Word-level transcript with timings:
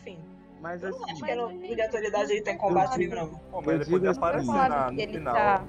enfim. 0.00 0.18
Mas 0.60 0.82
Eu 0.82 0.90
não 0.90 0.96
assim, 1.04 1.12
acho 1.12 1.24
que 1.24 1.30
era 1.30 1.46
obrigatoriedade 1.46 2.26
de 2.26 2.32
ele 2.34 2.42
ter 2.42 2.56
combate 2.56 2.98
livre, 2.98 3.16
não. 3.16 3.28
Pô, 3.28 3.40
mas 3.62 3.66
Eu 3.66 3.72
ele 3.74 3.84
digo 3.84 3.96
podia 3.96 4.10
assim, 4.10 4.18
aparecer 4.18 4.46
Falaram 4.46 4.68
na, 4.76 4.90
no 4.92 5.00
ele 5.00 5.12
final. 5.12 5.34
tá- 5.34 5.64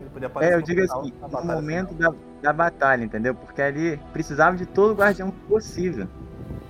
Ele 0.00 0.10
podia 0.10 0.26
aparecer 0.28 0.52
é, 0.52 0.56
eu 0.56 0.62
digo 0.62 0.82
assim, 0.82 1.12
no 1.30 1.44
momento 1.44 1.94
da, 1.94 2.14
da 2.40 2.52
batalha, 2.52 3.04
entendeu? 3.04 3.34
Porque 3.34 3.60
ali 3.60 3.98
precisava 4.12 4.56
de 4.56 4.64
todo 4.66 4.94
guardião 4.94 5.30
possível. 5.30 6.08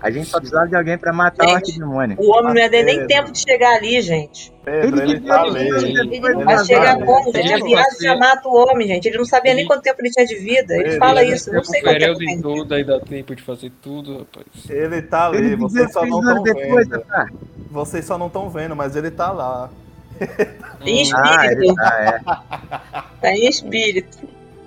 A 0.03 0.11
gente 0.11 0.29
só 0.29 0.39
precisava 0.39 0.67
de 0.69 0.75
alguém 0.77 0.97
pra 0.97 1.13
matar 1.13 1.45
o 1.45 1.49
Gente, 1.49 1.57
arquidemônio. 1.57 2.17
O 2.19 2.31
homem 2.31 2.55
não 2.55 2.61
ia 2.63 2.71
ter 2.71 2.83
nem 2.83 3.07
tempo 3.07 3.31
de 3.31 3.39
chegar 3.39 3.77
ali, 3.77 4.01
gente. 4.01 4.53
Pedro, 4.65 5.01
ele, 5.03 5.15
devia 5.15 5.29
tá 5.35 5.43
ali. 5.43 5.69
ele- 5.69 6.17
ele 6.17 6.45
Mas, 6.45 6.69
vazado. 6.69 7.05
como, 7.05 7.25
gente? 7.33 7.53
A 7.53 7.57
Ele 7.57 7.65
viagem 7.65 8.01
já 8.01 8.17
mata 8.17 8.49
o 8.49 8.55
homem, 8.55 8.87
gente. 8.89 9.07
Ele 9.09 9.19
não 9.19 9.25
sabia 9.25 9.53
nem 9.53 9.61
Ele- 9.63 9.69
quanto 9.69 9.83
tempo 9.83 10.01
ele 10.01 10.11
tinha 10.11 10.27
de 10.27 10.37
vida. 10.37 10.75
Ele 10.75 10.89
Ele- 10.91 10.99
fala 10.99 11.23
ele- 11.23 11.35
isso, 11.35 11.53
não 11.53 11.61
O 11.61 11.65
sei 11.65 11.83
quanto 11.83 11.99
tempo 11.99 12.19
tem. 12.19 12.27
tem 12.29 12.41
todo, 12.41 12.75
aí 12.75 12.85
dá 12.85 13.01
tempo 13.01 13.35
de 13.37 13.43
fazer 13.43 13.71
tudo, 13.83 14.19
rapaz. 14.21 14.47
Ele 14.71 15.03
tá 15.03 15.27
ali, 15.27 15.37
Ele 15.39 15.57
vocês 15.57 15.93
só 15.93 16.05
não 16.07 16.21
estão 16.21 16.43
vendo. 16.45 17.01
tá? 17.01 17.27
Vocês 17.71 18.05
só 18.05 18.17
não 18.19 18.27
estão 18.29 18.49
vendo, 18.51 18.75
mas 18.75 18.97
ele 18.97 19.11
tá 19.11 19.31
lá. 19.33 19.71
Em 20.85 21.11
Ah, 21.15 21.47
ele 21.47 21.53
espírito. 21.67 21.75
tá, 21.77 22.01
é. 22.03 23.21
Tá 23.21 23.33
em 23.33 23.49
espírito. 23.49 24.19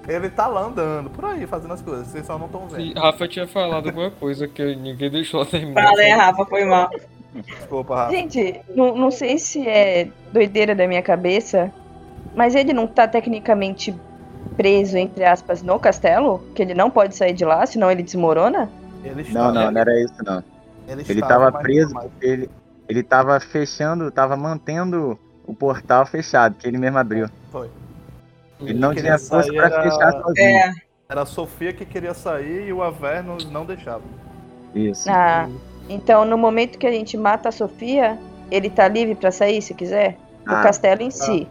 Ele 0.07 0.29
tá 0.29 0.47
lá 0.47 0.61
andando, 0.61 1.09
por 1.09 1.23
aí, 1.25 1.47
fazendo 1.47 1.73
as 1.73 1.81
coisas. 1.81 2.07
Vocês 2.07 2.25
só 2.25 2.37
não 2.37 2.47
estão 2.47 2.67
vendo. 2.67 2.81
E 2.81 2.93
Rafa 2.93 3.27
tinha 3.27 3.47
falado 3.47 3.87
alguma 3.87 4.11
coisa 4.11 4.47
que 4.47 4.75
ninguém 4.75 5.09
deixou 5.09 5.45
terminar. 5.45 5.83
Fala 5.83 6.01
aí, 6.01 6.11
Rafa, 6.11 6.45
foi 6.45 6.65
mal. 6.65 6.89
Desculpa, 7.33 7.95
Rafa. 7.95 8.11
Gente, 8.11 8.61
não, 8.75 8.95
não 8.95 9.09
sei 9.09 9.37
se 9.37 9.67
é 9.67 10.09
doideira 10.31 10.75
da 10.75 10.87
minha 10.87 11.01
cabeça, 11.01 11.71
mas 12.35 12.53
ele 12.53 12.73
não 12.73 12.85
tá 12.85 13.07
tecnicamente 13.07 13.95
preso, 14.57 14.97
entre 14.97 15.23
aspas, 15.23 15.61
no 15.63 15.79
castelo? 15.79 16.43
Que 16.53 16.61
ele 16.61 16.73
não 16.73 16.89
pode 16.89 17.15
sair 17.15 17.33
de 17.33 17.45
lá, 17.45 17.65
senão 17.65 17.89
ele 17.89 18.03
desmorona? 18.03 18.69
Ele 19.03 19.21
está, 19.21 19.39
Não, 19.45 19.53
não, 19.53 19.71
não 19.71 19.81
era 19.81 20.01
isso 20.01 20.15
não. 20.23 20.43
Ele, 20.87 21.03
Ele 21.07 21.19
estava, 21.21 21.51
preso 21.51 21.93
mais. 21.93 22.09
porque 22.11 22.25
ele, 22.25 22.49
ele 22.89 23.03
tava 23.03 23.39
fechando, 23.39 24.11
tava 24.11 24.35
mantendo 24.35 25.17
o 25.45 25.53
portal 25.53 26.05
fechado, 26.05 26.55
que 26.55 26.67
ele 26.67 26.77
mesmo 26.77 26.97
abriu. 26.97 27.29
Foi. 27.51 27.69
Ele 28.61 28.73
não 28.73 28.91
tinha 28.91 29.03
queria 29.03 29.19
força 29.19 29.43
sair 29.47 29.55
pra 29.57 29.65
era- 29.65 29.83
fechar 29.83 30.11
sozinho. 30.21 30.47
É, 30.47 30.73
Era 31.09 31.21
a 31.21 31.25
Sofia 31.25 31.73
que 31.73 31.85
queria 31.85 32.13
sair 32.13 32.67
e 32.67 32.73
o 32.73 32.81
Avernus 32.81 33.49
não 33.51 33.65
deixava. 33.65 34.01
Isso. 34.73 35.09
Ah, 35.11 35.47
então 35.89 36.25
no 36.25 36.37
momento 36.37 36.77
que 36.79 36.87
a 36.87 36.91
gente 36.91 37.15
mata 37.17 37.49
a 37.49 37.51
Sofia, 37.51 38.17
ele 38.49 38.69
tá 38.69 38.87
livre 38.87 39.13
pra 39.15 39.31
sair 39.31 39.61
se 39.61 39.73
quiser? 39.73 40.17
Do 40.45 40.53
Ah, 40.55 40.61
castelo 40.61 41.01
em 41.01 41.11
si. 41.11 41.47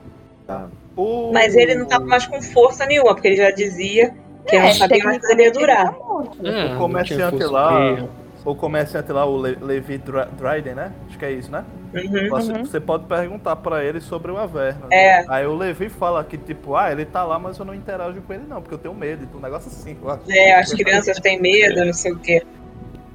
tá. 0.47 0.67
O... 0.97 1.31
mas 1.33 1.55
ele 1.55 1.75
não 1.75 1.87
tava 1.87 2.05
mais 2.05 2.27
com 2.27 2.41
força 2.43 2.85
nenhuma, 2.87 3.15
porque 3.15 3.29
ele 3.29 3.37
já 3.37 3.51
dizia 3.51 4.15
que 4.47 4.57
É, 4.57 4.63
não 4.63 4.75
sabia 4.75 5.03
mais 5.05 5.19
quando 5.19 5.31
ele 5.33 5.43
ia 5.45 5.53
durar. 5.53 5.93
tá. 5.93 5.99
Ah, 6.01 6.75
o 6.75 6.79
comerciante 6.79 7.45
lá- 7.45 8.09
pra- 8.43 8.53
O 8.53 8.55
comerciante 8.57 9.13
lá, 9.13 9.25
o 9.25 9.37
Le- 9.41 9.59
Levi 9.61 9.99
Dryden, 9.99 10.75
né? 10.75 10.93
Acho 11.09 11.19
que 11.19 11.25
é 11.25 11.33
isso, 11.33 11.51
né? 11.51 11.65
Uhum. 11.95 12.29
Você, 12.31 12.53
Uhum. 12.53 12.65
você 12.65 12.81
pode 12.81 13.05
perguntar 13.07 13.57
pra 13.57 13.85
ele 13.85 14.01
sobre 14.01 14.31
o 14.33 14.37
Averno. 14.39 14.87
É. 14.91 15.25
Aí 15.29 15.47
o 15.47 15.55
Levi 15.55 15.89
fala 15.89 16.25
que, 16.25 16.37
tipo, 16.39 16.75
ah, 16.75 16.91
ele 16.91 17.05
tá 17.05 17.23
lá, 17.25 17.39
mas 17.39 17.59
eu 17.59 17.65
não 17.65 17.75
interajo 17.75 18.21
com 18.23 18.33
ele 18.33 18.45
não, 18.49 18.61
porque 18.63 18.75
eu 18.75 18.79
tenho 18.79 18.95
medo. 18.95 19.25
Então, 19.25 19.39
um 19.39 19.43
negócio 19.43 19.69
assim. 19.71 19.97
eu 20.03 20.11
acho. 20.11 20.23
É, 20.31 20.55
as 20.59 20.73
crianças 20.73 21.19
têm 21.21 21.41
medo, 21.41 21.85
não 21.85 21.93
sei 21.93 22.13
o 22.13 22.19
quê. 22.19 22.43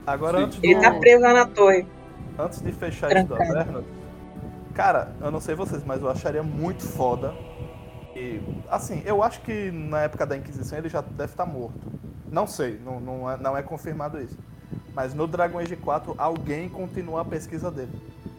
Agora, 0.05 0.37
Sim. 0.37 0.43
antes, 0.45 0.59
Ele 0.63 0.75
do- 0.75 0.81
tá 0.81 0.91
preso 0.93 1.21
lá 1.23 1.33
na 1.33 1.45
torre. 1.45 1.85
antes 2.39 2.61
de 2.61 2.71
fechar 2.71 3.11
isso 3.15 3.25
do 3.27 3.35
Trancado. 3.35 3.59
Averno, 3.59 3.83
cara, 4.73 5.09
eu 5.19 5.31
não 5.31 5.39
sei 5.41 5.55
vocês, 5.55 5.83
mas 5.83 6.01
eu 6.01 6.09
acharia 6.09 6.43
muito 6.43 6.83
foda. 6.83 7.33
E, 8.15 8.39
assim, 8.69 9.01
eu 9.05 9.21
acho 9.21 9.41
que 9.41 9.69
na 9.71 10.03
época 10.03 10.25
da 10.25 10.37
Inquisição 10.37 10.77
ele 10.77 10.87
já 10.89 11.01
deve 11.01 11.31
estar 11.33 11.45
morto. 11.45 11.79
Não 12.31 12.47
sei, 12.47 12.79
não, 12.83 12.99
não, 12.99 13.29
é, 13.31 13.37
não 13.37 13.57
é 13.57 13.61
confirmado 13.61 14.19
isso. 14.21 14.37
Mas 14.93 15.13
no 15.13 15.27
Dragon 15.27 15.59
Age 15.59 15.75
4, 15.75 16.15
alguém 16.17 16.67
continua 16.69 17.21
a 17.21 17.25
pesquisa 17.25 17.69
dele. 17.69 17.91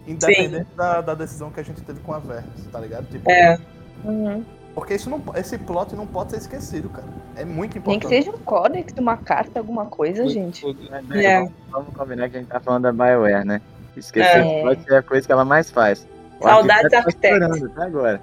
Independente 0.06 0.66
da, 0.76 1.00
da 1.00 1.14
decisão 1.14 1.50
que 1.50 1.60
a 1.60 1.62
gente 1.62 1.80
teve 1.82 2.00
com 2.00 2.12
a 2.14 2.18
Vernos, 2.18 2.64
tá 2.72 2.80
ligado? 2.80 3.06
Tipo, 3.08 3.30
É. 3.30 3.58
Uhum. 4.04 4.44
Porque 4.74 4.94
isso 4.94 5.10
não, 5.10 5.20
esse 5.34 5.58
plot 5.58 5.94
não 5.96 6.06
pode 6.06 6.30
ser 6.30 6.36
esquecido, 6.38 6.88
cara. 6.88 7.06
É 7.36 7.44
muito 7.44 7.72
Nem 7.74 7.80
importante. 7.80 8.02
que 8.02 8.08
seja 8.08 8.30
um 8.30 8.38
códex, 8.38 8.94
uma 8.98 9.16
carta, 9.16 9.58
alguma 9.58 9.86
coisa, 9.86 10.26
gente. 10.28 10.64
É. 11.12 11.48
Vamos, 11.70 11.94
combinar 11.96 12.28
que 12.28 12.36
a 12.36 12.40
gente 12.40 12.48
tá 12.48 12.60
falando 12.60 12.84
da 12.84 12.92
BioWare, 12.92 13.44
né? 13.44 13.60
Esquecer 13.96 14.38
É. 14.46 14.62
pode 14.62 14.84
ser 14.84 14.94
a 14.94 15.02
coisa 15.02 15.26
que 15.26 15.32
ela 15.32 15.44
mais 15.44 15.70
faz. 15.70 16.06
O 16.40 16.44
Saudades 16.44 16.90
tá 16.92 16.98
arquiteto. 16.98 17.34
chorando 17.34 17.66
até 17.66 17.82
agora. 17.82 18.20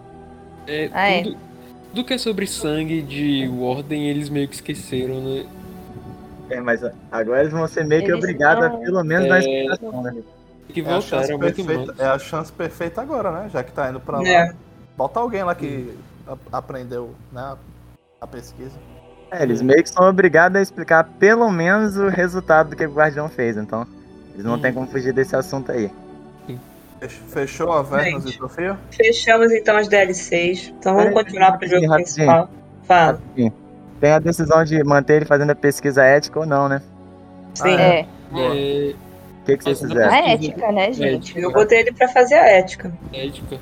É, 0.68 0.90
Ah, 0.94 1.10
é. 1.10 1.24
tudo, 1.24 1.38
tudo 1.90 2.06
que 2.06 2.14
é 2.14 2.18
sobre 2.18 2.48
sangue 2.48 3.02
de 3.02 3.50
Warden, 3.50 4.08
eles 4.10 4.30
meio 4.30 4.48
que 4.48 4.56
esqueceram, 4.56 5.20
né? 5.22 5.46
É, 6.50 6.62
mas 6.62 6.82
agora 7.12 7.42
eles 7.42 7.52
vão 7.52 7.68
ser 7.68 7.86
meio 7.86 8.02
que 8.04 8.12
Eles 8.12 8.18
obrigados 8.24 8.64
a 8.64 8.68
estão- 8.68 8.82
pelo 8.82 9.04
menos 9.04 9.28
dar 9.28 9.38
É. 9.38 9.40
explicação, 9.40 10.04
né? 10.04 10.16
Que 10.70 10.82
É 10.82 10.84
a, 10.84 11.02
chance 11.02 11.32
voltaram 11.32 11.38
muito 11.40 11.66
perfeita, 11.66 12.04
é 12.04 12.08
a 12.08 12.20
chance 12.20 12.52
perfeita 12.52 13.02
agora, 13.02 13.32
né? 13.32 13.50
Já 13.52 13.64
que 13.64 13.72
tá 13.72 13.90
indo 13.90 14.00
pra 14.00 14.20
lá. 14.20 14.28
É. 14.28 14.54
Bota 14.98 15.20
alguém 15.20 15.44
lá 15.44 15.56
que 15.56 15.96
a- 16.28 16.58
aprendeu 16.58 17.14
né, 17.32 17.42
a- 17.42 17.58
a 18.22 18.28
pesquisa. 18.28 18.78
É, 19.32 19.44
eles 19.44 19.62
meio 19.62 19.82
que 19.84 19.90
são 19.90 20.08
obrigados 20.08 20.58
a 20.58 20.62
explicar 20.62 21.04
pelo 21.20 21.50
menos 21.52 21.98
o 21.98 22.08
resultado 22.10 22.70
do 22.72 22.76
que 22.76 22.86
o 22.86 22.92
Guardião 22.94 23.28
fez, 23.28 23.58
então 23.58 23.86
eles 24.34 24.46
não 24.46 24.54
Hum. 24.56 24.60
tem 24.62 24.72
como 24.74 24.88
fugir 24.88 25.14
desse 25.14 25.36
assunto 25.36 25.72
aí. 25.72 25.90
Fech- 27.00 27.22
Fechou 27.28 27.72
a 27.74 27.82
Vernos 27.82 28.26
e 28.26 28.32
Sofia? 28.34 28.78
Fechamos 28.90 29.52
então 29.52 29.76
as 29.78 29.88
DLCs. 29.88 30.70
Então 30.80 30.94
vamos 30.96 31.10
Peraí, 31.10 31.26
continuar 31.26 31.58
pro 31.58 31.68
jogo 31.68 31.86
rapidinho, 31.88 31.96
principal. 32.06 32.50
Fala. 32.84 33.12
Rapidinho. 33.14 33.54
Tem 34.00 34.12
a 34.12 34.20
decisão 34.20 34.64
de 34.64 34.84
manter 34.84 35.16
ele 35.18 35.26
fazendo 35.26 35.52
a 35.52 35.56
pesquisa 35.56 36.04
ética 36.04 36.40
ou 36.40 36.46
não, 36.46 36.68
né? 36.68 36.82
Sim. 37.54 37.76
Ah, 37.76 37.82
É, 37.82 38.00
É, 38.34 38.94
O 38.94 39.46
que, 39.46 39.58
que 39.58 39.64
vocês 39.64 39.80
fizeram? 39.80 40.14
a 40.14 40.18
ética, 40.18 40.72
né, 40.72 40.92
gente? 40.92 41.40
Eu 41.40 41.52
botei 41.52 41.80
ele 41.80 41.92
pra 41.94 42.08
fazer 42.08 42.36
a 42.36 42.48
ética. 42.48 42.92
ética. 43.14 43.58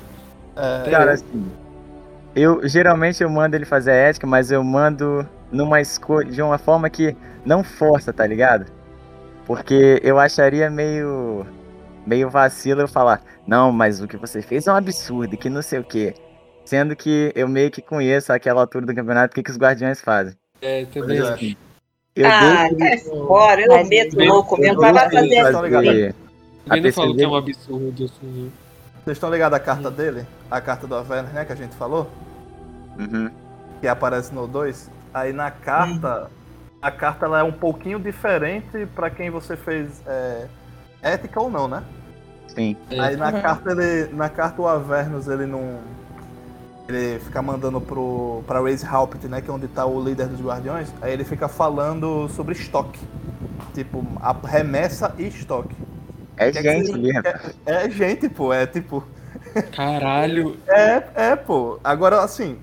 É, 0.56 0.90
Cara, 0.90 1.12
assim, 1.12 1.46
eu 2.34 2.66
geralmente 2.66 3.22
eu 3.22 3.30
mando 3.30 3.54
ele 3.56 3.64
fazer 3.64 3.90
a 3.90 3.94
ética, 3.94 4.26
mas 4.26 4.50
eu 4.50 4.62
mando 4.64 5.28
numa 5.52 5.80
escolha 5.80 6.30
de 6.30 6.42
uma 6.42 6.58
forma 6.58 6.88
que 6.90 7.16
não 7.44 7.62
força, 7.62 8.12
tá 8.12 8.26
ligado? 8.26 8.66
Porque 9.46 10.00
eu 10.02 10.18
acharia 10.18 10.70
meio 10.70 11.46
meio 12.06 12.28
vacilo 12.28 12.82
eu 12.82 12.88
falar, 12.88 13.22
não, 13.46 13.72
mas 13.72 14.02
o 14.02 14.06
que 14.06 14.16
você 14.16 14.42
fez 14.42 14.66
é 14.66 14.72
um 14.72 14.76
absurdo, 14.76 15.36
que 15.36 15.48
não 15.48 15.62
sei 15.62 15.78
o 15.78 15.84
quê. 15.84 16.14
Sendo 16.64 16.96
que 16.96 17.32
eu 17.34 17.46
meio 17.46 17.70
que 17.70 17.82
conheço 17.82 18.32
àquela 18.32 18.60
altura 18.62 18.86
do 18.86 18.94
campeonato 18.94 19.32
o 19.32 19.34
que, 19.34 19.42
que 19.42 19.50
os 19.50 19.58
guardiões 19.58 20.00
fazem. 20.00 20.34
É, 20.62 20.84
também 20.86 21.20
Pois 21.20 21.42
é. 21.42 21.56
Eu 22.16 22.26
ah, 22.28 22.68
deixo 22.70 23.10
cai 23.10 23.26
fora, 23.26 23.60
eu 23.60 23.72
Mas 23.72 23.88
meto 23.88 24.16
louco 24.24 24.56
mesmo. 24.56 24.76
eu 24.76 24.80
Vai 24.80 24.92
lá 24.92 25.10
fazer 25.10 25.42
Tá 25.52 25.62
ligado? 25.62 25.84
fazer 25.84 26.14
Eu 26.66 26.72
ainda 26.72 26.88
a 26.88 26.92
falo 26.92 27.16
que 27.16 27.22
é 27.24 27.28
um 27.28 27.34
absurdo, 27.34 28.04
assim. 28.04 28.52
Vocês 29.04 29.16
estão 29.16 29.30
ligados 29.30 29.56
à 29.56 29.60
carta 29.60 29.90
dele? 29.90 30.24
A 30.50 30.60
carta 30.60 30.86
do 30.86 30.94
Avernos, 30.94 31.32
né? 31.32 31.44
Que 31.44 31.52
a 31.52 31.56
gente 31.56 31.74
falou? 31.74 32.08
Uhum. 32.98 33.30
Que 33.80 33.88
aparece 33.88 34.32
no 34.32 34.46
2. 34.46 34.90
Aí 35.12 35.32
na 35.32 35.50
carta, 35.50 36.30
a 36.80 36.90
carta 36.90 37.26
ela 37.26 37.40
é 37.40 37.42
um 37.42 37.52
pouquinho 37.52 37.98
diferente 37.98 38.86
pra 38.94 39.10
quem 39.10 39.28
você 39.28 39.56
fez 39.56 40.00
é, 40.06 40.46
ética 41.02 41.40
ou 41.40 41.50
não, 41.50 41.66
né? 41.68 41.82
Sim. 42.48 42.76
É. 42.90 43.00
Aí 43.00 43.16
na 43.16 43.30
Uhum. 43.30 43.42
carta 43.42 43.72
ele. 43.72 44.14
Na 44.14 44.28
carta 44.28 44.62
o 44.62 44.68
Avernus 44.68 45.26
ele 45.26 45.46
não. 45.46 45.80
Ele 46.88 47.18
fica 47.20 47.40
mandando 47.40 47.80
pro. 47.80 48.42
pra 48.46 48.60
Raise 48.60 48.84
Halpit, 48.86 49.26
né? 49.26 49.40
Que 49.40 49.50
é 49.50 49.52
onde 49.52 49.66
tá 49.68 49.86
o 49.86 50.02
líder 50.02 50.26
dos 50.28 50.40
guardiões. 50.40 50.92
Aí 51.00 51.12
ele 51.12 51.24
fica 51.24 51.48
falando 51.48 52.28
sobre 52.28 52.52
estoque. 52.52 53.00
Tipo, 53.72 54.06
a 54.20 54.32
remessa 54.46 55.14
e 55.18 55.26
estoque. 55.28 55.74
É 56.36 56.50
Que 56.50 56.58
é 56.58 56.62
que 56.62 56.70
gente 56.70 56.86
você- 56.88 56.92
ali, 56.94 57.12
rapaz. 57.12 57.54
É 57.64 57.88
gente, 57.90 58.28
pô, 58.28 58.52
é 58.52 58.66
tipo. 58.66 59.02
Caralho. 59.74 60.56
É, 60.68 61.02
é, 61.14 61.36
pô. 61.36 61.78
Agora, 61.82 62.22
assim. 62.22 62.58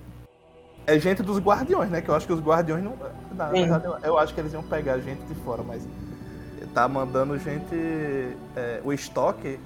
É 0.86 1.00
gente 1.00 1.22
dos 1.24 1.40
guardiões, 1.40 1.90
né? 1.90 2.02
Que 2.02 2.10
eu 2.10 2.16
acho 2.16 2.26
que 2.28 2.34
os 2.34 2.42
guardiões 2.42 2.84
não. 2.84 2.94
Na 3.36 3.48
Sim. 3.50 3.62
verdade, 3.62 3.86
eu, 3.86 3.98
eu 4.04 4.18
acho 4.20 4.34
que 4.34 4.40
eles 4.40 4.52
iam 4.54 4.64
pegar 4.64 4.98
gente 5.00 5.22
de 5.24 5.34
fora, 5.36 5.64
mas. 5.64 5.82
Tá 6.74 6.88
mandando 6.88 7.38
gente. 7.40 7.76
é, 8.56 8.80
o 8.84 8.94
estoque 8.94 9.60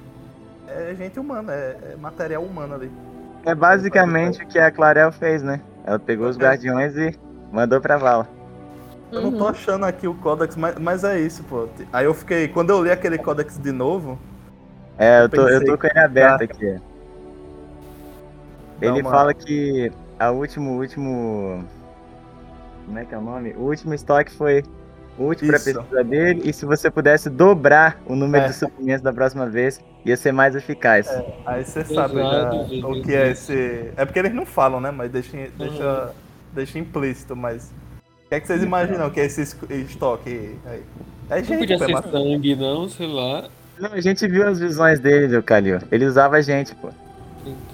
é 0.67 0.95
gente 0.95 1.19
humana, 1.19 1.51
é, 1.53 1.77
é 1.93 1.95
material 1.97 2.41
humano 2.43 2.73
ali. 2.75 2.91
É 3.45 3.53
basicamente 3.53 4.43
o 4.43 4.47
que 4.47 4.57
a 4.57 4.71
Clarel 4.71 5.11
fez, 5.11 5.43
né? 5.43 5.61
Ela 5.85 5.99
pegou 5.99 6.27
os 6.27 6.37
É. 6.37 6.39
guardiões 6.41 6.95
e 6.97 7.13
mandou 7.51 7.79
pra 7.79 7.97
vala. 7.97 8.27
Eu 9.11 9.21
não 9.21 9.31
tô 9.31 9.43
Uhum. 9.43 9.49
achando 9.49 9.85
aqui 9.85 10.07
o 10.07 10.15
códex, 10.15 10.55
mas, 10.55 10.77
mas 10.79 11.03
é 11.03 11.19
isso, 11.19 11.43
pô. 11.43 11.67
Aí 11.93 12.05
eu 12.05 12.13
fiquei. 12.13 12.47
Quando 12.47 12.71
eu 12.71 12.83
li 12.83 12.91
aquele 12.91 13.17
códex 13.17 13.57
de 13.57 13.71
novo, 13.71 14.17
É, 14.97 15.19
eu 15.19 15.23
Eu 15.23 15.29
tô, 15.29 15.47
eu 15.49 15.65
tô 15.65 15.77
com 15.77 15.87
ele 15.87 15.99
aberto 15.99 16.41
aqui. 16.43 16.79
Dá 18.79 18.87
Ele 18.87 19.01
uma- 19.01 19.11
fala 19.11 19.33
que 19.33 19.91
a 20.17 20.31
último, 20.31 20.71
último. 20.79 21.65
Como 22.85 22.97
é 22.99 23.03
que 23.05 23.13
é 23.13 23.17
o 23.17 23.21
nome? 23.21 23.53
O 23.57 23.63
último 23.63 23.93
estoque 23.93 24.31
foi 24.31 24.63
útil 25.17 25.47
pra 25.47 25.57
Isso. 25.57 25.73
pesquisa 25.73 26.03
dele. 26.03 26.41
E 26.45 26.53
se 26.53 26.65
você 26.65 26.89
pudesse 26.91 27.29
dobrar 27.29 28.01
o 28.05 28.15
número 28.15 28.45
É. 28.45 28.47
de 28.47 28.53
suprimentos 28.53 29.01
da 29.01 29.13
próxima 29.13 29.47
vez, 29.47 29.79
ia 30.05 30.15
ser 30.17 30.31
mais 30.31 30.55
eficaz. 30.55 31.07
aí 31.45 31.63
você 31.63 31.79
Exato, 31.79 31.93
sabe 31.93 32.15
já 32.15 32.87
o 32.87 33.01
que 33.01 33.13
é 33.15 33.31
esse. 33.31 33.91
É 33.95 34.05
porque 34.05 34.19
eles 34.19 34.33
não 34.33 34.45
falam, 34.45 34.79
né? 34.81 34.91
Mas 34.91 35.11
deixa, 35.11 35.37
deixa, 35.57 36.11
deixa 36.53 36.79
implícito, 36.79 37.35
mas. 37.35 37.71
O 38.25 38.29
que 38.29 38.35
é 38.35 38.39
que 38.39 38.47
vocês 38.47 38.63
imaginam 38.63 39.09
que 39.09 39.19
é 39.19 39.25
esse 39.25 39.41
es- 39.41 39.55
estoque 39.69 40.57
aí? 40.65 40.83
É 41.29 41.35
Não 41.37 41.43
gente, 41.43 41.59
podia 41.59 41.77
pô, 41.77 41.83
é 41.83 41.87
ser 41.87 41.93
massa. 41.93 42.11
sangue, 42.11 42.55
não, 42.55 42.89
sei 42.89 43.07
lá. 43.07 43.45
Não, 43.79 43.93
a 43.93 44.01
gente 44.01 44.27
viu 44.27 44.47
as 44.47 44.59
visões 44.59 44.99
dele, 44.99 45.27
meu 45.27 45.43
Calil. 45.43 45.79
Ele 45.91 46.05
usava 46.05 46.37
a 46.37 46.41
gente, 46.41 46.73
pô. 46.75 46.89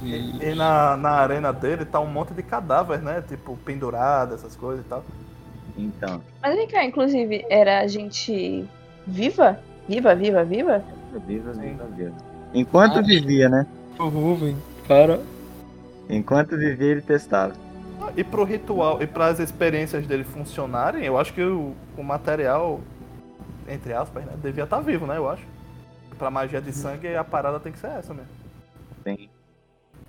E- 0.03 0.49
E 0.51 0.55
na, 0.55 0.97
na 0.97 1.11
arena 1.11 1.53
dele 1.53 1.85
tá 1.85 1.99
um 1.99 2.05
monte 2.07 2.33
de 2.33 2.43
cadáver, 2.43 3.01
né? 3.01 3.23
Tipo, 3.27 3.55
pendurado, 3.63 4.33
essas 4.35 4.55
coisas 4.55 4.83
e 4.85 4.87
tal. 4.89 5.03
Então, 5.81 6.21
Mas 6.41 6.55
vem 6.55 6.67
cá, 6.67 6.83
inclusive, 6.85 7.43
era 7.49 7.79
a 7.79 7.87
gente 7.87 8.65
viva? 9.07 9.59
Viva, 9.89 10.13
viva, 10.13 10.43
viva? 10.43 10.83
viva, 11.25 11.51
viva, 11.53 11.85
viva. 11.95 12.15
Enquanto 12.53 12.99
Ah. 12.99 13.01
vivia, 13.01 13.49
né? 13.49 13.65
Ruven, 13.99 14.55
para. 14.87 15.19
Enquanto 16.09 16.57
vivia, 16.57 16.91
ele 16.91 17.01
testava. 17.01 17.53
E 18.15 18.23
pro 18.23 18.43
ritual 18.43 19.01
e 19.01 19.07
pras 19.07 19.39
experiências 19.39 20.05
dele 20.05 20.23
funcionarem, 20.23 21.03
eu 21.03 21.17
acho 21.17 21.33
que 21.33 21.41
o, 21.43 21.73
o 21.97 22.03
material, 22.03 22.79
entre 23.67 23.93
aspas, 23.93 24.23
né? 24.25 24.33
Devia 24.41 24.63
estar 24.65 24.79
vivo, 24.81 25.05
né? 25.07 25.17
Eu 25.17 25.29
acho. 25.29 25.43
Pra 26.17 26.29
magia 26.29 26.61
de 26.61 26.71
sangue, 26.71 27.15
a 27.15 27.23
parada 27.23 27.59
tem 27.59 27.71
que 27.71 27.79
ser 27.79 27.87
essa 27.87 28.13
mesmo. 28.13 28.29
Tem. 29.03 29.29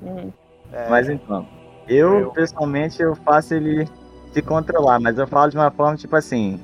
Hum. 0.03 0.31
É, 0.73 0.89
Mas 0.91 1.09
então, 1.09 1.47
eu, 1.89 2.21
Eu- 2.21 2.31
pessoalmente, 2.33 3.01
eu 3.01 3.15
faço 3.17 3.55
ele 3.55 3.89
se 4.33 4.43
controlar, 4.43 4.99
mas 5.01 5.19
eu 5.19 5.27
falo 5.27 5.51
de 5.51 5.57
uma 5.57 5.71
forma 5.71 5.97
tipo 5.97 6.15
assim, 6.17 6.59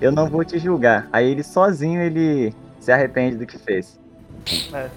eu 0.00 0.10
não 0.12 0.28
vou 0.28 0.44
te 0.44 0.58
julgar. 0.58 1.08
Aí 1.12 1.30
ele 1.30 1.42
sozinho, 1.42 2.00
ele 2.00 2.54
se 2.80 2.90
arrepende 2.90 3.36
do 3.36 3.46
que 3.46 3.58
fez. 3.58 3.98
É. 4.72 4.88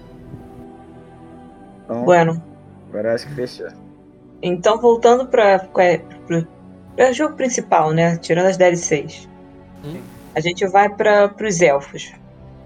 Então, 1.84 2.04
Bueno, 2.04 2.42
agora 2.90 3.10
eu 3.10 3.16
acho 3.16 3.28
que 3.28 3.36
fechou. 3.36 3.68
então 4.42 4.80
voltando 4.80 5.28
para 5.28 5.68
o 6.98 7.14
jogo 7.14 7.36
principal, 7.36 7.92
né? 7.92 8.18
Tirando 8.18 8.48
as 8.48 8.58
DLCs. 8.58 9.28
Hum. 9.84 10.02
A 10.36 10.40
gente 10.40 10.66
vai 10.68 10.90
para 10.90 11.34
os 11.48 11.62
elfos, 11.62 12.12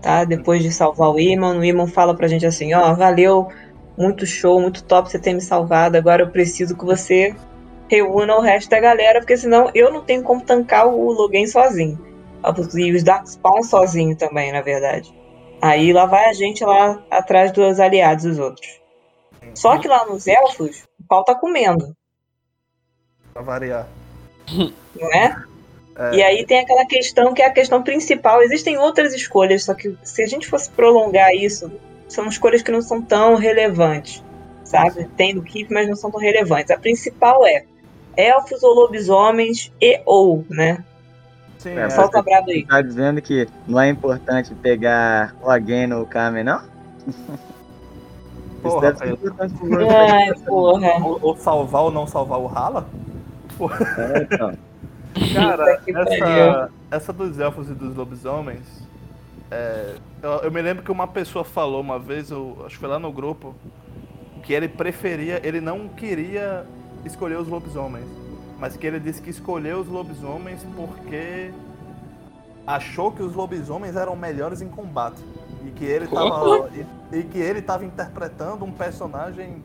tá? 0.02 0.24
Depois 0.24 0.64
de 0.64 0.72
salvar 0.72 1.10
o 1.12 1.20
Iman, 1.20 1.58
o 1.58 1.64
Iman 1.64 1.88
fala 1.88 2.16
pra 2.16 2.28
gente 2.28 2.46
assim, 2.46 2.74
ó, 2.74 2.94
valeu, 2.94 3.50
muito 3.98 4.26
show, 4.26 4.60
muito 4.62 4.84
top 4.84 5.12
você 5.12 5.20
ter 5.20 5.34
me 5.34 5.42
salvado, 5.42 5.98
agora 5.98 6.24
eu 6.24 6.30
preciso 6.30 6.76
que 6.76 6.86
você 6.86 7.36
reúna 7.90 8.36
o 8.36 8.42
resto 8.42 8.70
da 8.70 8.80
galera, 8.80 9.20
porque 9.20 9.36
senão 9.36 9.72
eu 9.74 9.92
não 9.92 10.02
tenho 10.04 10.24
como 10.24 10.42
tancar 10.42 10.88
o 10.88 11.12
Logan 11.12 11.46
sozinho. 11.48 12.00
E 12.76 12.92
os 12.94 13.04
Darkspawn 13.04 13.64
sozinho 13.64 14.16
também, 14.16 14.52
na 14.52 14.62
verdade. 14.62 15.14
Aí 15.62 15.92
lá 15.92 16.06
vai 16.06 16.30
a 16.30 16.34
gente 16.34 16.64
lá 16.64 17.04
atrás 17.12 17.52
dos 17.52 17.80
aliados, 17.80 18.24
os 18.24 18.40
outros. 18.40 18.80
Só 19.54 19.78
que 19.78 19.88
lá 19.88 20.06
nos 20.06 20.26
elfos, 20.28 20.84
o 21.00 21.04
pau 21.08 21.24
tá 21.24 21.36
comendo, 21.36 21.96
Pra 23.34 23.42
variar. 23.42 23.88
não 24.96 25.14
é? 25.14 25.36
É. 25.98 26.16
E 26.16 26.24
aí 26.24 26.46
tem 26.46 26.60
aquela 26.60 26.86
questão 26.86 27.34
que 27.34 27.42
é 27.42 27.46
a 27.46 27.52
questão 27.52 27.84
principal. 27.84 28.42
Existem 28.42 28.78
outras 28.78 29.14
escolhas, 29.14 29.66
só 29.66 29.74
que 29.74 29.98
se 30.04 30.24
a 30.24 30.26
gente 30.26 30.48
fosse 30.48 30.70
prolongar 30.70 31.34
isso, 31.34 31.70
são 32.08 32.26
escolhas 32.28 32.62
que 32.62 32.72
não 32.72 32.82
são 32.82 33.02
tão 33.02 33.36
relevantes, 33.36 34.24
sabe? 34.64 35.10
Tem 35.18 35.36
do 35.36 35.44
Keep, 35.44 35.74
mas 35.74 35.88
não 35.90 35.96
são 35.96 36.10
tão 36.10 36.20
relevantes. 36.20 36.72
A 36.72 36.78
principal 36.78 37.46
é 37.46 37.66
elfos 38.20 38.62
ou 38.64 38.74
lobisomens 38.74 39.72
e 39.82 40.02
ou, 40.06 40.46
né? 40.50 40.84
Sim, 41.58 41.72
É, 41.72 41.82
é, 41.82 41.90
Solta 41.90 42.24
aí. 42.48 42.66
Tá 42.66 42.82
dizendo 42.82 43.22
que 43.22 43.48
não 43.68 43.80
é 43.80 43.90
importante 43.90 44.54
pegar 44.56 45.36
o 45.42 45.50
Again 45.50 45.94
ou 45.94 46.04
o 46.04 46.06
Kamen, 46.06 46.44
não? 46.44 46.62
Isso 47.08 47.18
Porra, 48.62 48.82
deve 48.82 48.98
ser 48.98 49.14
importante 49.14 49.54
pro 49.54 49.70
jogo. 49.70 49.92
Ai, 49.92 50.34
porra. 50.46 51.06
ou, 51.06 51.20
ou 51.22 51.38
salvar 51.38 51.84
ou 51.84 51.92
não 51.92 52.06
salvar 52.06 52.40
o 52.40 52.48
Rala. 52.48 52.88
É, 53.98 54.22
então. 54.22 54.58
Cara, 55.34 55.82
essa, 55.88 56.72
essa 56.92 57.14
dos 57.14 57.40
elfos 57.40 57.70
e 57.70 57.74
dos 57.74 57.96
lobisomens. 57.96 58.66
é, 59.52 59.96
eu, 60.22 60.32
eu 60.44 60.52
me 60.52 60.62
lembro 60.62 60.84
que 60.84 60.92
uma 60.92 61.08
pessoa 61.08 61.44
falou 61.44 61.82
uma 61.82 62.00
vez, 62.00 62.32
eu 62.32 62.58
acho 62.66 62.76
que 62.76 62.80
foi 62.80 62.90
lá 62.90 63.00
no 63.00 63.12
grupo, 63.12 63.56
que 64.44 64.54
ele 64.54 64.68
preferia, 64.68 65.42
ele 65.44 65.60
não 65.60 65.90
queria 65.90 66.66
escolher 67.06 67.38
os 67.38 67.48
lobisomens, 67.48 68.06
mas 68.60 68.76
que 68.76 68.86
ele 68.86 69.00
disse 69.00 69.22
que 69.22 69.30
escolheu 69.30 69.80
os 69.80 69.88
lobisomens 69.88 70.66
porque 70.76 71.52
achou 72.66 73.12
que 73.12 73.24
os 73.24 73.34
lobisomens 73.34 73.96
eram 73.96 74.16
melhores 74.16 74.62
em 74.62 74.70
combate 74.70 75.24
e 75.66 75.72
que 75.72 75.86
ele 75.86 76.08
tava 76.08 76.70
e, 76.74 77.18
e 77.18 77.24
que 77.24 77.40
ele 77.40 77.62
tava 77.62 77.86
interpretando 77.86 78.64
um 78.64 78.72
personagem 78.72 79.64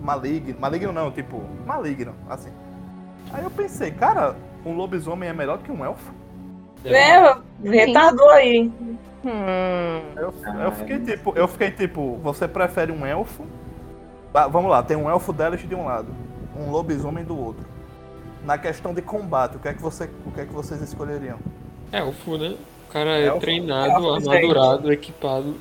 maligno, 0.00 0.60
maligno 0.60 0.92
não, 0.92 1.10
tipo 1.10 1.42
maligno, 1.66 2.14
assim. 2.28 2.50
Aí 3.32 3.42
eu 3.42 3.50
pensei, 3.50 3.90
cara, 3.90 4.36
um 4.64 4.74
lobisomem 4.76 5.28
é 5.28 5.32
melhor 5.32 5.58
que 5.58 5.72
um 5.72 5.84
elfo? 5.84 6.12
É, 6.84 7.36
retardou 7.64 8.30
aí. 8.30 8.70
Hum. 9.24 10.02
Eu, 10.16 10.34
eu 10.62 10.72
fiquei 10.72 10.96
é. 10.96 11.00
tipo, 11.00 11.32
eu 11.34 11.48
fiquei 11.48 11.70
tipo, 11.70 12.18
você 12.18 12.46
prefere 12.46 12.92
um 12.92 13.06
elfo? 13.06 13.44
Ah, 14.34 14.46
vamos 14.46 14.70
lá, 14.70 14.82
tem 14.82 14.96
um 14.96 15.08
elfo 15.08 15.32
delas 15.32 15.60
de 15.60 15.74
um 15.74 15.86
lado, 15.86 16.08
um 16.56 16.70
lobisomem 16.70 17.24
do 17.24 17.38
outro. 17.38 17.64
Na 18.44 18.58
questão 18.58 18.92
de 18.92 19.00
combate, 19.02 19.56
o 19.56 19.58
que 19.58 19.68
é 19.68 19.72
que 19.74 19.80
você, 19.82 20.08
o 20.26 20.30
que 20.30 20.40
é 20.40 20.44
que 20.44 20.52
vocês 20.52 20.80
escolheriam? 20.82 21.38
Elfo, 21.92 22.36
né? 22.36 22.56
O 22.88 22.92
cara 22.92 23.10
é 23.18 23.26
Elfo? 23.26 23.40
treinado, 23.40 23.90
Elfo, 23.90 24.20
gente. 24.20 24.28
armadurado, 24.28 24.92
equipado. 24.92 25.54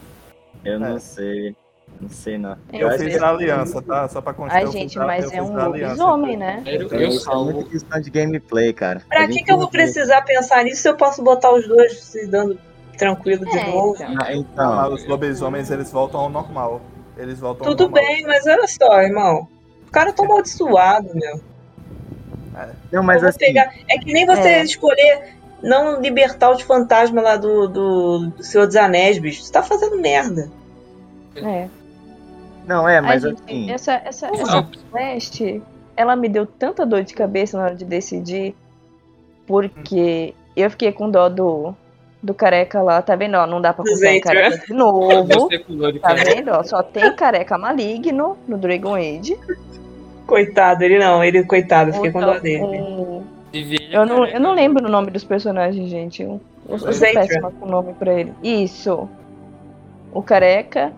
Eu 0.66 0.80
não 0.80 0.95
É. 0.95 1.00
sei. 1.00 1.56
Não 2.01 2.10
sei, 2.10 2.38
não. 2.38 2.57
Eu 2.74 2.90
Eu, 2.90 2.98
fiz 3.00 3.19
na 3.22 3.30
aliança, 3.30 3.81
tá? 3.81 4.07
Só 4.10 4.19
pra 4.19 4.34
constar. 4.34 4.57
Ai, 4.57 4.63
eu 4.66 4.72
gente, 4.72 4.98
na- 4.98 5.06
mas 5.06 5.31
eu 5.31 5.38
é 5.40 5.42
um 5.42 5.56
lobisomem, 5.56 6.36
né? 6.36 6.62
Então, 6.66 7.00
eu 7.00 7.10
isso 7.10 7.30
é 7.30 7.31
salvo. 7.34 7.63
questão 7.66 8.01
de 8.01 8.10
gameplay, 8.10 8.74
cara. 8.74 9.01
Pra 9.07 9.28
que, 9.28 9.44
que 9.44 9.51
eu 9.51 9.57
vou 9.57 9.69
precisar 9.69 10.22
pensar 10.24 10.63
nisso 10.63 10.81
se 10.81 10.89
eu 10.89 10.98
posso 10.98 11.24
botar 11.24 11.54
os 11.54 11.66
dois 11.68 12.01
se 12.01 12.25
dando 12.28 12.57
tranquilo 12.98 13.46
de 13.46 13.57
É, 13.57 13.72
novo? 13.72 13.96
então. 13.96 14.16
Ah, 14.22 14.34
então, 14.36 14.75
mas 14.75 14.94
os 14.94 15.07
lobisomens 15.07 15.69
eles 15.72 15.92
voltam 15.92 16.19
ao 16.22 16.30
normal. 16.30 16.81
Eles 17.16 17.39
voltam 17.39 17.66
Tudo 17.68 17.84
ao 17.84 17.89
normal. 17.92 18.06
bem, 18.10 18.24
mas 18.25 18.46
olha 18.48 18.68
só, 18.68 19.01
irmão. 19.01 19.48
O 19.94 20.00
cara 20.01 20.12
tá 20.12 20.24
amaldiçoado, 20.25 21.12
meu. 21.13 21.40
não, 22.92 23.04
mas 23.04 23.24
assim, 23.24 23.38
pegar- 23.38 23.72
É 23.88 24.00
que 24.00 24.12
nem 24.12 24.25
você 24.25 24.42
É. 24.50 24.63
escolher 24.63 25.36
não 25.62 26.01
libertar 26.01 26.50
os 26.50 26.63
fantasmas 26.63 27.24
lá 27.24 27.38
do, 27.38 27.68
do, 27.68 28.28
do 28.31 28.44
Senhor 28.44 28.66
dos 28.66 28.75
Anéis, 28.75 29.19
bicho. 29.19 29.44
Você 29.44 29.51
tá 29.51 29.62
fazendo 29.62 30.01
merda. 30.01 30.50
É. 31.36 31.68
não 32.66 32.90
é, 32.90 33.00
mas 33.01 33.22
gente, 33.22 33.40
assim, 33.44 33.72
essa, 33.72 33.94
essa, 34.04 34.28
essa 34.36 34.68
quest, 34.92 35.42
ela 35.96 36.16
me 36.16 36.28
deu 36.28 36.48
tanta 36.48 36.88
dor 36.88 37.04
de 37.04 37.13
cabeça 37.13 37.56
na 37.56 37.66
hora 37.66 37.75
de 37.75 37.86
decidir, 37.86 38.56
porque 39.46 40.34
eu 40.56 40.72
fiquei 40.72 40.92
com 40.92 41.07
dó 41.10 41.30
do, 41.30 41.75
do 42.24 42.34
careca 42.34 42.81
lá, 42.81 43.02
tá 43.02 43.18
vendo? 43.18 43.36
Ó, 43.36 43.46
não 43.46 43.60
dá 43.62 43.74
pra 43.74 43.84
Zathra. 43.84 44.22
careca 44.22 44.65
de 44.65 44.74
novo. 44.74 45.50
De 45.50 46.00
Tá 46.00 46.13
vendo? 46.13 46.51
Ó, 46.51 46.63
só 46.63 46.82
tem 46.82 47.13
careca 47.13 47.58
maligno 47.58 48.38
no 48.48 48.58
Dragon 48.58 48.96
Age. 48.96 49.38
Coitado, 50.25 50.84
ele 50.86 50.98
não, 50.98 51.22
ele, 51.22 51.44
coitado, 51.44 51.89
eu 51.89 51.96
fiquei 51.96 52.12
com 52.12 52.22
dó 52.22 52.39
dele. 52.39 53.22
Eu 53.92 54.06
não, 54.06 54.25
eu 54.25 54.39
não 54.39 54.53
lembro 54.53 54.86
o 54.88 54.89
nome 54.89 55.12
dos 55.12 55.25
personagens, 55.25 55.89
gente. 55.89 56.24
Eu, 56.24 56.39
eu 56.70 56.80
sou 56.80 56.89
péssima 57.13 57.51
com 57.51 57.65
o 57.65 57.70
nome 57.70 57.94
pra 57.94 58.13
ele. 58.18 58.34
Isso. 58.42 59.08
O 60.13 60.24
careca. 60.24 60.94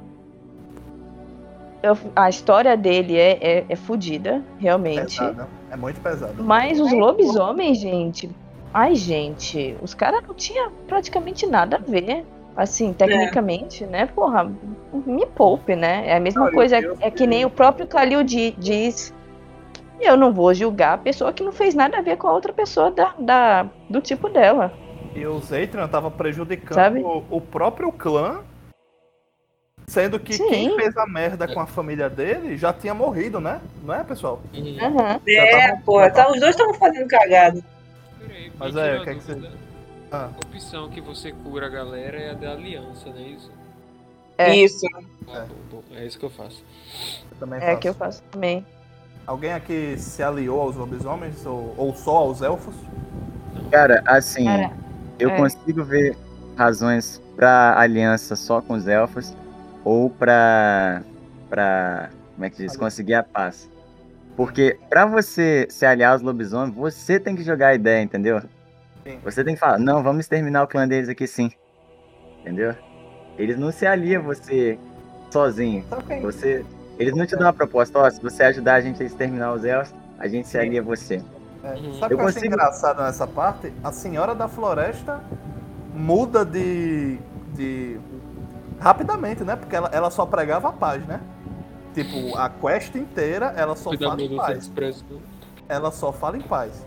Eu- 1.81 1.97
a 2.15 2.29
história 2.29 2.77
dele 2.77 3.17
é, 3.17 3.37
é, 3.41 3.65
é 3.67 3.75
fodida, 3.75 4.41
realmente. 4.59 5.17
Pesado. 5.17 5.47
É 5.71 5.75
muito 5.75 5.99
pesado. 5.99 6.35
Mas 6.43 6.79
os 6.79 6.91
lobisomens, 6.93 7.79
gente. 7.79 8.29
Ai, 8.77 8.93
gente. 8.93 9.77
Os 9.81 9.93
caras 9.93 10.21
não 10.27 10.33
tinham 10.35 10.69
praticamente 10.85 11.47
nada 11.47 11.77
a 11.77 11.79
ver. 11.79 12.25
Assim, 12.57 12.91
tecnicamente, 12.91 13.85
né? 13.85 14.05
Porra, 14.05 14.51
me 14.93 15.25
poupe, 15.27 15.77
né? 15.77 16.03
É 16.07 16.17
a 16.17 16.19
mesma 16.19 16.45
Não, 16.45 16.51
coisa. 16.51 16.77
eu- 16.79 16.97
é 16.99 17.09
que 17.09 17.25
nem 17.25 17.45
o 17.45 17.49
próprio 17.49 17.87
Kalil 17.87 18.21
di- 18.21 18.51
diz. 18.57 19.13
Eu 20.01 20.17
não 20.17 20.33
vou 20.33 20.53
julgar 20.53 20.93
a 20.95 20.97
pessoa 20.97 21.31
que 21.31 21.41
não 21.41 21.53
fez 21.53 21.73
nada 21.73 21.97
a 21.97 22.01
ver 22.01 22.17
com 22.17 22.27
a 22.27 22.33
outra 22.33 22.51
pessoa 22.51 22.91
da, 22.91 23.13
da- 23.17 23.69
do 23.89 24.01
tipo 24.01 24.27
dela. 24.27 24.73
E 25.15 25.25
o 25.25 25.39
Zeitran 25.39 25.87
tava 25.87 26.11
prejudicando 26.11 26.75
Sabe? 26.75 27.01
o, 27.01 27.23
o 27.29 27.39
próprio 27.39 27.93
clã, 27.93 28.41
sendo 29.87 30.19
que 30.19 30.33
Sim. 30.33 30.47
quem 30.49 30.75
fez 30.75 30.97
a 30.97 31.05
merda 31.07 31.47
com 31.47 31.61
a 31.61 31.65
família 31.65 32.09
dele 32.09 32.57
já 32.57 32.73
tinha 32.73 32.93
morrido, 32.93 33.39
né? 33.39 33.61
Não 33.83 33.93
é, 33.93 34.03
pessoal? 34.03 34.41
Uhum. 34.53 35.19
É, 35.27 35.71
bom, 35.75 35.81
pô, 35.85 35.99
tá 36.01 36.09
tá, 36.09 36.31
os 36.31 36.39
dois 36.41 36.51
estavam 36.55 36.73
fazendo 36.73 37.07
cagada. 37.07 37.61
Peraí, 38.27 38.51
Mas 38.57 38.75
é, 38.75 38.99
o 38.99 39.03
que 39.03 39.09
é 39.09 39.15
que 39.15 39.21
você-. 39.21 39.51
Ah. 40.11 40.29
A 40.33 40.47
opção 40.47 40.89
que 40.89 41.01
você 41.01 41.31
cura 41.31 41.65
a 41.65 41.69
galera 41.69 42.17
é 42.17 42.31
a 42.31 42.33
da 42.33 42.51
aliança, 42.51 43.09
não 43.09 43.17
é 43.17 43.21
isso? 43.27 43.51
É. 44.37 44.55
Isso. 44.55 44.85
Ah, 45.29 45.45
bom, 45.71 45.77
bom, 45.77 45.83
é 45.95 46.05
isso 46.05 46.19
que 46.19 46.25
eu 46.25 46.29
faço. 46.29 46.63
Eu 47.31 47.37
também 47.39 47.59
É 47.59 47.67
faço. 47.67 47.79
que 47.79 47.89
eu 47.89 47.93
faço 47.93 48.23
também. 48.31 48.65
Alguém 49.25 49.53
aqui 49.53 49.95
se 49.97 50.21
aliou 50.21 50.61
aos 50.61 50.75
lobisomens 50.75 51.45
ou, 51.45 51.73
ou 51.77 51.95
só 51.95 52.17
aos 52.17 52.41
elfos? 52.41 52.75
cara, 53.71 54.03
assim, 54.05 54.45
Cara, 54.45 54.71
eu 55.17 55.29
é. 55.31 55.37
consigo 55.37 55.83
ver 55.83 56.15
razões 56.55 57.19
pra 57.35 57.77
aliança 57.79 58.35
só 58.35 58.61
com 58.61 58.73
os 58.75 58.87
elfos 58.87 59.33
ou 59.83 60.09
pra. 60.09 61.01
pra. 61.49 62.09
como 62.35 62.45
é 62.45 62.49
que 62.49 62.57
diz? 62.57 62.77
Conseguir 62.77 63.15
a 63.15 63.23
paz. 63.23 63.69
Porque 64.35 64.77
pra 64.89 65.05
você 65.05 65.65
se 65.69 65.85
aliar 65.85 66.13
aos 66.13 66.21
lobisomens, 66.21 66.75
você 66.75 67.19
tem 67.19 67.35
que 67.35 67.43
jogar 67.43 67.69
a 67.69 67.75
ideia, 67.75 68.01
entendeu? 68.01 68.41
Sim. 69.03 69.19
Você 69.23 69.43
tem 69.43 69.53
que 69.53 69.59
falar, 69.59 69.77
não, 69.79 70.03
vamos 70.03 70.21
exterminar 70.25 70.63
o 70.63 70.67
clã 70.67 70.87
deles 70.87 71.07
aqui 71.09 71.25
sim. 71.27 71.51
Entendeu? 72.41 72.75
eles 73.37 73.57
não 73.57 73.69
se 73.71 73.85
aliam 73.85 74.21
a 74.21 74.23
você 74.25 74.79
sozinho. 75.29 75.83
Quem? 76.07 76.21
Você, 76.21 76.63
eles 76.97 77.13
não 77.13 77.25
te 77.25 77.35
dão 77.35 77.47
uma 77.47 77.51
proposta, 77.53 77.99
ó, 77.99 78.09
se 78.09 78.21
você 78.21 78.43
ajudar 78.43 78.75
a 78.75 78.81
gente 78.81 79.03
a 79.03 79.05
exterminar 79.05 79.51
os 79.53 79.65
elfos, 79.65 79.93
a 80.17 80.25
gente 80.27 80.47
se 80.47 80.57
alia 80.57 80.79
a 80.79 80.83
você. 80.83 81.21
É, 81.61 81.71
Uhum. 81.73 81.93
Sabe 81.99 82.13
o 82.13 82.15
Eu 82.15 82.17
que 82.17 82.23
eu 82.23 82.27
achei 82.27 82.33
consigo- 82.41 82.45
engraçado 82.53 83.01
nessa 83.03 83.27
parte? 83.27 83.73
A 83.83 83.91
Senhora 83.91 84.33
da 84.35 84.47
Floresta 84.47 85.21
muda 85.93 86.45
de. 86.45 87.17
de. 87.53 87.99
rapidamente, 88.79 89.43
né? 89.43 89.55
Porque 89.57 89.75
ela, 89.75 89.89
ela 89.91 90.09
só 90.11 90.25
pregava 90.25 90.69
a 90.69 90.71
paz, 90.71 91.05
né? 91.05 91.19
Tipo, 91.95 92.37
a 92.37 92.49
quest 92.49 92.93
inteira 92.95 93.53
ela 93.57 93.75
só 93.75 93.89
Cuidado 93.89 94.09
fala 94.11 94.21
em 94.21 94.35
paz. 94.35 94.57
expresso. 94.59 95.05
Ela 95.67 95.91
só 95.91 96.11
fala 96.11 96.37
em 96.37 96.41
paz. 96.41 96.85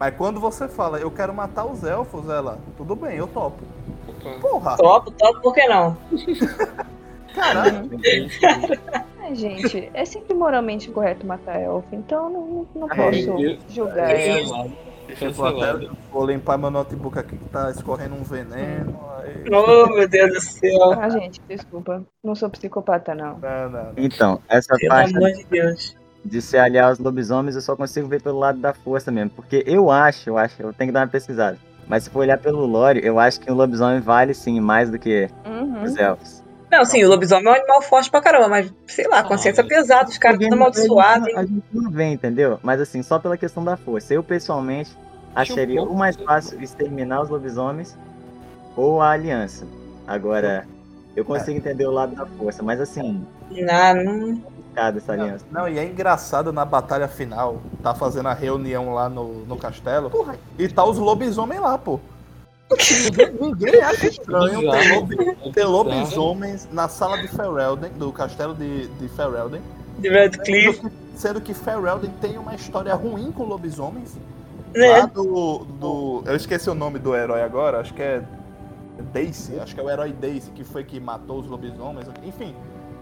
Mas 0.00 0.14
quando 0.16 0.40
você 0.40 0.66
fala, 0.68 0.98
eu 0.98 1.10
quero 1.10 1.32
matar 1.34 1.66
os 1.66 1.84
elfos, 1.84 2.28
ela, 2.28 2.58
tudo 2.76 2.96
bem, 2.96 3.16
eu 3.16 3.26
topo. 3.26 3.62
Opa. 4.08 4.38
Porra, 4.40 4.76
Topo, 4.76 5.10
topo, 5.12 5.40
por 5.40 5.54
que 5.54 5.66
não? 5.68 5.96
caralho. 7.34 7.90
Ai, 9.20 9.34
gente, 9.34 9.90
é 9.92 10.04
sempre 10.04 10.34
moralmente 10.34 10.90
correto 10.90 11.26
matar 11.26 11.60
elfo, 11.60 11.88
então 11.94 12.30
não, 12.30 12.66
não 12.74 12.88
Ai, 12.90 12.96
posso 12.96 13.36
Deus. 13.36 13.58
julgar 13.68 14.10
É, 14.10 14.42
eu 15.08 15.14
até- 15.14 15.26
Cancelado. 15.26 15.96
vou 16.12 16.26
limpar 16.26 16.58
meu 16.58 16.70
notebook 16.70 17.18
aqui 17.18 17.36
que 17.36 17.48
tá 17.48 17.70
escorrendo 17.70 18.14
um 18.14 18.22
veneno. 18.22 18.98
Aí... 19.18 19.44
Oh, 19.52 19.86
meu 19.94 20.08
Deus 20.08 20.32
do 20.32 20.40
céu. 20.40 20.92
Ah, 21.00 21.08
gente, 21.08 21.40
desculpa. 21.48 22.02
Não 22.22 22.34
sou 22.34 22.48
psicopata, 22.50 23.14
não. 23.14 23.38
Não, 23.38 23.70
não, 23.70 23.84
não. 23.84 23.92
Então, 23.96 24.40
essa 24.48 24.74
Pelo 24.76 24.88
parte 24.90 25.16
amor 25.16 25.32
de 25.32 25.44
Deus. 25.44 25.96
de 26.24 26.42
se 26.42 26.56
aliar 26.58 26.88
aos 26.88 26.98
lobisomens 26.98 27.54
eu 27.56 27.62
só 27.62 27.74
consigo 27.76 28.06
ver 28.08 28.22
pelo 28.22 28.38
lado 28.38 28.58
da 28.58 28.72
força 28.74 29.10
mesmo. 29.10 29.30
Porque 29.30 29.62
eu 29.66 29.90
acho, 29.90 30.28
eu 30.30 30.38
acho, 30.38 30.60
eu 30.62 30.72
tenho 30.72 30.88
que 30.90 30.92
dar 30.94 31.00
uma 31.00 31.08
pesquisada. 31.08 31.58
Mas 31.86 32.04
se 32.04 32.10
for 32.10 32.20
olhar 32.20 32.36
pelo 32.38 32.66
lore, 32.66 33.00
eu 33.02 33.18
acho 33.18 33.40
que 33.40 33.50
o 33.50 33.54
lobisomem 33.54 34.00
vale 34.00 34.34
sim 34.34 34.60
mais 34.60 34.90
do 34.90 34.98
que 34.98 35.28
Uhum. 35.46 35.82
os 35.84 35.96
elfos. 35.96 36.37
Não, 36.70 36.84
sim, 36.84 37.02
o 37.02 37.08
lobisomem 37.08 37.46
é 37.46 37.50
um 37.50 37.54
animal 37.54 37.82
forte 37.82 38.10
pra 38.10 38.20
caramba, 38.20 38.48
mas 38.48 38.72
sei 38.86 39.08
lá, 39.08 39.22
consciência 39.22 39.64
Ah, 39.64 39.66
pesada, 39.66 40.08
os 40.10 40.18
caras 40.18 40.38
tudo 40.38 40.52
amaldiçoados. 40.52 41.34
A 41.34 41.44
gente 41.44 41.64
não 41.72 41.90
vê, 41.90 42.04
entendeu? 42.04 42.58
Mas 42.62 42.80
assim, 42.80 43.02
só 43.02 43.18
pela 43.18 43.36
questão 43.38 43.64
da 43.64 43.76
força. 43.76 44.12
Eu 44.12 44.22
pessoalmente 44.22 44.90
acharia 45.34 45.82
o 45.82 45.94
mais 45.96 46.16
de- 46.16 46.24
fácil 46.24 46.62
exterminar 46.62 47.22
os 47.22 47.30
lobisomens 47.30 47.96
ou 48.76 49.00
a 49.00 49.10
aliança. 49.10 49.66
Agora, 50.06 50.66
eu 51.16 51.24
consigo 51.24 51.56
entender 51.56 51.86
o 51.86 51.90
lado 51.90 52.14
da 52.14 52.26
força, 52.26 52.62
mas 52.62 52.80
assim, 52.80 53.24
Não, 53.50 53.94
não. 54.04 54.42
essa 54.76 55.12
aliança. 55.12 55.44
Não, 55.50 55.68
e 55.68 55.78
é 55.78 55.84
engraçado 55.84 56.52
na 56.52 56.64
batalha 56.64 57.08
final, 57.08 57.60
tá 57.82 57.94
fazendo 57.94 58.28
a 58.28 58.34
reunião 58.34 58.94
lá 58.94 59.08
no, 59.08 59.44
no 59.46 59.56
castelo, 59.56 60.10
e 60.58 60.68
tá 60.68 60.84
os 60.84 60.98
lobisomens 60.98 61.60
lá, 61.60 61.76
pô. 61.78 61.98
Ninguém, 63.40 63.80
acha 63.82 64.06
estranho 64.08 64.60
ter, 64.70 64.92
lobi- 64.94 65.52
ter 65.52 65.64
lobisomens 65.64 66.68
na 66.72 66.88
sala 66.88 67.18
de 67.18 67.28
Ferelden, 67.28 67.90
do 67.92 68.12
castelo 68.12 68.54
de, 68.54 68.86
de 68.88 69.08
Ferelden, 69.08 69.60
De 69.98 70.08
Redcliffe, 70.08 70.80
sendo 70.80 70.90
que, 70.90 71.18
sendo 71.18 71.40
que 71.40 71.54
Ferelden 71.54 72.10
tem 72.20 72.38
uma 72.38 72.54
história 72.54 72.94
ruim 72.94 73.32
com 73.32 73.44
lobisomens. 73.44 74.16
Lá 74.76 75.02
né? 75.02 75.10
do, 75.12 75.64
do. 75.80 76.22
Eu 76.26 76.36
esqueci 76.36 76.68
o 76.68 76.74
nome 76.74 76.98
do 76.98 77.14
herói 77.16 77.42
agora, 77.42 77.80
acho 77.80 77.94
que 77.94 78.02
é 78.02 78.22
Daisy, 79.12 79.58
acho 79.58 79.74
que 79.74 79.80
é 79.80 79.84
o 79.84 79.88
herói 79.90 80.12
Daisy 80.12 80.50
que 80.50 80.62
foi 80.64 80.84
que 80.84 81.00
matou 81.00 81.40
os 81.40 81.46
lobisomens. 81.48 82.06
Enfim, 82.22 82.54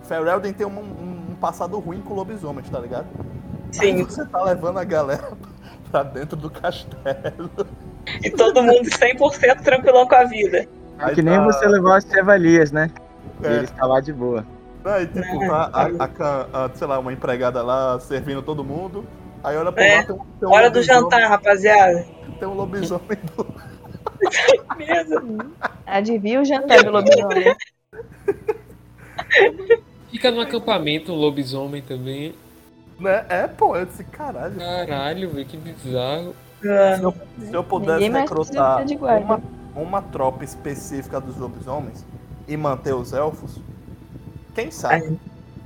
Ferelden 0.04 0.52
tem 0.52 0.66
um, 0.66 0.70
um- 0.78 1.26
um 1.32 1.34
passado 1.34 1.78
ruim 1.78 2.00
com 2.00 2.14
lobisomens, 2.14 2.68
tá 2.70 2.78
ligado? 2.78 3.06
Aí 3.80 3.96
Sim. 3.98 4.04
você 4.04 4.24
tá 4.24 4.42
levando 4.44 4.78
a 4.78 4.84
galera 4.84 5.32
pra 5.90 6.02
dentro 6.04 6.36
do 6.36 6.48
castelo. 6.48 7.50
E 8.22 8.30
todo 8.30 8.62
mundo 8.62 8.88
100% 8.88 9.62
tranquilão 9.62 10.06
com 10.06 10.14
a 10.14 10.24
vida. 10.24 10.66
É 10.98 11.14
que 11.14 11.22
nem 11.22 11.34
tá- 11.36 11.44
você 11.44 11.66
levar 11.66 11.98
os 11.98 12.04
chevaliers, 12.04 12.72
né? 12.72 12.90
E 13.42 13.46
É. 13.46 13.52
eles 13.58 13.70
tá 13.70 13.86
lá 13.86 14.00
de 14.00 14.12
boa. 14.12 14.46
Aí, 14.84 15.06
tipo, 15.06 15.40
tá 15.40 15.70
a, 15.72 16.04
a 16.04 16.64
a- 16.66 16.70
sei 16.74 16.86
lá, 16.86 16.98
uma 16.98 17.12
empregada 17.12 17.62
lá 17.62 17.98
servindo 18.00 18.40
todo 18.42 18.64
mundo. 18.64 19.04
Aí 19.44 19.56
olha 19.56 19.70
pra 19.72 19.84
É. 19.84 19.96
lá, 19.98 20.02
tem 20.04 20.14
um, 20.14 20.18
tem 20.18 20.48
um 20.48 20.52
Hora 20.52 20.70
do 20.70 20.74
lobisomem- 20.78 21.02
jantar, 21.02 21.28
rapaziada. 21.28 22.06
Tem 22.38 22.48
um 22.48 22.54
lobisomem 22.54 23.18
do. 23.36 23.46
Mesmo. 24.76 25.52
Adivinha 25.86 26.40
o 26.40 26.44
jantar 26.44 26.82
do 26.82 26.90
lobisomem. 26.90 27.54
Fica 30.10 30.30
no 30.30 30.40
acampamento 30.40 31.12
um 31.12 31.16
lobisomem 31.16 31.82
também. 31.82 32.34
Né? 32.98 33.24
É, 33.28 33.46
pô, 33.46 33.76
eu 33.76 33.84
disse, 33.86 34.04
caralho. 34.04 34.54
Caralho, 34.56 35.30
velho, 35.30 35.46
que 35.46 35.56
bizarro. 35.56 36.34
Se 36.66 37.02
eu, 37.02 37.14
se 37.40 37.54
eu 37.54 37.64
pudesse 37.64 38.08
recrutar 38.08 38.84
uma, 39.22 39.42
uma 39.74 40.02
tropa 40.02 40.44
específica 40.44 41.20
dos 41.20 41.36
lobisomens 41.36 42.04
e 42.48 42.56
manter 42.56 42.94
os 42.94 43.12
elfos, 43.12 43.60
quem 44.54 44.70
sabe? 44.70 45.18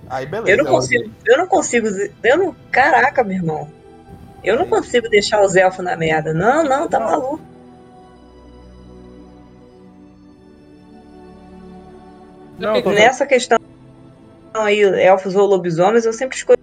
Aí 0.09 0.26
beleza. 0.26 0.50
Eu 0.50 0.64
não 0.64 0.71
consigo, 0.71 1.11
eu 1.25 1.38
não 1.38 1.47
consigo, 1.47 1.87
eu 2.25 2.38
não, 2.38 2.57
caraca, 2.71 3.23
meu 3.23 3.37
irmão. 3.37 3.69
Eu 4.42 4.59
não 4.59 4.66
consigo 4.66 5.09
deixar 5.09 5.42
os 5.42 5.54
elfos 5.54 5.85
na 5.85 5.97
merda. 5.97 6.33
Não, 6.33 6.64
não, 6.64 6.88
tá 6.88 6.99
maluco. 6.99 7.40
Não, 12.59 12.83
Nessa 12.92 13.26
questão 13.26 13.59
aí, 14.52 14.80
elfos 14.80 15.37
ou 15.37 15.47
lobisomens, 15.47 16.04
eu 16.04 16.12
sempre 16.12 16.37
escolho 16.37 16.59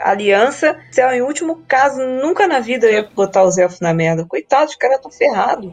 aliança. 0.00 0.76
Se 0.90 1.00
é 1.00 1.16
em 1.16 1.22
último 1.22 1.62
caso, 1.68 2.00
nunca 2.00 2.46
na 2.46 2.60
vida 2.60 2.86
eu 2.86 2.92
ia 2.92 3.10
botar 3.14 3.44
os 3.44 3.56
elfos 3.58 3.80
na 3.80 3.92
merda. 3.94 4.24
Coitados, 4.24 4.72
os 4.72 4.76
caras 4.76 4.96
estão 4.96 5.10
ferrados. 5.10 5.72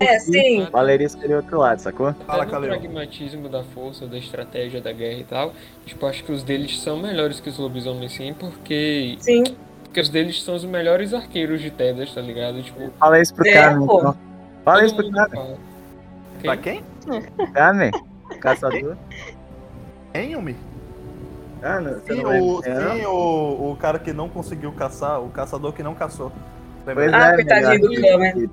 É, 0.00 0.18
sim. 0.18 0.66
Valeria 0.70 1.06
escolheu 1.06 1.38
outro 1.38 1.58
lado, 1.58 1.78
sacou? 1.80 2.12
Fala, 2.26 2.44
Calil. 2.46 2.68
pragmatismo 2.70 3.48
da 3.48 3.62
força, 3.62 4.06
da 4.06 4.18
estratégia 4.18 4.80
da 4.80 4.92
guerra 4.92 5.18
e 5.20 5.24
tal, 5.24 5.52
tipo, 5.86 6.04
acho 6.06 6.24
que 6.24 6.32
os 6.32 6.42
deles 6.42 6.80
são 6.80 6.98
melhores 7.00 7.40
que 7.40 7.48
os 7.48 7.58
lobisomens 7.58 8.12
sim, 8.12 8.34
porque, 8.34 9.16
Sim. 9.20 9.44
porque 9.84 10.00
os 10.00 10.08
deles 10.08 10.42
são 10.42 10.56
os 10.56 10.64
melhores 10.64 11.14
arqueiros 11.14 11.60
de 11.62 11.70
Tebas, 11.70 12.12
tá 12.12 12.20
ligado? 12.20 12.62
Tipo, 12.62 12.90
Fala 12.98 13.20
isso 13.20 13.34
pro 13.34 13.46
É, 13.46 13.52
Carmen, 13.52 13.86
pô. 13.86 13.98
então. 13.98 14.16
Fala 14.64 14.76
todo 14.78 14.86
isso 14.86 14.96
pro 14.96 15.10
fala. 15.12 15.58
Pra 16.42 16.56
Quem? 16.56 16.84
quem? 17.06 17.52
Carmen, 17.52 17.90
caçador. 18.44 18.96
Yumi? 20.14 20.56
Ah, 21.62 21.80
não, 21.80 22.00
Sim, 22.00 22.22
não 22.22 22.40
o, 22.42 22.54
não? 22.56 22.62
sim 22.62 23.06
o, 23.06 23.72
o 23.72 23.76
cara 23.80 23.98
que 23.98 24.12
não 24.12 24.28
conseguiu 24.28 24.70
caçar, 24.72 25.20
o 25.22 25.30
caçador 25.30 25.72
que 25.72 25.82
não 25.82 25.94
caçou. 25.94 26.30
Lembra? 26.86 27.10
Ah, 27.16 27.30
é, 27.30 27.34
coitadinho 27.36 27.80
do 27.80 27.88
melhor. 27.88 28.18
Carmen. 28.20 28.50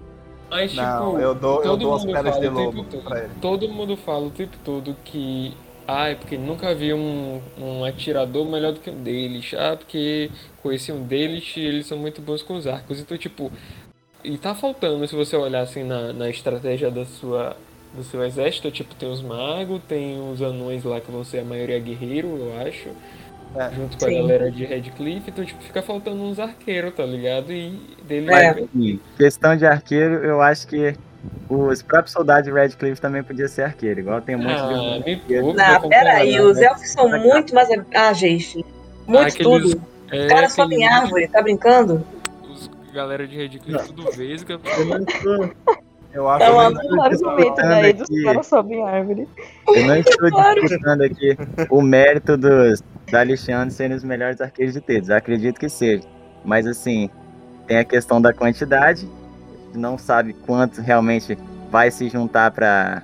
Mas, 0.49 0.71
tipo, 0.71 0.81
Não, 0.83 1.19
eu 1.19 1.35
dou, 1.35 1.57
eu 1.57 1.63
todo 1.71 1.79
dou 1.79 1.95
as 1.95 2.03
fala 2.03 2.31
de 2.39 2.47
lobo 2.49 2.83
todo. 2.85 3.03
pra 3.03 3.19
ele. 3.19 3.29
todo 3.41 3.69
mundo 3.69 3.95
fala 3.97 4.27
o 4.27 4.31
tempo 4.31 4.57
todo 4.63 4.95
que. 5.03 5.55
Ah, 5.87 6.09
é 6.09 6.15
porque 6.15 6.37
nunca 6.37 6.73
vi 6.73 6.93
um, 6.93 7.41
um 7.57 7.83
atirador 7.83 8.45
melhor 8.49 8.71
do 8.73 8.79
que 8.79 8.89
um 8.89 9.01
deles. 9.03 9.53
Ah, 9.57 9.75
porque 9.75 10.29
conheci 10.61 10.91
um 10.91 11.03
deles 11.03 11.53
e 11.57 11.61
eles 11.61 11.87
são 11.87 11.97
muito 11.97 12.21
bons 12.21 12.41
com 12.43 12.55
os 12.55 12.65
arcos. 12.67 12.99
Então, 12.99 13.17
tipo. 13.17 13.51
E 14.23 14.37
tá 14.37 14.53
faltando, 14.53 15.05
se 15.07 15.15
você 15.15 15.35
olhar 15.35 15.61
assim 15.61 15.83
na, 15.83 16.13
na 16.13 16.29
estratégia 16.29 16.91
da 16.91 17.05
sua, 17.05 17.57
do 17.93 18.03
seu 18.03 18.23
exército, 18.23 18.71
tipo, 18.71 18.95
tem 18.95 19.09
os 19.11 19.21
magos, 19.21 19.81
tem 19.87 20.19
os 20.31 20.41
anões 20.41 20.83
lá 20.83 20.99
que 21.01 21.11
vão 21.11 21.23
ser 21.23 21.39
a 21.39 21.43
maioria 21.43 21.79
guerreiro, 21.79 22.27
eu 22.27 22.67
acho. 22.67 22.89
É. 23.53 23.69
Junto 23.75 23.97
com 23.97 24.05
Sim. 24.05 24.17
a 24.17 24.21
galera 24.21 24.49
de 24.51 24.63
Redcliffe, 24.63 25.29
então 25.29 25.43
tipo, 25.43 25.61
fica 25.61 25.81
faltando 25.81 26.23
uns 26.23 26.39
arqueiros, 26.39 26.93
tá 26.95 27.05
ligado? 27.05 27.51
E 27.51 27.77
dele 28.07 28.33
É. 28.33 28.55
Questão 29.17 29.57
de 29.57 29.65
arqueiro, 29.65 30.13
eu 30.23 30.41
acho 30.41 30.65
que 30.67 30.95
os 31.49 31.81
próprios 31.81 32.13
soldados 32.13 32.45
de 32.45 32.51
Redcliffe 32.51 33.01
também 33.01 33.21
podiam 33.21 33.47
ser 33.49 33.63
arqueiro, 33.63 33.99
igual 33.99 34.21
tem 34.21 34.37
um 34.37 34.39
monte 34.39 34.53
Ah, 34.53 35.01
de. 35.05 35.15
pouco, 35.17 35.53
Não, 35.57 35.79
vou 35.81 35.89
peraí, 35.89 36.31
concordar. 36.37 36.49
os 36.51 36.57
elfos 36.61 36.89
são 36.91 37.09
muito 37.09 37.53
mais 37.53 37.67
ágeis. 37.93 38.55
Muito 39.05 39.19
aqueles- 39.27 39.35
tudo. 39.73 39.81
É, 40.09 40.21
Os 40.21 40.27
caras 40.31 40.53
sobem 40.53 40.79
em 40.83 40.87
árvore, 40.87 41.27
tá 41.27 41.41
brincando? 41.41 42.05
Os 42.49 42.69
galera 42.93 43.27
de 43.27 43.35
Redcliffe 43.35 43.87
tudo 43.87 44.11
vesga. 44.13 44.59
Eu 46.13 46.29
acho 46.29 46.43
É 46.43 46.47
que 46.47 46.51
uma 46.53 46.65
ele- 46.65 46.75
O 46.97 47.01
argumento 47.01 47.55
daí 47.55 47.93
dos 47.93 48.23
caras 48.23 48.47
sobem 48.47 48.83
árvore. 48.87 49.27
eu 49.67 49.87
não 49.87 49.95
estou 49.95 50.29
Claro. 50.31 50.61
disputando 50.61 51.01
aqui 51.01 51.37
o 51.69 51.81
mérito 51.81 52.37
dos 52.37 52.83
da 53.11 53.19
Alexandre 53.21 53.73
serem 53.73 53.95
os 53.97 54.03
melhores 54.03 54.39
arqueiros 54.41 54.73
de. 54.75 54.83
Eu 55.09 55.15
acredito 55.15 55.59
que 55.59 55.67
seja. 55.69 56.03
Mas 56.45 56.65
assim, 56.67 57.09
tem 57.67 57.77
a 57.77 57.83
questão 57.85 58.21
da 58.21 58.33
quantidade. 58.33 59.07
Não 59.73 59.97
sabe 59.97 60.33
quanto 60.33 60.81
realmente 60.81 61.37
vai 61.69 61.89
se 61.91 62.09
juntar 62.09 62.51
pra, 62.51 63.03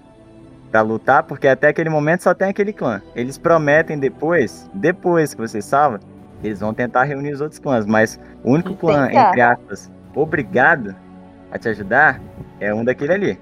pra 0.71 0.81
lutar, 0.81 1.23
porque 1.23 1.47
até 1.47 1.69
aquele 1.69 1.89
momento 1.89 2.23
só 2.23 2.33
tem 2.33 2.49
aquele 2.49 2.73
clã. 2.73 3.01
Eles 3.15 3.37
prometem 3.37 3.97
depois, 3.97 4.69
depois 4.73 5.33
que 5.33 5.39
você 5.39 5.61
salva, 5.61 5.99
eles 6.43 6.59
vão 6.59 6.73
tentar 6.73 7.03
reunir 7.03 7.31
os 7.31 7.39
outros 7.41 7.59
clãs. 7.59 7.85
Mas 7.85 8.19
o 8.43 8.51
único 8.51 8.75
clã, 8.75 9.07
entre 9.11 9.39
aspas, 9.41 9.89
obrigado 10.13 10.93
a 11.51 11.57
te 11.57 11.69
ajudar 11.69 12.19
é 12.59 12.73
um 12.73 12.83
daquele 12.83 13.13
ali. 13.13 13.39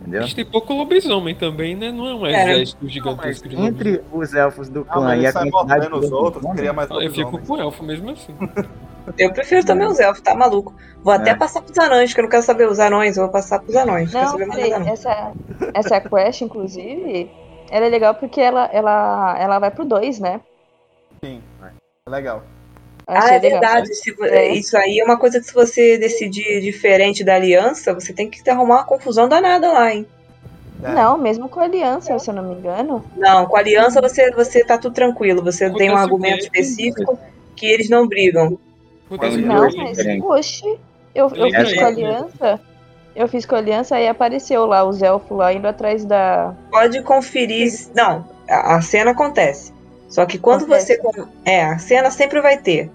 Entendeu? 0.00 0.22
Mas 0.22 0.34
tem 0.34 0.44
pouco 0.44 0.72
lobisomem 0.72 1.34
também, 1.34 1.74
né? 1.74 1.90
Não 1.90 2.06
é 2.06 2.14
um 2.14 2.26
É. 2.26 2.30
exército 2.52 2.84
Mas 2.84 2.92
gigantesco 2.92 3.48
de 3.48 3.56
entre 3.60 4.04
os 4.12 4.34
elfos 4.34 4.68
do 4.68 4.86
Ah, 4.88 4.92
clã 4.92 5.04
mas 5.06 5.22
e 5.22 5.26
a 5.26 5.32
quantidade 5.32 5.66
mordendo 5.66 6.00
de 6.00 6.06
os 6.06 6.12
outros, 6.12 6.44
queria 6.54 6.72
mais 6.72 6.90
Ah, 6.90 6.94
Eu 7.02 7.12
fico 7.12 7.38
com 7.38 7.58
elfo 7.58 7.82
mesmo 7.82 8.10
assim. 8.10 8.34
Eu 9.18 9.32
prefiro 9.32 9.64
também 9.64 9.86
os 9.86 10.00
elfos, 10.00 10.20
tá 10.20 10.34
maluco? 10.34 10.74
Vou 11.02 11.12
até 11.12 11.30
É. 11.30 11.34
passar 11.34 11.62
pros 11.62 11.78
anões, 11.78 12.12
que 12.12 12.18
eu 12.18 12.24
não 12.24 12.30
quero 12.30 12.42
saber 12.42 12.68
os 12.68 12.80
anões, 12.80 13.16
eu 13.16 13.22
vou 13.22 13.32
passar 13.32 13.60
pros 13.60 13.76
anões. 13.76 14.10
quero 14.10 14.24
Não, 14.24 14.36
peraí, 14.50 14.72
dos 14.72 14.86
essa, 14.88 15.32
essa 15.74 16.00
quest, 16.10 16.40
inclusive, 16.40 17.30
ela 17.70 17.86
é 17.86 17.88
legal 17.88 18.16
porque 18.16 18.40
ela, 18.40 18.68
ela, 18.72 19.36
ela 19.38 19.58
vai 19.60 19.70
pro 19.70 19.84
2, 19.84 20.18
né? 20.18 20.40
Sim. 21.24 21.40
É 22.06 22.10
legal. 22.10 22.42
Ah, 23.06 23.34
é 23.34 23.38
verdade. 23.38 23.90
É. 24.22 24.52
Isso 24.52 24.76
aí 24.76 24.98
é 24.98 25.04
uma 25.04 25.16
coisa 25.18 25.38
que 25.38 25.46
se 25.46 25.54
você 25.54 25.96
decidir 25.96 26.60
diferente 26.60 27.22
da 27.22 27.34
aliança, 27.36 27.94
você 27.94 28.12
tem 28.12 28.28
que 28.28 28.48
arrumar 28.50 28.76
uma 28.76 28.84
confusão 28.84 29.28
danada 29.28 29.70
lá, 29.72 29.94
hein? 29.94 30.06
É. 30.82 30.92
Não, 30.92 31.16
mesmo 31.16 31.48
com 31.48 31.60
a 31.60 31.64
aliança, 31.64 32.18
se 32.18 32.28
eu 32.28 32.34
não 32.34 32.42
me 32.42 32.54
engano. 32.54 33.04
Não, 33.16 33.46
com 33.46 33.56
a 33.56 33.60
aliança 33.60 34.00
você, 34.00 34.30
você 34.32 34.64
tá 34.64 34.76
tudo 34.76 34.92
tranquilo. 34.94 35.42
Você 35.44 35.70
tem 35.70 35.88
um 35.90 35.96
Acontece 35.96 36.02
argumento 36.02 36.38
que- 36.38 36.44
específico 36.60 37.18
que 37.54 37.66
eles 37.66 37.88
não 37.88 38.06
brigam. 38.08 38.58
Acontece 39.06 39.38
Não, 39.38 39.68
mas, 39.76 39.98
oxe, 40.22 40.78
eu, 41.14 41.30
eu 41.34 41.50
fiz 41.50 41.74
com 41.74 41.84
a 41.84 41.86
aliança. 41.86 42.60
Eu 43.14 43.28
fiz 43.28 43.46
com 43.46 43.54
a 43.54 43.58
aliança 43.58 43.98
e 44.00 44.06
apareceu 44.08 44.66
lá 44.66 44.84
os 44.84 45.00
elfos 45.00 45.38
lá 45.38 45.50
indo 45.52 45.66
atrás 45.66 46.04
da. 46.04 46.54
Pode 46.70 47.00
conferir. 47.02 47.72
Não, 47.94 48.28
a 48.48 48.74
a 48.76 48.82
cena 48.82 49.12
acontece. 49.12 49.72
Só 50.08 50.26
que 50.26 50.38
quando 50.38 50.64
Acontece. 50.64 51.00
você. 51.00 51.24
É, 51.44 51.64
a 51.64 51.78
cena 51.78 52.10
sempre 52.10 52.40
vai 52.42 52.58
ter. 52.58 52.90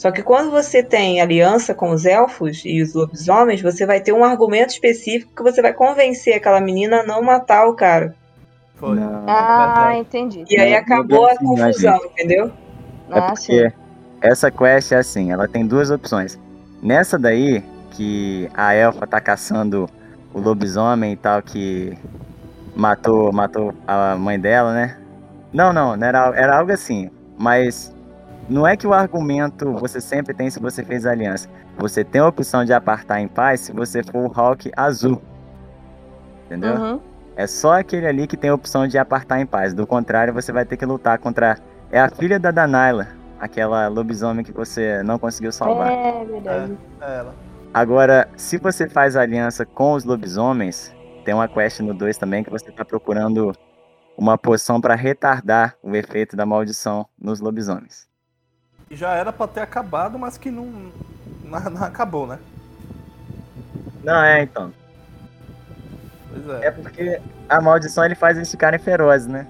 Só 0.00 0.10
que 0.10 0.22
quando 0.22 0.50
você 0.50 0.82
tem 0.82 1.20
aliança 1.20 1.74
com 1.74 1.90
os 1.90 2.06
elfos 2.06 2.62
e 2.64 2.80
os 2.80 2.94
lobisomens, 2.94 3.60
você 3.60 3.84
vai 3.84 4.00
ter 4.00 4.14
um 4.14 4.24
argumento 4.24 4.70
específico 4.70 5.30
que 5.36 5.42
você 5.42 5.60
vai 5.60 5.74
convencer 5.74 6.32
aquela 6.32 6.58
menina 6.58 7.00
a 7.00 7.02
não 7.02 7.20
matar 7.20 7.66
o 7.66 7.74
cara. 7.74 8.14
Foi. 8.76 8.98
Não, 8.98 9.26
Ah, 9.28 9.92
entendi. 9.94 10.42
E 10.48 10.58
aí 10.58 10.74
acabou 10.74 11.26
a 11.26 11.34
deu 11.34 11.38
sim, 11.40 11.44
confusão, 11.44 12.00
entendeu? 12.06 12.50
É 13.10 13.20
porque 13.20 13.70
essa 14.22 14.50
quest 14.50 14.90
é 14.92 14.96
assim, 14.96 15.32
ela 15.32 15.46
tem 15.46 15.66
duas 15.66 15.90
opções. 15.90 16.40
Nessa 16.82 17.18
daí, 17.18 17.62
que 17.90 18.48
a 18.54 18.74
elfa 18.74 19.06
tá 19.06 19.20
caçando 19.20 19.86
o 20.32 20.40
lobisomem 20.40 21.12
e 21.12 21.16
tal, 21.16 21.42
que 21.42 21.92
matou, 22.74 23.30
matou 23.34 23.74
a 23.86 24.16
mãe 24.16 24.40
dela, 24.40 24.72
né? 24.72 24.96
Não, 25.52 25.74
não, 25.74 25.94
não 25.94 26.06
era, 26.06 26.32
era 26.34 26.58
algo 26.58 26.72
assim. 26.72 27.10
Mas 27.36 27.94
não 28.50 28.66
é 28.66 28.76
que 28.76 28.86
o 28.86 28.92
argumento 28.92 29.72
você 29.74 30.00
sempre 30.00 30.34
tem 30.34 30.50
se 30.50 30.58
você 30.58 30.84
fez 30.84 31.06
aliança. 31.06 31.48
Você 31.78 32.02
tem 32.02 32.20
a 32.20 32.26
opção 32.26 32.64
de 32.64 32.72
apartar 32.72 33.20
em 33.20 33.28
paz 33.28 33.60
se 33.60 33.72
você 33.72 34.02
for 34.02 34.28
o 34.28 34.32
Hawk 34.34 34.72
azul. 34.76 35.22
Entendeu? 36.46 36.74
Uhum. 36.74 37.00
É 37.36 37.46
só 37.46 37.78
aquele 37.78 38.06
ali 38.06 38.26
que 38.26 38.36
tem 38.36 38.50
a 38.50 38.54
opção 38.54 38.88
de 38.88 38.98
apartar 38.98 39.40
em 39.40 39.46
paz. 39.46 39.72
Do 39.72 39.86
contrário, 39.86 40.34
você 40.34 40.50
vai 40.50 40.64
ter 40.64 40.76
que 40.76 40.84
lutar 40.84 41.18
contra. 41.18 41.58
É 41.92 42.00
a 42.00 42.10
filha 42.10 42.40
da 42.40 42.50
Danaila, 42.50 43.06
aquela 43.38 43.86
lobisomem 43.86 44.44
que 44.44 44.52
você 44.52 45.00
não 45.04 45.16
conseguiu 45.16 45.52
salvar. 45.52 45.92
É 45.92 46.24
verdade. 46.24 46.76
É 47.00 47.18
ela. 47.18 47.34
Agora, 47.72 48.28
se 48.36 48.58
você 48.58 48.88
faz 48.88 49.14
aliança 49.14 49.64
com 49.64 49.92
os 49.92 50.02
lobisomens, 50.02 50.92
tem 51.24 51.32
uma 51.32 51.46
quest 51.46 51.78
no 51.80 51.94
2 51.94 52.18
também 52.18 52.42
que 52.42 52.50
você 52.50 52.72
tá 52.72 52.84
procurando 52.84 53.52
uma 54.18 54.36
poção 54.36 54.80
para 54.80 54.96
retardar 54.96 55.76
o 55.82 55.94
efeito 55.94 56.36
da 56.36 56.44
maldição 56.44 57.06
nos 57.16 57.38
lobisomens. 57.40 58.09
Já 58.92 59.14
era 59.14 59.32
pra 59.32 59.46
ter 59.48 59.60
acabado, 59.60 60.18
mas 60.18 60.36
que 60.36 60.50
não, 60.50 60.66
não, 61.42 61.60
não 61.70 61.84
acabou, 61.84 62.26
né? 62.26 62.40
Não, 64.02 64.22
é 64.24 64.42
então. 64.42 64.74
Pois 66.28 66.46
É 66.60 66.70
é. 66.70 66.72
porque 66.72 67.22
a 67.48 67.60
maldição 67.60 68.04
ele 68.04 68.14
faz 68.14 68.36
eles 68.36 68.50
ficarem 68.50 68.78
ferozes, 68.78 69.26
né? 69.26 69.46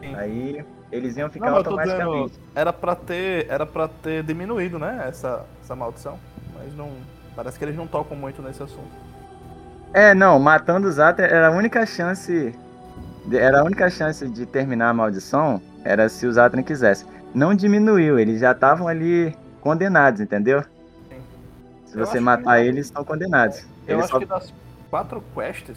Sim. 0.00 0.14
Aí 0.14 0.64
eles 0.90 1.16
iam 1.16 1.30
ficar 1.30 1.50
Não, 1.50 1.56
automaticamente. 1.56 2.30
dizendo, 2.30 2.40
era 2.54 2.72
pra 2.72 2.96
ter, 2.96 3.46
era 3.50 3.66
para 3.66 3.88
ter 3.88 4.22
diminuído, 4.24 4.78
né, 4.78 5.06
essa, 5.08 5.48
essa 5.60 5.74
maldição, 5.76 6.22
mas 6.52 6.74
não, 6.74 7.08
parece 7.34 7.58
que 7.58 7.64
eles 7.64 7.76
não 7.76 7.88
tocam 7.88 8.16
muito 8.16 8.42
nesse 8.42 8.62
assunto. 8.62 8.96
É, 9.92 10.14
não, 10.14 10.38
matando 10.38 10.88
os 10.88 10.98
Atri 10.98 11.24
era 11.24 11.48
a 11.48 11.50
única 11.50 11.84
chance. 11.86 12.58
Era 13.32 13.60
a 13.60 13.64
única 13.64 13.90
chance 13.90 14.28
de 14.30 14.46
terminar 14.46 14.90
a 14.90 14.94
maldição, 14.94 15.62
era 15.84 16.08
se 16.08 16.26
os 16.26 16.38
Atri 16.38 16.62
quisessem. 16.64 17.08
Não 17.36 17.54
diminuiu, 17.54 18.18
eles 18.18 18.40
já 18.40 18.52
estavam 18.52 18.88
ali 18.88 19.36
condenados, 19.60 20.22
entendeu? 20.22 20.62
Sim. 20.62 21.18
Se 21.84 21.98
Eu 21.98 22.06
você 22.06 22.18
matar 22.18 22.58
que- 22.62 22.66
eles, 22.66 22.86
estão 22.86 23.04
condenados. 23.04 23.58
Eu 23.86 23.96
Eles 23.96 24.04
acho 24.04 24.12
só- 24.14 24.18
que 24.18 24.24
das 24.24 24.54
quatro 24.88 25.22
quests, 25.34 25.76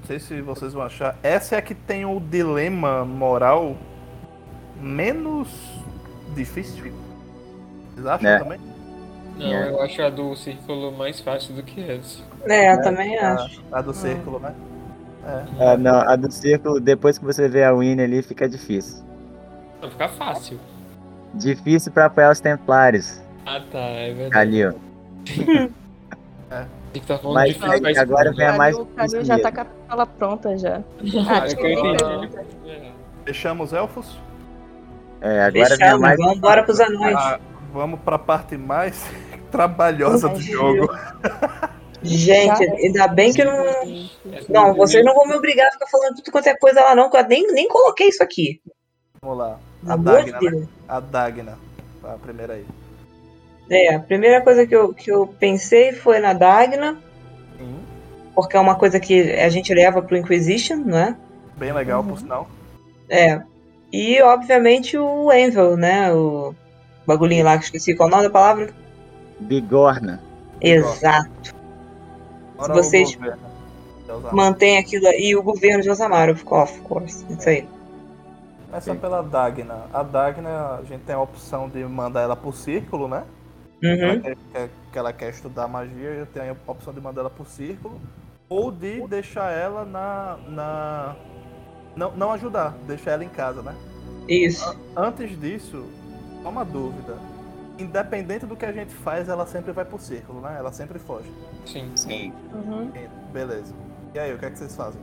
não 0.00 0.04
sei 0.08 0.18
se 0.18 0.40
vocês 0.42 0.72
vão 0.72 0.82
achar, 0.82 1.16
essa 1.22 1.54
é 1.54 1.58
a 1.58 1.62
que 1.62 1.76
tem 1.76 2.04
o 2.04 2.18
dilema 2.18 3.04
moral 3.04 3.76
menos 4.80 5.48
difícil. 6.34 6.92
Vocês 7.94 8.04
acham 8.06 8.28
É. 8.28 8.38
também? 8.40 8.60
Não, 9.38 9.46
É. 9.46 9.70
eu 9.70 9.80
acho 9.82 10.02
a 10.02 10.10
do 10.10 10.34
círculo 10.34 10.90
mais 10.90 11.20
fácil 11.20 11.54
do 11.54 11.62
que 11.62 11.80
essa. 11.88 12.18
É, 12.46 12.72
eu 12.74 12.82
também 12.82 13.16
acho. 13.16 13.62
A, 13.70 13.78
a 13.78 13.82
do 13.82 13.92
círculo, 13.94 14.40
né? 14.40 14.52
É, 15.60 15.76
não, 15.76 16.00
a 16.00 16.16
do 16.16 16.32
círculo, 16.32 16.80
depois 16.80 17.16
que 17.16 17.24
você 17.24 17.48
vê 17.48 17.62
a 17.62 17.72
Winnie 17.72 18.02
ali, 18.04 18.22
fica 18.22 18.48
difícil. 18.48 19.06
Vai 19.80 19.90
ficar 19.90 20.08
fácil. 20.08 20.58
Difícil 21.34 21.92
pra 21.92 22.06
apoiar 22.06 22.30
os 22.32 22.40
Templários. 22.40 23.20
Ah 23.46 23.60
tá, 23.70 23.78
é 23.78 24.12
verdade. 24.12 24.36
Ali, 24.36 24.66
ó. 24.66 24.72
Tem 26.92 27.02
que 27.02 27.08
tá 27.08 27.18
falando 27.18 27.34
Mas 27.34 27.48
difícil, 27.48 27.72
aí 27.72 27.80
mas 27.80 27.98
agora 27.98 28.32
vem 28.32 28.46
a 28.46 28.56
mais 28.56 28.76
O 28.76 28.86
Calil 28.86 29.24
já 29.24 29.38
tá 29.38 29.52
com 29.52 29.60
a 29.60 29.64
pistola 29.64 30.06
pronta 30.06 30.58
já. 30.58 30.76
Ah, 30.78 31.42
Ah, 31.42 31.46
é 31.46 31.54
que 31.54 31.66
eu 31.66 31.70
entendi. 31.70 32.36
É. 32.66 32.90
Fechamos 33.26 33.72
elfos? 33.72 34.18
É, 35.20 35.42
agora 35.42 35.76
vem 35.76 35.88
a 35.88 35.98
mais 35.98 36.16
vamos 36.16 36.36
embora 36.36 36.62
pros 36.62 36.80
anões. 36.80 37.16
Ah, 37.16 37.38
vamos 37.72 38.00
pra 38.00 38.18
parte 38.18 38.56
mais 38.56 39.04
trabalhosa 39.50 40.28
do 40.28 40.40
jogo. 40.40 40.88
Gente, 42.02 42.62
ainda 42.64 43.08
bem 43.08 43.32
que 43.32 43.44
Não, 43.44 43.58
não 44.48 44.74
vocês 44.74 45.04
não 45.04 45.14
vão 45.14 45.26
me 45.26 45.34
obrigar 45.34 45.68
a 45.68 45.72
ficar 45.72 45.86
falando 45.88 46.16
tudo 46.16 46.30
quanto 46.30 46.46
é 46.46 46.56
coisa 46.56 46.80
lá, 46.80 46.94
não, 46.94 47.10
que 47.10 47.16
eu 47.16 47.28
nem, 47.28 47.52
nem 47.52 47.68
coloquei 47.68 48.08
isso 48.08 48.22
aqui. 48.22 48.62
Vamos 49.22 49.38
lá. 49.38 49.58
Pelo 49.82 49.92
A 49.92 49.96
Dagna, 49.96 50.40
né? 50.50 50.66
A 50.88 51.00
Dagna. 51.00 51.58
A 52.04 52.08
primeira 52.18 52.54
aí. 52.54 52.66
É, 53.70 53.94
a 53.94 54.00
primeira 54.00 54.40
coisa 54.40 54.66
que 54.66 54.74
eu, 54.74 54.94
que 54.94 55.10
eu 55.10 55.26
pensei 55.26 55.92
foi 55.92 56.18
na 56.18 56.32
Dagna, 56.32 56.96
Sim. 57.58 57.78
porque 58.34 58.56
é 58.56 58.60
uma 58.60 58.76
coisa 58.76 58.98
que 58.98 59.32
a 59.32 59.48
gente 59.48 59.74
leva 59.74 60.00
pro 60.00 60.16
Inquisition, 60.16 60.76
não 60.76 60.96
é? 60.98 61.16
Bem 61.56 61.72
legal, 61.72 62.00
Uhum. 62.02 62.08
por 62.08 62.18
sinal. 62.18 62.48
É. 63.08 63.42
E, 63.92 64.20
obviamente, 64.22 64.96
o 64.96 65.32
Envel, 65.32 65.76
né? 65.76 66.12
O 66.12 66.54
bagulhinho 67.06 67.44
lá 67.44 67.52
que 67.58 67.64
eu 67.64 67.66
esqueci 67.66 67.94
qual 67.94 68.08
é 68.08 68.12
o 68.12 68.14
nome 68.16 68.28
da 68.28 68.30
palavra. 68.30 68.70
Bigorna. 69.40 70.22
Exato. 70.60 71.54
Agora 72.56 72.74
vocês-. 72.74 73.18
Mantém 74.32 74.78
aquilo 74.78 75.06
aí. 75.08 75.28
E 75.30 75.36
o 75.36 75.42
governo 75.42 75.82
de 75.82 75.90
Osamara, 75.90 76.32
of 76.32 76.44
of 76.50 76.80
course. 76.80 77.24
Isso 77.30 77.48
aí. 77.48 77.68
Começa 78.68 78.94
pela 78.94 79.22
Dagna. 79.22 79.84
A 79.92 80.02
Dagna, 80.02 80.78
a 80.80 80.82
gente 80.84 81.02
tem 81.04 81.14
a 81.14 81.20
opção 81.20 81.68
de 81.68 81.82
mandar 81.84 82.20
ela 82.20 82.36
pro 82.36 82.52
círculo, 82.52 83.08
né? 83.08 83.24
Uhum. 83.82 83.90
Ela 84.10 84.20
quer, 84.20 84.36
quer- 84.52 84.70
que 84.92 84.98
ela 84.98 85.12
quer 85.12 85.30
estudar 85.30 85.66
magia, 85.68 86.10
eu 86.10 86.26
tenho 86.26 86.56
a 86.66 86.70
opção 86.70 86.92
de 86.92 87.00
mandar 87.00 87.22
ela 87.22 87.30
pro 87.30 87.44
círculo. 87.44 87.98
Ou 88.48 88.70
de 88.70 89.06
deixar 89.06 89.50
ela 89.52 89.84
na. 89.84 90.36
na... 90.48 91.16
Não, 91.96 92.10
não 92.16 92.32
ajudar, 92.32 92.74
deixar 92.86 93.12
ela 93.12 93.24
em 93.24 93.28
casa, 93.28 93.62
né? 93.62 93.74
Isso. 94.28 94.76
Antes 94.96 95.38
disso, 95.40 95.84
só 96.42 96.48
uma 96.48 96.64
dúvida. 96.64 97.16
Independente 97.78 98.44
do 98.46 98.56
que 98.56 98.64
a 98.66 98.72
gente 98.72 98.92
faz, 98.92 99.28
ela 99.28 99.46
sempre 99.46 99.72
vai 99.72 99.84
pro 99.84 99.98
círculo, 99.98 100.40
né? 100.40 100.56
Ela 100.58 100.72
sempre 100.72 100.98
foge. 100.98 101.30
Sim. 101.64 101.90
Sim. 101.94 102.32
Uhum. 102.52 102.90
Beleza. 103.32 103.72
E 104.14 104.18
aí, 104.18 104.32
o 104.34 104.38
que 104.38 104.46
é 104.46 104.50
que 104.50 104.58
vocês 104.58 104.74
fazem? 104.74 105.00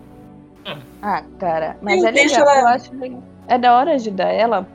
Ah, 1.01 1.23
cara, 1.39 1.77
mas 1.81 2.01
Eu 2.01 2.09
é 2.09 2.11
legal. 2.11 2.41
ela- 2.49 2.59
Eu 2.61 2.67
acho 2.67 2.95
legal. 2.95 3.23
É 3.47 3.57
da 3.57 3.75
hora 3.77 3.93
ajudar 3.93 4.29
ela, 4.31 4.67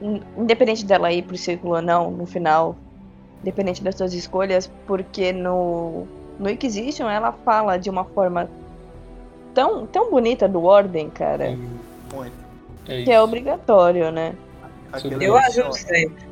in- 0.00 0.22
independente 0.36 0.84
dela 0.84 1.12
ir 1.12 1.22
pro 1.22 1.36
círculo 1.36 1.76
ou 1.76 1.82
não, 1.82 2.10
no 2.10 2.26
final, 2.26 2.76
independente 3.40 3.82
das 3.82 3.94
suas 3.96 4.12
escolhas, 4.12 4.70
porque 4.86 5.32
no, 5.32 6.06
no 6.38 6.50
Inquisition 6.50 7.08
ela 7.08 7.32
fala 7.32 7.78
de 7.78 7.88
uma 7.88 8.04
forma 8.04 8.48
tão, 9.54 9.86
tão 9.86 10.10
bonita 10.10 10.48
do 10.48 10.62
Ordem, 10.64 11.08
cara, 11.10 11.50
Sim, 11.50 11.70
Muito. 12.12 12.50
É 12.88 13.02
que 13.04 13.10
é 13.10 13.20
obrigatório, 13.22 14.10
né? 14.10 14.34
Aquele 14.92 15.24
Eu 15.24 15.36
ajudo 15.36 15.72
sempre. 15.72 16.24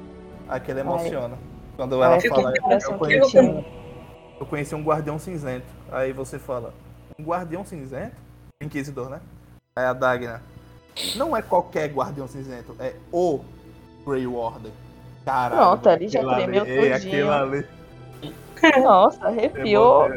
Aquele 0.49 0.81
emociona. 0.81 1.37
Quando 1.77 2.03
Ai, 2.03 2.13
ela 2.13 2.21
fica 2.21 2.35
fala, 2.35 2.53
eu, 2.57 2.79
eu 2.79 2.99
conheci 2.99 3.39
um, 3.39 3.65
eu 4.41 4.47
conheci 4.47 4.75
um 4.75 4.83
guardião 4.83 5.19
cinzento. 5.19 5.67
Aí 5.93 6.13
você 6.13 6.39
fala, 6.39 6.75
um 7.19 7.23
guardião 7.23 7.65
cinzento? 7.65 8.17
Inquisidor, 8.61 9.09
né? 9.09 9.21
Aí 9.77 9.85
a 9.85 9.93
Dagna. 9.93 10.43
Não 11.17 11.37
é 11.37 11.43
qualquer 11.43 11.89
guardião 11.89 12.27
cinzento, 12.29 12.75
é 12.79 12.95
o 13.13 13.41
Grey 14.07 14.27
Warden. 14.27 14.73
Caralho. 15.25 15.57
Pronto, 15.57 15.89
ali 15.89 16.09
já 16.09 16.21
tremeu 16.21 16.63
ali, 16.63 16.71
ei, 16.71 16.93
tudinho. 16.93 16.95
aquilo 16.95 17.31
ali. 17.33 17.67
Nossa, 18.83 19.27
arrepiou. 19.29 20.09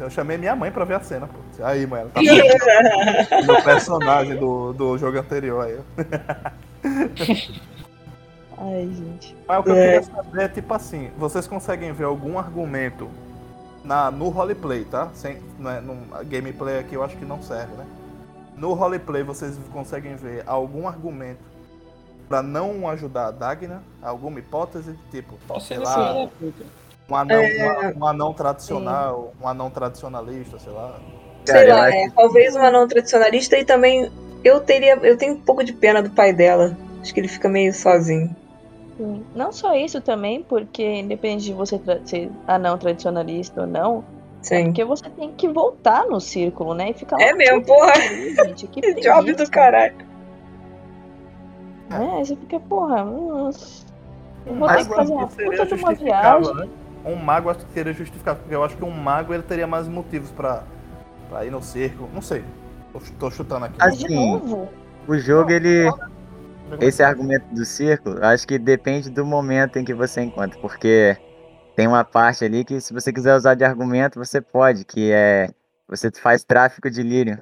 Eu 0.00 0.08
chamei 0.08 0.38
minha 0.38 0.56
mãe 0.56 0.70
pra 0.70 0.84
ver 0.84 0.94
a 0.94 1.00
cena, 1.00 1.26
pô. 1.26 1.64
Aí, 1.64 1.86
mãe, 1.86 2.00
ela 2.02 2.10
tá 2.10 2.20
vendo 2.20 3.52
o 3.52 3.62
personagem 3.62 4.36
do, 4.36 4.72
do 4.72 4.96
jogo 4.96 5.18
anterior 5.18 5.66
aí. 5.66 5.78
Ai, 8.58 8.90
gente. 8.94 9.36
Mas 9.46 9.60
o 9.60 9.62
que 9.64 9.70
eu 9.70 9.76
É. 9.76 10.00
queria 10.00 10.02
saber 10.02 10.42
é 10.42 10.48
tipo 10.48 10.72
assim, 10.74 11.10
vocês 11.18 11.46
conseguem 11.46 11.92
ver 11.92 12.04
algum 12.04 12.38
argumento 12.38 13.08
na, 13.84 14.10
no 14.10 14.28
roleplay, 14.28 14.84
tá? 14.84 15.08
Sem, 15.14 15.38
não 15.58 15.70
é, 15.70 15.80
num, 15.80 15.98
a 16.12 16.22
gameplay 16.22 16.78
aqui 16.78 16.94
eu 16.94 17.02
acho 17.02 17.16
que 17.16 17.24
não 17.24 17.42
serve, 17.42 17.74
né? 17.74 17.84
No 18.62 18.74
roleplay 18.74 19.24
vocês 19.24 19.58
conseguem 19.72 20.14
ver 20.14 20.44
algum 20.46 20.86
argumento 20.86 21.40
pra 22.28 22.40
não 22.44 22.88
ajudar 22.88 23.26
a 23.26 23.30
Dagna? 23.32 23.82
Alguma 24.00 24.38
hipótese? 24.38 24.96
Tipo, 25.10 25.34
sei 25.60 25.78
lá, 25.78 26.28
puta. 26.38 26.64
um 27.10 27.16
anão, 27.16 27.42
É. 27.42 27.92
um, 27.92 27.98
um 27.98 28.06
anão 28.06 28.32
tradicional, 28.32 29.34
um 29.42 29.48
anão 29.48 29.68
tradicionalista, 29.68 30.60
sei 30.60 30.72
lá. 30.72 30.96
Sei 31.44 31.66
lá, 31.66 31.90
é, 31.90 32.08
talvez 32.10 32.54
uma 32.54 32.70
não 32.70 32.86
tradicionalista 32.86 33.58
e 33.58 33.64
também 33.64 34.08
eu 34.44 34.60
teria. 34.60 34.94
Eu 35.02 35.16
tenho 35.18 35.34
um 35.34 35.40
pouco 35.40 35.64
de 35.64 35.72
pena 35.72 36.00
do 36.00 36.10
pai 36.10 36.32
dela. 36.32 36.78
Acho 37.00 37.12
que 37.12 37.18
ele 37.18 37.26
fica 37.26 37.48
meio 37.48 37.74
sozinho. 37.74 38.30
Sim. 38.96 39.24
Não 39.34 39.50
só 39.50 39.74
isso 39.74 40.00
também, 40.00 40.40
porque 40.40 40.84
independente 40.84 41.46
de 41.46 41.52
você 41.52 41.80
ser 42.04 42.30
anão 42.46 42.78
tradicionalista 42.78 43.62
ou 43.62 43.66
não, 43.66 44.04
é 44.11 44.11
Sim. 44.42 44.64
porque 44.66 44.84
você 44.84 45.08
tem 45.10 45.32
que 45.32 45.48
voltar 45.48 46.04
no 46.06 46.20
círculo, 46.20 46.74
né? 46.74 46.90
E 46.90 46.94
ficar 46.94 47.20
É 47.20 47.32
mesmo, 47.32 47.64
porra. 47.64 47.94
gente. 48.00 48.66
Que 48.66 48.80
Que 48.80 48.94
job 49.00 49.22
preguiça. 49.24 49.44
do 49.44 49.50
caralho. 49.50 49.94
É, 51.90 52.16
aí 52.18 52.24
você 52.24 52.36
fica, 52.36 52.58
porra, 52.60 53.04
hum, 53.04 53.50
eu 54.46 54.54
vou 54.54 54.68
ter 54.68 54.76
que 54.78 54.94
fazer 54.94 55.12
uma 55.12 55.28
puta 55.28 55.66
de 55.66 55.74
uma 55.74 55.94
viagem. 55.94 56.54
né? 56.54 56.68
Um 57.04 57.16
mago 57.16 57.50
acho 57.50 57.66
que 57.66 57.72
seria 57.72 57.92
justificável, 57.92 58.40
porque 58.42 58.54
eu 58.54 58.64
acho 58.64 58.76
que 58.76 58.84
um 58.84 58.90
mago 58.90 59.34
ele 59.34 59.42
teria 59.42 59.66
mais 59.66 59.86
motivos 59.88 60.30
pra, 60.30 60.62
pra 61.28 61.44
ir 61.44 61.50
no 61.50 61.62
circo. 61.62 62.08
Não 62.14 62.22
sei. 62.22 62.44
Tô, 62.92 63.00
tô 63.18 63.30
chutando 63.30 63.66
aqui. 63.66 63.76
Assim, 63.80 64.14
novo, 64.32 64.68
O 65.06 65.16
jogo, 65.18 65.50
ele. 65.50 65.90
Esse 66.80 67.02
argumento 67.02 67.44
do 67.54 67.64
círculo, 67.66 68.24
acho 68.24 68.46
que 68.46 68.58
depende 68.58 69.10
do 69.10 69.26
momento 69.26 69.78
em 69.78 69.84
que 69.84 69.92
você 69.92 70.22
encontra, 70.22 70.58
porque 70.60 71.16
tem 71.74 71.86
uma 71.86 72.04
parte 72.04 72.44
ali 72.44 72.64
que 72.64 72.80
se 72.80 72.92
você 72.92 73.12
quiser 73.12 73.34
usar 73.36 73.54
de 73.54 73.64
argumento, 73.64 74.18
você 74.18 74.40
pode, 74.40 74.84
que 74.84 75.10
é 75.12 75.50
você 75.88 76.10
faz 76.10 76.44
tráfico 76.44 76.90
de 76.90 77.02
lírio. 77.02 77.38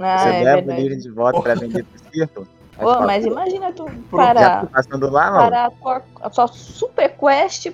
ah, 0.00 0.18
você 0.18 0.28
é 0.28 0.32
leva 0.42 0.62
o 0.62 0.66
verdade. 0.66 0.80
lírio 0.82 1.00
de 1.00 1.10
volta 1.10 1.40
pra 1.42 1.54
vender 1.54 1.84
pro 1.84 2.00
círculo. 2.12 2.48
aí 2.78 2.86
Ô, 2.86 2.90
fala, 2.94 3.06
mas 3.06 3.24
"Pô, 3.24 3.32
imagina 3.32 3.72
tu 3.72 3.84
parar, 4.10 4.60
tô 4.60 4.66
passando 4.68 5.10
lá, 5.10 5.30
parar 5.32 5.66
a, 5.66 5.70
tua, 5.70 6.02
a 6.22 6.30
sua 6.30 6.48
super 6.48 7.16
quest 7.16 7.72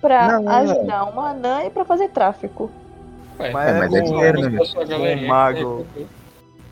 pra 0.00 0.40
Não, 0.40 0.48
ajudar 0.48 1.04
uma 1.04 1.30
anã 1.30 1.64
e 1.64 1.70
pra 1.70 1.84
fazer 1.84 2.08
tráfico. 2.10 2.70
Ué, 3.40 3.52
Mas 3.52 3.68
É, 3.68 3.78
mas 3.78 3.94
é 3.94 4.00
o- 4.00 4.04
dinheiro, 4.04 4.50
né? 4.50 4.64
sua 4.64 4.84
galerinha 4.84 5.24
Um 5.24 5.28
mago. 5.28 5.86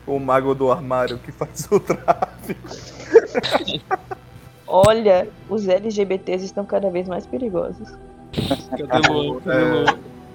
O 0.05 0.19
mago 0.19 0.55
do 0.55 0.71
armário 0.71 1.17
que 1.19 1.31
faz 1.33 1.67
o 1.69 1.79
tráfico. 1.81 2.67
Olha, 4.67 5.27
os 5.49 5.67
LGBTs 5.67 6.45
estão 6.45 6.65
cada 6.65 6.89
vez 6.89 7.07
mais 7.07 7.25
perigosos. 7.25 7.87
Cadê 8.67 8.83
o? 8.83 8.87
Cadê 9.41 9.63
Luan? 9.63 9.85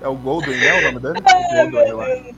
É 0.01 0.09
o 0.09 0.14
Golden, 0.16 0.57
né? 0.59 0.73
O 0.81 0.92
nome 0.92 1.01
dele? 1.01 1.21
O 1.68 1.71
Golden, 1.71 1.88
eu 1.90 2.01
acho. 2.01 2.35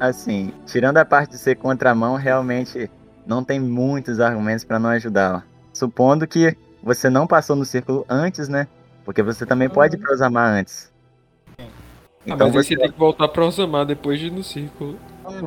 Assim, 0.00 0.52
tirando 0.66 0.96
a 0.96 1.04
parte 1.04 1.30
de 1.30 1.38
ser 1.38 1.56
contramão, 1.56 2.16
realmente 2.16 2.90
não 3.26 3.44
tem 3.44 3.60
muitos 3.60 4.18
argumentos 4.18 4.64
pra 4.64 4.78
não 4.78 4.90
ajudá-la. 4.90 5.44
Supondo 5.72 6.26
que 6.26 6.56
você 6.82 7.08
não 7.08 7.26
passou 7.26 7.54
no 7.54 7.64
círculo 7.64 8.04
antes, 8.08 8.48
né? 8.48 8.66
Porque 9.04 9.22
você 9.22 9.46
também 9.46 9.68
pode 9.68 9.96
ir 9.96 9.98
pra 9.98 10.12
Osamar 10.12 10.48
antes. 10.48 10.92
Ah, 11.58 11.64
Então 12.26 12.48
mas 12.48 12.56
aí 12.56 12.62
você, 12.64 12.74
você 12.74 12.76
tem 12.80 12.92
que 12.92 12.98
voltar 12.98 13.28
pra 13.28 13.44
Osamar 13.44 13.86
depois 13.86 14.18
de 14.18 14.26
ir 14.26 14.30
no 14.30 14.42
círculo. 14.42 14.98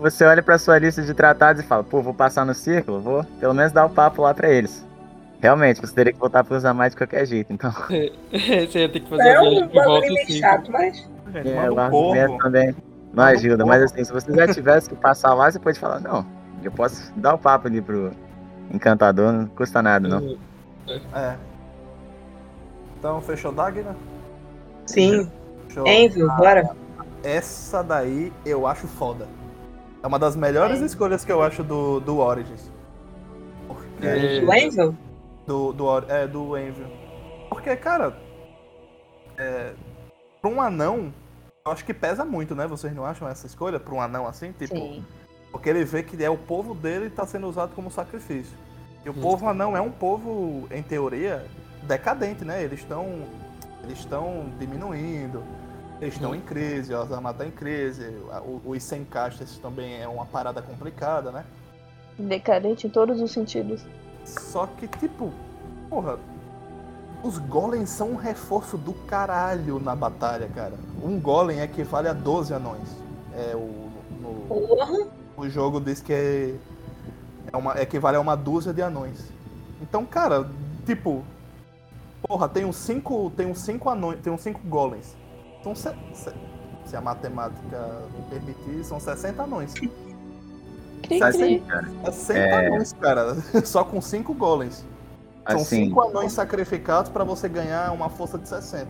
Você 0.01 0.25
olha 0.25 0.41
pra 0.41 0.57
sua 0.57 0.77
lista 0.77 1.01
de 1.01 1.13
tratados 1.13 1.63
e 1.63 1.65
fala, 1.65 1.83
pô, 1.83 2.01
vou 2.01 2.13
passar 2.13 2.45
no 2.45 2.53
círculo, 2.53 2.99
vou 2.99 3.23
pelo 3.39 3.53
menos 3.53 3.71
dar 3.71 3.85
o 3.85 3.89
papo 3.89 4.21
lá 4.21 4.33
pra 4.33 4.49
eles. 4.49 4.85
Realmente, 5.39 5.79
você 5.79 5.93
teria 5.93 6.13
que 6.13 6.19
voltar 6.19 6.43
pra 6.43 6.57
Osamar 6.57 6.89
de 6.89 6.97
qualquer 6.97 7.25
jeito, 7.25 7.53
então. 7.53 7.71
você 8.31 8.79
ia 8.79 8.89
ter 8.89 8.99
que 8.99 9.09
fazer 9.09 9.29
É 9.29 9.39
um 9.39 9.49
viagem 9.49 9.67
de 9.67 9.73
volta 9.73 9.89
bagulho 9.89 10.13
meio 10.13 10.27
círculo. 10.27 10.39
chato, 10.39 10.71
mas. 10.71 11.09
É, 11.33 11.69
manda 11.69 11.95
o 11.95 12.11
um 12.11 12.37
também 12.37 12.75
não 13.13 13.23
Manda 13.23 13.31
um 13.31 13.35
ajuda, 13.35 13.65
mas 13.65 13.83
assim, 13.83 14.03
se 14.03 14.11
você 14.11 14.33
já 14.33 14.47
tivesse 14.47 14.89
que 14.89 14.95
passar 14.95 15.33
lá, 15.33 15.51
você 15.51 15.59
pode 15.59 15.79
falar, 15.79 15.99
não, 15.99 16.25
eu 16.63 16.71
posso 16.71 17.11
dar 17.15 17.35
o 17.35 17.37
papo 17.37 17.67
ali 17.67 17.81
pro 17.81 18.11
encantador, 18.71 19.31
não 19.31 19.45
custa 19.47 19.81
nada, 19.81 20.07
não. 20.07 20.37
É. 21.13 21.35
Então, 22.97 23.21
fechou 23.21 23.51
Dagna? 23.51 23.95
Sim. 24.85 25.29
Fechou. 25.67 25.87
Envio, 25.87 26.27
bora. 26.35 26.69
Essa 27.23 27.83
daí 27.83 28.31
eu 28.45 28.65
acho 28.65 28.87
foda. 28.87 29.27
É 30.07 30.09
uma 30.09 30.17
das 30.17 30.37
melhores 30.37 30.81
É. 30.81 30.85
escolhas 30.85 31.25
que 31.25 31.31
eu 31.33 31.43
acho 31.43 31.61
do, 31.61 31.99
do 31.99 32.19
Origins. 32.19 32.71
Porque. 33.67 34.07
O 34.47 34.53
Envil? 34.53 34.97
Do, 35.45 35.73
do, 35.73 35.97
é, 36.07 36.25
do 36.25 36.57
Envil. 36.57 36.87
Porque, 37.49 37.75
cara. 37.75 38.17
É, 39.37 39.73
pra 40.41 40.49
um 40.49 40.61
anão, 40.61 41.13
eu 41.65 41.71
acho 41.73 41.83
que 41.83 41.93
pesa 41.93 42.23
muito, 42.23 42.55
né? 42.55 42.65
Vocês 42.65 42.95
não 42.95 43.05
acham 43.05 43.27
essa 43.27 43.45
escolha? 43.45 43.81
Pra 43.81 43.93
um 43.93 43.99
anão 44.01 44.25
assim? 44.25 44.53
Tipo, 44.53 44.77
Sim. 44.77 45.05
Porque 45.51 45.67
ele 45.69 45.83
vê 45.83 46.01
que 46.01 46.23
é 46.23 46.29
o 46.29 46.37
povo 46.37 46.73
dele 46.73 47.07
e 47.07 47.09
tá 47.09 47.25
sendo 47.25 47.45
usado 47.45 47.75
como 47.75 47.91
sacrifício. 47.91 48.57
E 49.03 49.09
o 49.09 49.13
povo 49.13 49.45
anão 49.49 49.75
é 49.75 49.81
um 49.81 49.91
povo, 49.91 50.69
em 50.71 50.81
teoria, 50.81 51.45
decadente, 51.83 52.45
né? 52.45 52.63
Eles 52.63 52.79
estão. 52.79 53.25
Eles 53.83 53.99
estão 53.99 54.45
diminuindo. 54.57 55.43
Eles 55.99 56.13
estão 56.13 56.35
em 56.35 56.41
crise, 56.41 56.93
o 56.93 57.01
Azamar 57.01 57.33
tá 57.33 57.45
em 57.45 57.51
crise, 57.51 58.15
os 58.63 58.83
sem 58.83 59.03
castas 59.03 59.57
também 59.57 59.99
é 59.99 60.07
uma 60.07 60.25
parada 60.25 60.61
complicada, 60.61 61.31
né? 61.31 61.43
Decadente 62.19 62.85
em 62.85 62.89
todos 62.89 63.19
os 63.19 63.31
sentidos. 63.31 63.83
Só 64.23 64.67
que, 64.67 64.87
tipo, 64.87 65.33
porra, 65.89 66.19
os 67.23 67.39
golems 67.39 67.89
são 67.89 68.11
um 68.11 68.15
reforço 68.15 68.77
do 68.77 68.93
caralho 68.93 69.79
na 69.79 69.95
batalha, 69.95 70.47
cara. 70.53 70.73
Um 71.03 71.19
golem 71.19 71.61
equivale 71.61 72.07
a 72.07 72.13
12 72.13 72.53
anões. 72.53 72.89
É 73.33 73.55
o. 73.55 73.87
No, 74.21 74.33
Porra. 74.47 75.07
o 75.35 75.49
jogo 75.49 75.79
diz 75.79 76.01
que 76.01 76.13
é, 76.13 76.55
é 77.51 77.57
uma, 77.57 77.79
equivale 77.81 78.17
a 78.17 78.19
uma 78.19 78.35
dúzia 78.35 78.73
de 78.73 78.81
anões. 78.81 79.31
Então, 79.81 80.05
cara, 80.05 80.49
tipo, 80.85 81.23
porra, 82.21 82.47
tem 82.49 82.65
uns 82.65 82.77
cinco, 82.77 83.31
tem 83.35 83.47
uns 83.47 83.59
cinco 83.59 83.89
anões, 83.89 84.19
tem 84.21 84.31
uns 84.31 84.41
cinco 84.41 84.59
golems. 84.67 85.15
São 85.63 85.75
se, 85.75 85.89
se, 86.13 86.31
se 86.85 86.95
a 86.95 87.01
matemática 87.01 88.01
me 88.15 88.23
permitir, 88.29 88.83
são 88.83 88.99
60 88.99 89.43
anões. 89.43 89.73
Cri, 91.03 91.21
Assim, 91.23 91.59
cri. 91.59 91.63
cara, 91.67 91.87
60 92.11 92.39
É. 92.39 92.67
anões, 92.67 92.93
cara, 92.93 93.35
só 93.65 93.83
com 93.83 94.01
cinco 94.01 94.33
golems. 94.33 94.85
São 95.49 95.57
assim, 95.61 95.85
cinco 95.85 96.01
anões 96.01 96.33
sacrificados 96.33 97.09
pra 97.09 97.23
você 97.23 97.47
ganhar 97.47 97.91
uma 97.93 98.09
força 98.09 98.37
de 98.37 98.47
60. 98.49 98.87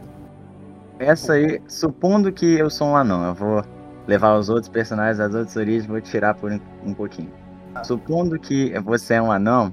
essa 1.00 1.34
aí, 1.34 1.62
supondo 1.68 2.32
que 2.32 2.58
eu 2.58 2.70
sou 2.70 2.88
um 2.88 2.96
anão, 2.96 3.24
eu 3.28 3.34
vou 3.36 3.64
levar 4.08 4.36
os 4.38 4.50
outros 4.50 4.68
personagens 4.70 5.18
das 5.20 5.34
outras 5.36 5.56
origens, 5.56 5.86
vou 5.86 6.02
tirar 6.02 6.34
por 6.34 6.52
um, 6.52 6.60
um 6.84 6.94
pouquinho. 6.94 7.32
Ah. 7.76 7.84
Supondo 7.84 8.40
que 8.40 8.74
você 8.80 9.16
é 9.16 9.22
um 9.22 9.32
anão, 9.32 9.72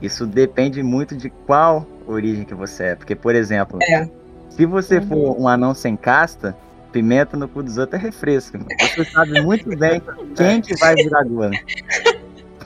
isso 0.00 0.26
depende 0.26 0.82
muito 0.82 1.16
de 1.16 1.30
qual 1.30 1.84
origem 2.06 2.44
que 2.44 2.54
você 2.54 2.84
é. 2.84 2.94
Porque, 2.94 3.16
por 3.16 3.34
exemplo, 3.34 3.78
É. 3.82 4.08
se 4.56 4.64
você 4.66 4.98
Uhum. 4.98 5.06
for 5.08 5.40
um 5.40 5.48
anão 5.48 5.74
sem 5.74 5.96
casta, 5.96 6.56
pimenta 6.92 7.36
no 7.36 7.46
cu 7.48 7.62
dos 7.62 7.76
outros 7.78 8.00
é 8.00 8.02
refresco. 8.04 8.58
Você 8.80 9.04
sabe 9.04 9.40
muito 9.42 9.68
bem 9.76 10.00
quem 10.34 10.60
que 10.62 10.74
vai 10.76 10.94
virar 10.94 11.24
golem. 11.24 11.60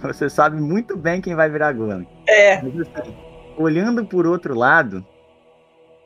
Você 0.03 0.31
sabe 0.31 0.61
muito 0.61 0.97
bem 0.97 1.21
quem 1.21 1.35
vai 1.35 1.51
virar 1.51 1.73
golem. 1.73 2.09
É. 2.29 2.63
Mas 2.63 2.75
assim, 2.97 3.15
olhando 3.59 4.07
por 4.07 4.27
outro 4.27 4.55
lado, 4.55 5.05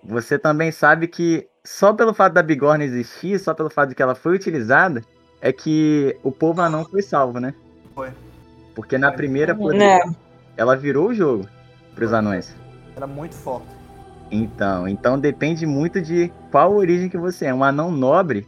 você 0.03 0.39
também 0.39 0.73
sabe 0.73 1.07
que 1.07 1.47
só 1.63 1.93
pelo 1.93 2.13
fato 2.13 2.33
da 2.33 2.43
bigorna 2.43 2.83
existir, 2.85 3.39
só 3.39 3.55
pelo 3.55 3.71
fato 3.71 3.91
de 3.91 3.95
que 3.95 4.03
ela 4.03 4.15
foi 4.15 4.35
utilizada, 4.35 5.03
é 5.41 5.53
que 5.53 6.17
o 6.23 6.33
povo 6.33 6.61
anão 6.63 6.85
foi 6.85 7.03
salvo, 7.03 7.39
né? 7.39 7.55
Foi. 7.95 8.11
Porque 8.75 8.99
na 8.99 9.13
primeira, 9.13 9.55
por 9.55 9.73
Né? 9.75 10.01
ela 10.57 10.77
virou 10.77 11.09
o 11.11 11.15
jogo 11.15 11.47
pros 11.95 12.13
anões. 12.13 12.55
Era 12.97 13.07
muito 13.07 13.35
forte. 13.35 13.67
Então, 14.31 14.89
então 14.89 15.19
depende 15.19 15.67
muito 15.67 16.01
de 16.01 16.33
qual 16.51 16.75
origem 16.75 17.09
que 17.09 17.17
você 17.19 17.47
é. 17.47 17.55
Um 17.55 17.63
anão 17.63 17.91
nobre, 17.91 18.47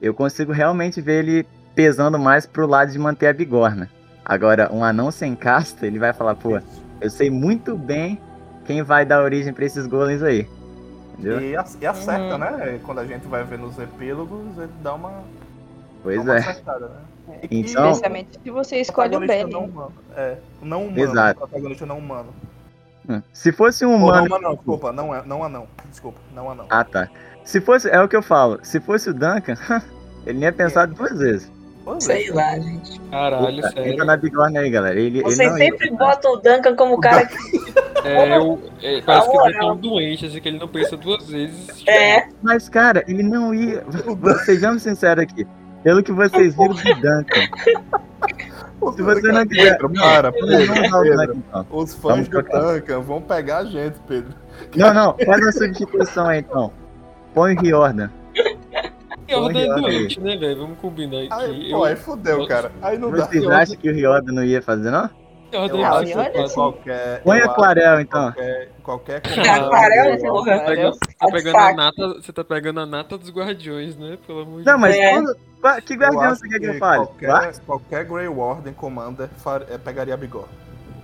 eu 0.00 0.14
consigo 0.14 0.52
realmente 0.52 1.00
ver 1.00 1.24
ele 1.24 1.46
pesando 1.74 2.18
mais 2.18 2.46
pro 2.46 2.66
lado 2.66 2.90
de 2.92 2.98
manter 2.98 3.26
a 3.26 3.32
bigorna. 3.32 3.88
Agora, 4.24 4.70
um 4.72 4.84
anão 4.84 5.10
sem 5.10 5.34
casta, 5.34 5.86
ele 5.86 5.98
vai 5.98 6.12
falar, 6.12 6.34
pô, 6.36 6.58
eu 7.00 7.10
sei 7.10 7.30
muito 7.30 7.76
bem 7.76 8.18
quem 8.64 8.82
vai 8.82 9.04
dar 9.04 9.22
origem 9.22 9.52
pra 9.52 9.64
esses 9.64 9.86
golems 9.86 10.22
aí. 10.22 10.46
Entendeu? 11.18 11.40
E, 11.40 11.56
ac- 11.56 11.84
acerta, 11.84 12.32
Uhum. 12.32 12.38
né? 12.38 12.80
Quando 12.84 12.98
a 13.00 13.06
gente 13.06 13.26
vai 13.26 13.44
ver 13.44 13.58
nos 13.58 13.78
epílogos, 13.78 14.56
ele 14.56 14.70
dá 14.82 14.94
uma, 14.94 15.10
dá 15.10 15.22
Pois 16.02 16.20
uma 16.22 16.34
é. 16.36 16.38
acertada, 16.38 16.86
né? 17.28 17.38
E- 17.50 17.60
Então- 17.60 17.90
Especialmente 17.90 18.38
se 18.42 18.50
você 18.50 18.76
escolhe 18.80 19.16
o 19.16 19.20
Benny. 19.20 19.50
não 19.52 19.64
humano. 19.64 19.92
É, 20.16 20.36
não 20.62 20.84
humano. 20.84 20.98
Exato. 21.00 21.40
Protagonista 21.40 21.84
não 21.86 21.98
humano. 21.98 22.28
Se 23.32 23.50
fosse 23.52 23.84
um 23.84 23.90
não 23.90 24.06
humano. 24.06 24.26
humano, 24.26 24.42
não, 24.42 24.54
desculpa, 24.54 24.92
não 24.92 25.14
é, 25.14 25.22
não 25.24 25.44
anão. 25.44 25.66
Desculpa, 25.90 26.18
não 26.34 26.50
anão. 26.50 26.66
Ah, 26.70 26.84
tá. 26.84 27.08
Se 27.44 27.60
fosse. 27.60 27.88
É 27.88 28.00
o 28.00 28.08
que 28.08 28.16
eu 28.16 28.22
falo. 28.22 28.60
Se 28.62 28.78
fosse 28.80 29.10
o 29.10 29.14
Duncan, 29.14 29.56
ele 30.26 30.38
nem 30.38 30.44
ia 30.44 30.52
pensar 30.52 30.86
duas 30.86 31.18
vezes. 31.18 31.50
Sei 31.98 32.30
lá, 32.30 32.58
gente. 32.58 33.00
Caralho, 33.10 33.58
Opa, 33.58 33.70
sério. 33.72 33.92
Entra 33.92 34.04
na 34.04 34.16
bigorna 34.16 34.60
aí, 34.60 34.70
galera. 34.70 35.00
Ele, 35.00 35.18
ele 35.18 35.22
Vocês 35.22 35.50
não 35.50 35.58
ia 35.58 35.64
sempre 35.64 35.90
pensar. 35.90 36.04
botam 36.04 36.32
o 36.34 36.36
Duncan 36.36 36.76
como 36.76 36.94
o 36.94 37.00
cara 37.00 37.26
que. 37.26 37.36
É, 38.02 38.34
eu, 38.34 38.58
é, 38.82 39.02
parece 39.02 39.30
que 39.30 39.36
ele 39.36 39.56
é 39.56 39.58
tão 39.58 39.76
doente, 39.76 40.24
assim, 40.24 40.40
que 40.40 40.48
ele 40.48 40.58
não 40.58 40.68
pensa 40.68 40.96
duas 40.96 41.28
vezes. 41.28 41.86
É, 41.86 42.28
Mas, 42.40 42.66
cara, 42.66 43.04
ele 43.06 43.22
não 43.22 43.54
ia. 43.54 43.84
Sejamos 44.46 44.82
sinceros 44.82 45.24
aqui. 45.24 45.46
Pelo 45.82 46.02
que 46.02 46.10
vocês 46.10 46.54
viram 46.56 46.74
do 46.74 46.82
Duncan. 46.94 47.48
Se 48.96 49.02
você 49.02 49.32
não 49.32 49.46
quiser. 49.46 49.78
Pedro, 49.78 49.92
para, 49.92 50.32
Pedro, 50.32 51.02
Pedro. 51.02 51.44
Os 51.70 51.94
fãs 51.94 52.28
do. 52.28 52.42
Duncan 52.42 53.00
vão 53.00 53.20
pegar 53.20 53.58
a 53.58 53.64
gente, 53.64 53.98
Pedro. 54.08 54.34
Não, 54.74 54.94
não, 54.94 55.16
faz 55.24 55.42
uma 55.42 55.52
substituição 55.52 56.26
aí 56.26 56.40
então. 56.40 56.72
Põe 57.34 57.56
o 57.56 57.60
Riordan. 57.60 58.10
Riordan 59.28 59.60
é 59.60 59.80
doente, 59.80 60.20
né, 60.20 60.36
velho? 60.36 60.60
Vamos 60.60 60.78
combinar 60.78 61.18
aqui. 61.18 61.28
Aí, 61.30 61.70
pô, 61.70 61.84
aí 61.84 61.96
fudeu, 61.96 62.46
cara. 62.46 62.72
Aí 62.82 62.98
não 62.98 63.10
dá. 63.10 63.26
Vocês 63.26 63.46
acham 63.46 63.76
que 63.76 63.90
o 63.90 63.94
Riordan 63.94 64.32
não 64.32 64.44
ia 64.44 64.60
fazer, 64.60 64.90
não? 64.90 65.08
Eu 65.52 65.62
é 65.64 66.30
que 66.30 66.48
sim. 66.48 66.54
qualquer. 66.54 67.22
Põe 67.22 67.40
aquarel 67.40 68.00
então. 68.00 68.32
Qualquer, 68.32 68.68
qualquer 68.82 69.22
Aquarel, 69.50 70.04
coisa- 70.04 70.28
porra. 70.28 70.58
Tá 70.58 70.64
pegando, 70.66 70.98
Tá 71.18 71.26
pegando 71.30 71.56
a 71.58 71.72
nata, 71.74 72.08
você 72.14 72.32
tá 72.32 72.44
pegando 72.44 72.80
a 72.80 72.86
nata 72.86 73.18
dos 73.18 73.30
guardiões, 73.30 73.96
né? 73.96 74.18
Pelo 74.26 74.40
amor 74.40 74.60
de 74.60 74.66
Não, 74.66 74.78
mas 74.78 74.96
É. 74.96 75.10
quando- 75.10 75.36
qua- 75.60 75.80
que 75.80 75.94
guardião 75.94 76.34
você 76.34 76.48
quer 76.48 76.58
que 76.60 76.66
eu 76.66 76.78
fale? 76.78 77.04
Qualquer, 77.06 77.58
qualquer 77.66 78.04
Grey 78.04 78.28
Warden 78.28 78.72
Commander 78.74 79.28
far- 79.38 79.64
é, 79.70 79.76
pegaria 79.78 80.14
a 80.14 80.16
bigorna. 80.16 80.48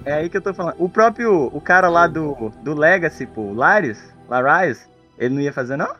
É 0.04 0.12
aí 0.14 0.28
que 0.28 0.37
eu 0.37 0.42
tô 0.42 0.54
falando. 0.54 0.76
O 0.78 0.88
próprio, 0.88 1.50
o 1.52 1.61
cara 1.61 1.88
lá 1.88 2.06
do, 2.06 2.52
do 2.62 2.74
Legacy, 2.74 3.26
pô, 3.26 3.40
o 3.40 3.54
Larius, 3.54 3.98
Larius, 4.28 4.78
ele 5.18 5.35
não 5.35 5.40
ia 5.42 5.52
fazer, 5.52 5.76
não? 5.76 5.92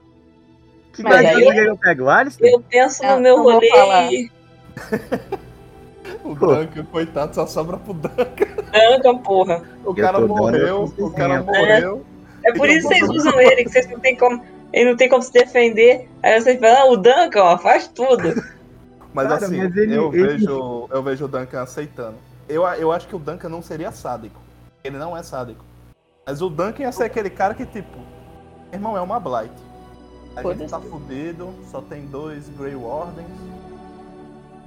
Que 0.93 1.03
Mas 1.03 1.13
guardião 1.13 1.37
aí- 1.37 1.45
você 1.45 1.53
que 1.65 1.71
eu 1.71 1.77
pegue? 1.77 2.03
O 2.03 2.09
Alistair? 2.09 2.53
eu 2.53 2.61
penso 2.61 3.05
Ah, 3.05 3.17
no 3.17 3.23
meu 3.23 3.43
rolê. 3.43 4.31
O. 6.25 6.35
Duncan, 6.35 6.85
coitado, 6.87 7.35
só 7.35 7.47
sobra 7.47 7.77
pro 7.77 7.95
Duncan. 7.95 8.47
Duncan, 8.73 9.19
porra. 9.19 9.63
O 9.85 9.95
cara 9.95 10.21
morreu, 10.21 10.93
o 10.99 11.11
cara 11.11 11.43
morreu. 11.43 12.05
É 12.45 12.53
por 12.53 12.69
isso 12.69 12.89
que 12.89 12.95
vocês 12.99 13.11
usam 13.11 13.41
ele, 13.41 13.65
que 13.65 13.71
vocês 13.71 13.89
não 13.91 13.99
tem 14.01 14.17
como. 14.17 14.43
Ele 14.73 14.91
não 14.91 14.97
tem 14.97 15.09
como 15.09 15.23
se 15.23 15.33
defender. 15.33 16.09
Aí 16.23 16.41
vocês 16.41 16.59
falam, 16.61 16.77
ah, 16.83 16.93
o 16.93 16.97
Duncan, 16.97 17.43
ó, 17.43 17.59
faz 17.59 17.89
tudo. 17.89 18.35
Mas 19.15 19.29
Cara, 19.29 19.47
assim, 19.47 19.57
mas 19.59 19.77
ele- 19.77 19.97
eu, 19.97 20.13
ele- 20.13 20.27
Vejo, 20.37 20.89
eu 20.91 21.03
vejo 21.03 21.25
o 21.25 21.29
Duncan 21.29 21.63
aceitando. 21.63 22.17
Eu, 22.49 22.63
eu 22.65 22.93
acho 22.93 23.09
que 23.09 23.17
o 23.17 23.19
Duncan 23.19 23.49
não 23.49 23.63
seria 23.63 23.91
sádico. 23.91 24.39
Ele 24.85 24.99
não 24.99 25.17
é 25.17 25.23
sádico. 25.23 25.65
Mas 26.27 26.43
o 26.43 26.51
Duncan 26.51 26.83
ia 26.83 26.93
ser 26.93 27.05
aquele 27.05 27.31
cara 27.31 27.55
que, 27.55 27.65
tipo, 27.65 27.99
irmão, 28.73 28.97
é 28.97 29.01
uma 29.01 29.19
Blight. 29.19 29.53
A 30.37 30.43
gente 30.43 30.43
Foda-se. 30.43 30.71
tá 30.71 30.81
fudido, 30.81 31.49
só 31.71 31.81
tem 31.81 32.03
dois 32.07 32.47
Grey 32.59 32.75
Wardens. 32.75 33.27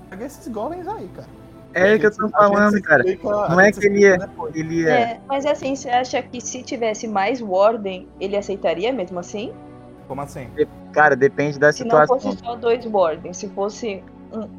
Pega 0.09 0.25
esses 0.25 0.47
golems 0.47 0.87
aí, 0.87 1.07
cara. 1.15 1.27
É 1.73 1.83
aí 1.83 1.99
que 1.99 2.07
eu 2.07 2.11
tô 2.15 2.27
falando, 2.29 2.71
se 2.71 2.81
cara. 2.81 3.01
explica- 3.07 3.29
Não 3.49 3.59
é 3.59 3.71
que 3.71 3.79
se 3.79 3.85
ele 3.87 4.17
depois. 4.17 4.55
Ele 4.55 4.81
ia. 4.81 4.89
É, 4.89 5.19
mas 5.27 5.45
assim, 5.45 5.75
você 5.75 5.87
acha 5.89 6.21
que 6.21 6.41
se 6.41 6.63
tivesse 6.63 7.07
mais 7.07 7.39
Warden, 7.41 8.07
ele 8.19 8.35
aceitaria 8.35 8.91
mesmo 8.91 9.19
assim? 9.19 9.53
Como 10.07 10.19
assim? 10.21 10.49
Cara, 10.91 11.15
depende 11.15 11.59
da 11.59 11.71
Se 11.71 11.83
não 11.83 11.91
situação. 11.91 12.19
fosse 12.19 12.39
só 12.43 12.55
dois 12.55 12.83
Warden, 12.85 13.31
se 13.33 13.47
fosse 13.49 14.03
um- 14.33 14.49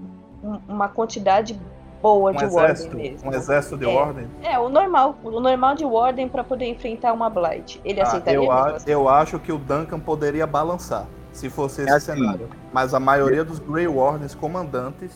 um- 0.44 0.60
uma 0.68 0.88
quantidade 0.88 1.58
boa 2.00 2.30
Um 2.30 2.34
de 2.36 2.44
Warden 2.44 2.62
exército, 2.62 2.96
mesmo. 2.96 3.28
um 3.30 3.34
exército 3.34 3.76
de 3.76 3.84
É. 3.90 3.92
Warden? 3.92 4.28
É, 4.44 4.58
o 4.60 4.68
normal, 4.68 5.16
o 5.24 5.40
normal 5.40 5.74
de 5.74 5.84
Warden 5.84 6.28
pra 6.28 6.44
poder 6.44 6.66
enfrentar 6.66 7.12
uma 7.12 7.28
Blight. 7.28 7.80
Ele 7.84 8.00
Ah, 8.00 8.04
aceitaria 8.04 8.36
eu, 8.38 8.42
mesmo 8.42 8.54
a- 8.56 8.70
assim? 8.76 8.88
eu 8.90 9.08
acho 9.08 9.38
que 9.40 9.50
o 9.50 9.58
Duncan 9.58 9.98
poderia 9.98 10.46
balançar, 10.46 11.06
se 11.32 11.50
fosse 11.50 11.82
esse 11.82 11.90
É 11.90 11.94
assim. 11.96 12.12
cenário. 12.16 12.48
Mas 12.72 12.94
a 12.94 13.00
maioria 13.00 13.44
dos 13.44 13.58
Grey 13.58 13.88
Wardens 13.88 14.32
comandantes, 14.36 15.10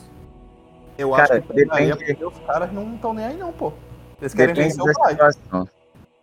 eu 0.96 1.10
Cara, 1.10 1.34
acho 1.38 1.42
que 1.46 1.52
pegaria, 1.54 1.94
depende- 1.96 2.14
porque 2.14 2.24
os 2.24 2.46
caras 2.46 2.72
não 2.72 2.94
estão 2.94 3.14
nem 3.14 3.26
aí 3.26 3.36
não, 3.36 3.52
pô. 3.52 3.72
Eles 4.20 4.32
querem 4.34 4.54
Depende 4.54 4.76
vencer 4.76 4.90
o 4.90 5.10
situação. 5.10 5.68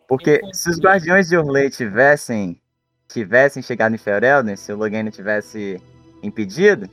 Porque 0.07 0.41
se 0.53 0.69
os 0.69 0.79
Guardiões 0.79 1.29
de 1.29 1.37
Orley 1.37 1.69
tivessem 1.69 2.59
tivessem 3.07 3.61
chegado 3.61 3.93
em 3.93 3.97
Ferelden, 3.97 4.55
se 4.55 4.71
o 4.71 4.77
Loghain 4.77 5.09
tivesse 5.09 5.81
impedido, 6.23 6.89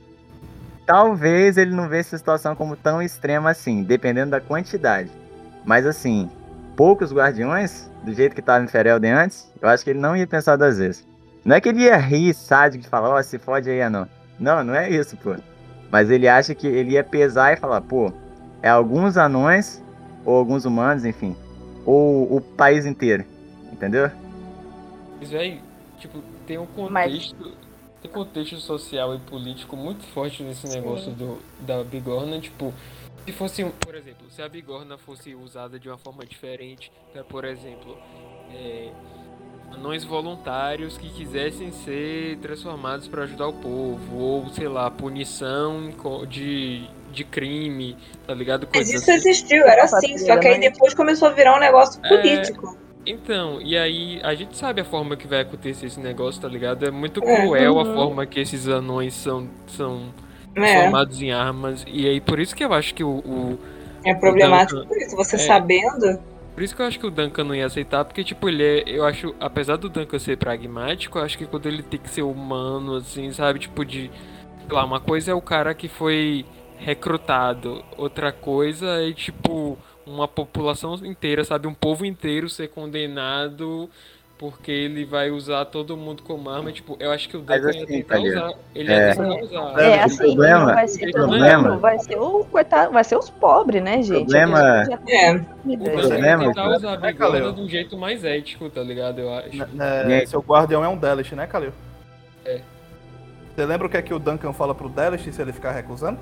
talvez 0.85 1.57
ele 1.57 1.73
não 1.73 1.87
visse 1.87 2.13
a 2.13 2.17
situação 2.17 2.55
como 2.55 2.75
tão 2.75 3.01
extrema 3.01 3.51
assim, 3.51 3.83
dependendo 3.83 4.31
da 4.31 4.41
quantidade. 4.41 5.09
Mas 5.63 5.85
assim, 5.85 6.29
poucos 6.75 7.13
Guardiões, 7.13 7.89
do 8.03 8.13
jeito 8.13 8.35
que 8.35 8.41
tava 8.41 8.63
em 8.63 8.67
Ferelden 8.67 9.11
antes, 9.11 9.49
eu 9.61 9.69
acho 9.69 9.83
que 9.83 9.91
ele 9.91 9.99
não 9.99 10.15
ia 10.15 10.27
pensar 10.27 10.55
duas 10.57 10.77
vezes. 10.77 11.07
Não 11.45 11.55
é 11.55 11.61
que 11.61 11.69
ele 11.69 11.83
ia 11.83 11.95
rir 11.97 12.33
sádico 12.33 12.83
de 12.83 12.89
falar, 12.89 13.09
ó, 13.09 13.21
se 13.21 13.37
fode 13.39 13.69
aí, 13.69 13.89
não. 13.89 14.07
Não, 14.39 14.63
não 14.63 14.75
é 14.75 14.89
isso, 14.89 15.15
pô. 15.17 15.35
Mas 15.91 16.09
ele 16.09 16.27
acha 16.27 16.53
que 16.53 16.67
ele 16.67 16.91
ia 16.91 17.03
pesar 17.03 17.53
e 17.53 17.57
falar, 17.57 17.81
pô, 17.81 18.11
é 18.61 18.69
alguns 18.69 19.17
anões, 19.17 19.83
ou 20.25 20.35
alguns 20.37 20.65
humanos, 20.65 21.03
enfim, 21.05 21.35
ou 21.85 22.35
o 22.37 22.41
país 22.41 22.85
inteiro, 22.85 23.25
entendeu? 23.71 24.11
Mas, 25.19 25.29
velho, 25.31 25.59
tipo, 25.97 26.19
tem 26.45 26.57
um 26.57 26.67
Mas- 26.89 27.11
contexto. 27.33 27.69
Tem 28.01 28.09
um 28.09 28.13
contexto 28.13 28.57
social 28.61 29.13
e 29.13 29.19
político 29.19 29.75
muito 29.75 30.05
forte 30.13 30.41
nesse 30.41 30.67
negócio 30.69 31.11
do, 31.11 31.37
da 31.59 31.83
bigorna, 31.83 32.39
tipo. 32.39 32.73
Se 33.25 33.33
fosse, 33.33 33.63
um- 33.63 33.71
por 33.71 33.93
exemplo, 33.93 34.25
se 34.31 34.41
a 34.41 34.47
bigorna 34.47 34.97
fosse 34.97 35.35
usada 35.35 35.77
de 35.77 35.89
uma 35.89 35.97
forma 35.97 36.25
diferente, 36.25 36.89
pra, 37.11 37.23
por 37.25 37.43
exemplo, 37.43 37.97
é, 38.53 38.89
anões 39.73 40.03
voluntários 40.03 40.97
que 40.97 41.09
quisessem 41.09 41.71
ser 41.71 42.37
transformados 42.41 43.07
para 43.07 43.23
ajudar 43.23 43.47
o 43.47 43.53
povo, 43.53 44.17
ou 44.17 44.49
sei 44.49 44.67
lá, 44.67 44.89
punição 44.91 45.89
de, 46.27 46.85
de 47.11 47.23
crime, 47.23 47.95
tá 48.27 48.33
ligado? 48.33 48.67
Mas 48.67 48.71
Coisas 48.87 49.01
isso 49.01 49.11
assim. 49.11 49.29
existiu, 49.29 49.63
era 49.65 49.83
assim. 49.83 50.17
Só 50.17 50.37
que 50.37 50.47
aí 50.47 50.59
depois 50.59 50.93
começou 50.93 51.27
a 51.27 51.31
virar 51.31 51.55
um 51.55 51.59
negócio 51.59 51.99
É. 52.03 52.09
político. 52.09 52.77
Então, 53.05 53.59
e 53.61 53.77
aí 53.77 54.19
a 54.23 54.35
gente 54.35 54.55
sabe 54.57 54.81
a 54.81 54.85
forma 54.85 55.15
que 55.15 55.25
vai 55.25 55.41
acontecer 55.41 55.85
esse 55.87 55.99
negócio, 55.99 56.41
tá 56.41 56.47
ligado? 56.47 56.85
É 56.85 56.91
muito 56.91 57.23
É, 57.23 57.41
cruel 57.41 57.79
a 57.79 57.83
uhum. 57.83 57.93
forma 57.95 58.25
que 58.25 58.39
esses 58.39 58.67
anões 58.67 59.13
são, 59.13 59.47
são 59.67 60.13
É, 60.55 60.61
transformados 60.61 61.21
em 61.21 61.31
armas. 61.31 61.85
E 61.87 62.07
aí 62.07 62.19
por 62.19 62.39
isso 62.39 62.55
que 62.55 62.63
eu 62.63 62.73
acho 62.73 62.93
que 62.93 63.03
o. 63.03 63.09
o- 63.19 63.59
é 64.05 64.13
problemático 64.13 64.81
Duncan- 64.81 64.87
por 64.89 64.97
isso. 64.97 65.15
Você 65.15 65.35
É. 65.37 65.39
sabendo. 65.39 66.19
Por 66.59 66.63
isso 66.65 66.75
que 66.75 66.81
eu 66.81 66.85
acho 66.87 66.99
que 66.99 67.07
o 67.07 67.09
Duncan 67.09 67.45
não 67.45 67.55
ia 67.55 67.65
aceitar, 67.65 68.03
porque 68.03 68.21
tipo, 68.21 68.49
ele 68.49 68.61
é. 68.61 68.83
Eu 68.85 69.05
acho, 69.05 69.33
apesar 69.39 69.77
do 69.77 69.87
Duncan 69.87 70.19
ser 70.19 70.35
pragmático, 70.35 71.17
eu 71.17 71.23
acho 71.23 71.37
que 71.37 71.45
quando 71.45 71.67
ele 71.67 71.81
tem 71.81 71.97
que 71.97 72.09
ser 72.09 72.23
humano, 72.23 72.95
assim, 72.95 73.31
sabe? 73.31 73.59
Tipo, 73.59 73.85
de. 73.85 74.11
Sei 74.67 74.75
lá, 74.75 74.83
uma 74.83 74.99
coisa 74.99 75.31
é 75.31 75.33
o 75.33 75.39
cara 75.41 75.73
que 75.73 75.87
foi 75.87 76.45
recrutado, 76.77 77.81
outra 77.95 78.33
coisa 78.33 78.87
é 79.01 79.13
tipo 79.13 79.77
uma 80.05 80.27
população 80.27 80.95
inteira, 81.05 81.45
sabe? 81.45 81.65
Um 81.65 81.73
povo 81.73 82.05
inteiro 82.05 82.49
ser 82.49 82.67
condenado 82.67 83.89
porque 84.39 84.71
ele 84.71 85.03
vai 85.03 85.29
usar 85.29 85.65
todo 85.65 85.95
mundo 85.97 86.23
como 86.23 86.49
arma. 86.49 86.71
Tipo, 86.71 86.95
eu 86.97 87.11
acho 87.11 87.27
que 87.27 87.35
o 87.35 87.41
Duncan 87.41 87.55
ia 87.61 87.69
assim, 87.69 87.85
tentar 87.85 88.15
Calil, 88.15 88.31
usar. 88.31 88.53
Ele 88.73 88.91
é- 88.93 89.07
ia 89.09 89.15
tentar 89.15 89.43
usar. 89.43 89.81
É, 89.83 89.97
o 89.99 90.03
assim, 90.05 90.17
problema- 90.17 90.59
não 90.65 90.73
vai 90.73 90.87
ser 90.87 90.97
o 91.07 91.11
todo 91.11 91.21
problema- 91.27 91.69
mundo, 91.69 91.79
vai 91.81 91.99
ser 91.99 92.15
o 92.17 92.45
coitado, 92.45 92.93
vai 92.93 93.03
ser 93.03 93.17
os 93.17 93.29
pobres, 93.29 93.83
né, 93.83 94.01
gente? 94.01 94.19
problema- 94.19 94.59
É. 94.59 94.81
O 94.81 94.85
já. 94.85 94.97
problema, 94.97 96.43
ia 96.43 96.47
tentar 96.49 96.69
usar 96.69 96.93
a 96.93 96.97
né, 96.97 97.11
bigorna 97.11 97.37
Calil? 97.39 97.51
de 97.51 97.61
um 97.61 97.67
jeito 97.69 97.97
mais 97.97 98.23
ético, 98.23 98.69
tá 98.69 98.81
ligado? 98.81 99.19
Eu 99.19 99.33
acho. 99.33 99.57
Né, 99.75 100.05
Gente. 100.07 100.29
seu 100.29 100.39
guardião 100.39 100.83
é 100.83 100.87
um 100.87 100.97
Delish, 100.97 101.33
né, 101.33 101.45
Kalil? 101.45 101.73
É. 102.45 102.61
Você 103.53 103.65
lembra 103.65 103.87
o 103.87 103.89
que 103.89 103.97
é 103.97 104.01
que 104.01 104.13
o 104.13 104.19
Duncan 104.19 104.53
fala 104.53 104.73
pro 104.73 104.87
Delish 104.87 105.33
se 105.33 105.41
ele 105.41 105.51
ficar 105.51 105.71
recusando? 105.73 106.17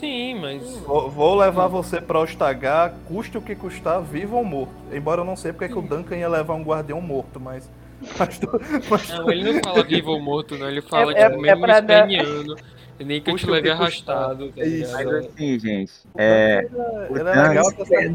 Sim, 0.00 0.40
mas. 0.40 0.78
Vou, 0.78 1.10
vou 1.10 1.36
levar 1.36 1.66
você 1.68 2.00
pra 2.00 2.18
Ostagar, 2.20 2.92
custe 3.06 3.36
o 3.38 3.42
que 3.42 3.54
custar, 3.54 4.00
vivo 4.02 4.36
ou 4.36 4.44
morto. 4.44 4.72
Embora 4.92 5.20
eu 5.20 5.24
não 5.24 5.36
sei 5.36 5.52
porque 5.52 5.66
é 5.66 5.68
que 5.68 5.78
o 5.78 5.82
Duncan 5.82 6.16
ia 6.16 6.28
levar 6.28 6.54
um 6.54 6.62
guardião 6.62 7.00
morto, 7.00 7.38
mas. 7.38 7.68
Mas, 8.18 8.38
tu, 8.38 8.48
mas 8.88 9.08
tu- 9.10 9.16
Não, 9.18 9.30
ele 9.30 9.52
não 9.52 9.60
fala 9.62 9.82
vivo 9.84 10.10
ou 10.12 10.18
morto, 10.22 10.56
não. 10.56 10.66
Ele 10.70 10.80
fala, 10.80 11.12
É- 11.12 11.28
tipo, 11.28 11.38
é 11.40 11.42
mesmo 11.50 11.60
pra 11.60 11.80
dar- 11.80 12.08
esperneando. 12.10 12.56
E 12.98 13.04
nem 13.04 13.20
que 13.20 13.30
eu 13.30 13.36
te 13.36 13.46
o 13.46 13.50
leve 13.50 13.70
arrastado, 13.70 14.48
tá 14.48 14.62
É 14.62 14.66
isso. 14.66 14.92
Mas 14.92 15.06
ligado? 15.06 15.26
assim, 15.26 15.58
gente, 15.58 15.92
é, 16.16 16.66
o 17.10 17.16
ele 17.18 17.28
é 17.28 17.42
legal 17.48 17.70
Duncan, 17.70 18.14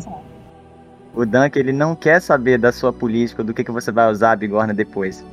o 1.13 1.23
Duncan, 1.25 1.59
ele 1.59 1.71
não 1.71 1.95
quer 1.95 2.19
saber 2.19 2.57
da 2.57 2.71
sua 2.71 2.91
política, 2.91 3.43
do 3.43 3.53
que, 3.53 3.63
que 3.63 3.71
você 3.71 3.91
vai 3.91 4.11
usar 4.11 4.31
a 4.31 4.35
bigorna 4.35 4.73
depois. 4.73 5.23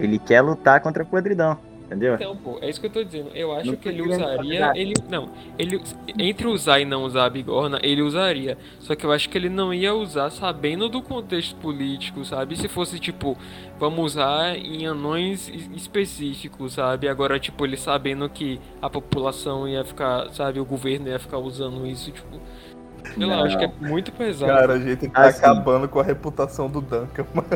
Ele 0.00 0.18
quer 0.18 0.40
lutar 0.40 0.80
contra 0.80 1.02
a 1.02 1.06
podridão, 1.06 1.58
entendeu? 1.88 2.14
Então, 2.14 2.36
pô, 2.36 2.58
é 2.62 2.70
isso 2.70 2.80
que 2.80 2.86
eu 2.86 2.90
tô 2.90 3.02
dizendo. 3.02 3.30
Eu 3.34 3.52
acho 3.52 3.72
Não 3.72 3.76
que 3.76 3.88
ele 3.88 4.02
usaria. 4.02 4.72
Ele. 4.76 4.94
Não, 5.10 5.30
ele. 5.58 5.80
Entre 6.18 6.46
usar 6.46 6.80
e 6.80 6.84
não 6.84 7.02
usar 7.04 7.24
a 7.26 7.30
bigorna, 7.30 7.78
ele 7.82 8.02
usaria. 8.02 8.56
Só 8.78 8.94
que 8.94 9.04
eu 9.04 9.10
acho 9.12 9.28
que 9.28 9.36
ele 9.36 9.48
não 9.48 9.74
ia 9.74 9.92
usar 9.94 10.30
sabendo 10.30 10.88
do 10.88 11.02
contexto 11.02 11.56
político, 11.56 12.24
sabe? 12.24 12.56
Se 12.56 12.68
fosse 12.68 12.98
tipo, 13.00 13.36
vamos 13.78 14.12
usar 14.12 14.56
em 14.56 14.86
anões 14.86 15.48
es- 15.48 15.68
específicos, 15.74 16.74
sabe? 16.74 17.08
Agora, 17.08 17.38
tipo, 17.40 17.64
ele 17.64 17.76
sabendo 17.76 18.28
que 18.28 18.60
a 18.80 18.88
população 18.88 19.66
ia 19.68 19.84
ficar, 19.84 20.30
sabe, 20.30 20.60
o 20.60 20.64
governo 20.64 21.08
ia 21.08 21.18
ficar 21.18 21.38
usando 21.38 21.86
isso, 21.86 22.10
tipo. 22.12 22.38
Sei 23.14 23.26
lá, 23.26 23.42
acho 23.42 23.58
que 23.58 23.64
é 23.64 23.70
muito 23.80 24.12
pesado. 24.12 24.52
Cara, 24.52 24.72
a 24.74 24.78
gente 24.78 25.08
tá 25.08 25.22
Assim. 25.22 25.38
acabando 25.38 25.88
com 25.88 26.00
a 26.00 26.02
reputação 26.02 26.68
do 26.68 26.80
Duncan, 26.80 27.24
mano. 27.34 27.48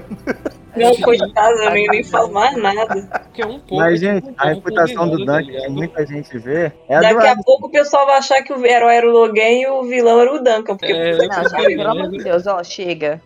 Não, 0.76 0.96
coitado, 1.02 1.57
eu 1.59 1.70
nem, 1.70 1.87
nem 1.88 2.02
falo 2.05 2.33
mais 2.33 2.57
nada. 2.57 3.09
É 3.37 3.46
um 3.46 3.59
pouco. 3.59 3.76
Mas, 3.76 4.02
é 4.02 4.07
gente, 4.07 4.24
tipo 4.26 4.31
um 4.31 4.35
a 4.38 4.48
reputação 4.55 5.09
do 5.09 5.24
tá 5.24 5.33
Dunk 5.40 5.50
que 5.52 5.68
muita 5.68 6.07
gente 6.07 6.38
vê 6.38 6.72
é 6.88 6.96
a 6.96 6.98
do 7.00 7.02
Daqui 7.14 7.26
a 7.28 7.37
pouco 7.37 7.66
o 7.66 7.70
pessoal 7.70 8.07
vai 8.07 8.18
achar 8.18 8.42
que 8.42 8.52
o 8.52 8.64
herói 8.66 8.94
era 8.96 9.07
o 9.09 9.12
Logan 9.12 9.48
e 9.50 9.66
o 9.66 9.83
vilão 9.85 10.20
era 10.20 10.33
o 10.33 10.38
Duncan. 10.38 10.76
Porque 10.76 10.92
É, 10.92 11.12
Não, 11.16 11.28
que 11.28 11.35
gente, 11.35 11.50
pariu. 11.50 11.76
pelo 11.78 11.90
amor 11.90 12.11
de 12.11 12.18
Deus, 12.24 12.46
ó, 12.46 12.62
chega. 12.62 13.20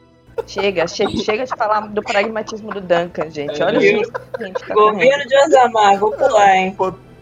Chega, 0.46 0.86
chega, 0.86 1.16
chega 1.16 1.44
de 1.46 1.56
falar 1.56 1.88
do 1.88 2.02
pragmatismo 2.02 2.70
do 2.70 2.80
Duncan, 2.80 3.30
gente. 3.30 3.62
Olha 3.62 3.78
É. 3.78 3.80
isso 4.02 4.12
gente 4.40 4.60
tá 4.60 4.74
correndo. 4.74 4.92
Governo 4.92 5.24
de 5.26 5.36
Osamar, 5.46 5.98
vou 5.98 6.12
pular, 6.12 6.56
hein? 6.56 6.76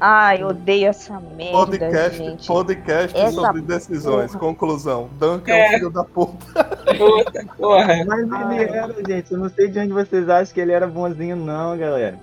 Ai, 0.06 0.42
eu 0.42 0.48
odeio 0.48 0.88
essa 0.88 1.18
merda, 1.18 1.52
Podcast, 1.52 2.18
gente. 2.18 2.46
podcast 2.46 3.16
Essa 3.18 3.32
sobre 3.32 3.62
decisões. 3.62 4.26
porra. 4.32 4.38
Conclusão. 4.40 5.08
Duncan 5.18 5.50
é 5.50 5.54
um 5.54 5.56
É. 5.64 5.68
filho 5.70 5.90
da 5.90 6.04
puta. 6.04 6.64
Puta, 6.98 7.46
porra. 7.56 8.04
Mas 8.04 8.50
ele 8.52 8.64
era, 8.64 8.94
gente. 9.08 9.32
Eu 9.32 9.38
não 9.38 9.48
sei 9.48 9.68
de 9.68 9.78
onde 9.78 9.92
vocês 9.94 10.28
acham 10.28 10.52
que 10.52 10.60
ele 10.60 10.72
era 10.72 10.86
bonzinho, 10.86 11.36
não, 11.36 11.78
galera. 11.78 12.18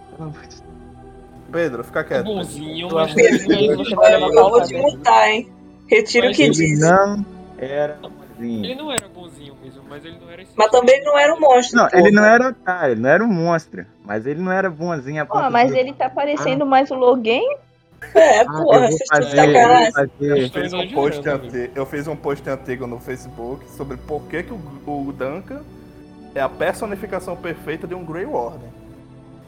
Pedro, 1.52 1.84
fica 1.84 2.04
quieto. 2.04 2.26
bonzinho, 2.26 2.88
mas 2.92 3.16
também 3.16 3.76
vai 3.96 4.14
Eu 4.16 4.50
vou 4.50 4.62
te 4.64 4.78
multar, 4.78 5.30
hein? 5.32 5.52
Retiro 5.88 6.28
o 6.30 6.34
que 6.34 6.50
disse. 6.52 6.80
não 6.80 7.26
era 7.58 7.98
bonzinho. 8.00 8.64
Ele 8.66 8.76
não 8.76 8.92
era 8.92 9.08
bonzinho 9.10 9.56
mesmo, 9.62 9.82
mas 9.90 10.06
ele 10.06 10.18
não 10.22 10.30
era 10.32 10.42
esse. 10.44 10.52
Mas 10.56 10.70
também 10.70 10.96
ele 10.98 11.06
não 11.06 11.18
era 11.18 11.34
um 11.34 11.40
monstro. 11.40 11.78
Não, 11.78 11.90
porra. 11.90 12.00
ele 12.00 12.12
não 12.12 12.24
era 12.26 12.48
otário, 12.50 12.92
ele 12.94 13.02
não 13.02 13.10
era 13.10 13.24
um 13.24 13.28
monstro. 13.28 13.86
Mas 14.06 14.28
ele 14.28 14.40
não 14.40 14.52
era 14.52 14.70
bonzinho 14.70 15.22
a 15.24 15.26
Pô, 15.26 15.50
mas 15.50 15.72
de- 15.72 15.80
ele 15.80 15.94
tá 15.94 16.10
parecendo 16.12 16.64
mais 16.64 16.92
o 16.92 16.96
Logan. 16.96 17.42
É, 18.16 18.40
Ah, 18.42 18.46
porra, 18.46 18.88
vocês 18.88 19.08
fazer, 19.08 19.56
eu 20.20 20.50
fiz, 20.50 20.74
um 20.74 20.88
post 20.90 21.30
amigo. 21.30 21.46
ante- 21.48 21.72
eu 21.76 21.86
fiz 21.86 22.08
um 22.08 22.16
post 22.16 22.50
antigo 22.50 22.88
no 22.88 23.00
Facebook 23.00 23.70
sobre 23.72 23.96
por 23.98 24.22
que, 24.24 24.44
que 24.44 24.52
o, 24.52 24.58
o 24.88 25.12
Duncan 25.14 25.62
é 26.34 26.42
a 26.42 26.50
personificação 26.50 27.36
perfeita 27.36 27.88
de 27.88 27.94
um 27.94 28.04
Grey 28.04 28.26
Warden. 28.26 28.70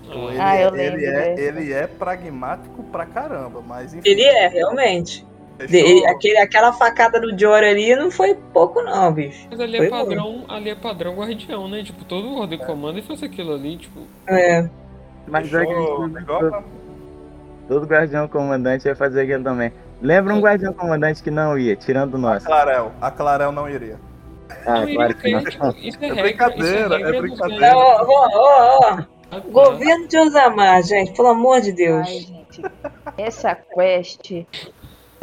Ele, 0.10 0.38
Ah, 0.40 0.56
é, 0.56 0.66
eu 0.66 0.72
lembro 0.72 1.00
ele, 1.00 1.06
é, 1.06 1.40
ele 1.40 1.74
é 1.74 1.88
pragmático 1.88 2.84
pra 2.84 3.06
caramba, 3.06 3.62
mas 3.66 3.94
enfim. 3.94 4.08
Ele 4.08 4.22
é, 4.22 4.48
realmente. 4.48 5.26
De- 5.68 6.06
aquele, 6.08 6.38
aquela 6.40 6.74
facada 6.74 7.20
do 7.22 7.38
Jory 7.38 7.66
ali 7.68 7.96
não 7.96 8.12
foi 8.12 8.36
pouco, 8.36 8.82
não, 8.82 9.12
bicho. 9.14 9.48
Mas 9.50 9.60
ali 9.60 9.78
Foi 9.78 9.88
é 9.88 9.90
padrão, 9.90 10.46
ali 10.50 10.70
é 10.72 10.76
padrão 10.76 11.16
guardião, 11.16 11.68
né? 11.70 11.84
Tipo, 11.84 12.04
todo 12.06 12.36
ordem 12.36 12.60
comanda 12.60 13.00
e 13.00 13.02
faz 13.02 13.24
aquilo 13.24 13.54
ali, 13.54 13.78
tipo. 13.78 14.02
É. 14.28 14.68
Mas 15.28 15.54
é 15.54 15.66
que 15.66 15.74
o 15.74 16.08
todo, 17.74 17.88
guardião 17.88 18.28
comandante 18.28 18.88
ia 18.88 18.96
fazer 18.96 19.22
aquilo 19.22 19.44
também. 19.44 19.72
Lembra 20.02 20.34
um 20.34 20.40
guardião 20.40 20.74
comandante 20.74 21.24
que 21.24 21.32
não 21.32 21.58
ia, 21.58 21.76
tirando 21.76 22.16
o 22.16 22.28
A. 22.28 22.40
Clarel. 22.40 22.92
A 23.02 23.10
Clarel 23.10 23.52
não 23.52 23.70
iria. 23.70 24.00
Ah, 24.66 24.86
não, 24.86 24.94
claro 24.94 25.16
que 25.16 25.32
não. 25.32 25.44
tipo, 25.44 25.78
isso 25.80 25.98
é, 26.02 26.06
É 26.06 26.14
regra, 26.14 26.24
brincadeira, 26.24 26.96
isso 26.96 27.08
é 27.08 27.12
dos 27.12 27.22
brincadeira. 27.22 27.76
Ó, 27.76 28.06
ó, 28.06 28.30
ó. 28.34 28.98
Ah. 29.32 29.40
Governo 29.50 30.08
de 30.08 30.20
Osamar, 30.20 30.84
gente, 30.84 31.14
pelo 31.14 31.30
amor 31.30 31.62
de 31.62 31.72
Deus. 31.72 32.08
Ai, 32.08 32.20
gente. 32.20 32.62
Essa 33.18 33.56
quest 33.56 34.46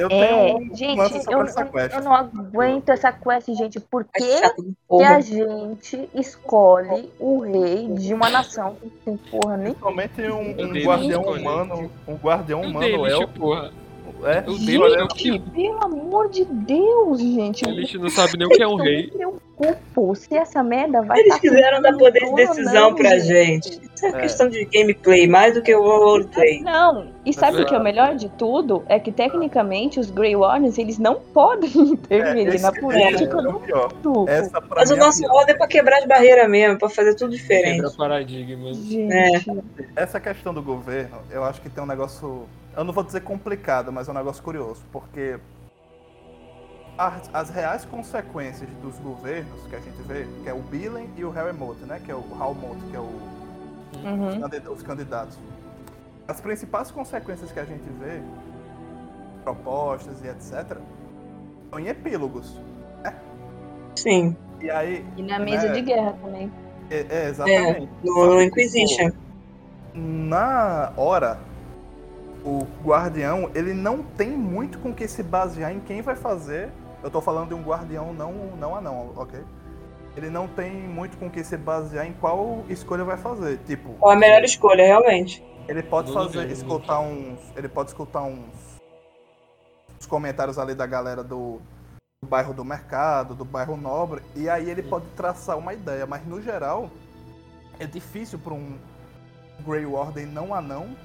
Eu 0.00 0.08
é. 0.10 0.26
tenho 0.26 0.74
Gente, 0.74 1.30
eu, 1.30 1.42
essa 1.42 1.64
quest. 1.64 1.94
eu 1.94 2.02
não 2.02 2.14
aguento 2.14 2.88
essa 2.88 3.12
quest, 3.12 3.48
gente. 3.54 3.78
Por 3.80 4.04
que, 4.04 4.40
que 4.90 5.02
a 5.04 5.20
gente 5.20 6.08
escolhe 6.14 7.10
o 7.18 7.40
rei 7.40 7.88
de 7.88 8.14
uma 8.14 8.30
nação 8.30 8.76
que 8.76 8.88
tem 9.04 9.16
porra 9.16 9.56
nem. 9.56 9.74
Principalmente 9.74 10.22
um, 10.22 10.50
um 10.50 10.84
guardião 10.84 11.22
humano. 11.22 11.90
Um 12.08 12.14
guardião 12.14 12.62
humano 12.62 13.06
é. 13.06 13.26
porra. 13.26 13.72
É, 14.22 14.38
é 14.38 15.06
que? 15.06 15.38
Pelo 15.38 15.84
amor 15.84 16.28
de 16.28 16.44
Deus, 16.44 17.20
gente. 17.20 17.64
Delish 17.64 17.94
não 17.94 18.10
sabe 18.10 18.36
nem 18.36 18.46
o 18.46 18.50
que 18.50 18.62
é 18.62 18.68
um 18.68 18.76
rei. 18.76 19.10
Preocupo 19.60 20.14
se 20.14 20.34
essa 20.36 20.62
merda 20.62 21.02
vai 21.02 21.18
Eles 21.20 21.34
tá 21.34 21.40
quiseram 21.40 21.82
dar 21.82 21.92
poder 21.96 22.24
de 22.24 22.34
decisão 22.34 22.90
não, 22.90 22.94
pra 22.94 23.18
gente. 23.18 23.80
Isso 23.94 24.06
é, 24.06 24.08
É. 24.08 24.12
questão 24.20 24.48
de 24.48 24.64
gameplay, 24.64 25.26
mais 25.26 25.54
do 25.54 25.62
que 25.62 25.74
o 25.74 25.82
roleplay. 25.82 26.60
Não, 26.62 27.08
e 27.24 27.32
sabe 27.32 27.58
Mas 27.58 27.62
o 27.62 27.66
que 27.68 27.74
é 27.74 27.78
o 27.78 27.82
melhor 27.82 28.14
de 28.14 28.28
tudo? 28.30 28.82
É 28.88 28.98
que 28.98 29.12
tecnicamente 29.12 30.00
os 30.00 30.10
Grey 30.10 30.34
Wardens 30.34 30.78
eles 30.78 30.98
não 30.98 31.16
podem 31.16 31.70
intervir 31.92 32.48
esse- 32.48 32.62
na 32.62 32.70
esse 32.70 32.80
política 32.80 33.38
é 33.38 34.02
do 34.02 34.28
Essa 34.28 34.60
pra 34.60 34.76
Mas 34.80 34.90
o 34.90 34.94
é 34.94 34.96
nosso 34.96 35.22
roda 35.26 35.52
é 35.52 35.54
pra 35.54 35.66
quebrar 35.66 35.98
as 35.98 36.06
barreiras 36.06 36.48
mesmo, 36.48 36.78
pra 36.78 36.88
fazer 36.88 37.14
tudo 37.14 37.30
diferente. 37.32 37.76
Quebra 37.76 37.90
paradigmas. 37.96 38.76
Gente, 38.78 39.62
Essa 39.94 40.18
questão 40.18 40.54
do 40.54 40.62
governo, 40.62 41.18
eu 41.30 41.44
acho 41.44 41.60
que 41.60 41.68
tem 41.68 41.82
um 41.84 41.86
negócio. 41.86 42.46
Eu 42.76 42.84
não 42.84 42.92
vou 42.92 43.02
dizer 43.04 43.20
complicado, 43.20 43.92
mas 43.92 44.08
é 44.08 44.12
um 44.12 44.14
negócio 44.14 44.42
curioso. 44.42 44.82
Porque 44.92 45.36
as, 47.00 47.30
as 47.32 47.48
reais 47.48 47.84
consequências 47.86 48.68
dos 48.82 48.94
governos 48.98 49.66
que 49.68 49.74
a 49.74 49.78
gente 49.78 50.02
vê, 50.02 50.26
que 50.42 50.48
é 50.50 50.52
o 50.52 50.60
Billen 50.60 51.08
e 51.16 51.24
o 51.24 51.30
Harry 51.30 51.56
Mote, 51.56 51.82
né? 51.84 51.98
Que 52.04 52.10
é 52.10 52.14
o 52.14 52.22
Hal 52.38 52.52
Mote, 52.54 52.82
que 52.90 52.96
é 52.96 53.00
o, 53.00 53.08
os 53.94 54.04
uhum. 54.04 54.72
os 54.72 54.82
candidatos. 54.82 55.38
As 56.28 56.42
principais 56.42 56.90
consequências 56.90 57.50
que 57.50 57.58
a 57.58 57.64
gente 57.64 57.88
vê, 57.98 58.20
propostas 59.42 60.22
e 60.22 60.28
etc., 60.28 60.76
são 61.70 61.80
em 61.80 61.86
epílogos. 61.88 62.54
Sim, 63.96 64.36
E 64.60 64.70
aí. 64.70 65.04
e 65.16 65.22
na 65.22 65.38
mesa 65.38 65.68
É. 65.68 65.72
de 65.72 65.80
guerra 65.80 66.14
também. 66.22 66.52
É, 66.90 67.06
é, 67.08 67.28
exatamente. 67.28 67.88
no, 68.04 68.12
Só 68.14 68.26
no 68.26 68.42
Inquisition. 68.42 69.10
na 69.94 70.92
hora, 70.96 71.38
o 72.44 72.66
guardião, 72.84 73.50
ele 73.54 73.72
não 73.72 74.02
tem 74.02 74.30
muito 74.30 74.78
com 74.78 74.92
que 74.92 75.08
se 75.08 75.22
basear 75.22 75.72
em 75.72 75.80
quem 75.80 76.02
vai 76.02 76.14
fazer. 76.14 76.70
Eu 77.02 77.10
tô 77.10 77.20
falando 77.20 77.48
de 77.48 77.54
um 77.54 77.62
guardião 77.62 78.12
não, 78.12 78.32
não 78.56 78.76
anão, 78.76 79.12
ok? 79.16 79.42
Ele 80.16 80.28
não 80.28 80.48
tem 80.48 80.72
muito 80.72 81.16
com 81.16 81.30
que 81.30 81.42
se 81.42 81.56
basear 81.56 82.06
em 82.06 82.12
qual 82.12 82.64
escolha 82.68 83.04
vai 83.04 83.16
fazer. 83.16 83.58
Tipo, 83.66 83.94
Qual 83.94 84.12
a 84.12 84.16
melhor 84.16 84.42
escolha, 84.42 84.84
realmente. 84.84 85.42
ele 85.68 85.82
pode 85.82 86.12
fazer, 86.12 86.50
escutar 86.50 87.00
uns. 87.00 87.38
Ele 87.56 87.68
pode 87.68 87.90
escutar 87.90 88.22
uns. 88.22 88.80
Os 89.98 90.06
comentários 90.06 90.58
ali 90.58 90.74
da 90.74 90.86
galera 90.86 91.22
do, 91.22 91.60
do 92.22 92.28
bairro 92.28 92.52
do 92.52 92.64
mercado, 92.64 93.34
do 93.34 93.44
bairro 93.44 93.76
nobre, 93.76 94.22
e 94.34 94.48
aí 94.48 94.68
ele 94.68 94.82
pode 94.82 95.06
traçar 95.16 95.56
uma 95.56 95.72
ideia, 95.72 96.06
mas 96.06 96.26
no 96.26 96.40
geral 96.42 96.90
é 97.78 97.86
difícil 97.86 98.38
para 98.38 98.54
um 98.54 98.78
Grey 99.64 99.86
Warden 99.86 100.26
não 100.26 100.54
anão 100.54 100.96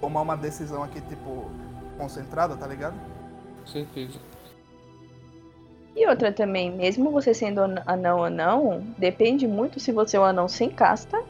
tomar 0.00 0.20
uma 0.20 0.36
decisão 0.36 0.82
aqui, 0.82 1.00
tipo, 1.02 1.50
concentrada, 1.96 2.56
tá 2.56 2.66
ligado? 2.66 2.94
Com 3.60 3.66
certeza. 3.66 4.18
E 5.94 6.06
outra 6.08 6.32
também, 6.32 6.70
mesmo 6.70 7.10
você 7.10 7.34
sendo 7.34 7.60
an- 7.60 7.82
anão 7.86 8.20
ou 8.20 8.30
não, 8.30 8.82
depende 8.96 9.46
muito 9.46 9.78
se 9.78 9.92
você 9.92 10.16
é 10.16 10.20
um 10.20 10.24
anão 10.24 10.48
sem 10.48 10.70
casta 10.70 11.22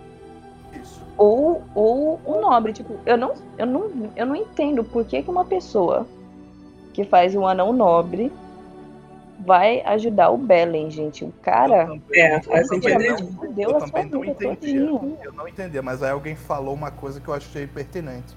ou, 1.17 1.63
ou 1.75 2.21
um 2.27 2.41
nobre. 2.41 2.73
Tipo, 2.73 2.97
eu 3.05 3.17
não, 3.17 3.35
eu 3.59 3.67
não, 3.67 3.91
eu 4.17 4.27
não 4.27 4.37
entendo 4.37 4.85
por 4.85 5.05
que, 5.05 5.23
que 5.23 5.31
uma 5.31 5.45
pessoa 5.45 6.07
que 6.93 7.05
faz 7.05 7.35
um 7.35 7.47
anão 7.47 7.73
nobre 7.73 8.33
vai 9.41 9.81
ajudar 9.83 10.31
o 10.31 10.39
Belen, 10.39 10.91
gente. 10.91 11.25
O 11.25 11.33
cara. 11.43 11.83
Eu 11.85 11.87
também- 11.89 12.21
É, 12.21 12.41
faz 12.43 12.69
sentido 12.69 13.01
eu 13.59 13.79
também 13.79 14.07
não 14.07 14.35
todinha. 14.35 15.17
Eu 15.25 15.33
não 15.33 15.49
entendia, 15.49 15.83
mas 15.83 16.03
aí 16.03 16.11
alguém 16.13 16.37
falou 16.37 16.73
uma 16.75 16.91
coisa 16.93 17.21
que 17.21 17.27
eu 17.29 17.35
achei 17.35 17.67
pertinente. 17.67 18.37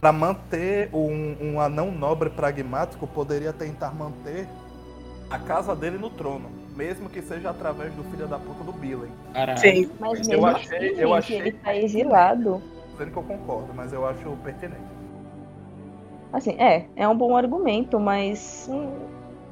Para 0.00 0.10
manter 0.12 0.88
um, 0.92 1.36
um 1.40 1.60
anão 1.60 1.92
nobre 1.92 2.30
pragmático, 2.30 3.06
poderia 3.06 3.52
tentar 3.52 3.94
manter 3.94 4.48
a 5.32 5.38
casa 5.38 5.74
dele 5.74 5.96
no 5.98 6.10
trono, 6.10 6.50
mesmo 6.76 7.08
que 7.08 7.22
seja 7.22 7.50
através 7.50 7.92
do 7.94 8.04
filho 8.04 8.26
da 8.28 8.38
puta 8.38 8.62
do 8.64 8.72
Billen. 8.72 9.10
Caralho. 9.32 9.58
Sim. 9.58 9.90
Mas 9.98 10.20
Eu 10.28 10.28
mesmo 10.42 10.46
achei- 10.46 10.76
assim, 10.76 10.86
eu 10.86 11.08
gente, 11.08 11.12
achei- 11.18 11.38
ele 11.38 11.52
tá 11.52 11.76
exilado. 11.76 12.62
Dizendo 12.92 13.10
que 13.10 13.16
eu 13.16 13.22
concordo, 13.22 13.72
mas 13.74 13.92
eu 13.92 14.06
acho 14.06 14.28
pertinente. 14.44 14.92
Assim, 16.32 16.52
é, 16.58 16.86
é 16.96 17.06
um 17.08 17.16
bom 17.16 17.36
argumento, 17.36 17.98
mas 18.00 18.68
hum, 18.70 18.90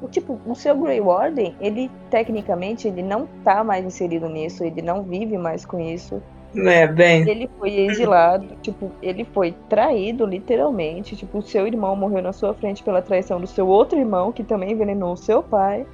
o 0.01 0.07
tipo, 0.07 0.39
o 0.45 0.55
seu 0.55 0.75
Grey 0.77 0.99
Warden, 0.99 1.55
ele 1.59 1.91
tecnicamente 2.09 2.87
ele 2.87 3.03
não 3.03 3.27
tá 3.43 3.63
mais 3.63 3.85
inserido 3.85 4.27
nisso, 4.27 4.63
ele 4.63 4.81
não 4.81 5.03
vive 5.03 5.37
mais 5.37 5.63
com 5.65 5.79
isso. 5.79 6.21
É, 6.55 6.85
bem. 6.85 7.27
Ele 7.29 7.49
foi 7.57 7.73
exilado, 7.73 8.55
tipo, 8.61 8.91
ele 9.01 9.23
foi 9.23 9.53
traído 9.69 10.25
literalmente, 10.25 11.15
tipo, 11.15 11.37
o 11.37 11.41
seu 11.41 11.65
irmão 11.65 11.95
morreu 11.95 12.21
na 12.21 12.33
sua 12.33 12.53
frente 12.53 12.83
pela 12.83 13.01
traição 13.01 13.39
do 13.39 13.47
seu 13.47 13.67
outro 13.67 13.97
irmão 13.97 14.31
que 14.31 14.43
também 14.43 14.71
envenenou 14.71 15.13
o 15.13 15.17
seu 15.17 15.41
pai, 15.41 15.85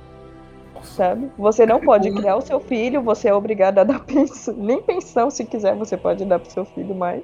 sabe? 0.81 1.29
Você 1.37 1.65
não 1.65 1.79
pode 1.79 2.11
criar 2.11 2.37
o 2.37 2.41
seu 2.41 2.59
filho, 2.59 3.03
você 3.03 3.29
é 3.29 3.33
obrigado 3.33 3.79
a 3.79 3.83
dar 3.83 3.99
pensão, 4.05 4.55
nem 4.55 4.81
pensão 4.81 5.29
se 5.29 5.45
quiser, 5.45 5.75
você 5.75 5.95
pode 5.95 6.25
dar 6.25 6.39
pro 6.39 6.49
seu 6.49 6.65
filho 6.65 6.95
mais. 6.95 7.23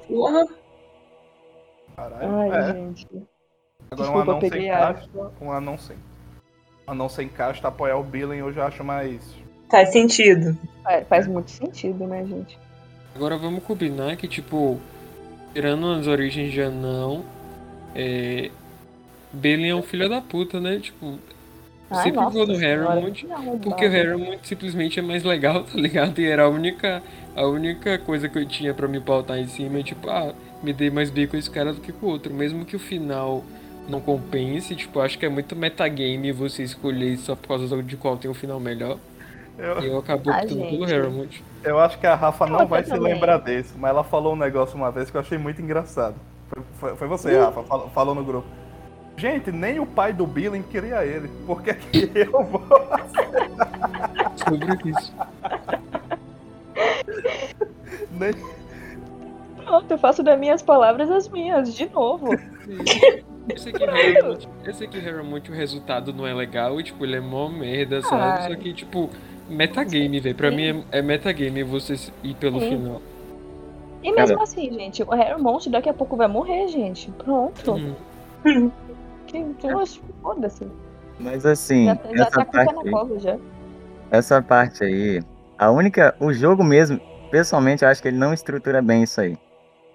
Caralho. 1.95 2.35
Ai, 2.35 2.49
é. 2.49 2.73
gente. 2.73 3.07
Agora 3.89 4.09
um 4.09 4.13
desculpa, 4.13 4.31
anão 4.31 4.41
sem 4.41 4.69
casta, 4.69 5.31
um 5.41 5.51
anão 5.51 5.77
sem. 5.77 5.97
Um 6.87 6.91
anão 6.91 7.09
sem 7.09 7.29
casta 7.29 7.67
apoiar 7.67 7.97
o 7.97 8.03
Billen 8.03 8.39
eu 8.39 8.53
já 8.53 8.67
acho 8.67 8.83
mais. 8.83 9.35
Faz 9.69 9.91
sentido. 9.91 10.55
Faz, 10.83 11.07
faz 11.07 11.27
muito 11.27 11.49
sentido, 11.49 12.05
né, 12.05 12.23
gente? 12.25 12.62
Agora 13.15 13.37
vamos 13.37 13.63
combinar 13.63 14.15
que, 14.15 14.27
tipo, 14.27 14.79
tirando 15.53 15.87
as 15.91 16.07
origens 16.07 16.51
de 16.51 16.61
anão, 16.61 17.23
é. 17.95 18.49
Belen 19.31 19.69
é 19.69 19.75
um 19.75 19.81
filho 19.81 20.07
da 20.07 20.21
puta, 20.21 20.59
né? 20.59 20.79
Tipo, 20.79 21.17
Ai, 21.89 22.03
sempre 22.03 22.21
nossa 22.21 22.37
vou 22.37 22.47
no 22.47 22.53
arrombado. 22.55 23.59
porque 23.63 23.85
o 23.85 23.91
Harrowmont 23.91 24.39
simplesmente 24.47 24.99
é 24.99 25.01
mais 25.01 25.23
legal, 25.23 25.63
tá 25.65 25.77
ligado? 25.77 26.19
E 26.19 26.25
era 26.25 26.43
a 26.43 26.49
única, 26.49 27.01
a 27.35 27.45
única 27.45 27.97
coisa 27.97 28.29
que 28.29 28.37
eu 28.37 28.45
tinha 28.45 28.73
pra 28.73 28.87
me 28.87 28.99
pautar 28.99 29.37
em 29.39 29.47
cima, 29.47 29.79
é 29.79 29.83
tipo, 29.83 30.09
ah, 30.09 30.33
me 30.61 30.71
dei 30.71 30.89
mais 30.89 31.09
bem 31.09 31.27
com 31.27 31.35
esse 31.37 31.49
cara 31.49 31.73
do 31.73 31.81
que 31.81 31.91
com 31.91 32.05
o 32.05 32.09
outro. 32.09 32.33
Mesmo 32.33 32.63
que 32.65 32.75
o 32.75 32.79
final 32.79 33.43
não 33.87 33.99
compense, 33.99 34.75
tipo, 34.75 34.99
acho 34.99 35.17
que 35.17 35.25
é 35.25 35.29
muito 35.29 35.55
metagame 35.55 36.31
você 36.31 36.63
escolher 36.63 37.17
só 37.17 37.35
por 37.35 37.47
causa 37.47 37.83
de 37.83 37.97
qual 37.97 38.17
tem 38.17 38.29
um 38.29 38.35
final 38.35 38.59
melhor. 38.59 38.97
Eu, 39.57 39.81
E 39.81 39.87
eu 39.87 39.97
acabo 39.97 40.29
optando 40.31 40.55
pelo 40.55 40.87
gente. 40.87 40.93
Harrowmont. 40.93 41.43
Eu 41.63 41.79
acho 41.79 41.97
que 41.99 42.05
a 42.07 42.15
Rafa 42.15 42.45
não 42.45 42.61
Eu 42.61 42.67
vai 42.67 42.83
se 42.83 42.89
também. 42.89 43.13
lembrar 43.13 43.37
desse, 43.37 43.77
mas 43.77 43.89
ela 43.91 44.03
falou 44.03 44.33
um 44.33 44.37
negócio 44.37 44.75
uma 44.75 44.91
vez 44.91 45.09
que 45.11 45.17
eu 45.17 45.21
achei 45.21 45.37
muito 45.37 45.61
engraçado. 45.61 46.15
Foi, 46.49 46.63
foi- 46.79 46.95
foi 46.95 47.07
você, 47.07 47.37
Rafa, 47.39 47.63
falou, 47.63 47.89
falou 47.89 48.15
no 48.15 48.23
grupo. 48.23 48.47
Gente, 49.15 49.51
nem 49.51 49.79
o 49.79 49.85
pai 49.85 50.11
do 50.11 50.25
Billing 50.25 50.63
queria 50.63 51.05
ele. 51.05 51.27
Por 51.45 51.61
que, 51.61 51.73
que 51.75 52.11
eu 52.19 52.43
vou? 52.43 52.63
Sobre 54.37 54.89
isso. 54.89 55.13
Nem... 58.11 58.31
Pronto, 59.63 59.91
eu 59.91 59.97
faço 59.97 60.21
das 60.23 60.37
minhas 60.39 60.61
palavras 60.61 61.09
as 61.09 61.27
minhas, 61.29 61.73
de 61.73 61.87
novo. 61.89 62.29
Eu 63.49 63.57
sei 63.57 63.71
que 63.73 63.85
Harrowmont, 63.85 64.49
eu 64.65 64.73
sei 64.73 64.87
que 64.87 64.99
Harrowmont 64.99 65.51
o 65.51 65.53
resultado 65.53 66.13
não 66.13 66.25
é 66.27 66.33
legal 66.33 66.79
e, 66.79 66.83
tipo, 66.83 67.03
ele 67.05 67.15
é 67.17 67.19
mó 67.21 67.47
merda, 67.49 68.01
sabe? 68.01 68.21
Ai. 68.43 68.49
Só 68.51 68.55
que, 68.59 68.73
tipo, 68.73 69.09
metagame, 69.53 70.19
velho. 70.19 70.35
Pra 70.35 70.49
Sim. 70.49 70.55
mim 70.55 70.85
é, 70.91 70.99
é 70.99 71.01
metagame 71.01 71.63
você 71.63 71.95
ir 72.23 72.35
pelo 72.35 72.59
Sim. 72.59 72.69
final. 72.69 73.01
E 74.03 74.11
mesmo 74.11 74.35
Cara. 74.35 74.43
assim, 74.43 74.71
gente, 74.73 75.01
o 75.03 75.09
Harrowmont 75.11 75.69
daqui 75.69 75.89
a 75.89 75.93
pouco 75.93 76.17
vai 76.17 76.27
morrer, 76.27 76.67
gente. 76.67 77.09
Pronto. 77.11 77.75
Hum. 78.45 78.71
Que, 79.25 79.37
então, 79.37 79.79
acho 79.79 79.99
que 79.99 80.13
foda-se. 80.21 80.67
Mas 81.19 81.45
assim, 81.45 81.85
Já, 81.85 81.95
já 81.95 82.23
essa 82.23 82.31
tá 82.31 82.45
com 82.45 82.49
o 82.49 82.51
pé 82.51 82.65
parte 82.65 82.89
na 82.91 83.01
aí, 83.01 83.19
já. 83.19 83.37
essa 84.11 84.41
parte 84.41 84.83
aí, 84.83 85.21
a 85.57 85.71
única, 85.71 86.15
o 86.19 86.33
jogo 86.33 86.63
mesmo, 86.63 86.99
pessoalmente 87.31 87.83
eu 87.83 87.89
acho 87.89 88.01
que 88.01 88.09
ele 88.09 88.17
não 88.17 88.33
estrutura 88.33 88.81
bem 88.81 89.03
isso 89.03 89.21
aí. 89.21 89.37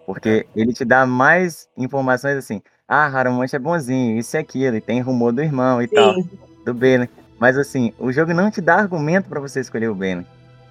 Porque 0.06 0.46
ele 0.56 0.72
te 0.72 0.84
dá 0.84 1.06
mais 1.06 1.68
informações 1.76 2.36
assim, 2.36 2.62
ah, 2.88 3.04
Haramante 3.06 3.54
é 3.54 3.58
bonzinho, 3.58 4.18
isso 4.18 4.36
e 4.36 4.38
aquilo, 4.38 4.76
e 4.76 4.80
tem 4.80 5.00
rumor 5.00 5.32
do 5.32 5.42
irmão 5.42 5.82
e 5.82 5.86
tal, 5.86 6.14
Sim. 6.14 6.28
do 6.64 6.72
Belen. 6.72 7.08
Mas 7.38 7.56
assim, 7.56 7.92
o 7.98 8.10
jogo 8.12 8.32
não 8.34 8.50
te 8.50 8.60
dá 8.60 8.76
argumento 8.76 9.28
pra 9.28 9.40
você 9.40 9.60
escolher 9.60 9.88
o 9.88 9.94
Belen. 9.94 10.26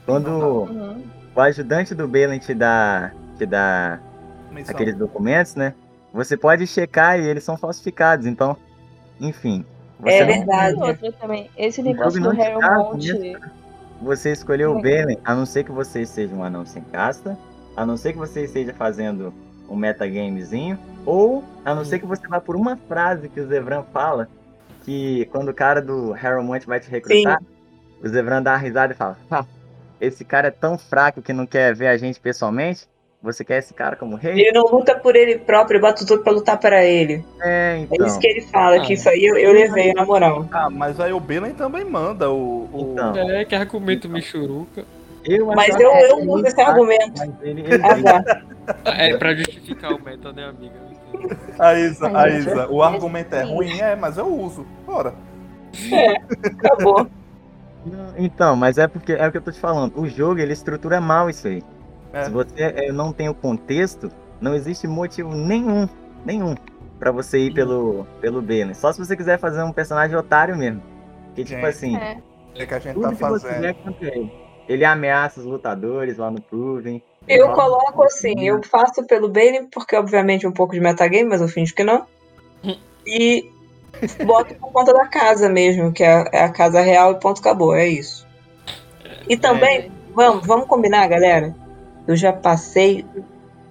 Quando 0.05 0.27
Uhum. 0.29 1.03
o 1.35 1.41
ajudante 1.41 1.93
do 1.95 2.07
Belen 2.07 2.39
te 2.39 2.53
dá, 2.53 3.11
te 3.37 3.45
dá 3.45 3.99
Missão. 4.51 4.73
aqueles 4.75 4.95
documentos, 4.95 5.55
né? 5.55 5.73
Você 6.13 6.35
pode 6.35 6.65
checar 6.67 7.19
e 7.19 7.27
eles 7.27 7.43
são 7.43 7.57
falsificados, 7.57 8.25
então, 8.25 8.55
enfim. 9.19 9.65
Você 9.99 10.15
É 10.15 10.25
verdade. 10.25 10.75
Outra 10.79 11.11
também, 11.13 11.49
esse 11.57 11.81
negócio 11.81 12.21
do 12.21 12.29
Harrowmont. 12.29 13.37
Você 14.01 14.31
escolheu 14.31 14.73
o 14.73 14.75
Sim. 14.75 14.81
Belen, 14.81 15.17
a 15.25 15.33
não 15.33 15.45
ser 15.45 15.63
que 15.63 15.71
você 15.71 16.05
seja 16.05 16.33
um 16.35 16.43
anão 16.43 16.65
sem 16.65 16.83
casta, 16.83 17.37
a 17.75 17.85
não 17.85 17.97
ser 17.97 18.13
que 18.13 18.19
você 18.19 18.43
esteja 18.43 18.73
fazendo 18.73 19.33
um 19.67 19.75
metagamezinho, 19.75 20.77
ou 21.05 21.43
a 21.65 21.73
não 21.73 21.83
ser 21.83 21.99
que 21.99 22.05
você 22.05 22.27
vá 22.27 22.39
por 22.39 22.55
uma 22.55 22.77
frase 22.77 23.27
que 23.27 23.39
o 23.39 23.47
Zevran 23.47 23.83
fala, 23.91 24.29
que 24.87 25.25
quando 25.33 25.49
o 25.49 25.53
cara 25.53 25.81
do 25.81 26.13
Harrowmont 26.13 26.65
vai 26.65 26.79
te 26.79 26.89
recrutar, 26.89 27.41
o 28.01 28.07
Zevran 28.07 28.41
dá 28.41 28.51
uma 28.53 28.57
risada 28.57 28.93
e 28.93 28.95
fala, 28.95 29.17
"Ha, 29.29 29.43
esse 29.99 30.23
cara 30.23 30.47
é 30.47 30.51
tão 30.51 30.77
fraco 30.77 31.21
que 31.21 31.33
não 31.33 31.45
quer 31.45 31.75
ver 31.75 31.87
a 31.87 31.97
gente 31.97 32.17
pessoalmente, 32.21 32.87
você 33.21 33.43
quer 33.43 33.57
esse 33.57 33.73
cara 33.73 33.97
como 33.97 34.15
rei? 34.15 34.31
Ele 34.39 34.53
não 34.53 34.63
luta 34.63 34.97
por 34.97 35.13
ele 35.17 35.39
próprio, 35.39 35.81
bota 35.81 36.01
os 36.05 36.09
outros 36.09 36.23
pra 36.23 36.31
lutar 36.31 36.57
para 36.57 36.85
ele. 36.85 37.25
É, 37.41 37.75
É 37.75 37.77
então. 37.79 38.07
isso 38.07 38.17
que 38.17 38.27
ele 38.27 38.41
fala, 38.43 38.77
Ah. 38.77 38.85
que 38.85 38.93
isso 38.93 39.09
aí 39.09 39.25
eu, 39.25 39.35
eu 39.37 39.51
levei, 39.51 39.91
na 39.91 40.05
moral. 40.05 40.47
Ah, 40.53 40.69
mas 40.69 40.99
aí 41.01 41.11
o 41.11 41.19
Billing 41.19 41.53
também 41.53 41.83
manda 41.83 42.29
o. 42.29 42.69
o- 42.71 42.91
Então. 42.93 43.29
É, 43.29 43.43
que 43.43 43.55
argumento 43.55 44.07
Michuruca. 44.07 44.85
Eu 45.27 45.47
Mas 45.47 45.75
eu, 45.79 45.91
eu 45.91 46.29
uso 46.29 46.45
esse 46.47 46.61
argumento. 46.61 47.21
ele- 47.41 47.61
ele- 47.61 47.83
Ah, 47.83 48.23
tá. 48.23 48.41
É 48.85 49.15
pra 49.17 49.33
justificar 49.35 49.93
o 49.93 50.01
meta, 50.03 50.31
né, 50.31 50.45
amiga? 50.45 50.75
A 51.59 51.73
Isa, 51.73 52.17
a 52.17 52.29
Isa, 52.29 52.67
o 52.69 52.81
argumento 52.83 53.33
é 53.35 53.43
ruim, 53.43 53.79
é, 53.79 53.95
mas 53.95 54.17
eu 54.17 54.27
uso. 54.27 54.65
Bora. 54.85 55.13
Acabou. 56.59 57.07
Não, 57.85 58.13
Então, 58.17 58.55
mas 58.55 58.77
é 58.77 58.87
porque 58.87 59.13
é 59.13 59.27
o 59.27 59.31
que 59.31 59.37
eu 59.37 59.41
tô 59.41 59.51
te 59.51 59.59
falando. 59.59 59.97
O 59.99 60.07
jogo 60.07 60.39
ele 60.39 60.53
estrutura 60.53 60.99
mal 60.99 61.29
isso 61.29 61.47
aí. 61.47 61.63
É. 62.13 62.23
Se 62.25 62.29
você 62.31 62.51
eh, 62.57 62.91
não 62.91 63.11
tem 63.13 63.29
o 63.29 63.33
contexto, 63.33 64.09
não 64.41 64.53
existe 64.53 64.87
motivo 64.87 65.33
nenhum, 65.33 65.87
nenhum, 66.25 66.55
pra 66.99 67.11
você 67.11 67.39
ir 67.39 67.53
pelo 67.53 68.05
pelo 68.19 68.41
B, 68.41 68.65
né? 68.65 68.73
Só 68.73 68.91
se 68.91 68.99
você 68.99 69.15
quiser 69.15 69.39
fazer 69.39 69.63
um 69.63 69.71
personagem 69.71 70.15
otário 70.17 70.55
mesmo. 70.57 70.81
Que 71.35 71.43
tipo 71.43 71.65
assim, 71.65 71.95
É. 71.97 72.17
É 72.55 72.65
que 72.65 72.73
a 72.73 72.79
gente 72.79 72.93
tudo 72.95 73.03
tá 73.03 73.09
que 73.09 73.23
você 73.23 73.47
fazendo. 73.47 74.31
Ele. 74.67 74.85
Ameaça 74.85 75.39
os 75.39 75.45
lutadores 75.45 76.17
lá 76.17 76.31
no 76.31 76.41
Proven. 76.41 77.01
Eu 77.27 77.51
coloco 77.51 78.03
assim, 78.03 78.47
eu 78.47 78.61
faço 78.63 79.05
pelo 79.05 79.27
Bane, 79.27 79.67
porque 79.71 79.95
obviamente 79.95 80.47
um 80.47 80.51
pouco 80.51 80.73
de 80.73 80.79
metagame, 80.79 81.29
mas 81.29 81.41
eu 81.41 81.47
finjo 81.47 81.75
que 81.75 81.83
não. 81.83 82.05
E 83.09 83.49
boto 84.25 84.53
por 84.55 84.71
conta 84.73 84.93
da 84.93 85.07
casa 85.07 85.47
mesmo, 85.47 85.93
que 85.93 86.03
é 86.03 86.25
é 86.33 86.43
a 86.43 86.49
casa 86.49 86.81
real 86.81 87.13
e 87.13 87.19
ponto 87.21 87.39
acabou, 87.39 87.73
é 87.73 87.87
isso. 87.87 88.27
E 89.29 89.37
também, 89.37 89.89
vamos, 90.13 90.45
vamos 90.45 90.67
combinar, 90.67 91.07
galera? 91.07 91.55
Eu 92.05 92.15
já 92.15 92.33
passei 92.33 93.05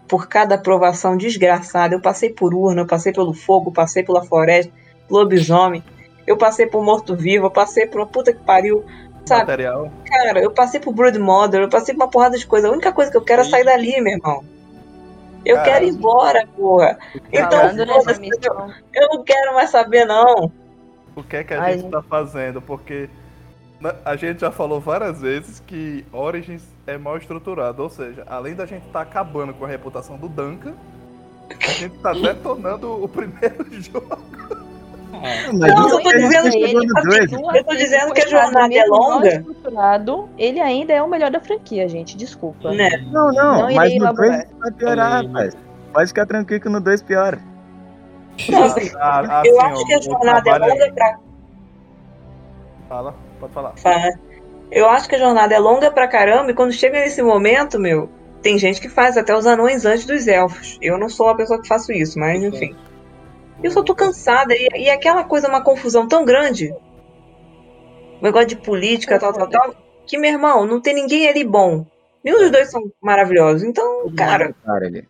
por 0.07 0.29
cada 0.29 0.55
aprovação 0.55 1.17
desgraçada. 1.17 1.95
Eu 1.95 2.01
passei 2.01 2.31
por 2.31 2.55
urna, 2.55 2.83
eu 2.83 2.87
passei 2.87 3.13
pelo 3.13 3.33
fogo, 3.33 3.73
passei 3.73 4.03
pela 4.03 4.25
floresta, 4.25 4.73
lobisomem. 5.11 5.83
Eu 6.27 6.37
passei 6.37 6.67
por 6.67 6.85
morto-vivo, 6.85 7.47
eu 7.47 7.51
passei 7.51 7.87
por 7.87 8.01
uma 8.01 8.07
puta 8.07 8.33
que 8.33 8.43
pariu. 8.45 8.85
Sabe, 9.27 9.41
Material. 9.41 9.91
cara, 10.07 10.41
eu 10.41 10.53
passei 10.53 10.79
por 10.79 10.95
Brood 10.95 11.19
Mother, 11.19 11.63
eu 11.63 11.69
passei 11.69 11.95
por 11.95 12.05
uma 12.05 12.11
porrada 12.11 12.39
de 12.39 12.47
coisa. 12.47 12.69
A 12.69 12.73
única 12.73 12.93
coisa 12.93 13.11
que 13.11 13.17
eu 13.17 13.25
quero 13.25 13.43
é 13.43 13.45
sair 13.45 13.65
dali, 13.65 14.01
meu 14.01 14.15
irmão. 14.15 14.45
Eu 15.45 15.57
Cara, 15.57 15.71
quero 15.71 15.85
ir 15.85 15.89
embora, 15.91 16.47
porra. 16.57 16.99
Então, 17.33 17.73
missão. 18.21 18.73
eu 18.93 19.09
não 19.09 19.23
quero 19.23 19.55
mais 19.55 19.71
saber, 19.71 20.05
não. 20.05 20.51
O 21.15 21.23
que 21.23 21.37
é 21.37 21.45
que 21.45 21.55
a 21.55 21.63
Ai, 21.63 21.79
gente 21.79 21.91
tá 21.91 22.03
fazendo? 22.03 22.61
Porque 22.61 23.09
a 24.05 24.17
gente 24.17 24.41
já 24.41 24.51
falou 24.51 24.81
várias 24.81 25.21
vezes 25.21 25.61
que 25.61 26.05
Origins 26.13 26.63
é 26.87 26.99
mal 26.99 27.17
estruturado. 27.17 27.83
Ou 27.83 27.89
seja, 27.89 28.25
além 28.27 28.55
da 28.55 28.67
gente 28.67 28.87
tá 28.89 29.03
acabando 29.03 29.55
com 29.55 29.65
a 29.65 29.69
reputação 29.69 30.17
do 30.17 30.29
Duncan, 30.29 30.75
a 31.49 31.73
gente 31.73 31.97
tá 31.99 32.13
detonando 32.15 33.03
o 33.03 33.09
primeiro 33.09 33.65
jogo. 33.81 34.66
Ah, 35.23 35.53
Não, 35.53 35.89
eu 35.89 36.01
tô 36.03 36.11
ele 36.11 36.19
dizendo 36.29 36.51
que- 36.51 36.75
no 36.75 37.03
dois. 37.03 37.33
Eu 37.57 37.65
tô 37.65 37.75
dizendo 37.75 38.13
que 38.15 38.23
a 38.23 38.27
jornada 38.29 38.75
é 38.75 38.85
longa. 38.87 39.29
estruturado, 39.29 40.29
ele 40.39 40.61
ainda 40.61 40.93
é 40.93 41.03
o 41.03 41.09
melhor 41.09 41.31
da 41.31 41.41
franquia, 41.41 41.89
gente. 41.89 42.17
Desculpa. 42.17 42.73
Né? 42.73 42.89
Não, 43.11 43.33
não, 43.33 43.63
Não 43.69 43.75
mas 43.75 43.95
no 43.97 44.13
2 44.15 44.29
elaborar. 44.31 44.47
vai 44.59 44.73
piorar, 44.73 45.25
rapaz. 45.27 45.57
Pode 45.93 46.09
ficar 46.09 46.27
tranquilo 46.27 46.61
que 46.63 46.69
no 46.69 46.81
2 46.81 47.03
piora. 47.03 47.39
Ah, 49.01 49.43
eu 49.45 49.59
assim, 49.61 49.73
acho 49.73 49.87
que 49.87 49.95
a 49.95 50.01
jornada 50.03 50.51
é 50.51 50.53
aí- 50.53 50.59
longa 50.61 50.93
pra. 50.93 51.19
Fala, 52.89 53.15
pode 53.41 53.53
falar. 53.53 53.73
Fala. 53.77 54.13
Eu 54.71 54.89
acho 54.89 55.09
que 55.09 55.15
a 55.15 55.19
jornada 55.19 55.55
é 55.55 55.59
longa 55.59 55.91
pra 55.91 56.07
caramba 56.09 56.51
e 56.51 56.55
quando 56.55 56.73
chega 56.73 56.99
nesse 56.99 57.23
momento, 57.23 57.79
meu, 57.79 58.09
tem 58.43 58.59
gente 58.59 58.81
que 58.81 58.89
faz 58.89 59.17
até 59.17 59.35
os 59.35 59.47
anões 59.47 59.85
antes 59.85 60.05
dos 60.05 60.27
elfos. 60.29 60.79
Eu 60.83 60.99
não 60.99 61.09
sou 61.09 61.27
uma 61.27 61.37
pessoa 61.37 61.61
que 61.61 61.67
faço 61.69 61.93
isso, 61.93 62.19
mas 62.19 62.43
enfim. 62.43 62.75
Eu 63.63 63.71
só 63.71 63.83
tô 63.83 63.95
cansada 63.95 64.55
e, 64.55 64.69
e 64.77 64.91
aquela 64.91 65.25
coisa, 65.25 65.49
uma 65.49 65.63
confusão 65.63 66.07
tão 66.07 66.25
grande. 66.25 66.73
Um 68.21 68.23
negócio 68.23 68.49
de 68.49 68.57
política, 68.57 69.19
tal, 69.19 69.33
tal, 69.33 69.49
tal. 69.49 69.75
Que, 70.07 70.19
meu 70.19 70.31
irmão, 70.31 70.65
não 70.67 70.81
tem 70.81 70.95
ninguém 70.95 71.29
ali 71.29 71.43
bom. 71.45 71.85
Nenhum 72.25 72.39
dos 72.39 72.51
dois 72.51 72.71
são 72.71 72.83
maravilhosos. 73.01 73.63
Então, 73.63 74.11
cara, 74.17 74.55
Cara, 74.65 74.87
ali. 74.87 75.07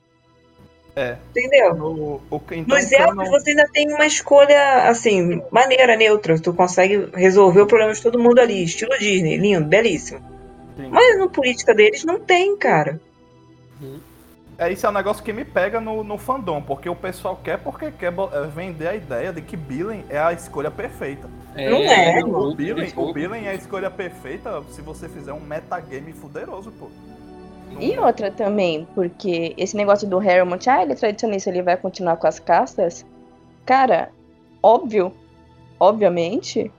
É. 0.95 1.17
entendeu? 1.31 1.75
No, 1.75 2.23
o, 2.31 2.41
então, 2.53 2.75
Nos 2.79 2.91
elfos 2.91 3.17
canon- 3.17 3.31
você 3.31 3.51
ainda 3.51 3.69
tem 3.71 3.93
uma 3.93 4.07
escolha, 4.07 4.89
assim, 4.89 5.43
maneira, 5.51 5.95
neutra. 5.95 6.41
Tu 6.41 6.55
consegue 6.55 7.11
resolver 7.15 7.61
o 7.61 7.67
problema 7.67 7.93
de 7.93 8.01
todo 8.03 8.19
mundo 8.19 8.39
ali. 8.39 8.65
Estilo 8.65 8.99
Disney, 8.99 9.37
lindo, 9.37 9.67
belíssimo. 9.67 10.21
Sim. 10.77 10.89
Mas 10.91 11.19
no 11.19 11.29
política 11.29 11.75
deles 11.75 12.03
não 12.05 12.19
tem, 12.19 12.57
cara. 12.57 12.99
É, 14.59 14.73
isso 14.73 14.87
é 14.87 14.89
um 14.89 14.93
negócio 14.93 15.23
que 15.23 15.33
me 15.35 15.45
pega 15.45 15.81
no, 15.81 16.03
no 16.03 16.17
fandom, 16.17 16.63
porque 16.63 16.89
o 16.89 16.97
pessoal 16.97 17.39
quer 17.43 17.59
porque 17.59 17.91
quer 17.91 18.13
é, 18.13 18.47
vender 18.47 18.89
a 18.89 18.95
ideia 18.95 19.33
de 19.33 19.43
que 19.43 19.57
Billen 19.57 20.05
é 20.09 20.19
a 20.19 20.33
escolha 20.33 20.71
perfeita. 20.71 21.29
Não 21.55 21.83
é. 21.83 22.25
O 22.25 22.55
Billen, 22.55 22.93
o 22.97 23.13
Billen 23.13 23.47
é 23.47 23.51
a 23.51 23.55
escolha 23.55 23.91
perfeita 23.91 24.63
se 24.71 24.81
você 24.81 25.09
fizer 25.09 25.33
um 25.33 25.41
metagame 25.41 26.13
fuderoso, 26.13 26.71
pô. 26.73 26.89
Não- 27.71 27.83
E 27.83 27.99
outra 27.99 28.31
também, 28.31 28.87
porque 28.95 29.55
esse 29.59 29.77
negócio 29.77 30.09
do 30.09 30.19
Harrowmont, 30.19 30.69
ah, 30.71 30.83
ele 30.83 30.93
é 30.93 30.97
tradicionalista, 30.97 31.51
ele 31.51 31.63
vai 31.63 31.77
continuar 31.77 32.17
com 32.17 32.27
as 32.27 32.39
castas. 32.39 33.05
Cara, 33.67 34.11
óbvio, 34.63 35.13
obviamente. 35.79 36.71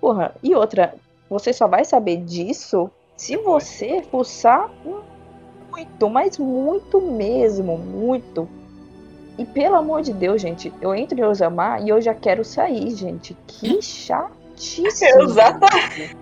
Porra, 0.00 0.34
e 0.42 0.54
outra, 0.54 0.94
você 1.28 1.52
só 1.52 1.66
vai 1.66 1.84
saber 1.84 2.18
disso 2.18 2.90
se 3.16 3.36
você 3.36 4.02
fuçar 4.10 4.70
muito, 5.78 6.10
mas 6.10 6.38
muito 6.38 7.00
mesmo, 7.00 7.76
muito. 7.78 8.48
E 9.36 9.44
pelo 9.44 9.76
amor 9.76 10.02
de 10.02 10.12
Deus, 10.12 10.42
gente, 10.42 10.72
eu 10.80 10.94
entro 10.94 11.18
em 11.18 11.22
Osamar 11.24 11.80
e 11.82 11.88
eu 11.88 12.00
já 12.00 12.12
quero 12.14 12.44
sair, 12.44 12.90
gente. 12.90 13.36
Que 13.46 13.80
chatíssimo. 13.80 15.22
Exatamente. 15.22 16.16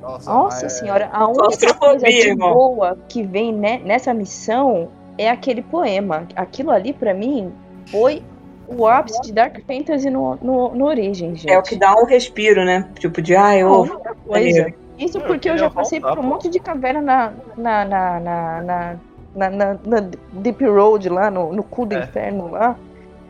Nossa, 0.00 0.32
Nossa 0.32 0.66
é- 0.66 0.68
senhora, 0.68 1.10
a 1.12 1.28
única 1.28 1.74
coisa 1.74 2.06
de 2.06 2.34
boa 2.34 2.98
que 3.08 3.22
vem 3.22 3.52
ne- 3.52 3.78
nessa 3.78 4.12
missão 4.14 4.88
é 5.18 5.28
aquele 5.30 5.62
poema. 5.62 6.26
Aquilo 6.34 6.70
ali, 6.70 6.92
pra 6.92 7.12
mim, 7.14 7.52
foi 7.90 8.22
o 8.66 8.86
ápice 8.86 9.20
de 9.22 9.32
Dark 9.32 9.58
Fantasy 9.66 10.08
no, 10.08 10.36
no, 10.36 10.74
no 10.74 10.84
Origem, 10.86 11.34
gente. 11.34 11.50
É 11.50 11.58
o 11.58 11.62
que 11.62 11.76
dá 11.76 11.94
um 11.94 12.04
respiro, 12.06 12.64
né? 12.64 12.88
Tipo 12.98 13.20
de, 13.20 13.36
ai, 13.36 13.62
Não, 13.62 13.70
eu. 13.70 13.78
outra 13.92 14.14
coisa. 14.14 14.74
Isso 14.98 15.18
Eu 15.18 15.22
porque 15.22 15.48
eu 15.48 15.54
queria 15.54 15.58
já 15.58 15.70
passei 15.70 16.00
voltar, 16.00 16.16
por 16.16 16.24
um 16.24 16.28
pô. 16.28 16.34
monte 16.34 16.48
de 16.48 16.58
caverna 16.60 17.00
na, 17.02 17.32
na, 17.56 17.84
na, 17.84 18.20
na, 18.20 18.62
na, 18.62 18.96
na, 19.34 19.50
na- 19.50 19.78
na 19.84 20.10
Deep 20.32 20.64
Road 20.66 21.08
lá, 21.08 21.30
no, 21.30 21.52
no 21.52 21.62
cu 21.64 21.84
do 21.86 21.94
É. 21.96 22.04
inferno 22.04 22.48
lá, 22.50 22.76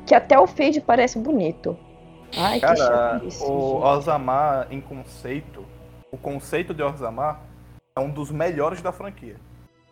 que 0.07 0.15
até 0.15 0.39
o 0.39 0.47
Fade 0.47 0.81
parece 0.81 1.19
bonito. 1.19 1.77
Ai, 2.37 2.55
que 2.61 2.67
Cara, 2.67 2.77
chatice. 2.77 3.43
o 3.43 3.47
gente. 3.47 3.85
Orzamar 3.85 4.67
em 4.71 4.81
conceito, 4.81 5.65
o 6.11 6.19
conceito 6.19 6.75
de 6.75 6.83
Orzamar 6.83 7.41
é 7.97 8.01
um 8.01 8.11
dos 8.11 8.31
melhores 8.31 8.83
da 8.83 8.93
franquia. 8.93 9.37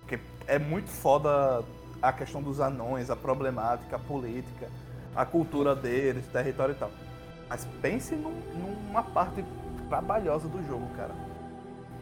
Porque 0.01 0.19
é 0.47 0.59
muito 0.59 0.91
foda 0.91 1.63
a 2.03 2.13
questão 2.13 2.43
dos 2.43 2.61
anões, 2.61 3.09
a 3.11 3.17
problemática, 3.17 3.97
a 3.97 3.99
política, 3.99 4.67
a 5.15 5.25
cultura 5.25 5.75
deles, 5.75 6.27
território 6.27 6.73
e 6.73 6.77
tal. 6.77 6.91
Mas 7.49 7.65
pense 7.81 8.15
num- 8.17 8.43
numa 8.55 9.03
parte 9.05 9.45
trabalhosa 9.89 10.49
do 10.49 10.63
jogo, 10.67 10.87
cara. 10.97 11.13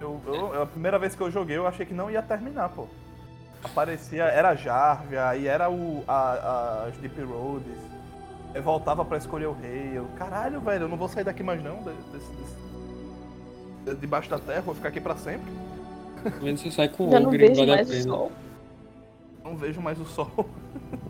Eu, 0.00 0.20
eu- 0.26 0.62
a 0.62 0.66
primeira 0.66 0.98
vez 0.98 1.14
que 1.14 1.20
eu 1.20 1.30
joguei, 1.30 1.56
eu 1.56 1.66
achei 1.66 1.84
que 1.84 1.92
não 1.94 2.10
ia 2.10 2.22
terminar, 2.22 2.68
pô. 2.70 2.86
Aparecia, 3.62 4.24
era 4.24 4.54
Jarvia, 4.54 5.28
aí 5.28 5.46
era 5.46 5.70
o, 5.70 6.02
a, 6.08 6.86
as 6.88 6.96
Deep 6.96 7.20
Roads. 7.22 7.66
Eu 8.54 8.62
voltava 8.62 9.04
pra 9.04 9.18
escolher 9.18 9.46
o 9.46 9.52
rei. 9.52 9.92
Eu, 9.94 10.06
caralho, 10.16 10.60
velho, 10.60 10.84
eu 10.84 10.88
não 10.88 10.96
vou 10.96 11.08
sair 11.08 11.24
daqui 11.24 11.42
mais 11.42 11.62
não. 11.62 11.76
de- 11.82 11.92
desse- 12.12 12.32
desse- 13.84 13.96
debaixo 14.00 14.30
da 14.30 14.38
terra, 14.38 14.62
vou 14.62 14.74
ficar 14.74 14.88
aqui 14.88 15.00
pra 15.00 15.14
sempre. 15.16 15.52
Vendo 16.40 16.58
você 16.58 16.70
sai 16.70 16.88
com 16.88 17.08
não 17.10 17.28
ogre, 17.28 17.38
vejo 17.38 17.60
vale 17.60 17.72
a 17.72 17.76
mais 17.76 17.88
o 17.88 17.92
pena. 17.92 18.02
sol. 18.02 18.32
Não 19.44 19.56
vejo 19.56 19.80
mais 19.80 20.00
o 20.00 20.04
sol. 20.06 20.30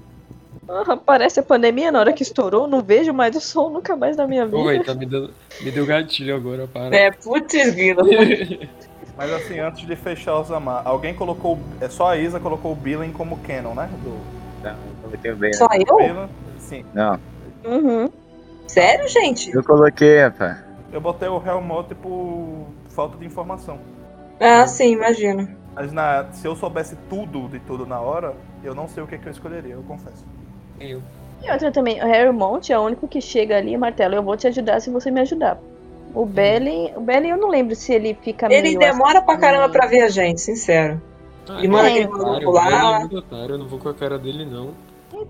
Parece 1.04 1.40
a 1.40 1.42
pandemia 1.42 1.90
na 1.90 1.98
hora 2.00 2.12
que 2.12 2.22
estourou, 2.22 2.68
não 2.68 2.80
vejo 2.80 3.12
mais 3.12 3.34
o 3.34 3.40
sol 3.40 3.70
nunca 3.70 3.96
mais 3.96 4.16
na 4.16 4.26
minha 4.26 4.46
vida. 4.46 4.62
Velho, 4.62 4.84
tá 4.84 4.94
me 4.94 5.06
dando. 5.06 5.32
Me 5.60 5.70
deu 5.70 5.84
gatilho 5.84 6.36
agora, 6.36 6.68
para. 6.68 6.94
É, 6.94 7.10
putz, 7.10 7.74
grila. 7.74 8.02
Mas 9.16 9.32
assim, 9.32 9.58
antes 9.58 9.86
de 9.86 9.96
fechar 9.96 10.38
o 10.38 10.44
Zamar, 10.44 10.82
alguém 10.84 11.14
colocou. 11.14 11.58
É 11.80 11.88
só 11.88 12.10
a 12.10 12.16
Isa 12.16 12.40
colocou 12.40 12.72
o 12.72 12.76
Billen 12.76 13.12
como 13.12 13.38
canon, 13.38 13.74
né? 13.74 13.90
Do 14.02 14.16
Não, 14.62 14.76
não 15.02 15.10
meteu 15.10 15.36
bem. 15.36 15.52
Só 15.52 15.66
eu? 15.74 15.96
Billen. 15.96 16.28
Sim. 16.58 16.84
Não, 16.94 17.18
Uhum. 17.64 18.10
Sério, 18.66 19.08
gente? 19.08 19.54
eu 19.54 19.62
coloquei, 19.62 20.20
rapaz. 20.20 20.58
Eu 20.92 21.00
botei 21.00 21.28
o 21.28 21.42
Helmut 21.44 21.94
por 21.96 22.66
falta 22.88 23.18
de 23.18 23.26
informação. 23.26 23.78
Ah, 24.40 24.66
sim, 24.66 24.92
imagino. 24.92 25.48
Mas 25.74 25.92
na, 25.92 26.32
se 26.32 26.46
eu 26.46 26.56
soubesse 26.56 26.96
tudo 27.08 27.48
de 27.48 27.60
tudo 27.60 27.86
na 27.86 28.00
hora, 28.00 28.34
eu 28.64 28.74
não 28.74 28.88
sei 28.88 29.02
o 29.02 29.06
que, 29.06 29.18
que 29.18 29.26
eu 29.26 29.32
escolheria, 29.32 29.74
eu 29.74 29.82
confesso. 29.82 30.24
Eu. 30.80 31.02
E 31.42 31.50
outra 31.50 31.70
também, 31.72 32.02
o 32.02 32.06
Harry 32.06 32.32
Mount 32.32 32.70
é 32.70 32.78
o 32.78 32.82
único 32.82 33.08
que 33.08 33.20
chega 33.20 33.56
ali, 33.56 33.76
martelo, 33.76 34.14
eu 34.14 34.22
vou 34.22 34.36
te 34.36 34.46
ajudar 34.46 34.80
se 34.80 34.90
você 34.90 35.10
me 35.10 35.20
ajudar. 35.20 35.58
O 36.14 36.26
Belly, 36.26 36.92
o 36.96 37.00
Belly 37.00 37.30
eu 37.30 37.36
não 37.36 37.48
lembro 37.48 37.74
se 37.74 37.92
ele 37.94 38.14
fica 38.14 38.46
Ele 38.46 38.62
meio 38.62 38.78
demora 38.78 39.22
pra 39.22 39.34
assim, 39.34 39.40
caramba 39.42 39.68
pra 39.68 39.86
ver 39.86 40.02
a 40.02 40.08
gente, 40.08 40.40
sincero. 40.40 41.00
Ah, 41.48 41.64
E 41.64 41.68
manda 41.68 41.88
aquele 41.88 42.08
maluco 42.08 42.50
lá. 42.50 43.08
é 43.32 43.44
eu 43.48 43.58
não 43.58 43.66
vou 43.68 43.78
com 43.78 43.88
a 43.88 43.94
cara 43.94 44.18
dele, 44.18 44.44
não. 44.44 44.72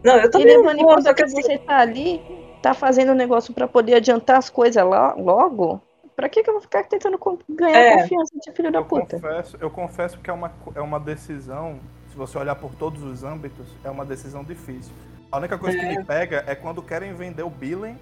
Não, 0.03 0.17
eu 0.17 0.31
também 0.31 0.49
Ele 0.49 0.57
não 0.59 0.65
manipula 0.65 0.95
vou, 0.95 1.03
só 1.03 1.15
que 1.15 1.23
assim, 1.23 1.43
você 1.43 1.59
tá 1.59 1.79
ali, 1.79 2.23
tá 2.63 2.75
fazendo 2.75 3.13
um 3.13 3.15
negócio 3.15 3.53
pra 3.55 3.69
poder 3.69 3.95
adiantar 3.95 4.39
as 4.39 4.51
coisas 4.51 4.83
lá, 4.85 5.15
logo. 5.15 5.81
Pra 6.17 6.29
que, 6.29 6.43
que 6.43 6.51
eu 6.51 6.55
vou 6.55 6.63
ficar 6.63 6.85
tentando 6.85 7.19
ganhar 7.49 7.79
É. 7.79 8.03
confiança 8.03 8.33
de 8.45 8.53
filho 8.53 8.71
da 8.71 8.79
Eu 8.81 8.85
puta? 8.85 9.17
confesso, 9.19 9.57
eu 9.61 9.71
confesso 9.71 10.19
que 10.19 10.29
é 10.29 10.33
uma, 10.33 10.53
é 10.75 10.81
uma 10.81 11.01
decisão, 11.01 11.79
se 12.11 12.17
você 12.17 12.37
olhar 12.37 12.55
por 12.57 12.75
todos 12.75 13.03
os 13.03 13.25
âmbitos, 13.25 13.67
é 13.85 13.91
uma 13.91 14.05
decisão 14.05 14.45
difícil. 14.45 14.93
A 15.31 15.39
única 15.39 15.57
coisa 15.59 15.79
que 15.79 15.87
me 15.87 16.05
pega 16.05 16.45
é 16.47 16.55
quando 16.55 16.83
querem 16.83 17.15
vender 17.15 17.43
o 17.43 17.51
Billen 17.51 17.97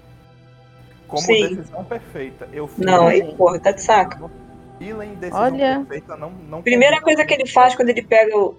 como 1.07 1.23
Sim. 1.23 1.57
decisão 1.57 1.85
perfeita. 1.85 2.49
Eu 2.53 2.69
fico, 2.69 2.85
Não, 2.85 3.07
aí, 3.07 3.35
porra, 3.35 3.59
tá 3.59 3.73
de 3.73 3.83
saco. 3.83 4.31
Billen 4.79 5.15
decisão 5.15 5.43
Olha. 5.43 5.79
perfeita 5.79 6.17
não, 6.17 6.31
não 6.31 6.63
Primeira 6.63 6.97
combina. 6.97 7.05
coisa 7.17 7.25
que 7.25 7.35
ele 7.35 7.47
faz 7.47 7.75
quando 7.75 7.89
ele 7.89 8.03
pega 8.03 8.37
o. 8.37 8.57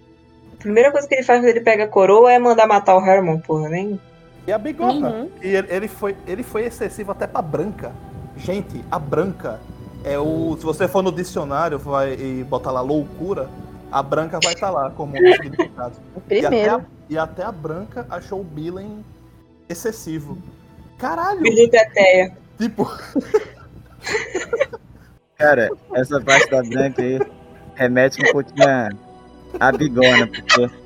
Primeira 0.57 0.91
coisa 0.91 1.07
que 1.07 1.15
ele 1.15 1.23
faz 1.23 1.39
quando 1.39 1.47
ele 1.47 1.61
pega 1.61 1.85
a 1.85 1.87
coroa 1.87 2.31
é 2.31 2.37
mandar 2.37 2.67
matar 2.67 2.97
o 2.97 3.05
Herman, 3.05 3.39
porra, 3.39 3.69
nem. 3.69 3.99
E 4.45 4.51
a 4.51 4.57
bigorna. 4.57 5.09
Uhum. 5.09 5.29
E 5.41 5.47
ele, 5.55 5.67
ele 5.69 5.87
foi, 5.87 6.15
ele 6.27 6.43
foi 6.43 6.65
excessivo 6.65 7.11
até 7.11 7.25
pra 7.27 7.41
branca. 7.41 7.91
Gente, 8.35 8.83
a 8.91 8.99
branca 8.99 9.59
é 10.03 10.17
o. 10.19 10.57
Se 10.57 10.65
você 10.65 10.87
for 10.87 11.01
no 11.01 11.11
dicionário 11.11 11.77
vai, 11.79 12.13
e 12.13 12.43
botar 12.43 12.71
lá 12.71 12.81
loucura, 12.81 13.49
a 13.91 14.03
branca 14.03 14.39
vai 14.43 14.53
estar 14.53 14.69
lá 14.69 14.89
como 14.91 15.13
um 15.13 15.33
significado. 15.33 15.95
E 16.29 16.39
até, 16.39 16.47
Primeiro. 16.47 16.75
a, 16.75 16.85
e 17.09 17.17
até 17.17 17.43
a 17.43 17.51
branca 17.51 18.05
achou 18.09 18.41
o 18.41 18.43
Billen 18.43 19.03
excessivo. 19.67 20.37
Caralho! 20.97 21.41
Billy 21.41 21.69
Teteia. 21.69 22.37
Tipo, 22.57 22.85
Cara, 25.37 25.69
essa 25.93 26.19
parte 26.21 26.49
da 26.51 26.61
branca 26.61 27.01
aí 27.01 27.19
remete 27.75 28.21
um 28.21 28.31
pouquinho 28.31 28.67
a, 28.67 28.89
a 29.59 29.71
bigona, 29.71 30.27
porque. 30.27 30.78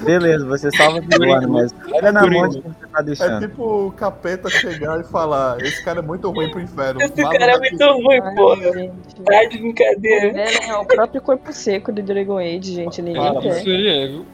Beleza, 0.00 0.44
você 0.46 0.70
salva 0.76 0.98
a 0.98 1.00
bigona, 1.00 1.46
mas 1.46 1.74
olha 1.92 2.10
na 2.12 2.26
mão 2.26 2.48
de 2.48 2.60
quem 2.60 2.72
você 2.72 2.86
tá 2.86 3.00
é 3.00 3.02
deixando. 3.04 3.40
tipo 3.48 3.86
o 3.86 3.92
capeta 3.92 4.50
chegar 4.50 5.00
e 5.00 5.04
falar: 5.04 5.60
esse 5.62 5.82
cara 5.84 6.00
é 6.00 6.02
muito 6.02 6.28
ruim 6.30 6.50
pro 6.50 6.60
inferno. 6.60 7.00
Esse 7.00 7.22
Vá 7.22 7.30
cara 7.30 7.52
é 7.52 7.58
daqui." 7.58 7.70
muito 7.70 7.92
ruim, 8.02 8.20
Ai, 8.20 8.34
porra. 8.34 8.72
gente. 8.72 9.22
Tá 9.24 9.44
de 9.44 9.58
brincadeira. 9.58 10.32
Belly 10.32 10.58
é 10.68 10.76
o 10.76 10.84
próprio 10.84 11.22
corpo 11.22 11.52
seco 11.52 11.92
do 11.92 12.02
Dragon 12.02 12.38
Age, 12.38 12.74
gente. 12.74 13.00
Ninguém 13.00 13.40
quer. 13.40 13.58
Isso 13.58 13.68
ele 13.68 13.88
é, 13.88 14.06
viu? 14.08 14.26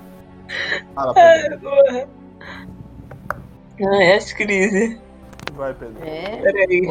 Fala, 0.94 1.14
Pedro. 1.14 1.60
Porra. 1.60 2.08
Ai, 3.92 4.12
as 4.14 4.32
crises. 4.32 4.98
Vai, 5.54 5.74
Pedro. 5.74 5.96
É. 6.02 6.36
Peraí. 6.42 6.86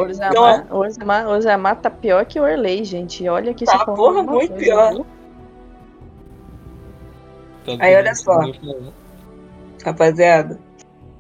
Orzamar, 0.72 1.28
Orzamar 1.28 1.76
tá 1.78 1.90
pior 1.90 2.26
que 2.26 2.40
o 2.40 2.44
Orley, 2.44 2.84
gente. 2.84 3.28
Olha 3.28 3.54
que 3.54 3.66
Tá, 3.66 3.84
porra, 3.86 4.22
uma 4.22 4.24
muito 4.32 4.50
coisa, 4.50 4.64
pior. 4.64 4.94
viu? 4.94 5.06
Aí, 7.80 7.96
olha 7.96 8.16
só. 8.16 8.40
bem. 8.40 8.94
Rapaziada, 9.84 10.60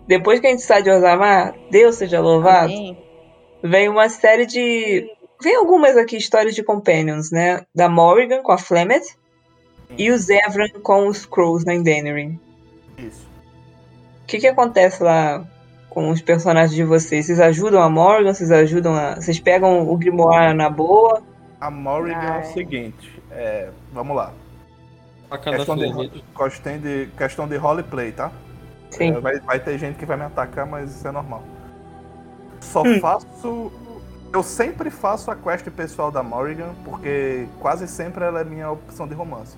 depois 0.09 0.39
que 0.39 0.47
a 0.47 0.49
gente 0.49 0.63
sai 0.63 0.81
de 0.81 0.89
Osamar, 0.89 1.53
Deus 1.69 1.95
seja 1.97 2.19
louvado, 2.19 2.73
Amém. 2.73 2.97
vem 3.63 3.87
uma 3.87 4.09
série 4.09 4.47
de. 4.47 5.07
Vem 5.39 5.55
algumas 5.55 5.95
aqui 5.95 6.17
histórias 6.17 6.55
de 6.55 6.63
companions, 6.63 7.29
né? 7.31 7.61
Da 7.73 7.87
Morrigan 7.87 8.41
com 8.41 8.51
a 8.51 8.57
Flemeth 8.57 9.15
e 9.97 10.11
o 10.11 10.17
Zevran 10.17 10.67
com 10.81 11.07
os 11.07 11.27
Crows 11.27 11.63
na 11.63 11.75
Endenarin. 11.75 12.39
Isso. 12.97 13.27
O 14.23 14.25
que 14.25 14.39
que 14.39 14.47
acontece 14.47 15.03
lá 15.03 15.45
com 15.91 16.09
os 16.09 16.21
personagens 16.23 16.75
de 16.75 16.83
vocês? 16.83 17.27
Vocês 17.27 17.39
ajudam 17.39 17.81
a 17.81 17.89
Morgan? 17.89 18.33
Vocês 18.33 18.51
ajudam 18.51 18.95
a. 18.95 19.15
Vocês 19.15 19.39
pegam 19.39 19.87
o 19.87 19.95
Grimoire 19.95 20.55
na 20.55 20.71
boa? 20.71 21.21
A 21.61 21.69
Morrigan 21.69 22.17
é 22.17 22.31
Ai. 22.31 22.41
o 22.41 22.45
seguinte: 22.45 23.21
é, 23.31 23.69
vamos 23.93 24.15
lá. 24.15 24.33
Questão 25.37 25.75
de, 25.75 26.23
questão 26.35 26.77
de, 26.79 27.09
questão 27.17 27.47
de 27.47 27.57
roleplay, 27.57 28.11
tá? 28.11 28.31
Sim. 28.89 29.15
É, 29.15 29.19
vai, 29.19 29.39
vai 29.39 29.59
ter 29.59 29.77
gente 29.77 29.97
que 29.97 30.05
vai 30.05 30.17
me 30.17 30.23
atacar, 30.23 30.65
mas 30.65 30.95
isso 30.95 31.07
é 31.07 31.11
normal. 31.11 31.43
Só 32.61 32.81
Hum. 32.83 32.99
faço. 32.99 33.71
Eu 34.31 34.43
sempre 34.43 34.89
faço 34.91 35.31
a 35.31 35.35
quest 35.35 35.67
pessoal 35.71 36.11
da 36.11 36.21
Morrigan, 36.21 36.73
porque 36.83 37.47
quase 37.59 37.87
sempre 37.87 38.23
ela 38.23 38.41
é 38.41 38.43
minha 38.43 38.69
opção 38.69 39.07
de 39.07 39.13
romance. 39.15 39.57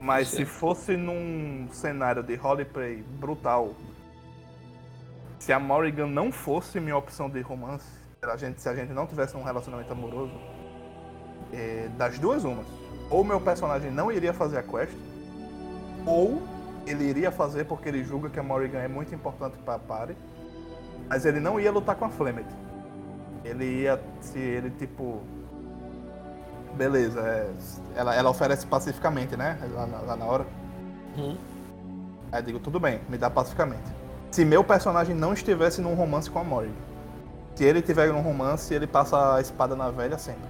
Mas 0.00 0.28
se 0.28 0.44
fosse 0.44 0.96
num 0.96 1.66
cenário 1.72 2.22
de 2.22 2.34
roleplay 2.36 3.02
brutal, 3.18 3.74
se 5.38 5.52
a 5.52 5.58
Morrigan 5.58 6.06
não 6.06 6.30
fosse 6.30 6.78
minha 6.78 6.96
opção 6.96 7.28
de 7.28 7.40
romance, 7.40 7.86
se 8.20 8.30
a 8.30 8.36
gente, 8.36 8.60
se 8.60 8.68
a 8.68 8.74
gente 8.74 8.92
não 8.92 9.06
tivesse 9.06 9.36
um 9.36 9.42
relacionamento 9.42 9.90
amoroso, 9.92 10.32
é, 11.52 11.88
das 11.96 12.18
duas 12.18 12.44
umas. 12.44 12.66
Ou 13.10 13.24
meu 13.24 13.40
personagem 13.40 13.90
não 13.90 14.10
iria 14.10 14.32
fazer 14.32 14.58
a 14.58 14.62
quest, 14.62 14.96
ou 16.06 16.42
ele 16.86 17.04
iria 17.04 17.30
fazer 17.30 17.64
porque 17.64 17.88
ele 17.88 18.04
julga 18.04 18.28
que 18.28 18.38
a 18.38 18.42
Morrigan 18.42 18.78
é 18.78 18.88
muito 18.88 19.14
importante 19.14 19.56
pra 19.64 19.78
party, 19.78 20.16
mas 21.08 21.24
ele 21.24 21.40
não 21.40 21.58
ia 21.58 21.70
lutar 21.70 21.96
com 21.96 22.04
a 22.04 22.08
Flemeth. 22.08 22.46
Ele 23.44 23.82
ia, 23.82 24.00
se 24.20 24.38
ele 24.38 24.70
tipo. 24.70 25.20
Beleza, 26.74 27.20
é, 27.20 27.50
ela, 27.94 28.14
ela 28.14 28.30
oferece 28.30 28.66
pacificamente, 28.66 29.36
né? 29.36 29.58
Lá 29.72 29.86
na, 29.86 29.98
lá 29.98 30.16
na 30.16 30.24
hora. 30.24 30.46
Uhum. 31.16 31.36
Aí 32.32 32.40
eu 32.40 32.42
digo, 32.42 32.58
tudo 32.58 32.80
bem, 32.80 33.00
me 33.08 33.16
dá 33.16 33.30
pacificamente. 33.30 33.84
Se 34.30 34.44
meu 34.44 34.64
personagem 34.64 35.14
não 35.14 35.32
estivesse 35.32 35.80
num 35.80 35.94
romance 35.94 36.28
com 36.28 36.40
a 36.40 36.44
Morrigan. 36.44 36.74
Se 37.54 37.62
ele 37.62 37.80
tiver 37.80 38.12
num 38.12 38.20
romance, 38.20 38.74
ele 38.74 38.86
passa 38.86 39.36
a 39.36 39.40
espada 39.40 39.76
na 39.76 39.90
velha 39.90 40.18
sempre. 40.18 40.42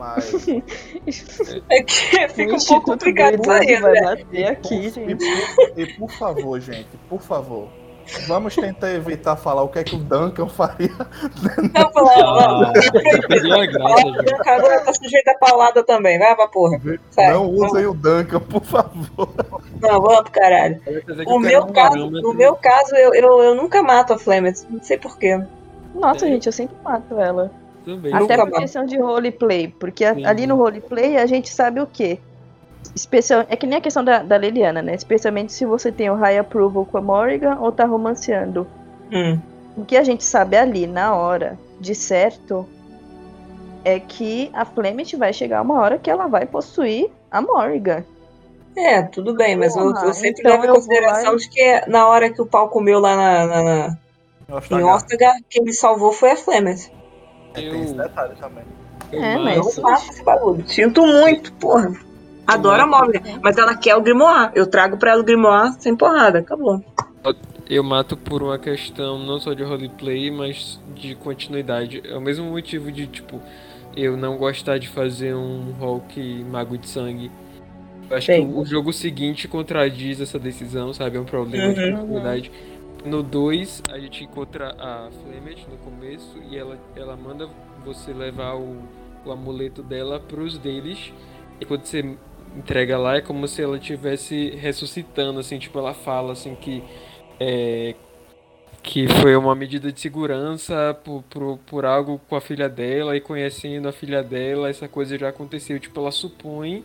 Mas. 0.00 0.46
É 1.68 1.82
que 1.82 2.28
fica 2.30 2.54
um 2.54 2.58
pouco 2.66 2.90
complicado 2.92 3.50
aí, 3.50 3.76
vai 3.80 3.92
né? 3.92 4.00
bater 4.02 4.46
aqui, 4.46 4.74
E 4.86 4.90
gente. 4.90 5.16
por, 5.54 5.78
e 5.78 5.86
por 5.98 6.10
favor, 6.12 6.60
gente, 6.60 6.88
por 7.08 7.20
favor, 7.20 7.68
Vamos 8.26 8.56
tentar 8.56 8.90
evitar 8.92 9.36
falar 9.36 9.62
o 9.62 9.68
que 9.68 9.78
é 9.78 9.84
que 9.84 9.94
o 9.94 9.98
Duncan 9.98 10.48
faria. 10.48 10.90
Não, 11.72 11.92
falar, 11.92 12.64
Ah, 12.68 12.72
perdeu 13.28 13.60
a 13.60 13.66
graça, 13.66 14.02
gente. 14.02 14.48
agora 14.48 14.80
tá 14.80 14.92
sujeito 14.94 15.28
a 15.28 15.34
paulada 15.38 15.84
também, 15.84 16.18
vai 16.18 16.34
pra 16.34 16.48
porra. 16.48 16.80
Sai, 17.10 17.32
Não 17.32 17.46
usem 17.46 17.86
o 17.86 17.94
Duncan, 17.94 18.40
por 18.40 18.64
favor. 18.64 19.28
Não, 19.80 20.00
vamos 20.02 20.22
pro 20.22 20.32
caralho. 20.32 20.80
Eu 21.24 21.38
meu 21.38 21.62
um 21.62 21.72
caso, 21.72 22.10
no 22.10 22.34
meu 22.34 22.56
caso 22.56 22.96
eu, 22.96 23.14
eu, 23.14 23.42
eu 23.42 23.54
nunca 23.54 23.80
mato 23.80 24.12
a 24.14 24.18
Flemeth, 24.18 24.64
não 24.68 24.82
sei 24.82 24.98
porquê. 24.98 25.40
Nossa, 25.94 26.26
É. 26.26 26.30
gente, 26.30 26.46
eu 26.46 26.52
sempre 26.52 26.74
mato 26.82 27.16
ela. 27.20 27.52
Também. 27.84 28.12
Nunca 28.12 28.24
Até 28.24 28.36
por 28.36 28.50
mato. 28.50 28.60
questão 28.60 28.84
de 28.84 28.98
roleplay. 28.98 29.68
Porque 29.68 30.04
a- 30.04 30.16
ali 30.24 30.46
no 30.46 30.56
roleplay 30.56 31.16
a 31.16 31.26
gente 31.26 31.48
sabe 31.52 31.80
o 31.80 31.86
quê? 31.86 32.18
Especial... 32.94 33.44
É 33.48 33.56
que 33.56 33.66
nem 33.66 33.78
a 33.78 33.80
questão 33.80 34.02
da, 34.04 34.22
da 34.22 34.36
Liliana, 34.38 34.82
né? 34.82 34.94
Especialmente 34.94 35.52
se 35.52 35.64
você 35.64 35.90
tem 35.92 36.10
o 36.10 36.14
high 36.14 36.38
approval 36.38 36.84
com 36.86 36.98
a 36.98 37.00
Morrigan 37.02 37.58
ou 37.60 37.70
tá 37.72 37.84
romanceando. 37.84 38.66
Hum. 39.12 39.38
O 39.76 39.84
que 39.84 39.96
a 39.96 40.02
gente 40.02 40.24
sabe 40.24 40.56
ali, 40.56 40.86
na 40.86 41.14
hora, 41.14 41.58
de 41.80 41.94
certo, 41.94 42.66
é 43.84 43.98
que 44.00 44.50
a 44.52 44.64
Flemeth 44.64 45.16
vai 45.16 45.32
chegar 45.32 45.62
uma 45.62 45.80
hora 45.80 45.98
que 45.98 46.10
ela 46.10 46.26
vai 46.26 46.46
possuir 46.46 47.10
a 47.30 47.40
Morrigan. 47.40 48.04
É, 48.76 49.02
tudo 49.02 49.34
bem, 49.34 49.56
mas 49.56 49.74
eu, 49.76 49.84
eu 49.86 49.92
Porra, 49.94 50.12
sempre 50.12 50.40
então 50.40 50.52
levo 50.52 50.64
em 50.66 50.74
consideração 50.74 51.32
lá 51.32 51.36
de 51.38 51.48
que 51.48 51.82
na 51.88 52.06
hora 52.06 52.30
que 52.30 52.40
o 52.40 52.46
pau 52.46 52.68
comeu 52.68 53.00
lá 53.00 53.16
na, 53.16 53.46
na, 53.46 53.62
na- 53.62 53.98
em 54.78 54.82
Ostagar, 54.84 55.36
quem 55.48 55.62
me 55.62 55.72
salvou 55.72 56.12
foi 56.12 56.32
a 56.32 56.36
Flemeth. 57.54 57.70
Tem 57.72 57.82
esse 57.82 57.92
Eu, 57.94 57.98
detalhe 58.02 58.34
também. 58.36 58.64
eu 59.12 59.22
É, 59.22 59.34
mato- 59.36 59.44
mas- 59.44 59.76
Eu 59.76 59.82
faço 59.82 60.10
esse 60.10 60.24
bagulho. 60.24 60.64
Sinto 60.68 61.06
muito, 61.06 61.52
porra. 61.54 61.92
Adoro 62.46 62.82
a 62.82 62.86
Morgan, 62.86 63.20
mas 63.42 63.56
ela 63.56 63.76
quer 63.76 63.94
o 63.96 64.00
Grimoire. 64.02 64.50
Eu 64.54 64.66
trago 64.66 64.96
pra 64.96 65.12
ela 65.12 65.20
o 65.20 65.24
Grimoire 65.24 65.74
sem 65.78 65.94
porrada, 65.94 66.40
acabou. 66.40 66.82
Eu 67.68 67.84
mato 67.84 68.16
por 68.16 68.42
uma 68.42 68.58
questão 68.58 69.16
não 69.18 69.38
só 69.38 69.52
de 69.52 69.62
roleplay, 69.62 70.30
mas 70.32 70.80
de 70.96 71.14
continuidade. 71.14 72.02
É 72.04 72.16
o 72.16 72.20
mesmo 72.20 72.46
motivo 72.50 72.90
de, 72.90 73.06
tipo, 73.06 73.40
eu 73.96 74.16
não 74.16 74.36
gostar 74.36 74.78
de 74.78 74.88
fazer 74.88 75.34
um 75.36 75.72
Hulk 75.78 76.44
mago 76.50 76.76
de 76.76 76.88
sangue. 76.88 77.30
Eu 78.10 78.16
acho 78.16 78.26
Sim. 78.32 78.48
que 78.52 78.58
o 78.58 78.64
jogo 78.64 78.92
seguinte 78.92 79.46
contradiz 79.46 80.20
essa 80.20 80.36
decisão, 80.36 80.92
sabe? 80.92 81.16
É 81.16 81.20
um 81.20 81.24
problema 81.24 81.72
de 81.72 81.92
Uhum. 81.92 82.20
No 83.04 83.22
2, 83.22 83.82
a 83.90 83.98
gente 83.98 84.24
encontra 84.24 84.74
a 84.78 85.10
Flemeth 85.10 85.66
no 85.70 85.78
começo 85.78 86.38
e 86.50 86.56
ela, 86.58 86.78
ela 86.94 87.16
manda 87.16 87.48
você 87.84 88.12
levar 88.12 88.56
o, 88.56 88.82
o 89.24 89.32
amuleto 89.32 89.82
dela 89.82 90.20
pros 90.20 90.58
deles. 90.58 91.12
E 91.60 91.64
quando 91.64 91.84
você 91.84 92.16
entrega 92.54 92.98
lá, 92.98 93.16
é 93.16 93.20
como 93.22 93.48
se 93.48 93.62
ela 93.62 93.78
estivesse 93.78 94.50
ressuscitando, 94.50 95.40
assim, 95.40 95.58
tipo, 95.58 95.78
ela 95.78 95.94
fala 95.94 96.32
assim 96.32 96.54
que 96.54 96.82
é, 97.38 97.94
que 98.82 99.08
foi 99.08 99.36
uma 99.36 99.54
medida 99.54 99.92
de 99.92 100.00
segurança 100.00 100.98
por, 101.04 101.22
por, 101.24 101.58
por 101.66 101.84
algo 101.86 102.20
com 102.28 102.36
a 102.36 102.40
filha 102.40 102.68
dela 102.68 103.16
e 103.16 103.20
conhecendo 103.20 103.88
a 103.88 103.92
filha 103.92 104.22
dela, 104.22 104.68
essa 104.70 104.88
coisa 104.88 105.18
já 105.18 105.28
aconteceu. 105.28 105.78
Tipo, 105.80 106.00
ela 106.00 106.10
supõe 106.12 106.84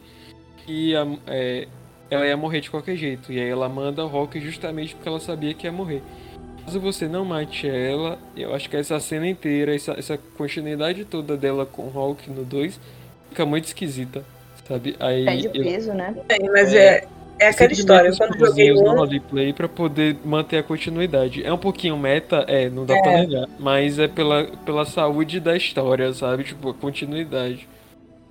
que 0.65 0.95
a- 0.95 1.07
é, 1.27 1.67
ela 2.09 2.25
ia 2.25 2.37
morrer 2.37 2.61
de 2.61 2.69
qualquer 2.69 2.95
jeito. 2.95 3.31
E 3.31 3.39
aí 3.39 3.49
ela 3.49 3.67
manda 3.69 4.03
o 4.03 4.07
Rock 4.07 4.39
justamente 4.39 4.93
porque 4.95 5.07
ela 5.09 5.19
sabia 5.19 5.53
que 5.53 5.65
ia 5.67 5.71
morrer. 5.71 6.01
Caso 6.65 6.79
você 6.79 7.07
não 7.07 7.23
mate 7.25 7.67
ela, 7.69 8.17
eu 8.35 8.53
acho 8.55 8.69
que 8.69 8.75
essa 8.75 8.99
cena 8.99 9.27
inteira, 9.27 9.75
essa, 9.75 9.93
essa 9.93 10.17
continuidade 10.37 11.05
toda 11.05 11.37
dela 11.37 11.65
com 11.65 11.83
o 11.83 11.89
Hulk 11.89 12.29
no 12.31 12.43
2 12.43 12.79
fica 13.29 13.45
muito 13.45 13.65
esquisita, 13.65 14.23
sabe? 14.67 14.95
Aí 14.99 15.25
Perde 15.25 15.47
o 15.47 15.51
eu- 15.55 15.63
peso, 15.63 15.93
né? 15.93 16.15
Sim, 16.31 16.49
mas 16.51 16.73
É. 16.73 16.77
é, 16.77 17.07
é 17.39 17.47
aquela 17.49 17.71
história. 17.71 18.11
Simplesmente 18.11 18.17
Quando 18.39 18.41
eu 18.41 18.47
joguei 18.47 18.73
no 18.73 18.91
um, 18.91 18.95
roleplay 18.97 19.53
pra 19.53 19.67
poder 19.69 20.17
manter 20.25 20.57
a 20.57 20.63
continuidade. 20.63 21.43
É 21.45 21.53
um 21.53 21.57
pouquinho 21.57 21.95
meta, 21.97 22.43
é, 22.47 22.67
não 22.67 22.83
dá 22.83 22.99
pra 22.99 23.11
negar, 23.11 23.47
mas 23.59 23.99
é 23.99 24.07
pela, 24.07 24.45
pela 24.65 24.85
saúde 24.85 25.39
da 25.39 25.55
história, 25.55 26.11
sabe? 26.13 26.45
Tipo, 26.45 26.69
a 26.69 26.73
continuidade. 26.73 27.67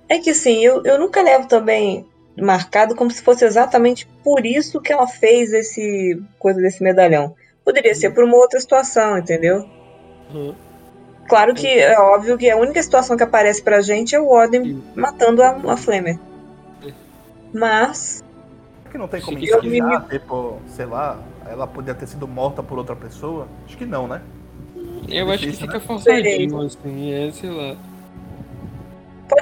é 0.09 0.19
que 0.19 0.31
assim, 0.31 0.59
eu, 0.61 0.81
eu 0.83 0.99
nunca 0.99 1.21
levo 1.21 1.47
também 1.47 2.05
marcado 2.37 2.95
como 2.95 3.11
se 3.11 3.21
fosse 3.21 3.45
exatamente 3.45 4.07
por 4.23 4.45
isso 4.45 4.81
que 4.81 4.91
ela 4.91 5.07
fez 5.07 5.53
esse 5.53 6.21
coisa 6.37 6.61
desse 6.61 6.83
medalhão. 6.83 7.35
Poderia 7.63 7.95
ser 7.95 8.11
por 8.11 8.23
uma 8.23 8.37
outra 8.37 8.59
situação, 8.59 9.17
entendeu? 9.17 9.67
Uhum. 10.33 10.53
Claro 11.27 11.55
que 11.55 11.67
é 11.67 11.99
óbvio 11.99 12.37
que 12.37 12.49
a 12.49 12.57
única 12.57 12.81
situação 12.83 13.17
que 13.17 13.23
aparece 13.23 13.61
pra 13.63 13.81
gente 13.81 14.15
é 14.15 14.19
o 14.19 14.29
Odin 14.29 14.83
matando 14.95 15.41
a, 15.41 15.73
a 15.73 15.77
Flamer. 15.77 16.19
Mas 17.51 18.23
Será 18.81 18.91
que 18.91 18.97
não 18.97 19.07
tem 19.07 19.21
como 19.21 19.37
Eu 19.39 19.63
encaixar, 19.63 20.07
tipo, 20.09 20.59
sei 20.67 20.85
lá, 20.85 21.19
ela 21.49 21.65
podia 21.65 21.95
ter 21.95 22.07
sido 22.07 22.27
morta 22.27 22.61
por 22.61 22.77
outra 22.77 22.95
pessoa? 22.95 23.47
Acho 23.65 23.77
que 23.77 23.85
não, 23.85 24.07
né? 24.07 24.21
Eu 25.07 25.29
acho 25.29 25.39
que 25.39 25.45
Difícil, 25.51 25.67
fica 25.67 25.79
né? 25.79 25.85
forçadinho, 25.85 26.61
assim, 26.61 27.11
é, 27.11 27.31
sei 27.31 27.49
lá. 27.49 27.75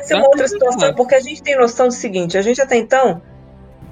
Pode 0.04 0.08
ser 0.08 0.16
uma 0.16 0.28
outra 0.28 0.48
situação, 0.48 0.94
porque 0.94 1.16
a 1.16 1.20
gente 1.20 1.42
tem 1.42 1.58
noção 1.58 1.88
do 1.88 1.94
seguinte: 1.94 2.38
a 2.38 2.42
gente 2.42 2.62
até 2.62 2.76
então. 2.78 3.22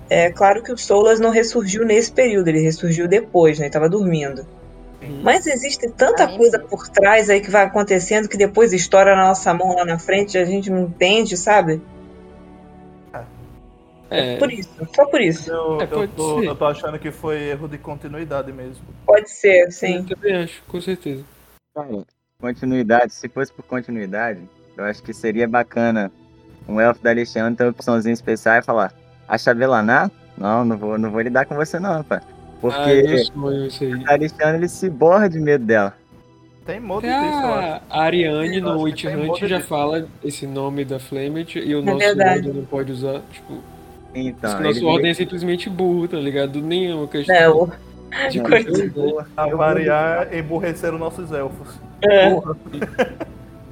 É 0.09 0.29
claro 0.29 0.61
que 0.61 0.73
o 0.73 0.77
Solas 0.77 1.21
não 1.21 1.29
ressurgiu 1.29 1.85
nesse 1.85 2.11
período, 2.11 2.49
ele 2.49 2.59
ressurgiu 2.59 3.07
depois, 3.07 3.59
né? 3.59 3.65
Ele 3.65 3.71
tava 3.71 3.87
dormindo. 3.87 4.45
Mas 5.23 5.47
existe 5.47 5.89
tanta 5.89 6.27
coisa 6.37 6.59
por 6.59 6.87
trás 6.89 7.29
aí 7.29 7.39
que 7.41 7.49
vai 7.49 7.63
acontecendo 7.63 8.27
que 8.27 8.37
depois 8.37 8.71
estoura 8.73 9.15
na 9.15 9.29
nossa 9.29 9.51
mão 9.53 9.75
lá 9.75 9.85
na 9.85 9.97
frente 9.97 10.35
e 10.35 10.37
a 10.37 10.45
gente 10.45 10.69
não 10.69 10.81
entende, 10.81 11.35
sabe? 11.37 11.81
É, 14.11 14.35
Por 14.35 14.51
isso, 14.51 14.69
só 14.93 15.05
por 15.05 15.21
isso. 15.21 15.49
Eu, 15.49 15.81
É, 15.81 15.87
eu, 15.89 16.07
tô, 16.09 16.43
eu 16.43 16.55
tô 16.55 16.65
achando 16.65 16.99
que 16.99 17.09
foi 17.11 17.43
erro 17.43 17.69
de 17.69 17.77
continuidade 17.77 18.51
mesmo. 18.51 18.83
Pode 19.05 19.31
ser, 19.31 19.67
eu 19.67 19.71
sim. 19.71 20.03
também 20.03 20.35
acho, 20.35 20.61
com 20.67 20.81
certeza. 20.81 21.23
Continuidade, 22.39 23.13
se 23.13 23.29
fosse 23.29 23.53
por 23.53 23.63
continuidade, 23.63 24.41
eu 24.81 24.85
acho 24.89 25.01
que 25.03 25.13
seria 25.13 25.47
bacana 25.47 26.11
um 26.67 26.79
elfo 26.79 27.01
da 27.03 27.09
Alexandre 27.11 27.55
ter 27.55 27.63
uma 27.63 27.69
opçãozinha 27.71 28.13
especial 28.13 28.57
e 28.57 28.61
falar, 28.61 28.93
a 29.27 29.37
Chavelaná? 29.37 30.09
Não, 30.37 30.65
não 30.65 30.77
vou, 30.77 30.97
não 30.97 31.11
vou 31.11 31.21
lidar 31.21 31.45
com 31.45 31.55
você 31.55 31.79
não, 31.79 32.03
pá. 32.03 32.21
Porque 32.59 32.77
Ah, 32.79 32.91
é 32.91 34.09
a 34.09 34.13
Alexandre 34.13 34.57
ele 34.57 34.67
se 34.67 34.89
borra 34.89 35.27
de 35.29 35.39
medo 35.39 35.65
dela. 35.65 35.93
Tem 36.65 36.79
modo 36.79 37.05
Até 37.07 37.19
disso, 37.19 37.81
a 37.89 38.01
Ariane 38.03 38.61
no 38.61 38.81
Witch 38.81 39.05
Hunt 39.05 39.39
já 39.47 39.57
disso. 39.57 39.67
fala 39.67 40.07
esse 40.23 40.45
nome 40.45 40.85
da 40.85 40.99
Flamet 40.99 41.57
e 41.57 41.73
o 41.75 41.81
nosso 41.81 41.97
verdade. 41.97 42.53
não 42.53 42.63
pode 42.65 42.91
usar. 42.91 43.21
Tipo, 43.31 43.59
Então, 44.13 44.59
o 44.59 44.63
nosso 44.63 44.77
ele- 44.79 44.85
ordem 44.85 45.09
é 45.11 45.13
simplesmente 45.15 45.69
burro, 45.69 46.07
tá 46.07 46.17
ligado? 46.17 46.61
Nenhuma 46.61 47.07
questão 47.07 47.35
É, 47.35 47.49
o- 47.49 47.67
de 48.29 48.37
Não, 48.39 48.49
coisa. 48.49 48.91
eu- 48.95 49.25
A 49.35 49.49
eu- 49.49 49.57
variar 49.57 50.35
emburreceram 50.35 50.99
nossos 50.99 51.31
elfos. 51.31 51.79
é. 52.03 52.29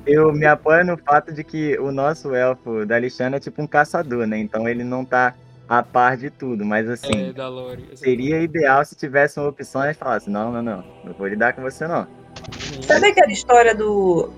Eu 0.06 0.32
me 0.34 0.46
apoio 0.46 0.86
no 0.86 0.98
fato 0.98 1.32
de 1.34 1.44
que 1.44 1.78
o 1.80 1.92
nosso 1.92 2.34
elfo 2.34 2.86
da 2.86 2.96
Alexandre 2.96 3.38
é 3.38 3.40
tipo 3.40 3.62
um 3.62 3.68
caçador, 3.68 4.26
né? 4.26 4.38
Então 4.38 4.68
ele 4.68 4.84
não 4.84 5.06
tá 5.06 5.36
a 5.68 5.84
par 5.84 6.18
de 6.18 6.30
tudo, 6.32 6.66
mas 6.66 6.90
assim, 6.90 7.30
É, 7.30 7.34
da 7.34 7.48
Lore. 7.48 7.90
seria 7.96 8.40
ideal 8.42 8.84
se 8.84 8.96
tivesse 8.96 9.40
uma 9.40 9.50
opção 9.50 9.88
e 9.90 9.94
falasse, 9.94 10.30
não, 10.30 10.52
não, 10.52 10.64
não, 10.64 10.84
não 11.04 11.14
vou 11.14 11.28
lidar 11.28 11.54
com 11.54 11.62
você 11.62 11.88
não. 11.88 12.08
Sabe 12.82 13.08
aquela 13.08 13.32
história 13.32 13.76
do, 13.76 14.32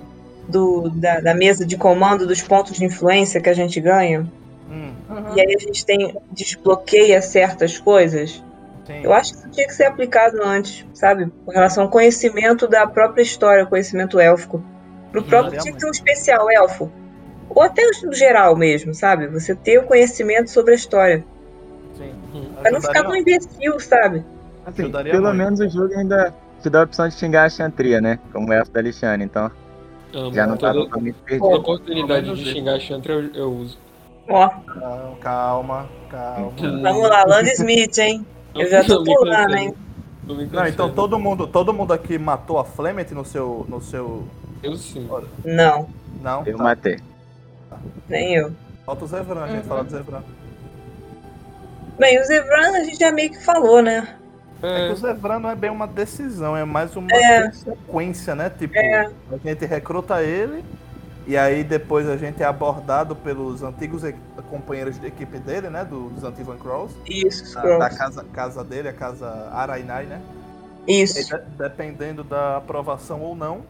do 0.48 0.90
da, 0.90 1.22
da 1.22 1.34
mesa 1.34 1.66
de 1.66 1.78
comando 1.78 2.28
dos 2.28 2.42
pontos 2.42 2.74
de 2.74 2.84
influência 2.86 3.40
que 3.42 3.50
a 3.50 3.54
gente 3.54 3.80
ganha? 3.80 4.30
Hum, 4.70 4.94
Uhum. 5.10 5.36
E 5.36 5.42
aí 5.42 5.56
a 5.56 5.60
gente 5.60 5.86
tem 5.86 6.16
desbloqueia 6.32 7.22
certas 7.22 7.78
coisas? 7.80 8.44
sim. 8.86 9.02
Eu 9.04 9.14
acho 9.14 9.34
que 9.34 9.40
isso 9.40 9.50
tinha 9.52 9.68
que 9.68 9.74
ser 9.74 9.86
aplicado 9.86 10.42
antes, 10.44 10.86
sabe? 10.94 11.32
Com 11.46 11.52
relação 11.52 11.84
ao 11.84 11.90
conhecimento 11.90 12.68
da 12.68 12.88
própria 12.88 13.22
história, 13.22 13.66
conhecimento 13.66 14.20
élfico. 14.20 14.64
Pro 15.12 15.24
próprio 15.24 15.62
ter 15.62 15.86
um 15.86 15.92
especial 15.92 16.50
elfo. 16.52 16.92
Ou 17.50 17.62
até 17.62 17.84
no 18.04 18.14
geral 18.14 18.56
mesmo, 18.56 18.94
sabe? 18.94 19.28
Você 19.28 19.54
ter 19.56 19.78
o 19.80 19.84
conhecimento 19.84 20.50
sobre 20.50 20.72
a 20.72 20.76
história. 20.76 21.26
sim. 21.98 22.14
Pra 22.62 22.72
não 22.72 22.82
ficar 22.82 23.04
tão 23.04 23.16
imbecil, 23.16 23.80
sabe? 23.80 24.24
Assim, 24.66 24.84
Ajudaria 24.84 25.12
pelo 25.12 25.34
muito. 25.34 25.38
menos 25.38 25.60
o 25.60 25.68
jogo 25.70 25.94
ainda 25.96 26.34
te 26.62 26.70
dá 26.70 26.82
a 26.82 26.84
opção 26.84 27.08
de 27.10 27.16
xingar 27.16 27.46
a 27.46 27.50
Chantria, 27.50 28.00
né? 28.00 28.20
Como 28.32 28.54
elfo 28.54 28.72
da 28.72 28.80
Alexandre, 28.80 29.26
então 29.26 29.52
Amo. 30.14 30.34
já 30.34 30.46
não 30.48 30.56
tá 30.58 30.72
totalmente 30.74 31.16
toda 31.16 31.26
perdido. 31.26 31.60
oportunidade 31.60 32.26
Pelo 32.26 32.38
de 32.38 32.46
xingar 32.46 32.76
a 32.76 32.80
Chantra 32.80 33.14
eu, 33.14 33.34
eu 33.34 33.52
uso. 33.52 33.78
Ó, 34.30 34.50
calma, 35.20 35.90
calma. 36.10 36.52
vamos 36.82 37.10
lá, 37.10 37.26
Land 37.26 37.50
Smith, 37.54 37.98
hein? 37.98 38.26
Eu 38.56 38.70
já 38.70 38.84
tô 38.84 39.04
pulando, 39.04 39.56
hein? 39.56 39.74
Não, 40.52 40.68
então 40.68 40.90
todo 40.94 41.20
mundo, 41.20 41.48
todo 41.48 41.74
mundo 41.74 41.92
aqui 41.92 42.18
matou 42.18 42.60
a 42.60 42.64
Flemeth 42.64 43.12
no 43.12 43.26
seu. 43.26 43.66
no 43.68 43.82
seu. 43.82 44.24
Eu 44.64 44.76
sim. 44.76 45.08
Não, 45.44 45.88
Não? 46.22 46.44
Eu 46.46 46.58
Tá. 46.58 46.64
matei. 46.64 47.00
nem 48.08 48.36
eu. 48.36 48.52
Falta 48.86 49.06
o 49.06 49.08
Zevran, 49.08 49.44
a 49.44 49.48
gente 49.48 49.62
Uhum. 49.64 49.68
fala 49.70 49.84
do 49.84 49.90
Zevran. 49.92 50.22
Bem, 51.98 52.20
o 52.20 52.26
Zevran 52.26 52.72
a 52.78 52.84
gente 52.84 52.98
já 53.00 53.12
meio 53.12 53.30
que 53.32 53.44
falou, 53.44 53.82
né? 53.82 54.16
É 54.62 54.76
que 54.76 54.90
É, 54.90 54.92
o 54.92 54.96
Zevran 54.96 55.40
não 55.40 55.50
é 55.50 55.56
bem 55.56 55.70
uma 55.72 55.88
decisão, 55.88 56.56
é 56.56 56.64
mais 56.66 56.96
uma 56.96 57.08
É. 57.12 57.48
consequência, 57.48 58.36
né? 58.36 58.50
Tipo, 58.50 58.78
É. 58.78 59.10
a 59.32 59.38
gente 59.44 59.66
recruta 59.66 60.22
ele 60.22 60.64
e 61.26 61.36
aí 61.38 61.64
depois 61.64 62.08
a 62.08 62.18
gente 62.18 62.44
é 62.44 62.46
abordado 62.46 63.16
pelos 63.16 63.64
antigos 63.64 64.04
e- 64.04 64.16
companheiros 64.50 65.00
de 65.00 65.08
equipe 65.08 65.40
dele, 65.40 65.70
né? 65.70 65.86
do- 65.86 66.10
dos 66.10 66.24
Antivan 66.24 66.58
Crawls. 66.58 66.92
Isso, 67.08 67.44
Da, 67.56 67.62
Scrolls. 67.62 67.80
da 67.80 67.90
casa, 67.90 68.26
casa 68.34 68.64
dele, 68.64 68.90
a 68.90 68.94
casa 68.94 69.28
Arainai, 69.52 70.06
né? 70.06 70.22
E 70.88 71.02
Isso. 71.04 71.16
de- 71.36 71.42
dependendo 71.58 72.24
da 72.24 72.58
aprovação 72.58 73.22
ou 73.22 73.36
não, 73.36 73.62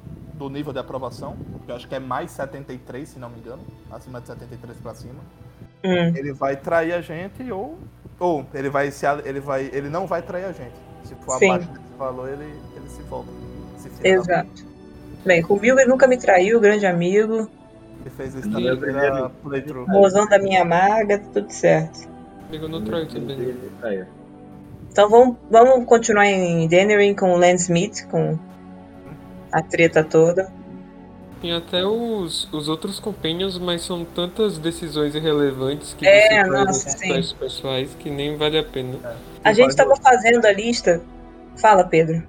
do 0.41 0.49
nível 0.49 0.73
de 0.73 0.79
aprovação, 0.79 1.37
que 1.65 1.71
eu 1.71 1.75
acho 1.75 1.87
que 1.87 1.93
é 1.93 1.99
mais 1.99 2.31
73, 2.31 3.07
se 3.07 3.19
não 3.19 3.29
me 3.29 3.39
engano, 3.39 3.61
acima 3.91 4.19
de 4.19 4.27
73 4.27 4.77
pra 4.79 4.95
cima, 4.95 5.19
Hum, 5.83 6.13
ele 6.15 6.31
vai 6.31 6.55
trair 6.55 6.93
a 6.93 7.01
gente 7.01 7.51
ou 7.51 7.75
ou 8.19 8.45
ele 8.53 8.69
vai 8.69 8.91
se 8.91 9.03
ele 9.25 9.39
vai 9.39 9.67
ele 9.73 9.89
não 9.89 10.05
vai 10.05 10.21
trair 10.21 10.45
a 10.45 10.51
gente. 10.51 10.75
Se 11.03 11.15
for 11.15 11.39
Sim. 11.39 11.49
abaixo 11.49 11.69
desse 11.69 11.97
valor, 11.97 12.29
ele 12.29 12.53
ele 12.75 12.87
se 12.87 13.01
volta. 13.03 13.31
Se 13.77 13.89
exato. 14.07 14.63
Bem, 15.25 15.41
comigo 15.41 15.79
ele 15.79 15.89
nunca 15.89 16.07
me 16.07 16.17
traiu, 16.17 16.59
grande 16.59 16.85
amigo. 16.85 17.49
Ele 18.01 18.09
fez 18.11 18.35
isso 18.35 18.49
na 18.49 18.59
Meu 18.59 18.77
primeira 18.77 19.29
playthrough. 19.29 19.87
Mozão 19.87 20.27
da 20.27 20.37
minha 20.37 20.63
maga, 20.63 21.17
tudo 21.33 21.51
certo. 21.51 22.07
Comigo 22.45 22.67
não 22.67 22.83
traiu 22.83 23.07
também. 23.07 23.55
Então 24.91 25.09
vamos, 25.09 25.37
vamos 25.49 25.85
continuar 25.85 26.27
em 26.27 26.67
Dennering 26.67 27.15
com 27.15 27.33
o 27.33 27.37
Lance 27.37 27.63
Smith, 27.63 28.07
com 28.07 28.37
a 29.51 29.61
treta 29.61 30.03
toda. 30.03 30.51
Tem 31.41 31.53
até 31.53 31.83
os, 31.83 32.47
os 32.53 32.69
outros 32.69 32.99
companions, 32.99 33.57
mas 33.57 33.81
são 33.81 34.05
tantas 34.05 34.59
decisões 34.59 35.15
irrelevantes 35.15 35.93
que 35.95 36.05
É, 36.07 36.43
você 36.43 36.49
nossa, 36.49 36.65
nos 36.65 36.77
sim. 36.99 37.09
testes 37.09 37.33
pessoais 37.33 37.95
que 37.97 38.09
nem 38.11 38.37
vale 38.37 38.59
a 38.59 38.63
pena. 38.63 38.97
A 39.43 39.51
gente 39.51 39.69
estava 39.71 39.95
fazendo 39.95 40.45
a 40.45 40.51
lista. 40.51 41.01
Fala, 41.57 41.83
Pedro. 41.83 42.21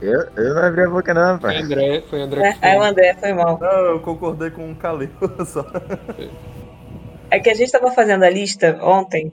Eu, 0.00 0.20
eu 0.34 0.54
não 0.54 0.62
abri 0.64 0.82
a 0.82 0.88
boca 0.90 1.12
não, 1.14 1.38
Foi. 1.38 1.56
André, 1.58 2.02
foi 2.08 2.22
André 2.22 2.48
É, 2.48 2.52
que 2.54 2.64
aí 2.66 2.78
o. 2.78 2.82
André 2.82 3.14
foi 3.20 3.32
mal. 3.34 3.58
Não, 3.60 3.68
eu 3.86 4.00
concordei 4.00 4.50
com 4.50 4.72
o 4.72 4.74
Calil 4.76 5.10
só. 5.46 5.64
É 7.30 7.38
que 7.38 7.50
a 7.50 7.54
gente 7.54 7.66
estava 7.66 7.90
fazendo 7.92 8.24
a 8.24 8.30
lista 8.30 8.78
ontem 8.82 9.30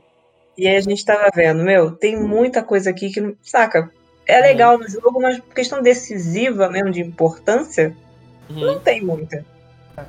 e 0.57 0.67
aí 0.67 0.75
a 0.75 0.81
gente 0.81 0.97
estava 0.97 1.29
vendo, 1.33 1.63
meu, 1.63 1.91
tem 1.91 2.21
muita 2.21 2.61
coisa 2.61 2.89
aqui 2.89 3.09
que, 3.09 3.21
não- 3.21 3.33
saca? 3.41 3.89
É 4.29 4.39
legal 4.41 4.77
no 4.77 4.87
jogo, 4.87 5.19
mas 5.21 5.39
por 5.39 5.53
questão 5.55 5.81
decisiva 5.81 6.69
mesmo, 6.69 6.91
de 6.91 7.01
importância, 7.01 7.95
Uhum. 8.49 8.59
não 8.61 8.79
tem 8.79 9.01
muita 9.03 9.43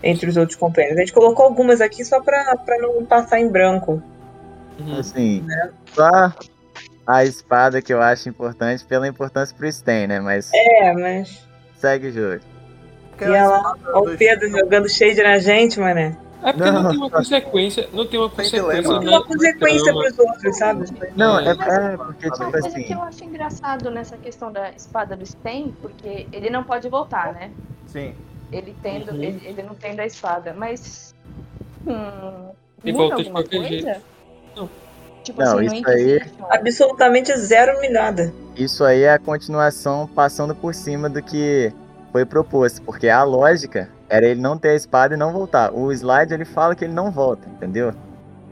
entre 0.02 0.28
os 0.28 0.36
outros 0.36 0.56
companheiros. 0.56 0.98
A 0.98 1.00
gente 1.00 1.12
colocou 1.12 1.44
algumas 1.46 1.80
aqui 1.80 2.04
só 2.04 2.20
pra, 2.20 2.56
pra 2.56 2.78
não 2.78 3.04
passar 3.04 3.40
em 3.40 3.48
branco. 3.48 4.02
Uhum. 4.78 4.98
Assim, 4.98 5.44
só 5.92 6.32
a 7.06 7.24
espada 7.24 7.82
que 7.82 7.92
eu 7.92 8.00
acho 8.00 8.28
importante 8.28 8.84
pela 8.84 9.08
importância 9.08 9.54
pro 9.56 9.70
Sten, 9.70 10.06
né? 10.06 10.20
Mas 10.20 10.50
É, 10.54 10.92
mas. 10.92 11.42
segue 11.78 12.08
o 12.08 12.12
jogo. 12.12 12.40
E 13.20 13.24
ela, 13.24 13.74
do 13.74 13.98
o 14.12 14.16
Pedro 14.16 14.48
jogando 14.50 14.88
shade 14.88 15.22
na 15.22 15.38
gente, 15.38 15.78
mané. 15.80 16.16
É 16.42 16.52
porque 16.52 16.70
não, 16.70 16.82
Não. 16.82 16.90
tem 16.90 16.98
uma 16.98 17.10
consequência, 17.10 17.88
não 17.92 18.06
tem 18.06 18.18
uma 18.20 18.28
Tem 18.30 18.36
consequência. 18.36 18.62
dilema. 18.82 18.98
Tem 19.00 19.10
na- 19.10 19.16
uma 19.18 19.26
consequência 19.26 19.84
trama. 19.84 20.00
pros 20.02 20.18
outros, 20.18 20.56
sabe? 20.58 20.84
Não, 21.16 21.38
É. 21.40 21.42
é, 21.50 21.54
Mas- 21.54 21.68
é 21.68 21.96
porque, 21.96 22.26
Uma 22.28 22.34
tipo 22.36 22.50
coisa 22.50 22.68
assim. 22.68 22.82
que 22.84 22.92
eu 22.92 23.02
acho 23.02 23.24
engraçado 23.24 23.90
nessa 23.90 24.16
questão 24.16 24.50
da 24.50 24.70
espada 24.70 25.16
do 25.16 25.26
Sten, 25.26 25.74
porque 25.82 26.26
ele 26.32 26.48
não 26.50 26.64
pode 26.64 26.88
voltar, 26.88 27.32
né? 27.34 27.50
Sim. 27.86 28.14
Ele 28.50 28.74
tendo, 28.82 29.10
Uhum. 29.12 29.22
ele, 29.22 29.40
ele 29.46 29.62
não 29.62 29.74
tendo 29.74 30.00
a 30.00 30.06
espada, 30.06 30.54
mas. 30.56 31.14
Hum, 31.86 32.48
E 32.84 32.92
muda 32.92 33.04
volta 33.04 33.16
de 33.22 33.28
alguma 33.28 33.42
qualquer 33.42 33.58
coisa? 33.68 33.68
jeito. 33.84 34.00
Não. 34.56 34.70
Tipo 35.22 35.42
Não, 35.42 35.58
assim, 35.58 35.76
isso 35.76 35.88
aí- 35.90 36.20
Absolutamente 36.50 37.36
zero 37.36 37.72
nada. 37.92 38.32
Isso 38.56 38.82
aí 38.84 39.02
é 39.02 39.12
a 39.12 39.18
continuação 39.18 40.06
passando 40.06 40.54
por 40.54 40.74
cima 40.74 41.08
do 41.10 41.22
que 41.22 41.72
foi 42.10 42.24
proposto, 42.24 42.80
porque 42.82 43.08
a 43.08 43.22
lógica 43.22 43.90
era 44.10 44.26
ele 44.26 44.40
não 44.40 44.58
ter 44.58 44.70
a 44.70 44.74
espada 44.74 45.14
e 45.14 45.16
não 45.16 45.32
voltar. 45.32 45.72
O 45.72 45.90
slide 45.92 46.34
ele 46.34 46.44
fala 46.44 46.74
que 46.74 46.84
ele 46.84 46.92
não 46.92 47.10
volta, 47.10 47.48
entendeu? 47.48 47.92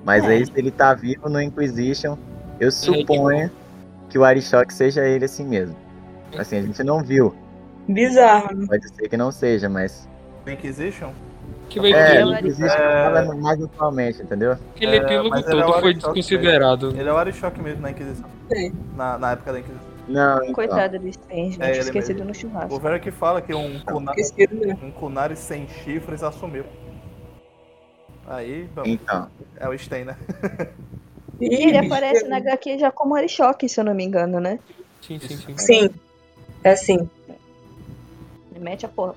Mas 0.05 0.25
É. 0.25 0.29
aí 0.29 0.47
se 0.47 0.53
ele 0.57 0.71
tá 0.71 0.95
vivo 0.95 1.29
no 1.29 1.43
Inquisition, 1.43 2.17
eu 2.59 2.71
suponho 2.71 3.51
que 4.09 4.19
o 4.19 4.25
Arishok 4.25 4.73
seja 4.73 5.05
ele 5.05 5.25
assim 5.25 5.45
mesmo. 5.45 5.77
Assim, 6.39 6.59
a 6.59 6.63
gente 6.63 6.83
não 6.83 7.03
viu. 7.03 7.35
Bizarro. 7.89 8.55
né? 8.55 8.67
Pode 8.69 8.89
ser 8.95 9.09
que 9.09 9.17
não 9.17 9.31
seja, 9.33 9.69
mas. 9.69 10.09
Inquisition? 10.47 11.11
Que 11.69 11.81
vai 11.81 11.93
É, 11.93 12.25
o 12.25 12.33
Inquisition 12.33 12.77
É. 12.79 13.35
mais 13.35 13.63
atualmente, 13.63 14.23
entendeu? 14.23 14.53
aquele 14.53 14.93
É, 14.93 14.97
epílogo 14.97 15.35
ele 15.37 15.45
é 15.45 15.51
todo 15.51 15.81
foi 15.81 15.95
desconsiderado. 15.95 16.91
Ele 16.97 17.09
é 17.09 17.13
o 17.13 17.17
Arishok 17.17 17.61
mesmo 17.61 17.83
na 17.83 17.91
Inquisição. 17.91 18.29
Sim. 18.51 18.73
Na, 18.97 19.19
na 19.19 19.33
época 19.33 19.53
da 19.53 19.59
Inquisição. 19.61 19.88
Não, 20.09 20.39
então. 20.43 20.53
Coitado 20.55 20.99
do 20.99 21.13
Sten, 21.13 21.53
gente. 21.53 21.63
É, 21.63 21.79
esquecido 21.79 22.25
mesmo. 22.25 22.25
no 22.25 22.31
O 22.31 22.35
churrasco. 22.35 22.81
Vera 22.81 22.99
que 22.99 23.11
fala 23.11 23.43
que 23.43 23.55
um, 23.55 23.75
né? 23.75 24.79
um 24.83 24.91
Kunari 24.91 25.37
sem 25.37 25.69
chifres 25.69 26.23
assumiu. 26.23 26.65
Aí, 28.27 28.69
bom, 28.75 28.83
Então. 28.85 29.29
é 29.57 29.69
o 29.69 29.79
Sten, 29.79 30.05
né? 30.05 30.17
E 31.41 31.69
ele 31.69 31.79
aparece 31.79 32.27
na 32.27 32.39
HQ 32.39 32.79
já 32.79 32.91
como 32.91 33.15
Arishock, 33.15 33.69
se 33.69 33.79
eu 33.81 33.85
não 33.85 33.95
me 33.95 34.05
engano, 34.05 34.41
né? 34.41 34.59
Sim, 35.01 35.19
sim, 35.21 35.37
sim. 35.37 35.57
Sim. 35.57 35.91
É 36.65 36.71
assim. 36.73 37.09
Ele 38.51 38.61
mete 38.61 38.85
a 38.85 38.89
porra. 38.89 39.15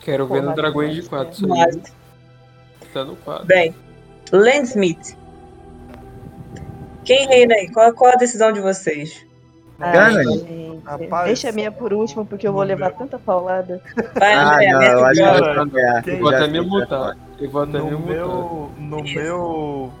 Quero 0.00 0.26
ver 0.26 0.36
no 0.36 0.42
Porra, 0.42 0.54
Dragões 0.54 0.90
de 0.90 1.00
Deus, 1.00 1.08
4. 1.08 1.32
Isso 1.32 1.48
Mas, 1.48 1.76
tá 2.94 3.04
no 3.04 3.16
quadro. 3.16 3.46
bem. 3.46 3.74
Landsmith. 4.32 5.16
Quem 7.04 7.26
reina 7.26 7.54
aí? 7.54 7.72
Qual, 7.72 7.92
qual 7.94 8.12
a 8.12 8.16
decisão 8.16 8.52
de 8.52 8.60
vocês? 8.60 9.26
Ai, 9.78 9.92
Gana, 9.92 10.22
gente. 10.24 10.68
Rapaz, 10.84 11.26
Deixa 11.26 11.48
a 11.50 11.52
minha 11.52 11.70
por 11.70 11.92
último, 11.92 12.24
porque 12.26 12.46
eu 12.48 12.52
vou 12.52 12.62
levar 12.62 12.92
tanta 12.92 13.18
paulada. 13.18 13.80
Vai, 14.18 14.34
Ah, 14.34 14.54
André, 14.54 14.72
não, 14.72 14.78
mete 14.78 14.90
eu 14.92 14.98
o 15.00 15.04
acho 15.04 15.20
que 15.20 15.26
jogo. 15.26 15.40
vai 15.44 15.54
cambiar. 15.54 16.02
Quem- 16.02 16.14
Eu 16.14 16.20
vou 16.20 16.28
até 16.30 16.46
me 16.48 16.60
mutar. 16.60 17.16
Eu 17.38 17.50
vou 17.50 17.62
até 17.62 17.78
me 17.82 17.90
no 17.90 17.98
mutar. 17.98 18.14
meu, 18.14 18.70
no 18.78 19.04
Isso. 19.04 19.14
meu, 19.14 19.92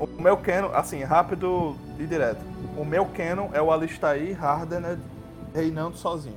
o 0.00 0.08
meu 0.22 0.36
canon, 0.36 0.70
assim, 0.74 1.02
rápido 1.02 1.76
e 1.98 2.06
direto. 2.06 2.40
O 2.76 2.84
meu 2.84 3.06
canon 3.06 3.48
é 3.52 3.62
o 3.62 3.70
Alistair 3.72 4.42
Hardened 4.44 5.00
reinando 5.54 5.96
sozinho. 5.96 6.36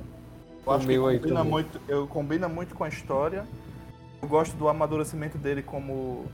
Eu 0.66 0.72
O 0.72 0.76
acho 0.76 0.86
que 0.86 0.92
aí 0.92 1.18
combina 1.18 1.44
muito, 1.44 1.80
eu 1.88 2.06
combina 2.06 2.48
muito 2.48 2.74
com 2.74 2.84
a 2.84 2.88
história. 2.88 3.44
Eu 4.22 4.28
gosto 4.28 4.56
do 4.56 4.68
amadurecimento 4.68 5.36
dele 5.38 5.62
como 5.62 6.24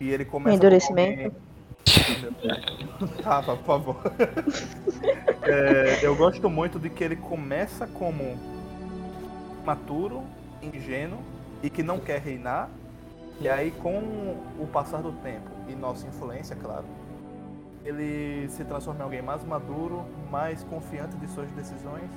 e 0.00 0.10
ele 0.10 0.24
começa 0.24 0.56
Endurecimento. 0.56 1.10
alguém- 1.12 1.32
Rafa, 3.22 3.56
por 3.58 3.64
favor. 3.64 3.96
É, 5.46 6.00
eu 6.02 6.16
gosto 6.16 6.48
muito 6.48 6.78
de 6.78 6.88
que 6.88 7.04
ele 7.04 7.16
começa 7.16 7.86
como 7.86 8.40
maturo, 9.64 10.24
ingênuo 10.62 11.20
e 11.62 11.68
que 11.70 11.82
não 11.82 12.00
quer 12.00 12.20
reinar. 12.20 12.70
E 13.40 13.48
aí, 13.48 13.70
com 13.70 13.98
o 14.58 14.66
passar 14.72 15.02
do 15.02 15.12
tempo 15.12 15.50
e 15.68 15.74
nossa 15.74 16.06
influência, 16.06 16.56
claro, 16.56 16.86
ele 17.84 18.48
se 18.50 18.64
transforma 18.64 19.00
em 19.00 19.04
alguém 19.04 19.22
mais 19.22 19.44
maduro, 19.44 20.06
mais 20.30 20.64
confiante 20.64 21.16
de 21.18 21.28
suas 21.28 21.50
decisões, 21.52 22.10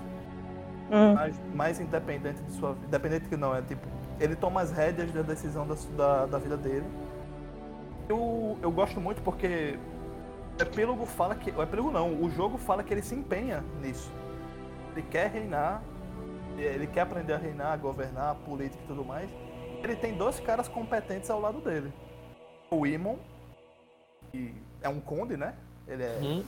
Hum. 0.90 1.14
mais, 1.14 1.42
mais 1.54 1.80
independente 1.80 2.42
de 2.44 2.52
sua 2.54 2.74
vida. 2.74 2.88
Independente 2.88 3.28
que 3.30 3.38
não, 3.38 3.56
é 3.56 3.62
tipo, 3.62 3.88
ele 4.20 4.36
toma 4.36 4.62
as 4.62 4.72
rédeas 4.72 5.12
da 5.12 5.22
decisão 5.22 5.68
da, 5.68 5.76
da, 5.98 6.26
da 6.28 6.40
vida 6.40 6.58
dele. 6.58 6.86
Eu, 8.10 8.58
eu 8.62 8.72
gosto 8.72 9.00
muito 9.02 9.22
porque 9.22 9.78
o 10.60 10.62
epílogo 10.62 11.06
fala 11.06 11.36
que. 11.36 11.52
O 11.52 11.62
epílogo 11.62 11.92
não, 11.92 12.14
o 12.22 12.30
jogo 12.30 12.58
fala 12.58 12.84
que 12.84 12.94
ele 12.94 13.02
se 13.02 13.16
empenha 13.16 13.64
nisso. 13.82 14.12
Ele 14.94 15.06
quer 15.10 15.30
reinar, 15.30 15.82
ele 16.58 16.88
quer 16.88 17.02
aprender 17.02 17.34
a 17.34 17.38
reinar, 17.38 17.74
a 17.74 17.78
governar, 17.78 18.32
a 18.32 18.36
política 18.36 18.82
e 18.84 18.88
tudo 18.88 19.04
mais. 19.04 19.30
Ele 19.84 19.96
tem 19.96 20.14
dois 20.14 20.40
caras 20.40 20.68
competentes 20.68 21.30
ao 21.30 21.40
lado 21.40 21.60
dele. 21.60 21.92
O 22.72 22.86
Imon, 22.86 23.18
que 24.32 24.54
é 24.82 24.90
um 24.90 25.00
conde, 25.00 25.38
né? 25.38 25.54
Ele 25.88 26.04
é 26.04 26.20
Hum, 26.22 26.44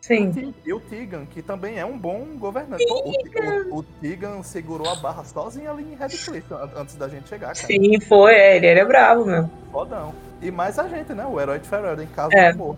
Sim. 0.00 0.54
e 0.64 0.72
o 0.72 0.80
Tigan, 0.80 1.26
que 1.26 1.42
também 1.42 1.78
é 1.78 1.84
um 1.84 1.98
bom 1.98 2.24
governante. 2.38 2.86
Pô, 2.86 3.00
o, 3.04 3.74
o, 3.76 3.78
o 3.78 3.82
Tigan 4.00 4.42
segurou 4.42 4.88
a 4.88 4.94
barra 4.96 5.24
sozinho 5.24 5.70
ali 5.70 5.82
em 5.92 5.96
Redcliffe 5.96 6.52
an- 6.54 6.70
antes 6.76 6.94
da 6.94 7.08
gente 7.08 7.28
chegar, 7.28 7.54
cara. 7.54 7.66
Sim, 7.66 8.00
foi. 8.00 8.34
É, 8.34 8.56
ele 8.56 8.66
era 8.66 8.84
bravo 8.84 9.24
mesmo. 9.24 9.50
Fodão. 9.72 10.14
E 10.40 10.50
mais 10.50 10.78
a 10.78 10.88
gente, 10.88 11.12
né? 11.12 11.26
O 11.26 11.40
herói 11.40 11.58
de 11.58 11.68
Ferrero, 11.68 12.02
em 12.02 12.06
caso 12.06 12.30
É. 12.34 12.52
do 12.52 12.62
amor. 12.62 12.76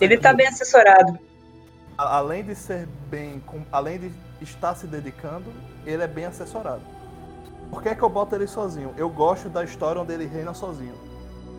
Ele 0.00 0.16
tá 0.18 0.32
bem 0.32 0.46
assessorado. 0.46 1.18
Além 1.96 2.44
de 2.44 2.54
ser 2.54 2.86
bem. 3.10 3.42
com- 3.46 3.62
Além 3.72 3.98
de 3.98 4.12
estar 4.40 4.74
se 4.74 4.86
dedicando, 4.86 5.46
ele 5.86 6.02
é 6.02 6.06
bem 6.06 6.24
assessorado. 6.26 6.82
Por 7.70 7.82
que, 7.82 7.88
é 7.88 7.94
que 7.94 8.02
eu 8.02 8.08
boto 8.08 8.34
ele 8.34 8.46
sozinho? 8.46 8.94
Eu 8.96 9.08
gosto 9.10 9.48
da 9.48 9.62
história 9.64 10.00
onde 10.00 10.12
ele 10.12 10.26
reina 10.26 10.54
sozinho. 10.54 10.94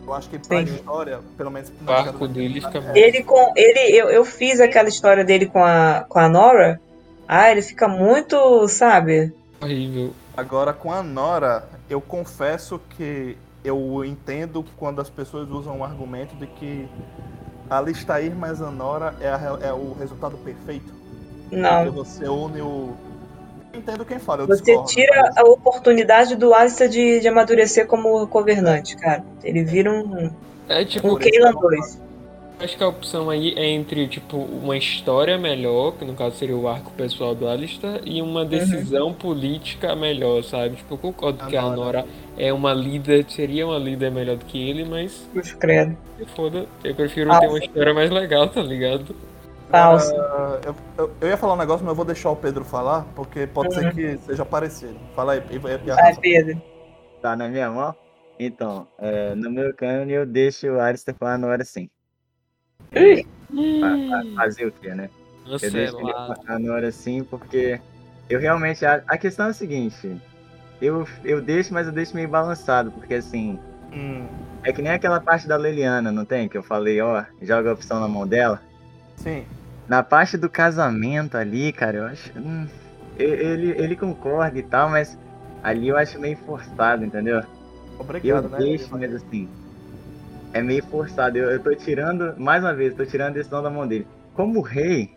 Eu 0.08 0.14
acho 0.14 0.30
que 0.30 0.40
pra 0.40 0.58
Sim. 0.66 0.76
história, 0.76 1.20
pelo 1.38 1.52
menos. 1.52 1.72
O 1.86 1.92
arco 1.92 2.28
dele 2.28 2.62
fica 2.62 2.82
bom. 2.82 2.96
Ele 2.96 3.24
com. 3.24 3.54
Ele, 3.56 3.96
eu, 3.96 4.10
eu 4.10 4.26
fiz 4.26 4.60
aquela 4.60 4.90
história 4.90 5.24
dele 5.24 5.46
com 5.46 5.64
a, 5.64 6.06
com 6.08 6.18
a 6.20 6.28
Nora. 6.30 6.82
Ah, 7.28 7.52
ele 7.52 7.62
fica 7.62 7.88
muito, 7.88 8.68
sabe? 8.70 9.32
Horrível. 9.62 10.14
Agora 10.36 10.74
com 10.74 10.92
a 10.92 11.04
Nora, 11.04 11.68
eu 11.90 12.02
confesso 12.02 12.80
que 12.98 13.38
eu 13.64 14.04
entendo 14.06 14.64
quando 14.78 15.02
as 15.02 15.10
pessoas 15.10 15.50
usam 15.50 15.80
o 15.80 15.84
argumento 15.84 16.36
de 16.36 16.48
que 16.48 16.88
a 17.70 17.82
Listair 17.82 18.36
mais 18.36 18.62
a 18.62 18.72
Nora 18.72 19.14
é, 19.22 19.28
a 19.30 19.58
é 19.62 19.74
o 19.74 19.94
resultado 19.94 20.38
perfeito. 20.38 20.92
Porque 21.44 21.56
Não. 21.56 21.92
você 21.92 22.28
une 22.28 22.62
o. 22.62 22.94
Eu 23.74 23.80
entendo 23.80 24.04
quem 24.06 24.18
fala, 24.20 24.42
eu 24.44 24.48
Você 24.48 24.64
discordo, 24.64 24.90
tira 24.90 25.22
mas- 25.22 25.38
a 25.38 25.44
oportunidade 25.44 26.36
do 26.36 26.54
Alistair 26.54 26.90
de, 26.90 27.20
de 27.20 27.28
amadurecer 27.28 27.86
como 27.88 28.26
governante, 28.28 28.96
cara. 28.98 29.24
Ele 29.44 29.64
vira 29.64 29.92
um, 29.92 30.32
É 30.68 30.84
tipo, 30.86 31.08
um 31.08 31.16
Keylan 31.18 31.52
2. 31.54 32.02
Acho 32.60 32.76
que 32.78 32.84
a 32.84 32.88
opção 32.90 33.30
aí 33.30 33.54
é 33.56 33.66
entre, 33.70 34.06
tipo, 34.10 34.36
uma 34.38 34.76
história 34.76 35.38
melhor, 35.38 35.94
que 35.94 36.04
no 36.04 36.14
caso 36.14 36.36
seria 36.36 36.58
o 36.58 36.68
arco 36.68 36.92
pessoal 36.92 37.34
do 37.34 37.48
Alistair, 37.48 38.02
e 38.06 38.22
uma 38.22 38.44
decisão 38.44 39.14
política 39.14 39.96
melhor, 39.96 40.44
sabe? 40.44 40.76
Tipo, 40.76 40.96
eu 40.96 40.98
concordo 40.98 41.42
A 41.42 41.48
que 41.48 41.56
a 41.56 41.62
Nora. 41.62 42.06
É 42.38 42.52
uma 42.52 42.74
líder, 42.74 43.26
seria 43.30 43.66
uma 43.66 43.78
líder 43.78 44.12
melhor 44.12 44.36
do 44.36 44.44
que 44.46 44.70
ele, 44.70 44.84
mas 44.84 45.26
Puxa, 45.34 45.56
credo. 45.56 45.98
se 46.18 46.26
foda, 46.26 46.66
eu 46.84 46.96
prefiro 46.96 47.32
Ah, 47.32 47.40
ter 47.40 47.48
uma 47.48 47.60
história 47.60 47.94
mais 47.94 48.10
legal, 48.10 48.48
tá 48.50 48.62
ligado? 48.62 49.16
Falso. 49.70 50.14
Ah, 50.16 50.60
eu, 50.66 50.76
eu- 50.98 51.12
eu 51.22 51.28
ia 51.30 51.38
falar 51.38 51.54
um 51.54 51.58
negócio, 51.58 51.86
mas 51.86 51.92
eu 51.92 51.96
vou 51.96 52.06
deixar 52.06 52.30
o 52.32 52.36
Pedro 52.36 52.66
falar, 52.66 53.06
porque 53.16 53.48
pode 53.48 53.74
ser 53.74 53.86
Uhum. 53.86 53.92
que 53.92 54.18
seja 54.18 54.44
parecido. 54.44 55.00
Fala 55.16 55.34
aí, 55.34 55.44
e, 55.50 55.88
e, 55.88 55.92
a 55.92 55.96
Vai. 55.96 56.16
Pedro. 56.16 56.62
Tá 57.22 57.36
na 57.38 57.48
minha 57.48 57.70
mão? 57.70 57.96
Então, 58.38 58.88
é, 58.98 59.34
no 59.36 59.50
meu 59.50 59.74
cânone 59.74 60.14
eu 60.14 60.26
deixo 60.26 60.68
o 60.68 60.80
Alistair 60.80 61.16
com 61.18 61.26
a 61.26 61.38
Nora 61.38 61.64
sim. 61.64 61.90
Ih, 62.96 63.26
Fazer 64.36 64.66
o 64.68 64.72
quê, 64.72 64.94
né? 64.94 65.10
Eu 65.46 65.58
deixo 65.60 65.78
ele 65.78 65.92
Cancelado. 65.92 66.46
com 66.46 66.52
a 66.52 66.60
Nora 66.60 66.92
sim, 66.92 67.24
porque 67.24 67.80
eu 68.30 68.40
realmente. 68.40 68.86
A, 68.86 69.04
a 69.08 69.18
questão 69.18 69.48
é 69.48 69.50
a 69.50 69.54
seguinte. 69.54 70.20
Eu, 70.82 71.08
eu 71.24 71.42
deixo, 71.42 71.74
mas 71.74 71.88
eu 71.88 71.94
deixo 71.94 72.16
meio 72.16 72.28
balançado, 72.30 72.92
porque 72.92 73.16
assim. 73.16 73.60
Hum, 73.92 74.28
É 74.64 74.72
que 74.72 74.82
nem 74.82 74.92
aquela 74.92 75.20
parte 75.20 75.48
da 75.48 75.58
Leliana, 75.58 76.12
não 76.12 76.24
tem? 76.26 76.48
Que 76.48 76.58
eu 76.58 76.64
falei, 76.64 77.02
ó, 77.02 77.24
joga 77.42 77.70
a 77.70 77.74
opção 77.74 78.00
na 78.00 78.08
mão 78.08 78.28
dela. 78.28 78.62
sim. 79.16 79.46
Na 79.88 80.04
parte 80.04 80.38
do 80.38 80.48
casamento 80.48 81.36
ali, 81.36 81.74
cara, 81.74 81.98
eu 81.98 82.06
acho. 82.06 82.32
hum, 82.38 82.68
ele, 83.18 83.72
ele 83.72 83.96
concorda 83.96 84.60
e 84.60 84.62
tal, 84.62 84.88
mas 84.88 85.18
ali 85.64 85.88
eu 85.88 85.98
acho 85.98 86.20
meio 86.20 86.38
forçado, 86.38 87.04
entendeu? 87.04 87.40
Eu 87.40 87.46
Obrigado, 87.98 88.48
né? 88.50 88.60
deixo, 88.60 88.88
mas 88.92 89.12
assim. 89.16 89.50
É 90.54 90.62
meio 90.62 90.84
forçado. 90.86 91.38
Eu, 91.38 91.50
eu 91.52 91.60
tô 91.60 91.74
tirando, 91.76 92.34
mais 92.38 92.64
uma 92.64 92.74
vez, 92.74 92.94
tô 92.96 93.06
tirando 93.06 93.30
a 93.30 93.34
decisão 93.34 93.62
da 93.62 93.70
mão 93.70 93.88
dele. 93.88 94.08
Como 94.34 94.62
rei, 94.62 95.12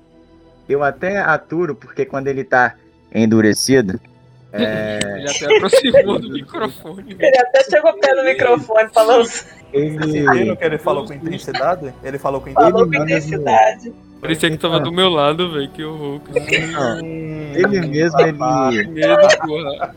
eu 0.69 0.83
até 0.83 1.19
aturo, 1.19 1.75
porque 1.75 2.05
quando 2.05 2.29
ele 2.29 2.45
tá 2.45 2.75
endurecido. 3.15 3.99
É, 4.55 4.99
Ele 5.03 5.31
até 5.31 5.57
aproximou 5.57 6.19
do 6.19 6.29
microfone. 6.29 7.17
Ele 7.19 7.39
até 7.39 7.65
chegou 7.65 7.99
perto 7.99 8.17
do 8.19 8.25
microfone 8.25 8.87
falando, 8.93 9.25
Vocês 9.25 9.47
ele. 9.73 10.31
viram 10.31 10.57
que 10.57 10.63
ele 10.65 10.77
falou 10.77 11.07
com 11.07 11.15
intensidade? 11.15 11.95
Ele 12.05 12.19
falou 12.19 12.39
com 12.39 12.53
falou 12.53 12.69
intensidade. 12.87 12.93
com 12.93 12.99
manda 12.99 13.13
intensidade. 13.13 13.93
Parecia 14.21 14.51
que 14.51 14.59
tava 14.59 14.79
do 14.79 14.93
meu 14.93 15.09
lado, 15.09 15.51
velho, 15.55 15.71
que 15.71 15.83
horror. 15.83 16.21
Que 16.21 16.59
Não, 16.67 16.99
Hum, 17.03 17.53
ele 17.55 17.81
mesmo, 17.87 18.21
ele. 18.21 18.87
medo, 18.89 19.39
porra. 19.41 19.95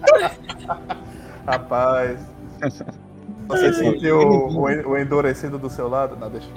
Rapaz. 1.45 2.17
Você 3.47 3.73
sentiu 3.73 4.17
o, 4.19 4.61
o 4.61 4.69
en- 4.69 4.85
o 4.85 4.97
endurecido 4.97 5.57
do 5.57 5.69
seu 5.69 5.87
lado? 5.87 6.15
Não, 6.15 6.29
deixa. 6.29 6.47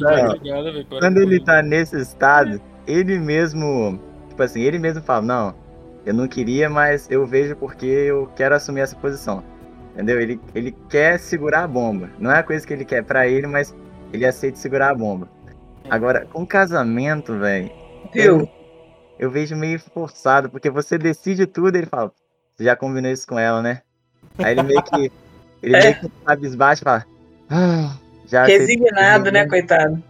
Para 0.00 0.98
Quando 1.00 1.18
ele 1.18 1.40
tá 1.40 1.62
nesse 1.62 1.96
estado, 2.00 2.60
ele 2.86 3.18
mesmo. 3.18 4.00
Tipo 4.28 4.42
assim, 4.42 4.62
ele 4.62 4.78
mesmo 4.78 5.02
fala, 5.02 5.22
não, 5.22 5.54
eu 6.06 6.14
não 6.14 6.28
queria, 6.28 6.70
mas 6.70 7.10
eu 7.10 7.26
vejo 7.26 7.56
porque 7.56 7.86
eu 7.86 8.28
quero 8.36 8.54
assumir 8.54 8.80
essa 8.80 8.96
posição. 8.96 9.42
Entendeu? 9.94 10.20
Ele, 10.20 10.40
ele 10.54 10.74
quer 10.88 11.18
segurar 11.18 11.64
a 11.64 11.68
bomba. 11.68 12.08
Não 12.18 12.30
é 12.30 12.38
a 12.38 12.42
coisa 12.42 12.64
que 12.66 12.72
ele 12.72 12.84
quer 12.84 13.02
pra 13.02 13.26
ele, 13.26 13.46
mas 13.48 13.74
ele 14.12 14.24
aceita 14.24 14.56
segurar 14.56 14.90
a 14.90 14.94
bomba. 14.94 15.28
Agora, 15.90 16.26
com 16.32 16.46
casamento, 16.46 17.36
velho, 17.38 17.70
Viu? 18.12 18.48
Eu 19.18 19.30
vejo 19.30 19.56
meio 19.56 19.78
forçado, 19.80 20.48
porque 20.48 20.70
você 20.70 20.96
decide 20.96 21.46
tudo 21.46 21.74
e 21.76 21.78
ele 21.80 21.86
fala, 21.86 22.12
você 22.56 22.64
já 22.64 22.76
combinou 22.76 23.10
isso 23.10 23.26
com 23.26 23.38
ela, 23.38 23.60
né? 23.62 23.82
Aí 24.38 24.52
ele 24.52 24.62
meio 24.62 24.82
que. 24.82 25.12
Ele 25.62 25.76
É. 25.76 25.82
meio 25.82 25.94
que 26.00 26.08
cabisbaixo 26.24 26.82
e 26.82 26.84
fala. 26.84 27.04
Ah, 27.50 27.96
já 28.26 28.44
Resignado, 28.44 29.32
né, 29.32 29.40
rei 29.40 29.48
coitado? 29.48 29.90
mesmo, 29.92 30.04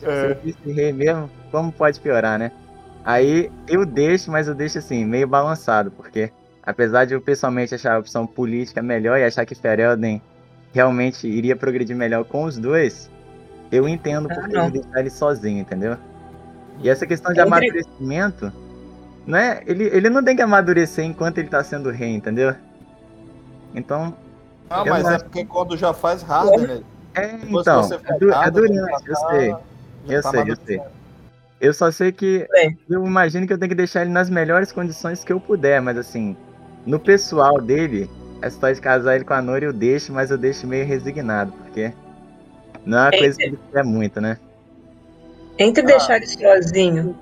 já 0.00 0.72
rei 0.72 0.92
mesmo, 0.92 1.30
como 1.50 1.70
pode 1.70 2.00
piorar, 2.00 2.38
né? 2.38 2.50
Aí 3.04 3.50
eu 3.68 3.84
deixo, 3.84 4.30
mas 4.30 4.48
eu 4.48 4.54
deixo 4.54 4.78
assim, 4.78 5.04
meio 5.04 5.26
balançado, 5.26 5.90
porque 5.90 6.30
apesar 6.62 7.04
de 7.04 7.14
eu 7.14 7.20
pessoalmente 7.20 7.74
achar 7.74 7.96
a 7.96 7.98
opção 7.98 8.26
política 8.26 8.80
melhor 8.82 9.18
e 9.18 9.24
achar 9.24 9.44
que 9.44 9.54
Ferelden 9.54 10.22
realmente 10.72 11.26
iria 11.28 11.54
progredir 11.56 11.94
melhor 11.96 12.24
com 12.24 12.44
os 12.44 12.56
dois, 12.56 13.10
eu 13.70 13.88
entendo 13.88 14.28
Ah, 14.30 14.34
porque 14.34 14.52
não. 14.56 14.64
ele 14.68 14.80
deixar 14.80 15.00
ele 15.00 15.10
sozinho, 15.10 15.60
entendeu? 15.60 15.96
E 16.80 16.88
essa 16.88 17.06
questão 17.06 17.32
de 17.32 17.40
Entre- 17.40 17.48
amadurecimento, 17.48 18.52
não 19.26 19.38
é? 19.38 19.62
Ele, 19.66 19.84
ele 19.84 20.10
não 20.10 20.22
tem 20.24 20.34
que 20.34 20.42
amadurecer 20.42 21.04
enquanto 21.04 21.38
ele 21.38 21.48
tá 21.48 21.62
sendo 21.62 21.90
rei, 21.90 22.14
entendeu? 22.14 22.54
Então, 23.74 24.16
Ah, 24.68 24.84
mas 24.84 25.04
não 25.04 25.12
é 25.12 25.18
porque 25.18 25.44
quando 25.44 25.76
já 25.76 25.92
faz 25.92 26.22
Harden, 26.22 26.66
né? 26.66 26.82
é, 27.14 27.26
Depois 27.28 27.66
então, 27.66 27.82
é, 28.04 28.18
du- 28.18 28.32
é 28.32 28.50
durante, 28.50 29.08
eu 29.08 29.14
tá- 29.14 29.28
sei. 29.30 29.48
já 29.50 30.14
Eu 30.16 30.22
tá 30.22 30.30
sei, 30.30 30.40
eu 30.50 30.56
sei. 30.66 30.80
Eu 31.60 31.72
só 31.74 31.90
sei 31.92 32.10
que 32.10 32.46
Bem. 32.50 32.76
eu 32.90 33.06
imagino 33.06 33.46
que 33.46 33.52
eu 33.52 33.58
tenho 33.58 33.68
que 33.68 33.74
deixar 33.76 34.02
ele 34.02 34.10
nas 34.10 34.28
melhores 34.28 34.72
condições 34.72 35.22
que 35.22 35.32
eu 35.32 35.38
puder, 35.38 35.80
mas 35.80 35.96
assim, 35.96 36.36
no 36.84 36.98
pessoal 36.98 37.60
dele, 37.60 38.10
a 38.42 38.48
história 38.48 38.74
de 38.74 38.80
casar 38.80 39.14
ele 39.14 39.24
com 39.24 39.32
a 39.34 39.40
Nora 39.40 39.64
eu 39.64 39.72
deixo, 39.72 40.12
mas 40.12 40.30
eu 40.32 40.36
deixo 40.38 40.66
meio 40.66 40.84
resignado, 40.84 41.52
porque 41.52 41.92
não 42.84 42.98
é 42.98 43.02
uma 43.02 43.14
É, 43.14 43.18
coisa 43.18 43.38
que 43.38 43.44
ele 43.44 43.58
quer 43.72 43.84
muito, 43.84 44.20
né? 44.20 44.36
Entre 45.58 45.82
deixar 45.82 46.16
ele 46.16 46.26
sozinho 46.26 47.16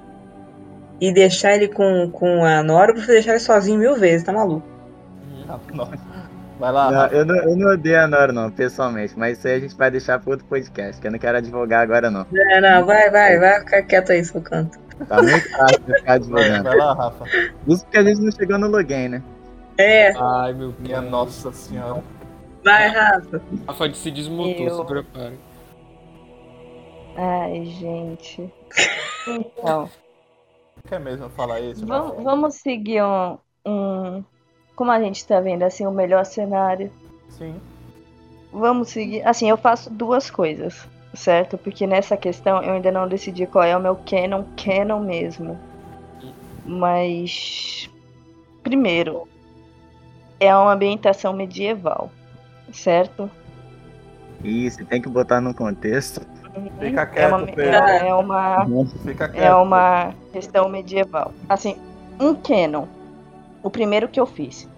e 1.01 1.13
deixar 1.13 1.55
ele 1.55 1.69
com, 1.69 2.11
com 2.11 2.45
a 2.45 2.63
Nora, 2.63 2.91
eu 2.91 2.95
prefiro 2.95 3.15
deixar 3.15 3.31
ele 3.33 3.41
sozinho 3.41 3.79
mil 3.79 3.97
vezes, 3.97 4.25
tá 4.25 4.33
maluco? 4.33 4.67
Ah, 5.49 5.59
não. 5.75 5.89
Vai 6.59 6.73
lá, 6.73 6.91
Não, 6.91 6.99
Rafa. 7.01 7.15
eu, 7.15 7.25
não, 7.25 7.37
eu 7.37 7.57
não 7.57 7.73
odeio 7.73 8.01
a 8.01 8.07
Nora, 8.07 8.33
não, 8.33 8.51
pessoalmente, 8.51 9.19
mas 9.19 9.39
isso 9.39 9.49
aí 9.49 9.55
a 9.55 9.61
gente 9.61 9.75
vai 9.75 9.91
deixar 9.91 10.19
para 10.21 10.31
outro 10.31 10.45
podcast, 10.47 11.01
que 11.01 11.07
eu 11.07 11.11
não 11.11 11.19
quero 11.19 11.39
advogar 11.39 11.83
agora, 11.83 12.11
não. 12.11 12.27
É, 12.51 12.61
não, 12.61 12.85
vai, 12.85 13.11
vai, 13.11 13.39
vai 13.39 13.61
ficar 13.61 13.83
quieto 13.83 14.13
aí, 14.13 14.23
seu 14.25 14.41
canto. 14.43 14.79
Tá 15.09 15.23
muito 15.23 15.51
fácil 15.53 15.81
de 15.81 15.95
ficar 15.95 16.05
Vai, 16.05 16.17
advogando. 16.17 16.63
vai 16.65 16.77
lá, 16.77 16.93
Rafa. 16.95 17.25
Isso 17.67 17.85
porque 17.85 17.97
a 17.97 18.05
gente 18.05 18.21
não 18.21 18.31
chegou 18.31 18.59
no 18.59 18.67
login, 18.69 19.09
né? 19.09 19.23
É, 19.79 20.13
Ai, 20.15 20.53
meu 20.53 20.75
Minha 20.79 21.01
nossa 21.01 21.51
senhora. 21.53 22.03
vai, 22.63 22.89
Rafa. 22.89 23.41
Rafa 23.67 23.95
se 23.95 24.11
desmutou, 24.11 24.67
Eu- 24.67 24.77
se 24.77 24.85
prepare. 24.85 25.39
Ai, 27.17 27.65
gente. 27.65 28.53
Então, 29.27 29.89
Quer 30.89 31.01
mesmo 31.01 31.29
falar 31.31 31.61
isso? 31.61 31.87
vamos, 31.87 32.23
vamos 32.23 32.55
seguir 32.55 33.03
um, 33.03 33.39
um. 33.67 34.25
Como 34.75 34.91
a 34.91 35.01
gente 35.01 35.27
tá 35.27 35.41
vendo, 35.41 35.63
assim, 35.63 35.87
o 35.87 35.91
melhor 35.93 36.25
cenário. 36.25 36.91
Sim. 37.29 37.61
Vamos 38.53 38.89
seguir. 38.89 39.23
Assim, 39.27 39.49
eu 39.49 39.57
faço 39.57 39.91
duas 39.91 40.31
coisas, 40.31 40.89
certo? 41.15 41.59
Porque 41.59 41.87
nessa 41.87 42.17
questão 42.17 42.63
eu 42.63 42.75
ainda 42.75 42.91
não 42.91 43.07
decidi 43.07 43.47
qual 43.47 43.65
é 43.65 43.77
o 43.77 43.81
meu 43.81 43.97
canon, 43.97 44.45
canon 44.57 45.01
mesmo. 45.01 45.59
Mas. 46.65 47.91
Primeiro, 48.63 49.27
é 50.39 50.55
uma 50.55 50.73
ambientação 50.73 51.33
medieval, 51.33 52.11
certo? 52.73 53.31
Isso, 54.43 54.85
tem 54.87 55.01
que 55.01 55.09
botar 55.09 55.41
no 55.41 55.55
contexto. 55.55 56.21
Fica 56.79 57.03
é 57.03 57.07
quieto, 57.07 57.29
uma, 57.35 57.47
Pedro. 57.47 57.63
é, 57.65 58.09
é 58.09 58.15
uma 58.15 58.67
Fica 59.05 59.29
quieto. 59.29 59.43
é 59.45 59.55
uma 59.55 60.15
questão 60.33 60.69
medieval. 60.69 61.33
Assim, 61.49 61.77
um 62.19 62.35
canon. 62.35 62.87
O 63.63 63.71
primeiro 63.71 64.09
que 64.09 64.19
eu 64.19 64.27
fiz. 64.27 64.69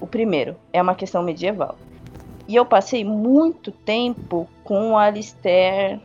O 0.00 0.06
primeiro 0.06 0.56
é 0.72 0.82
uma 0.82 0.94
questão 0.94 1.22
medieval. 1.22 1.76
E 2.46 2.54
eu 2.56 2.66
passei 2.66 3.04
muito 3.04 3.70
tempo 3.72 4.48
com 4.64 4.92
o 4.92 4.98
Alistair 4.98 5.98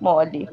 Mole. 0.00 0.48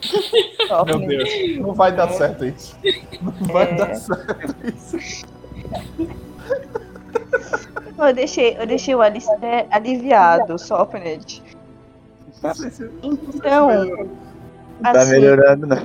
Só 0.68 0.84
Meu 0.84 0.98
Deus, 0.98 1.28
não 1.58 1.72
vai 1.72 1.90
dar 1.92 2.08
certo 2.10 2.44
isso. 2.44 2.78
Não 3.20 3.32
vai 3.52 3.64
É. 3.70 3.74
dar 3.74 3.94
certo 3.94 4.54
isso. 4.68 5.26
Eu 7.98 8.12
deixei, 8.12 8.56
eu 8.58 8.66
deixei 8.66 8.94
o 8.94 9.00
Alistair 9.00 9.66
aliviado, 9.70 10.56
Sofnet. 12.52 12.90
Então, 13.02 14.08
Tá 14.82 14.90
assim, 14.90 15.12
melhorando, 15.12 15.66
não. 15.66 15.78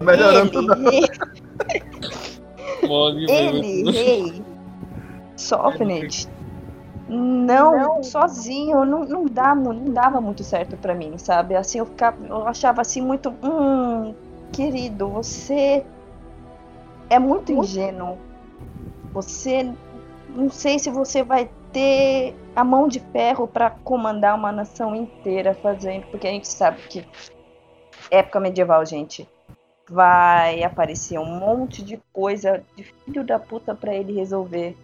Melhorando 0.00 0.50
tudo. 0.50 0.72
ele, 0.90 1.10
Mole, 2.86 3.30
ele, 3.30 3.84
velho. 3.84 3.90
rei, 3.90 4.42
Sofnet, 5.36 6.28
não, 7.08 8.02
sozinho, 8.02 8.84
não, 8.84 9.04
não, 9.04 9.26
dá, 9.26 9.54
não 9.54 9.92
dava 9.92 10.20
muito 10.20 10.42
certo 10.42 10.76
pra 10.76 10.94
mim, 10.94 11.18
sabe? 11.18 11.54
Assim, 11.54 11.78
eu, 11.78 11.86
ficava, 11.86 12.16
eu 12.26 12.46
achava 12.46 12.80
assim 12.80 13.00
muito, 13.00 13.34
hum, 13.42 14.14
querido, 14.52 15.08
você 15.08 15.84
é 17.10 17.18
muito 17.18 17.52
ingênuo. 17.52 18.16
Você, 19.12 19.70
não 20.34 20.50
sei 20.50 20.78
se 20.78 20.90
você 20.90 21.22
vai 21.22 21.48
ter 21.72 22.34
a 22.56 22.64
mão 22.64 22.88
de 22.88 23.00
ferro 23.00 23.46
pra 23.46 23.68
comandar 23.68 24.34
uma 24.34 24.50
nação 24.50 24.96
inteira 24.96 25.54
fazendo, 25.54 26.06
porque 26.06 26.26
a 26.26 26.30
gente 26.30 26.48
sabe 26.48 26.80
que 26.88 27.06
época 28.10 28.40
medieval, 28.40 28.84
gente, 28.86 29.28
vai 29.88 30.62
aparecer 30.64 31.18
um 31.18 31.38
monte 31.38 31.84
de 31.84 32.00
coisa 32.12 32.64
de 32.74 32.82
filho 32.82 33.22
da 33.22 33.38
puta 33.38 33.74
pra 33.74 33.94
ele 33.94 34.14
resolver, 34.14 34.74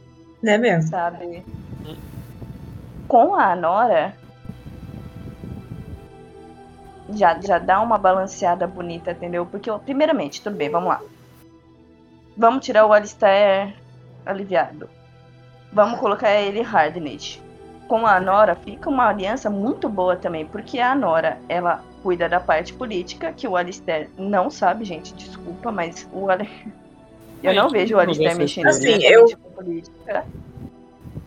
Não 0.43 0.53
é 0.53 0.59
mesmo? 0.59 0.91
sabe? 0.91 1.43
com 3.09 3.35
a 3.35 3.55
Nora 3.55 4.15
já, 7.11 7.39
já 7.41 7.59
dá 7.59 7.81
uma 7.81 7.99
balanceada 7.99 8.67
bonita, 8.67 9.11
entendeu? 9.13 9.45
Porque, 9.45 9.71
primeiramente, 9.85 10.41
tudo 10.43 10.57
bem, 10.57 10.71
vamos 10.71 10.89
lá. 10.89 11.01
Vamos 12.37 12.65
tirar 12.65 12.87
o 12.87 12.93
Alistair 12.93 13.75
aliviado. 14.25 14.89
Vamos 15.73 16.01
colocar 16.01 16.31
ele 16.31 16.63
Hardened. 16.63 17.43
Com 17.93 18.07
a 18.07 18.19
Nora 18.19 18.55
fica 18.55 18.89
uma 18.89 19.11
aliança 19.11 19.51
muito 19.51 19.87
boa 19.87 20.17
também, 20.17 20.47
porque 20.47 20.79
a 20.79 20.95
Nora, 20.95 21.39
ela 21.47 21.85
cuida 22.03 22.27
da 22.27 22.41
parte 22.41 22.73
política, 22.73 23.35
que 23.35 23.47
o 23.47 23.55
Alistair 23.55 24.09
não 24.17 24.49
sabe, 24.49 24.83
gente, 24.87 25.13
desculpa, 25.13 25.71
mas 25.71 26.09
o 26.11 26.31
Ale... 26.31 26.49
eu 27.43 27.55
não 27.55 27.69
vejo 27.69 27.95
o 27.95 27.99
Alistair 27.99 28.35
mexendo 28.35 28.69
assim, 28.69 28.97
na 28.97 29.11
eu... 29.11 29.37
política. 29.55 30.25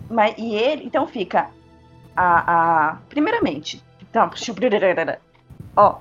Mas, 0.09 0.33
e 0.39 0.55
ele, 0.55 0.85
então 0.85 1.05
fica 1.05 1.51
a, 2.15 2.93
a 2.93 2.97
primeiramente, 3.09 3.83
então, 4.01 4.27
ó, 5.75 5.99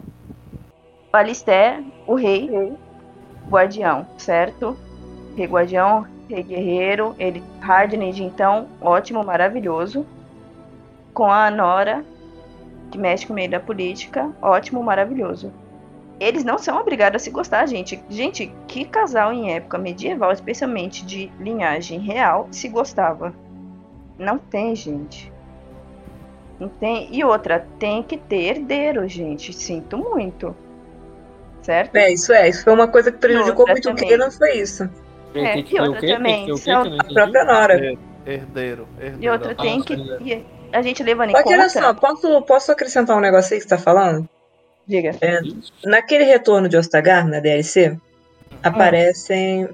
o 1.13 1.17
Alistair, 1.17 1.85
o 2.07 2.15
rei, 2.15 2.73
guardião, 3.51 4.07
certo? 4.17 4.75
Rei 5.37 5.47
guardião, 5.47 6.07
rei 6.27 6.43
guerreiro, 6.43 7.15
ele 7.19 7.45
Hardened, 7.61 8.23
então, 8.23 8.67
ótimo, 8.81 9.23
maravilhoso. 9.23 10.07
Com 11.15 11.27
a 11.31 11.51
Nora, 11.51 12.05
que 12.91 12.99
mexe 12.99 13.27
com 13.27 13.33
o 13.33 13.37
meio 13.37 13.51
da 13.51 13.61
política, 13.61 14.31
ótimo, 14.43 14.83
maravilhoso. 14.83 15.53
Eles 16.21 16.45
não 16.45 16.59
são 16.59 16.79
obrigados 16.79 17.23
a 17.23 17.25
se 17.25 17.31
gostar, 17.31 17.67
gente. 17.67 18.01
Gente, 18.09 18.53
que 18.69 18.85
casal 18.85 19.33
em 19.33 19.53
época 19.53 19.79
medieval, 19.79 20.31
especialmente 20.33 21.05
de 21.05 21.31
linhagem 21.41 21.99
real, 22.01 22.49
se 22.51 22.69
gostava? 22.69 23.35
Não 24.19 24.39
tem, 24.39 24.75
gente. 24.77 25.33
Não 26.59 26.69
tem. 26.69 27.09
E 27.11 27.25
outra, 27.25 27.67
tem 27.81 28.03
que 28.03 28.17
ter 28.17 28.57
herdeiro, 28.57 29.09
gente. 29.09 29.53
Sinto 29.53 29.99
muito. 29.99 30.55
Certo? 31.63 31.97
É, 31.97 32.13
isso 32.13 32.33
é. 32.33 32.49
Isso 32.49 32.63
foi 32.63 32.73
uma 32.73 32.87
coisa 32.87 33.11
que 33.11 33.19
prejudicou 33.19 33.67
muito 33.67 33.89
o 33.89 33.95
também. 33.95 34.09
Kenan, 34.09 34.31
foi 34.31 34.59
isso. 34.59 34.89
É, 35.35 35.63
que 35.63 35.77
e 35.77 35.81
outra 35.81 36.07
também, 36.07 36.47
que 36.47 36.57
são- 36.59 36.83
Que 36.85 36.91
não 36.91 36.99
A 37.01 37.05
própria 37.05 37.45
Nora. 37.45 37.75
Herdeiro, 37.75 37.99
herdeiro. 38.27 38.89
herdeiro. 39.01 39.19
E 39.21 39.29
outra, 39.29 39.55
tem 39.57 39.83
que. 39.83 40.47
A 40.75 40.83
gente 40.83 41.03
levando 41.03 41.31
em 41.31 41.33
Só 41.33 41.43
que 41.43 41.49
olha 41.55 41.69
conta. 41.69 41.81
só, 41.81 41.95
posso, 41.95 42.43
posso 42.43 42.73
acrescentar 42.73 43.17
um 43.17 43.21
negócio 43.21 43.55
aí 43.55 43.59
que 43.61 43.65
você 43.69 43.77
tá 43.77 43.79
falando? 43.79 44.29
Diga. 44.87 45.17
É, 45.21 45.41
naquele 45.85 46.25
retorno 46.25 46.69
de 46.69 46.77
Ostagar, 46.77 47.27
na 47.27 47.41
DLC, 47.41 47.97
aparecem 48.63 49.69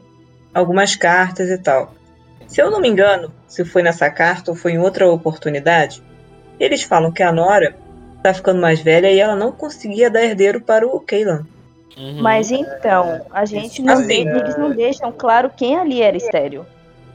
algumas 0.52 0.94
cartas 0.96 1.48
e 1.48 1.58
tal. 1.58 1.94
Se 2.46 2.60
eu 2.60 2.70
não 2.70 2.80
me 2.80 2.88
engano, 2.88 3.32
se 3.48 3.64
foi 3.64 3.82
nessa 3.82 4.10
carta 4.10 4.50
ou 4.50 4.56
foi 4.56 4.72
em 4.72 4.78
outra 4.78 5.08
oportunidade, 5.10 6.02
eles 6.58 6.82
falam 6.82 7.10
que 7.12 7.22
a 7.22 7.32
Nora 7.32 7.74
tá 8.22 8.34
ficando 8.34 8.60
mais 8.60 8.80
velha 8.80 9.10
e 9.10 9.18
ela 9.18 9.34
não 9.36 9.52
conseguia 9.52 10.10
dar 10.10 10.22
herdeiro 10.22 10.60
para 10.60 10.86
o 10.86 11.00
Kaylan. 11.00 11.46
Uhum. 11.96 12.20
Mas 12.20 12.50
então, 12.50 13.24
a 13.30 13.44
gente 13.44 13.80
não 13.82 13.98
aí 13.98 14.06
de- 14.06 14.28
é- 14.28 14.36
eles 14.38 14.56
não 14.58 14.70
deixam 14.70 15.12
claro 15.12 15.50
quem 15.56 15.76
ali 15.76 16.02
era 16.02 16.16
estéreo. 16.16 16.66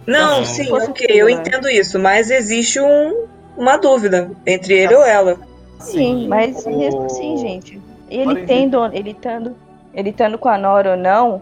Não, 0.07 0.37
Não. 0.39 0.45
sim, 0.45 0.71
ok, 0.71 1.05
eu 1.09 1.27
Kaylan. 1.27 1.31
entendo 1.41 1.69
isso, 1.69 1.99
mas 1.99 2.29
existe 2.31 2.79
um- 2.79 3.25
uma 3.57 3.77
dúvida 3.77 4.29
entre 4.45 4.73
ele 4.73 4.95
ou 4.95 5.03
ela. 5.03 5.37
Sim, 5.79 6.27
mas 6.27 6.65
o- 6.65 6.69
mesmo 6.77 7.03
assim, 7.03 7.37
gente. 7.37 7.81
Ele 8.09 8.31
Olha, 8.31 8.45
tendo, 8.45 8.85
ele 8.93 9.11
estando, 9.11 9.55
ele 9.93 10.09
estando 10.09 10.37
com 10.37 10.47
a 10.49 10.57
Nora 10.57 10.91
ou 10.91 10.97
não, 10.97 11.41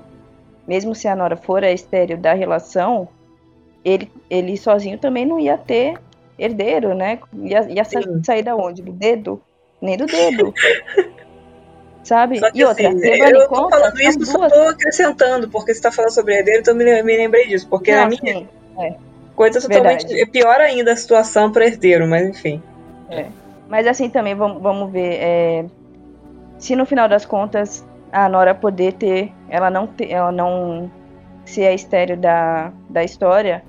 mesmo 0.67 0.95
se 0.95 1.07
a 1.07 1.15
Nora 1.15 1.35
for 1.35 1.63
a 1.63 1.71
estéreo 1.71 2.17
da 2.17 2.33
relação, 2.33 3.07
ele, 3.83 4.09
ele 4.29 4.57
sozinho 4.57 4.97
também 4.97 5.25
não 5.25 5.39
ia 5.39 5.57
ter 5.57 5.99
herdeiro, 6.39 6.95
né? 6.95 7.19
Ia, 7.43 7.69
ia 7.69 7.83
sa- 7.83 8.01
sair 8.23 8.43
da 8.43 8.55
onde? 8.55 8.81
Do 8.81 8.91
dedo? 8.91 9.41
Nem 9.81 9.97
do 9.97 10.05
dedo. 10.05 10.53
Sabe? 12.03 12.39
Só 12.39 12.51
que 12.51 12.59
E 12.59 12.65
outra, 12.65 12.89
assim, 12.89 12.99
levando 12.99 13.35
em 13.35 13.39
eu 13.39 13.47
tô 13.47 13.55
conta, 13.55 13.77
falando 13.77 14.01
isso, 14.01 14.25
só 14.25 14.37
duas. 14.37 14.51
tô 14.51 14.59
acrescentando, 14.67 15.49
porque 15.49 15.73
você 15.73 15.81
tá 15.81 15.91
falando 15.91 16.11
sobre 16.11 16.35
herdeiro, 16.35 16.59
então 16.59 16.75
me, 16.75 16.83
me 17.03 17.17
lembrei 17.17 17.47
disso, 17.47 17.67
porque 17.69 17.91
Não, 17.91 18.01
na 18.01 18.07
minha 18.07 18.21
sim, 18.21 18.47
coisa 19.35 19.61
totalmente 19.61 20.07
verdade. 20.07 20.21
é 20.21 20.25
pior 20.25 20.59
ainda 20.59 20.93
a 20.93 20.95
situação 20.95 21.51
para 21.51 21.65
herdeiro, 21.65 22.07
mas 22.07 22.27
enfim. 22.27 22.61
Mas 23.67 23.87
assim 23.87 24.09
também, 24.09 24.35
vamos, 24.35 24.61
vamos 24.61 24.91
ver. 24.91 25.17
é, 25.19 25.65
se 26.57 26.75
no 26.75 26.85
final 26.85 27.07
das 27.07 27.25
contas 27.25 27.85
a 28.13 28.29
Nora 28.29 28.53
poder 28.53 28.93
ter. 28.93 29.31
Ela 29.49 29.69
não, 29.69 29.87
ter, 29.87 30.11
ela 30.11 30.31
não 30.31 30.89
ser 31.43 31.65
a 31.65 31.73
estéreo 31.73 32.15
da, 32.15 32.71
da 32.89 33.03
história. 33.03 33.63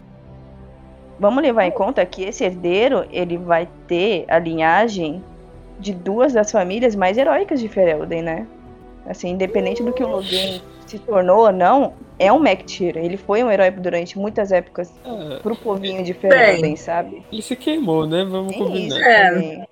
Vamos 1.18 1.42
levar 1.42 1.64
em 1.64 1.70
conta 1.70 2.04
que 2.04 2.24
esse 2.24 2.44
herdeiro 2.44 3.06
ele 3.10 3.38
vai 3.38 3.68
ter 3.88 4.24
a 4.28 4.38
linhagem 4.38 5.24
de 5.78 5.94
duas 5.94 6.32
das 6.32 6.52
famílias 6.52 6.94
mais 6.94 7.16
heróicas 7.16 7.60
de 7.60 7.68
Ferelden, 7.68 8.22
né? 8.22 8.46
Assim, 9.06 9.30
independente 9.30 9.82
do 9.82 9.92
que 9.92 10.02
o 10.02 10.08
Logan 10.08 10.60
se 10.99 11.05
tornou 11.05 11.47
ou 11.47 11.53
não, 11.53 11.95
é 12.18 12.32
um 12.32 12.38
Mectir. 12.38 12.97
Ele 12.97 13.16
foi 13.16 13.42
um 13.45 13.51
herói 13.51 13.70
durante 13.70 14.18
muitas 14.18 14.53
épocas 14.53 14.92
Ah, 15.05 15.38
pro 15.42 15.57
povinho 15.57 16.03
de 16.05 16.14
Ferelden, 16.14 16.76
sabe? 16.76 17.24
ele 17.32 17.42
se 17.42 17.57
queimou, 17.57 18.07
né? 18.07 18.24
Vamos 18.24 18.53
isso 18.53 18.64
combinar. 18.64 19.01
É. 19.01 19.64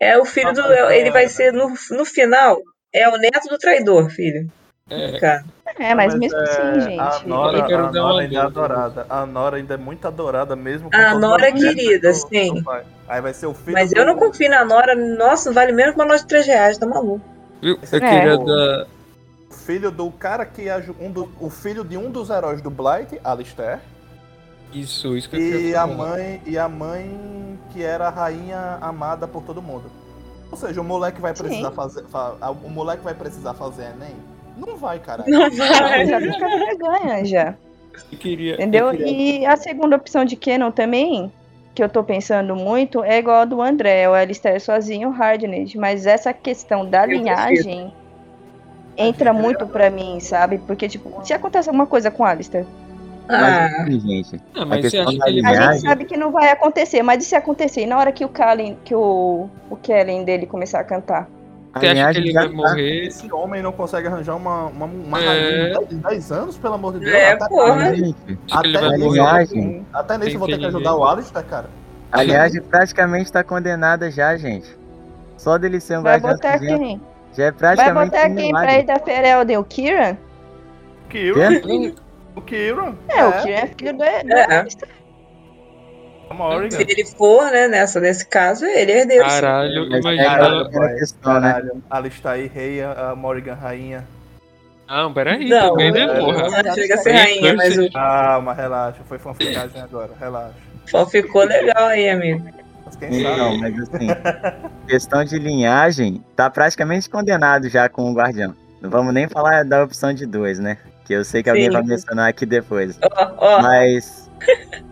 É 0.00 0.18
o 0.18 0.24
filho 0.24 0.52
do. 0.52 0.60
Ele 0.90 1.10
vai 1.10 1.28
ser, 1.28 1.52
no, 1.52 1.68
no 1.90 2.04
final, 2.04 2.58
é 2.92 3.08
o 3.08 3.16
neto 3.18 3.48
do 3.48 3.58
traidor, 3.58 4.08
filho. 4.10 4.50
É. 4.88 5.18
Cara. 5.20 5.44
É, 5.78 5.94
mas, 5.94 6.14
mesmo 6.16 6.36
assim, 6.38 6.80
gente. 6.80 6.98
A 6.98 7.20
Nora, 7.24 7.58
Eu 7.58 7.66
quero 7.66 7.84
a 7.84 7.90
dar 7.92 8.00
Nora 8.00 8.22
ainda 8.22 8.34
é 8.34 8.38
adorada. 8.40 9.06
A 9.08 9.24
Nora 9.26 9.56
ainda 9.58 9.74
é 9.74 9.76
muito 9.76 10.04
adorada 10.08 10.56
mesmo. 10.56 10.90
com 10.90 10.96
A 10.96 11.14
Nora 11.16 11.48
é 11.48 11.52
mulheres 11.52 11.74
querida, 11.76 12.08
do- 12.08 12.14
sim. 12.14 12.54
do. 12.54 12.70
Aí 13.08 13.20
vai 13.20 13.32
ser 13.32 13.46
o 13.46 13.54
filho 13.54 13.72
Mas 13.74 13.90
do- 13.90 13.98
eu 13.98 14.04
não 14.06 14.16
confio 14.16 14.50
na 14.50 14.64
Nora. 14.64 14.96
Nossa, 14.96 15.52
vale 15.52 15.70
menos 15.72 15.94
que 15.94 16.00
uma 16.00 16.06
nota 16.06 16.20
de 16.22 16.26
3 16.26 16.44
reais, 16.46 16.76
tá 16.76 16.86
maluco. 16.86 17.20
Viu? 17.62 17.78
Eu 17.92 17.98
É. 17.98 18.00
queria 18.00 18.36
dar. 18.38 18.86
O 19.70 19.72
filho 19.72 19.92
do 19.92 20.10
cara 20.10 20.44
que 20.44 20.68
é 20.68 20.82
um 21.00 21.12
do, 21.12 21.28
o 21.38 21.48
filho 21.48 21.84
de 21.84 21.96
um 21.96 22.10
dos 22.10 22.28
heróis 22.28 22.60
do 22.60 22.68
Blight, 22.68 23.20
Alistair, 23.22 23.78
Isso, 24.72 25.16
isso 25.16 25.30
que 25.30 25.36
eu 25.36 25.40
e 25.40 25.52
queria 25.52 25.82
a 25.82 25.86
mãe 25.86 26.42
e 26.44 26.58
a 26.58 26.68
mãe 26.68 27.56
que 27.72 27.80
era 27.80 28.08
a 28.08 28.10
rainha 28.10 28.78
amada 28.80 29.28
por 29.28 29.44
todo 29.44 29.62
mundo. 29.62 29.84
Ou 30.50 30.56
seja, 30.58 30.80
o 30.80 30.84
moleque 30.84 31.20
vai 31.20 31.36
Sim. 31.36 31.44
precisar 31.44 31.70
fazer, 31.70 32.02
fa- 32.06 32.34
o 32.64 32.68
moleque 32.68 33.04
vai 33.04 33.14
precisar 33.14 33.54
fazer 33.54 33.92
ENEM? 33.94 34.16
Não 34.56 34.76
vai, 34.76 34.98
caralho. 34.98 35.30
Não 35.30 35.48
vai. 35.48 36.04
já 36.04 36.20
fica 36.20 36.48
vergonha 36.48 37.24
já. 37.24 37.54
Eu 38.10 38.18
queria, 38.18 38.54
Entendeu? 38.54 38.86
eu 38.90 38.96
queria- 38.98 39.38
E 39.42 39.46
a 39.46 39.56
segunda 39.56 39.94
opção 39.94 40.24
de 40.24 40.34
Canon 40.34 40.72
também, 40.72 41.32
que 41.76 41.84
eu 41.84 41.88
tô 41.88 42.02
pensando 42.02 42.56
muito, 42.56 43.04
é 43.04 43.18
igual 43.18 43.42
a 43.42 43.44
do 43.44 43.62
André, 43.62 44.08
o 44.08 44.14
Alistair 44.14 44.60
sozinho, 44.60 45.10
o 45.10 45.12
Hardned. 45.12 45.78
Mas 45.78 46.06
essa 46.06 46.32
questão 46.32 46.84
da 46.84 47.04
Eu 47.04 47.10
linhagem 47.12 47.94
entra 48.96 49.32
muito 49.32 49.66
pra 49.66 49.90
mim, 49.90 50.18
sabe? 50.20 50.58
Porque, 50.58 50.88
tipo, 50.88 51.24
se 51.24 51.32
acontece 51.32 51.68
alguma 51.68 51.86
coisa 51.86 52.10
com 52.10 52.22
o 52.22 52.26
Alistair, 52.26 52.64
Ah, 53.28 53.84
Mas 53.86 54.02
gente, 54.02 54.40
Ah, 54.56 54.62
a 54.62 54.66
mas 54.66 54.80
você 54.84 54.90
questão 54.90 55.08
acha 55.08 55.18
da 55.18 55.24
que 55.26 55.30
ele 55.30 55.46
a 55.46 55.72
gente 55.72 55.80
sabe 55.82 56.04
que 56.04 56.16
não 56.16 56.32
vai 56.32 56.50
acontecer. 56.50 57.00
Mas 57.02 57.22
e 57.22 57.26
se 57.28 57.36
acontecer? 57.36 57.82
E 57.82 57.86
na 57.86 57.96
hora 57.98 58.10
que 58.10 58.24
o 58.24 58.28
Kalin, 58.28 58.76
que 58.84 58.92
o, 58.94 59.48
o 59.70 59.76
Kellen 59.76 60.24
dele 60.24 60.46
começar 60.46 60.80
a 60.80 60.84
cantar? 60.84 61.28
a 61.72 61.78
Você 61.78 61.86
acha 61.86 62.12
que 62.14 62.18
ele 62.26 62.32
vai 62.32 62.48
tá- 62.48 62.54
morrer? 62.56 63.06
Esse 63.06 63.32
homem 63.32 63.62
não 63.62 63.70
consegue 63.70 64.08
arranjar 64.08 64.34
uma, 64.34 64.64
uma, 64.66 64.86
uma 64.86 65.22
É. 65.22 65.26
rainha 65.72 65.86
de 65.86 65.94
10 65.94 66.32
anos, 66.32 66.58
pelo 66.58 66.74
amor 66.74 66.94
de 66.94 67.00
Deus. 67.00 67.12
É, 67.14 67.30
até, 67.34 67.48
porra. 67.48 67.94
Gente, 67.94 68.16
ele 68.26 68.38
Até 68.50 68.72
vai 68.72 68.84
a 68.94 68.98
morrer. 68.98 69.08
linhagem, 69.12 69.86
até 69.92 70.18
nisso 70.18 70.30
eu 70.34 70.38
vou 70.40 70.48
ter 70.48 70.58
que 70.58 70.66
ajudar 70.66 70.96
o 70.96 71.04
Alistair, 71.04 71.46
cara. 71.46 71.70
a 72.10 72.22
linhagem 72.24 72.60
praticamente 72.62 73.30
tá 73.30 73.44
condenada 73.44 74.10
já, 74.10 74.36
gente. 74.36 74.76
Só 75.36 75.56
dele 75.56 75.78
ser 75.78 75.98
um 75.98 76.02
Vai 76.02 76.18
guardião 76.18 76.32
botar 76.32 76.58
quem? 76.58 77.00
Já 77.36 77.44
é 77.44 77.50
Vai 77.50 77.76
praticamente 77.76 78.10
botar 78.10 78.28
um 78.28 78.34
quem 78.36 78.50
pra 78.52 78.78
ir 78.78 78.84
da 78.84 78.98
Ferelden? 78.98 79.56
O 79.58 79.64
Kieran? 79.64 80.16
Kieran, 81.08 81.60
Quê? 81.60 81.94
o 82.36 82.40
Kieran. 82.42 82.94
É, 83.08 83.24
o 83.24 83.32
Kieran 83.42 83.60
é 83.62 83.66
filho 83.66 83.92
do, 83.92 83.98
do 83.98 84.04
É. 84.04 84.66
Morrigan. 86.34 86.76
se 86.76 86.82
ele 86.82 87.04
for, 87.04 87.50
né, 87.50 87.66
nessa, 87.68 88.00
nesse 88.00 88.26
caso, 88.26 88.64
ele 88.64 88.92
é 88.92 89.00
herdeiro. 89.00 89.24
Caralho, 89.24 89.94
é 89.94 89.98
imagina. 89.98 90.24
Caralho, 90.24 90.64
né? 90.70 91.04
Caralho, 91.22 91.82
Alistair 91.90 92.50
rei, 92.52 92.82
a 92.82 93.14
Morrigan 93.16 93.54
rainha. 93.54 94.06
Não, 94.88 95.12
peraí, 95.12 95.48
Não, 95.48 95.70
também, 95.70 95.92
né, 95.92 96.02
é, 96.02 96.18
porra? 96.18 96.62
Não 96.62 96.74
chega 96.74 96.94
a 96.94 96.98
ser 96.98 97.12
rainha, 97.12 97.54
mas 97.54 97.78
o 97.78 97.92
Calma, 97.92 98.52
relaxa. 98.54 99.00
Foi 99.08 99.18
fanficagem 99.18 99.80
agora, 99.80 100.10
relaxa. 100.18 100.54
só 100.86 101.06
ficou 101.06 101.44
legal 101.44 101.86
aí, 101.86 102.08
amigo. 102.08 102.44
Mas 102.90 102.96
quem 103.10 103.22
sabe? 103.22 103.58
mas 103.58 103.78
assim, 103.80 104.06
questão 104.86 105.24
de 105.24 105.38
linhagem, 105.38 106.24
tá 106.34 106.48
praticamente 106.50 107.08
condenado 107.08 107.68
já 107.68 107.88
com 107.88 108.10
o 108.10 108.14
guardião. 108.14 108.54
Não 108.80 108.88
vamos 108.90 109.12
nem 109.12 109.28
falar 109.28 109.64
da 109.64 109.82
opção 109.84 110.12
de 110.12 110.26
dois, 110.26 110.58
né? 110.58 110.78
Que 111.04 111.12
eu 111.14 111.24
sei 111.24 111.42
que 111.42 111.50
alguém 111.50 111.66
Sim. 111.66 111.72
vai 111.72 111.82
mencionar 111.82 112.28
aqui 112.28 112.46
depois. 112.46 112.98
Ó, 113.02 113.34
ó, 113.36 113.62
Mas 113.62 114.30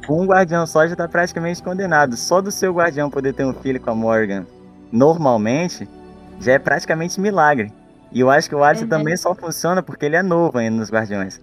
com 0.06 0.22
um 0.22 0.26
guardião 0.26 0.66
só 0.66 0.86
já 0.86 0.94
tá 0.94 1.08
praticamente 1.08 1.62
condenado. 1.62 2.16
Só 2.16 2.40
do 2.40 2.50
seu 2.50 2.72
guardião 2.72 3.08
poder 3.10 3.32
ter 3.32 3.44
um 3.44 3.54
filho 3.54 3.80
com 3.80 3.90
a 3.90 3.94
Morgan 3.94 4.44
normalmente 4.92 5.88
já 6.40 6.52
é 6.52 6.58
praticamente 6.58 7.20
milagre. 7.20 7.72
E 8.12 8.20
eu 8.20 8.30
acho 8.30 8.48
que 8.48 8.54
o 8.54 8.62
Alice 8.64 8.84
Uhum. 8.84 8.88
também 8.90 9.16
só 9.16 9.34
funciona 9.34 9.82
porque 9.82 10.06
ele 10.06 10.16
é 10.16 10.22
novo 10.22 10.58
ainda 10.58 10.76
nos 10.76 10.90
guardiões. 10.90 11.40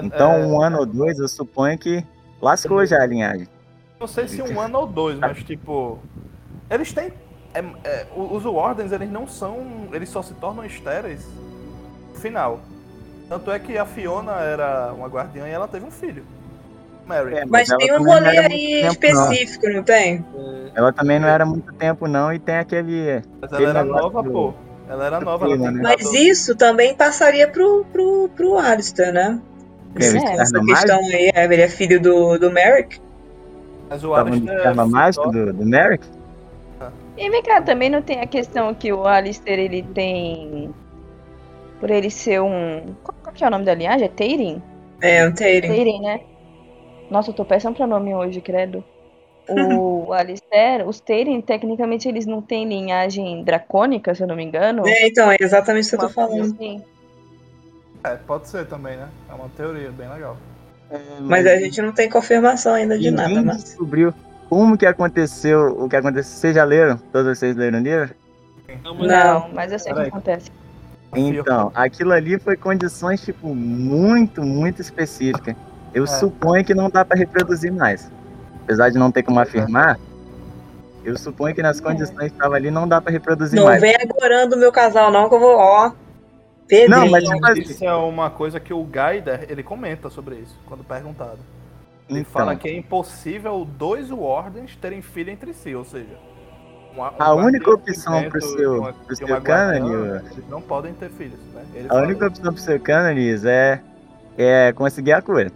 Então, 0.00 0.32
É, 0.32 0.46
um 0.46 0.60
ano 0.62 0.78
ou 0.78 0.86
dois, 0.86 1.18
eu 1.18 1.28
suponho 1.28 1.76
que 1.78 2.04
lascou 2.40 2.84
já 2.86 3.02
a 3.02 3.06
linhagem. 3.06 3.46
Não 4.00 4.06
sei 4.06 4.26
se 4.26 4.40
um 4.40 4.58
ano 4.58 4.78
ou 4.78 4.86
dois, 4.86 5.18
mas 5.18 5.42
tipo. 5.44 5.98
Eles 6.70 6.92
têm. 6.92 7.12
é- 7.52 7.64
é, 7.84 8.06
o- 8.16 8.34
os 8.34 8.44
Wardens, 8.44 8.92
eles 8.92 9.10
não 9.10 9.26
são. 9.28 9.88
Eles 9.92 10.08
só 10.08 10.22
se 10.22 10.32
tornam 10.34 10.64
estéreis 10.64 11.26
no 12.14 12.18
final. 12.18 12.60
Tanto 13.28 13.50
é 13.50 13.58
que 13.58 13.76
a 13.76 13.84
Fiona 13.84 14.32
era 14.40 14.92
uma 14.92 15.06
guardiã 15.06 15.46
e 15.46 15.50
ela 15.50 15.68
teve 15.68 15.84
um 15.84 15.90
filho. 15.90 16.24
Mary. 17.06 17.34
É, 17.36 17.44
Mas 17.44 17.68
ela 17.68 17.78
tem 17.78 17.92
um 17.92 18.04
rolê 18.04 18.38
aí 18.38 18.86
específico, 18.86 19.68
não 19.68 19.82
tem? 19.82 20.24
não. 20.32 20.70
Ela 20.74 20.92
também 20.92 21.18
não 21.18 21.28
era 21.28 21.44
muito 21.44 21.72
tempo, 21.74 22.06
não, 22.06 22.32
e 22.32 22.38
tem 22.38 22.56
aquele. 22.56 23.22
Mas 23.40 23.52
aquele 23.52 23.70
ela 23.70 23.80
era 23.80 23.84
nova, 23.88 24.22
do- 24.22 24.30
pô. 24.30 24.54
Ela 24.88 25.06
era 25.06 25.20
nova, 25.20 25.44
ela 25.44 25.54
clima, 25.56 25.72
tem 25.72 25.82
né? 25.82 25.82
Mas 25.82 26.12
isso 26.14 26.54
também 26.56 26.94
passaria 26.94 27.46
pro, 27.48 27.84
pro, 27.92 28.28
pro 28.36 28.58
Alistair, 28.58 29.12
né? 29.12 29.40
Que, 29.96 30.04
Essa, 30.04 30.58
É, 30.58 30.64
questão 30.64 30.98
aí, 31.00 31.30
é, 31.34 31.44
ele 31.44 31.62
é 31.62 31.68
filho 31.68 32.00
do, 32.00 32.38
do 32.38 32.50
Merrick. 32.50 33.00
Mas 33.90 34.04
o 34.04 34.10
Tava 34.14 34.30
no 34.30 34.36
Alistair 34.36 34.56
Externo 34.56 34.88
Mágico 34.88 35.24
só- 35.24 35.30
do, 35.30 35.52
do 35.52 35.66
Merrick? 35.66 36.06
E 37.18 37.28
vem 37.28 37.42
cá, 37.42 37.60
também 37.60 37.90
não 37.90 38.00
tem 38.00 38.20
a 38.20 38.26
questão 38.26 38.72
que 38.72 38.90
o 38.92 39.06
Alistair 39.06 39.58
ele 39.58 39.82
tem. 39.82 40.72
Por 41.78 41.90
ele 41.90 42.10
ser 42.10 42.40
um. 42.40 42.94
Qual, 43.02 43.14
qual 43.22 43.34
que 43.34 43.44
é 43.44 43.46
o 43.46 43.50
nome 43.50 43.64
da 43.64 43.74
linhagem? 43.74 44.06
É 44.06 44.08
Teirin? 44.08 44.62
É, 45.02 45.26
um 45.26 45.34
Tyrion. 45.34 45.74
Teirin, 45.74 46.00
né? 46.00 46.20
Nossa, 47.10 47.30
eu 47.30 47.34
tô 47.34 47.44
péssimo 47.44 47.74
pra 47.74 47.86
nome 47.86 48.14
hoje, 48.14 48.40
credo. 48.40 48.84
O 49.48 50.12
Alistair, 50.14 50.86
os 50.86 51.00
Teirin, 51.00 51.40
tecnicamente, 51.40 52.08
eles 52.08 52.24
não 52.26 52.40
têm 52.40 52.66
linhagem 52.66 53.42
dracônica, 53.42 54.14
se 54.14 54.22
eu 54.22 54.28
não 54.28 54.36
me 54.36 54.44
engano. 54.44 54.86
É, 54.86 55.08
então, 55.08 55.30
é 55.30 55.36
exatamente 55.40 55.84
isso 55.86 55.98
que 55.98 56.04
eu 56.04 56.08
tô 56.08 56.14
falando. 56.14 56.42
assim. 56.42 56.82
É, 58.04 58.14
pode 58.16 58.48
ser 58.48 58.66
também, 58.66 58.96
né? 58.96 59.08
É 59.28 59.34
uma 59.34 59.48
teoria 59.56 59.90
bem 59.90 60.08
legal. 60.08 60.36
Mas 61.20 61.46
a 61.46 61.56
gente 61.56 61.80
não 61.80 61.92
tem 61.92 62.08
confirmação 62.08 62.74
ainda 62.74 62.98
de 62.98 63.10
nada, 63.10 63.42
mas. 63.42 63.62
descobriu 63.64 64.12
como 64.48 64.76
que 64.76 64.84
aconteceu 64.86 65.76
o 65.78 65.88
que 65.88 65.96
aconteceu. 65.96 66.32
Vocês 66.32 66.54
já 66.54 66.64
leram? 66.64 66.96
Todos 67.12 67.38
vocês 67.38 67.56
leram 67.56 67.78
o 67.78 67.82
livro? 67.82 68.10
Não, 68.84 68.94
mas 68.94 69.06
Não. 69.08 69.40
Não, 69.40 69.48
mas 69.54 69.72
eu 69.72 69.78
sei 69.78 69.92
o 69.92 69.96
que 69.96 70.02
acontece. 70.02 70.50
Então, 71.14 71.72
aquilo 71.74 72.12
ali 72.12 72.38
foi 72.38 72.56
condições, 72.56 73.20
tipo, 73.20 73.54
muito, 73.54 74.42
muito 74.42 74.80
específicas. 74.80 75.54
Eu 75.92 76.04
É. 76.04 76.06
suponho 76.06 76.64
que 76.64 76.72
não 76.74 76.88
dá 76.88 77.04
pra 77.04 77.16
reproduzir 77.16 77.72
mais. 77.72 78.08
Apesar 78.64 78.90
de 78.90 78.98
não 78.98 79.10
ter 79.10 79.24
como 79.24 79.40
afirmar, 79.40 79.98
eu 81.04 81.16
suponho 81.18 81.52
que 81.54 81.62
nas 81.62 81.80
condições 81.80 82.18
que 82.28 82.36
estavam 82.36 82.54
ali 82.54 82.70
não 82.70 82.86
dá 82.86 83.00
pra 83.00 83.10
reproduzir 83.10 83.56
Não 83.58 83.64
mais. 83.66 83.80
vem 83.80 83.94
agorando 83.96 84.54
o 84.54 84.58
meu 84.58 84.70
casal, 84.70 85.10
não, 85.10 85.28
que 85.28 85.34
eu 85.34 85.40
vou, 85.40 85.56
ó. 85.56 85.92
Pedrinho. 86.70 86.88
Não, 86.88 87.10
mas 87.10 87.24
tipo 87.24 87.58
Isso 87.58 87.84
é 87.84 87.94
uma 87.94 88.30
coisa 88.30 88.60
que 88.60 88.72
o 88.72 88.84
Gaider, 88.84 89.46
ele 89.48 89.62
comenta 89.62 90.08
sobre 90.08 90.36
isso, 90.36 90.56
quando 90.66 90.84
perguntado. 90.84 91.38
Ele 92.08 92.20
então, 92.20 92.32
fala 92.32 92.56
que 92.56 92.68
é 92.68 92.76
impossível 92.76 93.64
dois 93.64 94.10
Wardens 94.10 94.76
terem 94.76 95.02
filho 95.02 95.30
entre 95.30 95.52
si, 95.52 95.74
ou 95.74 95.84
seja... 95.84 96.16
uma- 96.94 97.10
um 97.10 97.14
A 97.18 97.34
única 97.34 97.70
opção 97.70 98.22
pro 98.30 98.40
seu- 98.40 98.78
uma- 98.78 98.92
pro 98.92 99.16
seu 99.16 99.26
Eles 99.26 100.48
não 100.48 100.62
podem 100.62 100.94
ter 100.94 101.10
filhos, 101.10 101.38
né? 101.52 101.62
Ele 101.74 101.88
a 101.90 101.96
única 101.96 102.26
isso. 102.26 102.34
opção 102.34 102.52
pro 102.52 102.62
seu 102.62 102.80
Cananis 102.80 103.44
é, 103.44 103.80
é 104.38 104.72
conseguir 104.72 105.12
a 105.12 105.22
cura. 105.22 105.50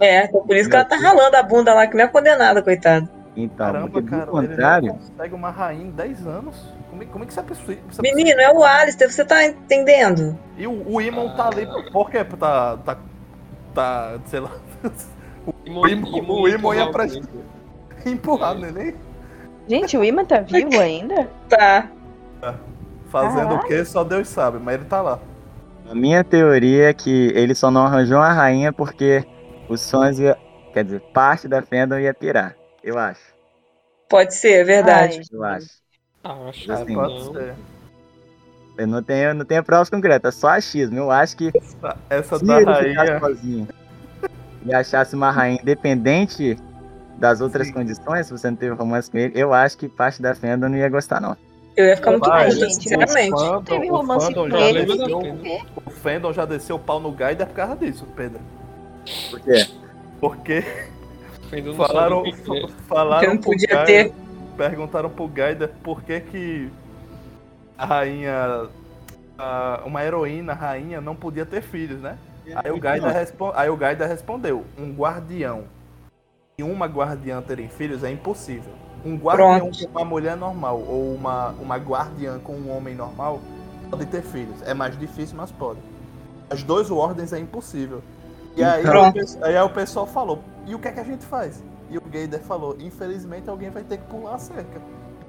É, 0.00 0.24
então 0.24 0.46
por 0.46 0.56
isso 0.56 0.70
que 0.70 0.76
ela 0.76 0.84
tá 0.84 0.96
ralando 0.96 1.36
a 1.36 1.42
bunda 1.42 1.74
lá, 1.74 1.86
que 1.86 1.96
nem 1.96 2.06
a 2.06 2.08
condenada, 2.08 2.62
coitada. 2.62 3.08
Então, 3.36 3.66
Caramba, 3.66 3.88
porque 3.88 4.00
do 4.02 4.10
cara, 4.10 4.22
ele 4.22 4.30
contrário, 4.48 4.88
não 4.88 4.94
consegue 4.98 5.34
uma 5.34 5.50
rainha 5.50 5.84
em 5.84 5.90
10 5.90 6.26
anos? 6.26 6.56
Como, 6.90 7.02
é- 7.02 7.06
como 7.06 7.24
é 7.24 7.26
que 7.26 7.38
é 7.38 7.42
possível? 7.42 7.84
Isso 7.88 8.00
é 8.00 8.04
Menino, 8.04 8.40
é 8.40 8.50
o 8.52 8.64
Alistair, 8.64 9.10
você 9.12 9.24
tá 9.24 9.44
entendendo? 9.44 10.36
E 10.56 10.66
o, 10.66 10.72
o 10.94 11.00
Imon 11.00 11.34
tá 11.36 11.48
ali, 11.48 11.66
por 11.90 12.10
quê? 12.10 12.24
Tá, 12.24 12.76
tá, 12.78 12.98
tá, 13.74 14.20
sei 14.26 14.40
lá, 14.40 14.52
Imon- 15.64 15.86
Imon- 15.86 16.14
Imon 16.18 16.40
o 16.42 16.48
Imon 16.48 16.74
ia 16.74 16.86
empurrar 16.86 16.88
pra- 16.88 17.06
o 17.06 17.08
tempo. 17.08 17.44
empurrado 18.06 18.60
neném, 18.60 18.94
Gente, 19.66 19.96
o 19.96 20.04
Iman 20.04 20.24
tá 20.26 20.40
vivo 20.40 20.78
ainda? 20.78 21.30
Tá. 21.48 21.90
fazendo 23.10 23.54
o 23.56 23.60
quê? 23.60 23.84
Só 23.84 24.04
Deus 24.04 24.28
sabe, 24.28 24.58
mas 24.58 24.74
ele 24.76 24.84
tá 24.84 25.02
lá. 25.02 25.20
a 25.84 25.94
minha 25.94 26.24
teoria 26.24 26.90
é 26.90 26.94
que 26.94 27.32
ele 27.34 27.54
só 27.54 27.70
não 27.70 27.86
arranjou 27.86 28.18
uma 28.18 28.32
rainha 28.32 28.72
porque 28.72 29.24
os 29.68 29.80
sons 29.80 30.18
ia, 30.18 30.36
quer 30.72 30.84
dizer, 30.84 31.00
parte 31.12 31.48
da 31.48 31.62
Fandom 31.62 31.98
ia 31.98 32.14
pirar. 32.14 32.56
Eu 32.82 32.98
acho, 32.98 33.34
Pode 34.10 34.34
ser, 34.34 34.60
é 34.60 34.64
verdade. 34.64 35.18
Ai, 35.18 35.26
eu 35.32 35.44
acho. 35.44 35.79
Ah, 36.22 36.48
acho 36.48 36.64
que 36.64 36.72
Assim, 36.72 36.94
pode 36.94 37.24
não. 37.24 37.32
ser. 37.32 37.54
Eu 38.78 38.86
não 38.86 39.02
tenho, 39.02 39.34
não 39.34 39.44
tenho 39.44 39.62
provas 39.62 39.90
concretas, 39.90 40.36
é 40.36 40.38
só 40.38 40.48
achismo. 40.48 40.96
Eu 40.96 41.10
acho 41.10 41.36
que 41.36 41.50
Essa, 41.54 41.96
essa 42.08 42.38
se 42.38 42.44
da 42.44 42.60
rainha, 42.60 43.18
sozinho 43.18 43.68
e 44.64 44.74
achasse 44.74 45.14
uma 45.14 45.30
rainha 45.30 45.60
independente 45.60 46.56
das 47.16 47.40
outras 47.40 47.66
Sim. 47.66 47.74
condições, 47.74 48.26
se 48.26 48.32
você 48.32 48.48
não 48.50 48.56
teve 48.56 48.74
romance 48.74 49.10
com 49.10 49.18
ele, 49.18 49.38
eu 49.38 49.52
acho 49.52 49.76
que 49.76 49.88
parte 49.88 50.22
da 50.22 50.34
Fandom 50.34 50.68
não 50.68 50.76
ia 50.76 50.88
gostar, 50.88 51.20
não. 51.20 51.36
Eu 51.76 51.86
ia 51.86 51.96
ficar 51.96 52.10
muito 52.10 52.24
puta, 52.24 52.50
gente, 52.50 52.74
sinceramente. 52.74 53.30
Não 53.30 53.62
teve 53.62 53.88
romance 53.88 54.34
com 54.34 54.46
ele. 54.46 54.84
desceu, 54.84 55.18
o 55.86 55.90
fandom 55.90 56.32
já 56.32 56.44
desceu 56.44 56.76
o 56.76 56.78
pau 56.78 56.98
no 56.98 57.12
Gaider 57.12 57.46
por 57.46 57.54
causa 57.54 57.76
disso, 57.76 58.06
Pedro. 58.16 58.40
Por 59.30 59.40
quê? 59.40 59.66
Porque 60.20 60.64
falaram, 61.76 62.24
é. 62.26 62.68
falaram 62.86 63.20
Que 63.20 63.26
não 63.34 63.38
podia 63.38 63.68
Gaider, 63.68 64.12
perguntaram 64.60 65.08
pro 65.08 65.26
Gaider 65.26 65.70
por 65.82 66.02
que 66.02 66.20
que 66.20 66.70
a 67.78 67.86
rainha, 67.86 68.68
a- 69.38 69.80
uma 69.86 70.04
heroína, 70.04 70.52
rainha, 70.52 71.00
não 71.00 71.16
podia 71.16 71.46
ter 71.46 71.62
filhos, 71.62 71.98
né? 72.02 72.18
Aí 72.54 72.70
o 72.70 72.78
Gaider, 72.78 73.10
respon- 73.10 73.52
aí 73.54 73.70
o 73.70 73.76
Gaider 73.76 74.06
respondeu: 74.06 74.66
um 74.78 74.92
guardião 74.92 75.64
e 76.58 76.62
uma 76.62 76.84
guardiã 76.84 77.40
terem 77.40 77.70
filhos 77.70 78.04
é 78.04 78.10
impossível. 78.10 78.74
Um 79.02 79.16
guardião 79.16 79.70
Pronto. 79.70 79.78
com 79.78 79.98
uma 79.98 80.04
mulher 80.04 80.36
normal 80.36 80.78
ou 80.86 81.14
uma, 81.14 81.48
uma 81.58 81.76
guardiã 81.76 82.38
com 82.38 82.52
um 82.52 82.76
homem 82.76 82.94
normal 82.94 83.40
pode 83.90 84.04
ter 84.06 84.20
filhos. 84.20 84.60
É 84.66 84.74
mais 84.74 84.98
difícil, 84.98 85.38
mas 85.38 85.50
pode. 85.50 85.80
As 86.50 86.62
dois 86.62 86.90
ordens 86.90 87.32
é 87.32 87.38
impossível. 87.38 88.02
E 88.54 88.62
aí, 88.62 88.84
o, 88.84 89.44
aí 89.46 89.58
o 89.58 89.70
pessoal 89.70 90.06
falou: 90.06 90.40
e 90.66 90.74
o 90.74 90.78
que 90.78 90.88
é 90.88 90.92
que 90.92 91.00
a 91.00 91.04
gente 91.04 91.24
faz? 91.24 91.62
E 91.90 91.98
o 91.98 92.02
Gaider 92.02 92.40
falou: 92.40 92.76
infelizmente 92.78 93.48
alguém 93.50 93.70
vai 93.70 93.82
ter 93.82 93.98
que 93.98 94.04
pular 94.04 94.34
a 94.34 94.38
cerca. 94.38 94.80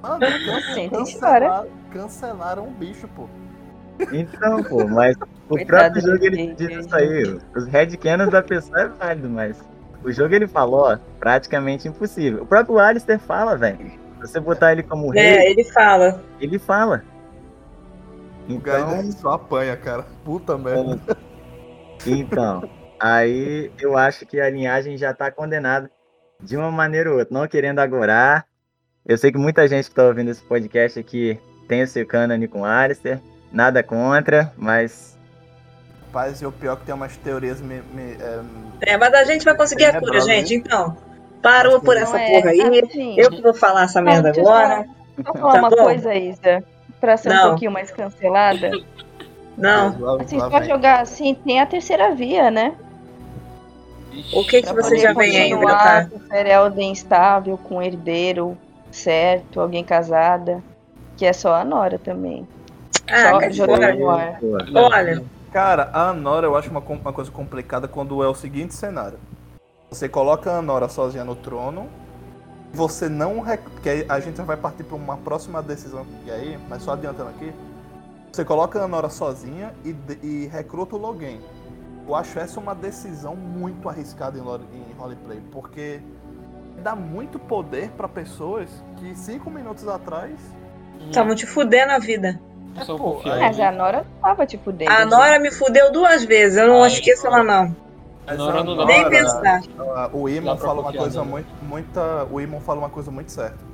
Mano, 0.02 0.20
can- 0.46 0.90
cancelaram, 0.90 1.68
cancelaram 1.92 2.68
o 2.68 2.72
bicho, 2.72 3.08
pô. 3.10 3.28
Então, 4.12 4.64
pô, 4.64 4.88
mas 4.88 5.16
o 5.50 5.58
Coitado 5.58 5.94
próprio 5.94 6.02
jogo 6.02 6.26
ele 6.26 6.54
diz 6.56 6.86
isso 6.86 6.96
aí. 6.96 7.40
Os 7.56 7.68
headcanons 7.68 8.30
da 8.32 8.42
pessoa 8.42 8.82
é 8.82 8.88
válido, 8.88 9.30
mas 9.30 9.62
o 10.04 10.12
jogo 10.12 10.34
ele 10.34 10.48
falou, 10.48 10.92
ó, 10.92 10.98
praticamente 11.20 11.88
impossível. 11.88 12.44
O 12.44 12.48
próprio 12.48 12.80
Alistair 12.80 13.20
fala, 13.20 13.56
velho. 13.56 13.92
Se 14.22 14.28
você 14.28 14.40
botar 14.40 14.72
ele 14.72 14.84
como 14.84 15.10
rei, 15.12 15.24
É, 15.24 15.52
ele 15.52 15.64
fala. 15.66 16.24
ele 16.40 16.58
fala. 16.58 17.04
O 18.50 18.54
Então, 18.54 18.64
Gaider 18.64 19.12
só 19.14 19.34
apanha, 19.34 19.78
cara. 19.78 20.06
Puta 20.26 20.58
merda. 20.58 21.00
então, 22.06 22.64
aí 23.00 23.72
eu 23.80 23.96
acho 23.98 24.26
que 24.26 24.40
a 24.40 24.50
linhagem 24.50 24.98
já 24.98 25.14
tá 25.14 25.30
condenada 25.32 25.92
de 26.42 26.58
uma 26.58 26.72
maneira 26.72 27.12
ou 27.12 27.20
outra. 27.20 27.34
Não 27.38 27.48
querendo 27.48 27.80
agorar. 27.80 28.46
Eu 29.06 29.18
sei 29.18 29.32
que 29.32 29.38
muita 29.38 29.68
gente 29.68 29.90
que 29.90 29.96
tá 29.96 30.04
ouvindo 30.04 30.30
esse 30.32 30.44
podcast 30.44 31.00
aqui 31.00 31.40
tem 31.68 31.84
o 31.84 31.88
seu 31.88 32.06
cânone 32.06 32.48
com 32.48 32.64
Alistair. 32.66 33.20
Nada 33.52 33.82
contra, 33.84 34.54
mas 34.58 35.18
Rapaz, 36.08 36.42
e 36.42 36.46
o 36.46 36.52
pior 36.52 36.74
é 36.74 36.76
que 36.78 36.86
tem 36.86 36.94
umas 36.96 37.16
teorias 37.18 37.62
me, 37.62 37.82
me- 37.94 38.18
é, 38.20 38.92
É, 38.94 38.98
mas 38.98 39.14
a 39.14 39.24
gente 39.24 39.46
vai 39.46 39.56
conseguir 39.56 39.86
a 39.86 40.00
cura, 40.00 40.20
gente. 40.22 40.54
Então, 40.56 40.96
parou 41.42 41.80
por 41.82 41.96
essa 41.96 42.20
é, 42.20 42.28
porra 42.42 42.50
aí. 42.52 42.82
assim, 42.84 43.16
Eu 43.18 43.30
que 43.30 43.42
vou 43.42 43.54
falar 43.54 43.84
essa 43.84 44.02
merda 44.02 44.30
agora. 44.30 44.86
Vou 45.18 45.34
falar 45.38 45.54
Tá 45.54 45.60
uma 45.60 45.70
bom? 45.70 45.76
coisa, 45.78 46.14
Isa, 46.14 46.64
pra 47.00 47.16
ser 47.18 47.30
Não. 47.30 47.46
um 47.46 47.50
pouquinho 47.52 47.72
mais 47.72 47.92
cancelada. 47.92 48.72
Não. 49.58 50.18
Assim, 50.20 50.38
vem. 50.50 50.64
jogar 50.64 51.02
assim, 51.02 51.34
tem 51.34 51.60
a 51.62 51.66
terceira 51.66 52.14
via, 52.14 52.50
né? 52.52 52.76
O 54.34 54.44
que 54.44 54.62
que 54.62 54.74
você 54.74 54.98
já 54.98 55.14
vem 55.14 55.38
aí, 55.38 55.52
com 56.10 56.20
Ferelden 56.28 56.92
estável, 56.92 57.58
com 57.58 57.82
herdeiro 57.82 58.58
certo, 58.92 59.60
alguém 59.60 59.84
casada. 59.84 60.62
Que 61.18 61.26
é 61.26 61.34
só 61.34 61.54
a 61.54 61.64
Nora 61.64 62.00
também. 62.00 62.48
Ah, 63.08 63.32
só 63.32 63.40
cara, 63.40 63.52
jogando 63.52 64.00
no 64.00 64.10
ar. 64.10 64.40
Olha, 64.74 65.24
Cara, 65.52 65.90
a 65.94 66.10
Anora 66.10 66.48
eu 66.48 66.56
acho 66.56 66.70
uma, 66.72 66.80
uma 66.80 67.12
coisa 67.14 67.30
complicada 67.30 67.88
quando 67.88 68.24
é 68.24 68.28
o 68.28 68.34
seguinte 68.34 68.74
cenário. 68.74 69.20
Você 69.90 70.08
coloca 70.08 70.50
a 70.52 70.58
Anora 70.60 70.88
sozinha 70.88 71.26
no 71.26 71.36
trono, 71.36 71.90
você 72.74 73.10
não. 73.10 73.42
rec- 73.42 73.62
Que 73.84 74.06
a 74.08 74.20
gente 74.22 74.42
vai 74.42 74.56
partir 74.56 74.84
para 74.84 74.96
uma 74.96 75.18
próxima 75.18 75.62
decisão 75.62 76.06
e 76.26 76.32
aí, 76.32 76.58
mas 76.70 76.84
só 76.84 76.94
adiantando 76.94 77.30
aqui. 77.30 77.54
Você 78.32 78.46
coloca 78.46 78.80
a 78.80 78.86
Anora 78.86 79.10
sozinha 79.10 79.74
e, 79.84 79.94
e 80.26 80.48
recruta 80.48 80.96
o 80.96 81.00
Logan. 81.00 81.38
Eu 82.12 82.16
acho 82.18 82.38
essa 82.40 82.60
uma 82.60 82.76
decisão 82.76 83.38
muito 83.38 83.88
arriscada 83.88 84.38
em, 84.38 84.42
lore- 84.42 84.66
em 84.74 84.94
roleplay, 85.00 85.42
porque 85.50 86.02
dá 86.84 86.94
muito 86.94 87.40
poder 87.40 87.90
para 87.92 88.06
pessoas 88.10 88.70
que 88.98 89.16
cinco 89.16 89.50
minutos 89.50 89.88
atrás. 89.88 90.34
estavam 91.06 91.34
te 91.34 91.46
fudendo 91.46 91.94
a 91.94 92.00
vida. 92.00 92.38
Só 92.82 92.98
pô. 92.98 93.22
Mas 93.24 93.58
a 93.62 93.72
Nora 93.72 94.00
não 94.00 94.22
tava 94.22 94.46
tipo 94.46 94.74
dentro. 94.74 94.94
A 94.94 95.06
Nora 95.06 95.40
me 95.40 95.52
fudeu 95.52 95.90
duas 95.94 96.26
vezes, 96.26 96.58
eu 96.58 96.68
não 96.68 96.84
Ai, 96.84 96.90
esqueço 96.90 97.28
ela, 97.28 97.46
não. 97.46 97.74
Mas 98.28 98.38
Nora 98.38 98.60
a 98.60 98.64
não 98.66 98.86
Nem 98.86 99.10
pensar. 99.10 99.62
ah, 99.80 100.10
o 100.12 100.28
Imon 100.28 100.58
fala 100.58 100.82
uma 100.82 100.92
coisa 100.92 101.24
muito, 101.24 101.48
muita, 101.64 102.26
o 102.30 102.42
Imon 102.42 102.60
fala 102.60 102.80
uma 102.80 102.90
coisa 102.90 103.10
muito 103.10 103.32
certa. 103.32 103.72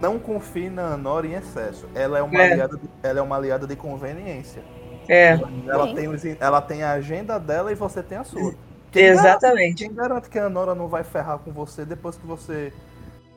Não 0.00 0.20
confie 0.20 0.70
na 0.70 0.96
Nora 0.96 1.26
em 1.26 1.32
excesso. 1.32 1.88
Ela 1.96 2.20
é 2.20 2.22
uma 2.22 2.40
É. 2.40 2.52
aliada, 2.52 2.76
de, 2.76 2.88
ela 3.02 3.18
é 3.18 3.22
uma 3.22 3.34
aliada 3.34 3.66
de 3.66 3.74
conveniência. 3.74 4.62
É, 5.08 5.38
Ela 5.66 5.86
Sim. 5.88 5.94
tem, 5.94 6.08
os- 6.08 6.24
ela 6.40 6.60
tem 6.60 6.82
a 6.82 6.92
agenda 6.92 7.38
dela 7.38 7.72
e 7.72 7.74
você 7.74 8.02
tem 8.02 8.18
a 8.18 8.24
sua. 8.24 8.54
Quem 8.90 9.04
garante, 9.04 9.26
exatamente. 9.26 9.84
quem 9.84 9.94
garante 9.94 10.28
que 10.28 10.38
a 10.38 10.48
Nora 10.48 10.74
não 10.74 10.88
vai 10.88 11.04
ferrar 11.04 11.38
com 11.38 11.50
você 11.52 11.84
depois 11.84 12.16
que 12.16 12.26
você 12.26 12.72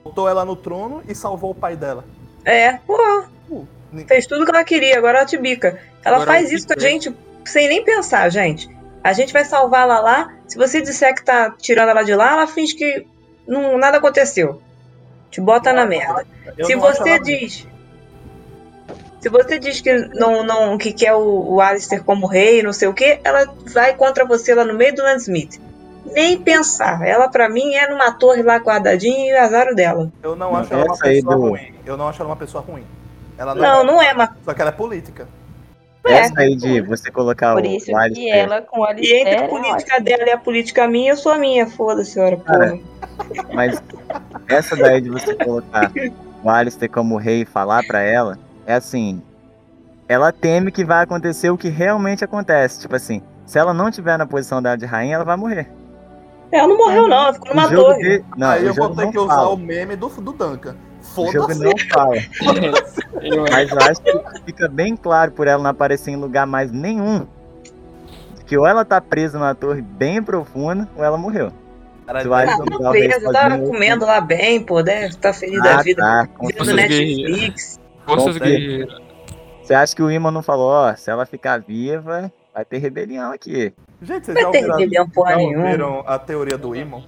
botou 0.04 0.28
ela 0.28 0.44
no 0.46 0.56
trono 0.56 1.02
e 1.08 1.14
salvou 1.16 1.52
o 1.52 1.56
pai 1.56 1.76
dela? 1.76 2.04
É, 2.46 2.74
porra, 2.86 3.30
Uh, 3.50 3.68
fez 4.08 4.26
tudo 4.26 4.46
que 4.46 4.52
ela 4.52 4.64
queria, 4.64 4.98
agora 4.98 5.20
ela 5.20 5.28
te 5.28 5.38
bica. 5.38 5.78
Ela 6.04 6.18
Agora 6.18 6.32
faz 6.32 6.52
isso 6.52 6.66
com 6.68 6.74
a 6.74 6.80
gente 6.80 7.14
sem 7.46 7.68
nem 7.68 7.84
pensar, 7.84 8.30
gente. 8.30 8.70
A 9.04 9.12
gente 9.14 9.34
vai 9.34 9.44
salvar 9.44 9.82
ela 9.84 10.00
lá. 10.00 10.34
Se 10.48 10.58
você 10.58 10.82
disser 10.82 11.14
que 11.14 11.24
tá 11.24 11.52
tirando 11.58 11.90
ela 11.90 12.04
de 12.04 12.16
lá, 12.16 12.32
ela 12.34 12.48
finge 12.48 12.76
que 12.76 13.06
não, 13.48 13.78
nada 13.78 13.98
aconteceu. 13.98 14.62
Te 15.30 15.42
bota 15.42 15.74
na 15.74 15.86
merda. 15.86 16.26
eu 16.58 16.66
Se 16.66 16.76
você 16.76 17.20
diz. 17.20 17.68
Se 19.22 19.30
você 19.30 19.60
diz 19.60 19.80
que 19.82 19.94
não, 20.16 20.44
não 20.44 20.78
que 20.78 20.92
quer 20.92 21.14
o, 21.14 21.54
o 21.54 21.62
Alistair 21.62 22.04
como 22.04 22.26
rei, 22.28 22.64
não 22.64 22.74
sei 22.74 22.88
o 22.88 22.94
que, 22.94 23.20
ela 23.24 23.46
vai 23.72 23.94
contra 23.96 24.26
você 24.26 24.54
lá 24.56 24.66
no 24.66 24.74
meio 24.74 24.96
do 24.96 25.04
Landsmith. 25.04 25.62
Nem 26.14 26.38
pensar. 26.42 27.08
Ela, 27.08 27.30
pra 27.30 27.48
mim, 27.48 27.76
é 27.76 27.88
numa 27.88 28.12
torre 28.12 28.42
lá 28.42 28.58
guardadinha 28.58 29.32
e 29.32 29.34
o 29.34 29.40
azar 29.44 29.74
dela. 29.76 30.12
Eu 30.24 30.36
não 30.36 30.56
acho 30.56 30.74
ela 30.74 30.86
uma 30.86 30.98
pessoa 30.98 31.36
do- 31.36 31.42
ruim. 31.50 31.74
Eu 31.86 31.96
não 31.96 32.08
acho 32.08 32.22
ela 32.22 32.30
uma 32.32 32.36
pessoa 32.36 32.64
ruim. 32.68 32.84
Ela 33.38 33.54
não, 33.56 33.62
Não, 33.62 33.84
não 33.84 34.02
é, 34.02 34.12
mas. 34.14 34.32
Só 34.44 34.54
que 34.54 34.62
ela 34.62 34.72
é 34.72 34.74
política. 34.74 35.28
É. 36.04 36.14
Essa 36.14 36.40
aí 36.42 36.56
de 36.56 36.82
você 36.82 37.12
colocar 37.12 37.54
Por 37.54 37.62
o, 37.62 37.66
isso 37.68 37.92
o 37.92 37.96
que 37.96 37.96
Alistair. 37.96 38.36
ela 38.36 38.62
com 38.64 38.84
a 38.84 38.94
E 38.94 39.14
entre 39.14 39.36
a 39.36 39.42
Alistair 39.42 39.44
é 39.44 39.48
política 39.48 39.94
ótimo. 39.94 40.06
dela 40.06 40.24
e 40.24 40.32
a 40.32 40.38
política 40.40 40.88
minha, 40.88 41.12
eu 41.12 41.18
sou 41.18 41.32
a 41.32 41.38
minha. 41.38 41.68
Foda-se, 41.68 42.20
ora, 42.20 42.38
porra. 42.38 42.80
Mas 43.54 43.82
essa 44.48 44.76
daí 44.76 45.00
de 45.00 45.10
você 45.12 45.36
colocar 45.36 45.92
o 46.44 46.50
Alistair 46.50 46.90
como 46.90 47.18
rei 47.18 47.44
e 47.44 47.46
falar 47.46 47.86
pra 47.86 48.02
ela, 48.02 48.40
é 48.66 48.74
assim. 48.76 49.22
Ela 50.08 50.32
teme 50.32 50.72
que 50.72 50.84
vai 50.84 51.04
acontecer 51.04 51.50
o 51.50 51.58
que 51.58 51.70
realmente 51.70 52.24
acontece. 52.24 52.82
Tipo 52.82 52.96
assim, 52.96 53.22
se 53.46 53.58
ela 53.58 53.74
não 53.74 53.90
tiver 53.90 54.18
na 54.18 54.26
posição 54.26 54.62
dela 54.62 54.78
de 54.78 54.86
rainha, 54.86 55.16
ela 55.16 55.24
vai 55.26 55.38
morrer. 55.38 55.72
Ela 56.52 56.68
não 56.68 56.78
morreu, 56.78 57.08
não, 57.08 57.16
ela 57.18 57.34
ficou 57.34 57.50
numa 57.56 57.70
jogo 57.70 57.84
torre. 57.94 58.20
de- 58.20 58.26
Não, 58.36 58.50
Aí 58.50 58.66
eu 58.66 58.74
vou 58.74 58.94
ter 58.94 59.10
que 59.10 59.18
usar 59.20 59.36
fala. 59.36 59.50
o 59.50 59.58
meme 59.58 59.96
do, 59.96 60.10
do 60.10 60.34
Duncan. 60.34 60.76
Foda-se. 61.02 61.64
não 61.64 61.72
fala. 61.90 62.16
Mas 63.52 63.72
eu 63.72 63.78
acho 63.80 64.02
que 64.02 64.42
fica 64.46 64.68
bem 64.68 64.96
claro 64.98 65.32
por 65.32 65.48
ela 65.48 65.64
não 65.64 65.70
aparecer 65.70 66.12
em 66.12 66.16
lugar 66.18 66.46
mais 66.46 66.72
nenhum. 66.72 67.26
Que 68.46 68.58
ou 68.58 68.68
ela 68.68 68.84
tá 68.84 69.00
presa 69.00 69.40
numa 69.40 69.56
torre 69.56 69.82
bem 69.82 70.22
profunda, 70.22 70.88
ou 70.98 71.04
ela 71.04 71.18
morreu. 71.18 71.54
Cara, 72.06 72.22
Se 72.22 72.28
o 72.28 72.34
Alistair 72.34 72.70
não 72.70 72.80
tá 72.80 72.90
presa, 72.90 73.32
tava 73.32 73.50
sozinho, 73.52 73.72
comendo 73.72 74.06
lá 74.06 74.20
bem, 74.20 74.62
pô, 74.62 74.84
deve 74.84 75.06
estar 75.08 75.32
feliz 75.34 75.62
da 75.64 75.80
Ah, 75.80 75.82
vida. 75.82 76.02
tá. 76.02 76.28
Vendo 76.42 76.74
Netflix. 76.76 77.80
Forças 78.16 78.38
guerreiras. 78.38 79.02
Você 79.64 79.74
acha 79.74 79.96
que 79.96 80.02
o 80.04 80.12
Iman 80.12 80.32
não 80.32 80.42
falou, 80.44 80.70
ó, 80.70 80.96
se 80.96 81.10
ela 81.10 81.26
ficar 81.26 81.60
viva, 81.62 82.32
vai 82.54 82.66
ter 82.66 82.78
rebelião 82.80 83.32
aqui. 83.32 83.74
Gente, 84.02 84.26
vocês 84.26 84.36
Vai 84.36 84.44
já 84.44 84.52
ter 84.52 84.72
ouviram, 84.72 85.10
porra 85.10 85.32
já 85.34 85.38
ouviram 85.38 86.04
a 86.06 86.20
teoria 86.20 86.58
do 86.58 86.76
Imon? 86.76 87.04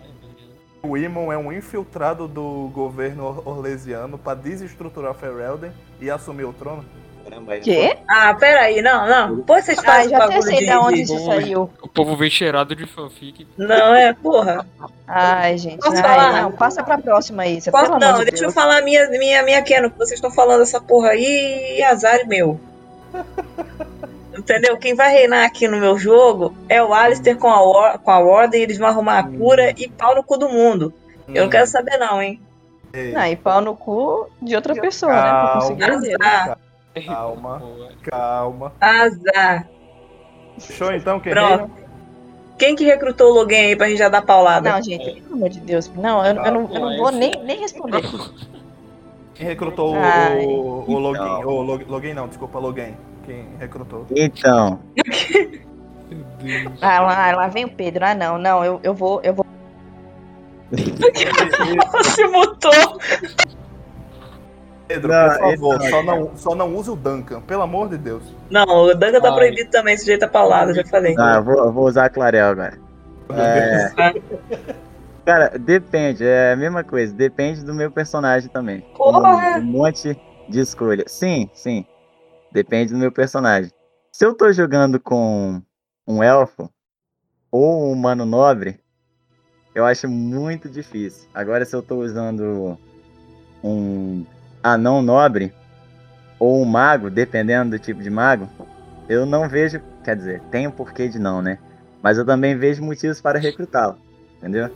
O 0.84 0.97
Imon 0.97 1.31
é 1.31 1.38
um 1.38 1.51
infiltrado 1.51 2.27
do 2.27 2.69
governo 2.73 3.25
or- 3.25 3.47
orlesiano 3.47 4.17
para 4.17 4.35
desestruturar 4.38 5.13
Ferelden 5.13 5.71
e 5.99 6.09
assumir 6.11 6.43
o 6.43 6.53
trono. 6.53 6.85
Caramba, 7.34 7.57
Quê? 7.60 7.97
Ah, 8.07 8.34
peraí, 8.34 8.81
não, 8.81 9.07
não. 9.07 9.35
Depois 9.38 9.65
vocês 9.65 9.77
Ah, 9.80 9.84
fazem 9.84 10.10
já 10.10 10.23
até 10.23 10.41
sei 10.41 10.60
de, 10.60 10.65
da 10.68 10.80
onde 10.81 10.95
de- 10.95 11.01
isso 11.03 11.26
saiu. 11.26 11.69
O 11.81 11.88
povo 11.88 12.15
vem 12.15 12.30
cheirado 12.30 12.76
de 12.76 12.85
fanfic. 12.85 13.47
Não, 13.57 13.93
é, 13.95 14.14
porra. 14.14 14.65
Ai, 15.07 15.57
gente. 15.57 15.77
Posso 15.77 15.97
ai, 15.97 16.03
falar? 16.03 16.41
Não, 16.43 16.51
passa 16.51 16.84
pra 16.84 16.97
próxima 16.97 17.43
aí. 17.43 17.55
Posso, 17.55 17.72
pelo 17.88 17.99
não, 17.99 18.07
amor 18.10 18.19
de 18.26 18.31
deixa 18.31 18.43
eu 18.45 18.47
Deus. 18.49 18.53
falar 18.53 18.77
a 18.77 18.81
minha, 18.81 19.07
minha, 19.10 19.43
minha 19.43 19.61
que 19.61 19.73
vocês 19.97 20.14
estão 20.14 20.31
falando 20.31 20.61
essa 20.61 20.80
porra 20.80 21.10
aí 21.10 21.77
e 21.80 21.84
azar 21.84 22.15
é 22.15 22.23
meu. 22.23 22.60
Entendeu? 24.38 24.77
Quem 24.77 24.95
vai 24.95 25.11
reinar 25.11 25.45
aqui 25.45 25.68
no 25.68 25.77
meu 25.77 25.97
jogo 25.97 26.55
é 26.68 26.81
o 26.81 26.93
Alistair 26.93 27.38
com 27.38 27.47
a, 27.49 27.61
Or- 27.64 27.99
com 27.99 28.10
a 28.11 28.19
Ordem, 28.19 28.61
eles 28.64 28.77
vão 28.77 28.88
arrumar 28.88 29.19
a 29.19 29.23
cura 29.23 29.72
e 29.77 29.88
pau 29.88 30.15
no 30.15 30.23
cu 30.23 30.38
do 30.38 30.49
mundo. 30.49 30.91
Eu 31.27 31.43
não 31.43 31.49
quero 31.49 31.68
saber 31.68 31.97
não, 31.97 32.22
hein? 32.22 32.41
Não, 33.14 33.26
e 33.26 33.35
pau 33.35 33.61
no 33.61 33.76
cu 33.76 34.30
de 34.41 34.55
outra 34.55 34.76
pessoa, 34.76 35.14
né? 35.14 35.22
Pra 35.22 35.51
conseguir. 35.55 35.84
Azar, 36.22 36.57
Calma, 37.06 37.61
calma. 38.03 38.74
azar. 38.80 39.68
Show 40.60 40.91
então, 40.91 41.20
quem 41.20 41.32
Pronto. 41.34 41.49
reina? 41.49 41.70
Quem 42.60 42.76
que 42.76 42.84
recrutou 42.86 43.32
o 43.32 43.34
Logan 43.34 43.56
aí 43.57 43.76
pra 43.76 43.90
gente 43.90 43.98
já 43.98 44.10
dar 44.10 44.22
paulada? 44.22 44.72
Não, 44.72 44.82
gente, 44.82 45.20
pelo 45.22 45.34
amor 45.36 45.49
de 45.49 45.60
Deus. 45.60 45.91
Não, 45.95 46.24
eu, 46.24 46.36
eu 46.36 46.52
não, 46.52 46.74
eu 46.74 46.80
não 46.80 46.98
vou 46.98 47.11
nem, 47.11 47.32
nem 47.44 47.60
responder. 47.60 48.03
Quem 49.34 49.48
recrutou 49.48 49.94
o, 49.94 49.98
Ai. 49.98 50.45
o, 50.45 50.84
o 50.88 50.99
Login? 50.99 51.20
Então. 51.24 51.48
O 51.48 51.61
Log- 51.64 51.86
Login 51.90 52.14
não, 52.14 52.28
desculpa, 52.28 52.60
Login. 52.60 52.95
Quem 53.26 53.48
recrutou? 53.60 54.06
Então, 54.15 54.80
Meu 56.11 56.24
Deus. 56.38 56.78
Ah, 56.84 56.99
lá, 57.02 57.32
lá 57.36 57.48
vem 57.48 57.65
o 57.65 57.70
Pedro. 57.72 58.06
Ah, 58.06 58.14
não, 58.14 58.38
não, 58.38 58.64
eu, 58.64 58.80
eu 58.84 58.94
vou, 58.94 59.20
eu 59.24 59.34
vou. 59.34 59.44
Se 62.03 62.24
mutou. 62.28 62.72
Pedro, 64.88 65.10
Não, 65.10 65.30
por 65.30 65.39
favor, 65.39 65.76
então, 65.76 65.89
só 65.89 66.03
não, 66.03 66.38
só 66.38 66.55
não 66.55 66.76
use 66.76 66.89
o 66.89 66.95
Duncan, 66.95 67.41
pelo 67.41 67.61
amor 67.61 67.89
de 67.89 67.97
Deus. 67.97 68.23
Não, 68.49 68.65
o 68.65 68.93
Duncan 68.93 69.22
tá 69.22 69.30
Ai. 69.30 69.35
proibido 69.35 69.69
também, 69.72 69.97
sujeito 69.97 70.23
a 70.23 70.27
paulada, 70.27 70.73
já 70.73 70.85
falei. 70.85 71.15
ah, 71.18 71.35
eu, 71.35 71.43
vou, 71.43 71.57
eu 71.57 71.72
vou 71.72 71.88
usar 71.88 72.05
a 72.05 72.10
Clarel 72.10 72.47
agora. 72.47 72.77
É, 73.30 73.91
cara, 75.26 75.57
depende, 75.57 76.26
é 76.26 76.51
a 76.51 76.55
mesma 76.55 76.84
coisa, 76.84 77.14
depende 77.14 77.64
do 77.64 77.73
meu 77.73 77.89
personagem 77.89 78.49
também. 78.49 78.81
Porra! 78.95 79.57
Um 79.57 79.64
monte 79.64 80.19
de 80.49 80.60
escolha. 80.60 81.05
Sim, 81.07 81.49
sim. 81.53 81.85
Depende 82.51 82.93
do 82.93 82.99
meu 82.99 83.11
personagem. 83.11 83.72
Se 84.11 84.26
eu 84.26 84.35
tô 84.35 84.51
jogando 84.51 84.99
com 84.99 85.61
um 86.05 86.22
elfo 86.22 86.69
ou 87.49 87.88
um 87.88 87.91
humano 87.91 88.26
nobre, 88.26 88.80
eu 89.73 89.85
acho 89.85 90.07
muito 90.07 90.69
difícil. 90.69 91.27
Agora, 91.34 91.65
se 91.65 91.76
eu 91.76 91.81
tô 91.81 91.95
usando 91.95 92.77
um 93.64 94.23
anão 94.64 95.02
nobre 95.02 95.53
ou 96.40 96.61
um 96.61 96.65
mago, 96.65 97.10
dependendo 97.10 97.72
do 97.72 97.80
tipo 97.80 98.02
de 98.02 98.10
mago, 98.10 98.49
eu 99.07 99.26
não 99.26 99.48
vejo. 99.48 99.81
Quer 100.03 100.15
dizer, 100.15 100.41
tem 100.49 100.68
um 100.68 100.72
porquê 100.72 101.07
de 101.07 101.19
não, 101.19 101.41
né? 101.41 101.57
Mas 102.02 102.18
eu 102.18 102.26
também 102.26 102.57
vejo 102.57 102.84
motivos 102.84 103.22
para 103.22 103.40
recrutá-lo. 103.40 103.98
Entendeu? 104.40 104.69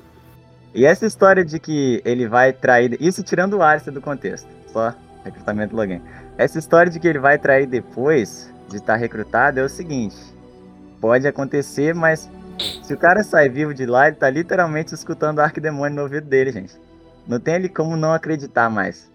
E 0.74 0.86
essa 0.86 1.06
história 1.06 1.44
de 1.44 1.60
que 1.60 2.02
ele 2.06 2.28
vai 2.28 2.54
trair. 2.54 2.98
Isso 3.02 3.24
tirando 3.24 3.56
o 3.56 3.64
Alistair 3.64 3.94
do 3.94 4.02
contexto. 4.02 4.48
Só 4.72 4.94
recrutamento 5.24 5.76
login. 5.76 6.02
Essa 6.38 6.60
história 6.60 6.92
de 6.92 7.00
que 7.00 7.08
ele 7.08 7.20
vai 7.20 7.38
trair 7.38 7.66
depois 7.66 8.54
de 8.70 8.78
estar 8.78 8.96
recrutado 8.96 9.60
é 9.60 9.64
o 9.64 9.70
seguinte. 9.70 10.16
Pode 11.02 11.28
acontecer, 11.28 11.94
mas 11.94 12.30
se 12.84 12.94
o 12.94 12.98
cara 12.98 13.24
sai 13.24 13.50
vivo 13.50 13.74
de 13.74 13.86
lá, 13.86 14.08
ele 14.08 14.16
tá 14.16 14.30
literalmente 14.30 14.94
escutando 14.94 15.40
o 15.40 15.42
arquidemônio 15.42 15.96
no 15.96 16.04
ouvido 16.04 16.28
dele, 16.28 16.52
gente. 16.52 16.76
Não 17.28 17.40
tem 17.40 17.56
ele 17.56 17.70
como 17.70 17.98
não 17.98 18.14
acreditar 18.14 18.70
mais. 18.70 19.12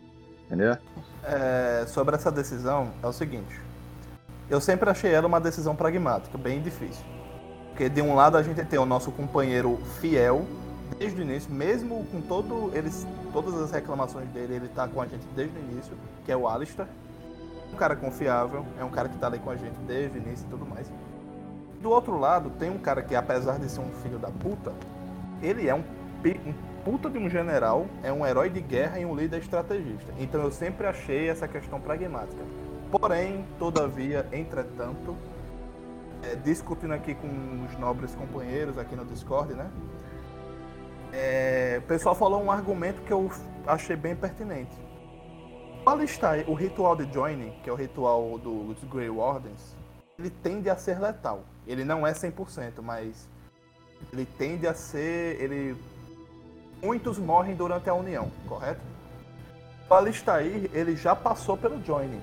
Entendeu? 0.53 0.77
É, 1.25 1.87
sobre 1.87 2.15
essa 2.15 2.31
decisão, 2.31 2.91
é 3.03 3.07
o 3.07 3.13
seguinte. 3.13 3.59
Eu 4.51 4.61
sempre 4.61 4.91
achei 4.91 5.11
ela 5.11 5.27
uma 5.27 5.41
decisão 5.41 5.75
pragmática, 5.75 6.37
bem 6.37 6.61
difícil. 6.61 7.03
Porque 7.71 7.89
de 7.89 8.03
um 8.03 8.15
lado 8.15 8.37
a 8.37 8.43
gente 8.43 8.63
tem 8.67 8.79
o 8.79 8.85
nosso 8.85 9.11
companheiro 9.11 9.79
fiel, 9.99 10.45
desde 10.99 11.19
o 11.19 11.23
início, 11.23 11.51
mesmo 11.51 12.05
com 12.13 12.21
todo 12.21 12.71
eles, 12.75 13.07
todas 13.33 13.55
as 13.63 13.71
reclamações 13.71 14.29
dele, 14.29 14.57
ele 14.57 14.69
tá 14.69 14.87
com 14.87 15.01
a 15.01 15.07
gente 15.07 15.25
desde 15.35 15.59
o 15.59 15.63
início, 15.63 15.97
que 16.27 16.31
é 16.31 16.37
o 16.37 16.47
Alistair. 16.47 16.87
Um 17.73 17.77
cara 17.77 17.97
confiável, 17.97 18.67
é 18.79 18.85
um 18.85 18.91
cara 18.91 19.09
que 19.09 19.17
tá 19.17 19.29
ali 19.29 19.39
com 19.39 19.49
a 19.49 19.57
gente 19.57 19.79
desde 19.87 20.19
o 20.19 20.21
início 20.21 20.45
e 20.45 20.51
tudo 20.51 20.67
mais. 20.67 20.87
Do 21.81 21.89
outro 21.89 22.19
lado, 22.19 22.51
tem 22.59 22.69
um 22.69 22.77
cara 22.77 23.03
que, 23.03 23.17
apesar 23.17 23.59
de 23.59 23.71
ser 23.71 23.81
um 23.81 23.91
filho 24.03 24.19
da 24.19 24.29
puta, 24.29 24.71
ele 25.41 25.67
é 25.67 25.75
um, 25.75 25.79
um 25.79 26.55
puta 26.85 27.09
de 27.09 27.19
um 27.19 27.29
general, 27.29 27.87
é 28.03 28.13
um 28.13 28.27
herói 28.27 28.51
de 28.51 28.61
guerra 28.61 28.99
e 28.99 29.05
um 29.05 29.15
líder 29.15 29.41
estrategista. 29.41 30.13
Então 30.19 30.43
eu 30.43 30.51
sempre 30.51 30.87
achei 30.87 31.29
essa 31.29 31.47
questão 31.47 31.81
pragmática. 31.81 32.43
Porém, 32.91 33.45
todavia, 33.59 34.27
entretanto, 34.33 35.17
é, 36.23 36.35
discutindo 36.37 36.93
aqui 36.93 37.15
com 37.15 37.65
os 37.67 37.79
nobres 37.79 38.15
companheiros 38.15 38.77
aqui 38.79 38.95
no 38.95 39.05
Discord, 39.05 39.55
né? 39.55 39.71
É, 41.13 41.77
o 41.79 41.87
pessoal 41.87 42.15
falou 42.15 42.43
um 42.43 42.51
argumento 42.51 43.03
que 43.03 43.13
eu 43.13 43.31
achei 43.67 43.97
bem 43.97 44.15
pertinente. 44.17 44.75
O 45.85 45.91
Alistair, 45.91 46.49
o 46.49 46.55
ritual 46.55 46.95
de 46.97 47.13
joining, 47.13 47.51
que 47.63 47.69
é 47.69 47.73
o 47.73 47.77
ritual 47.77 48.39
do- 48.39 48.73
dos 48.73 48.85
Grey 48.85 49.11
Wardens, 49.11 49.77
ele 50.19 50.31
tende 50.31 50.71
a 50.71 50.77
ser 50.77 51.01
letal. 51.01 51.43
Ele 51.67 51.85
não 51.85 52.07
é 52.07 52.13
100%, 52.13 52.81
mas 52.83 53.29
ele 54.13 54.25
tende 54.25 54.67
a 54.67 54.75
ser. 54.75 55.41
Ele... 55.41 55.77
Muitos 56.83 57.17
morrem 57.17 57.55
durante 57.55 57.89
a 57.89 57.95
união, 57.95 58.33
correto? 58.49 58.81
O 59.89 59.95
Alistair, 59.95 60.69
ele 60.73 60.97
já 60.97 61.15
passou 61.15 61.57
pelo 61.57 61.81
joining. 61.85 62.21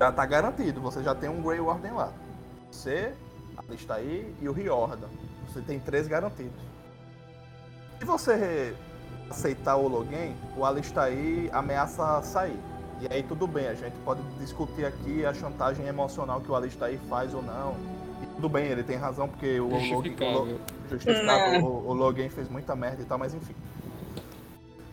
Já 0.00 0.10
tá 0.10 0.26
garantido, 0.26 0.80
você 0.80 1.00
já 1.00 1.14
tem 1.14 1.28
um 1.28 1.40
Grey 1.40 1.60
Warden 1.60 1.92
lá. 1.92 2.12
Você, 2.72 3.14
Alistair 3.56 4.34
e 4.40 4.48
o 4.48 4.52
Riordan. 4.52 5.06
Você 5.46 5.60
tem 5.60 5.78
três 5.78 6.08
garantidos. 6.08 6.60
Se 8.00 8.04
você 8.04 8.74
aceitar 9.30 9.76
o 9.76 9.86
login, 9.86 10.34
o 10.56 10.64
Alistair 10.64 11.54
ameaça 11.54 12.20
sair. 12.22 12.58
E 13.00 13.12
aí 13.12 13.22
tudo 13.22 13.46
bem, 13.46 13.68
a 13.68 13.74
gente 13.74 13.96
pode 14.04 14.22
discutir 14.38 14.84
aqui 14.84 15.24
a 15.24 15.32
chantagem 15.32 15.86
emocional 15.86 16.40
que 16.40 16.50
o 16.50 16.56
Alistair 16.56 16.98
faz 17.08 17.32
ou 17.32 17.42
não. 17.42 17.99
Tudo 18.36 18.48
bem, 18.48 18.66
ele 18.66 18.82
tem 18.82 18.96
razão, 18.96 19.28
porque 19.28 19.60
o 19.60 19.68
login, 19.68 20.16
o, 21.62 21.66
o, 21.66 21.88
o 21.90 21.92
login 21.92 22.28
fez 22.28 22.48
muita 22.48 22.74
merda 22.74 23.02
e 23.02 23.04
tal, 23.04 23.18
mas 23.18 23.34
enfim. 23.34 23.54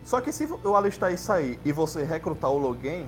Só 0.04 0.20
que 0.20 0.32
se 0.32 0.48
o 0.64 0.76
Alistair 0.76 1.18
sair 1.18 1.58
e 1.64 1.72
você 1.72 2.04
recrutar 2.04 2.50
o 2.50 2.58
login, 2.58 3.06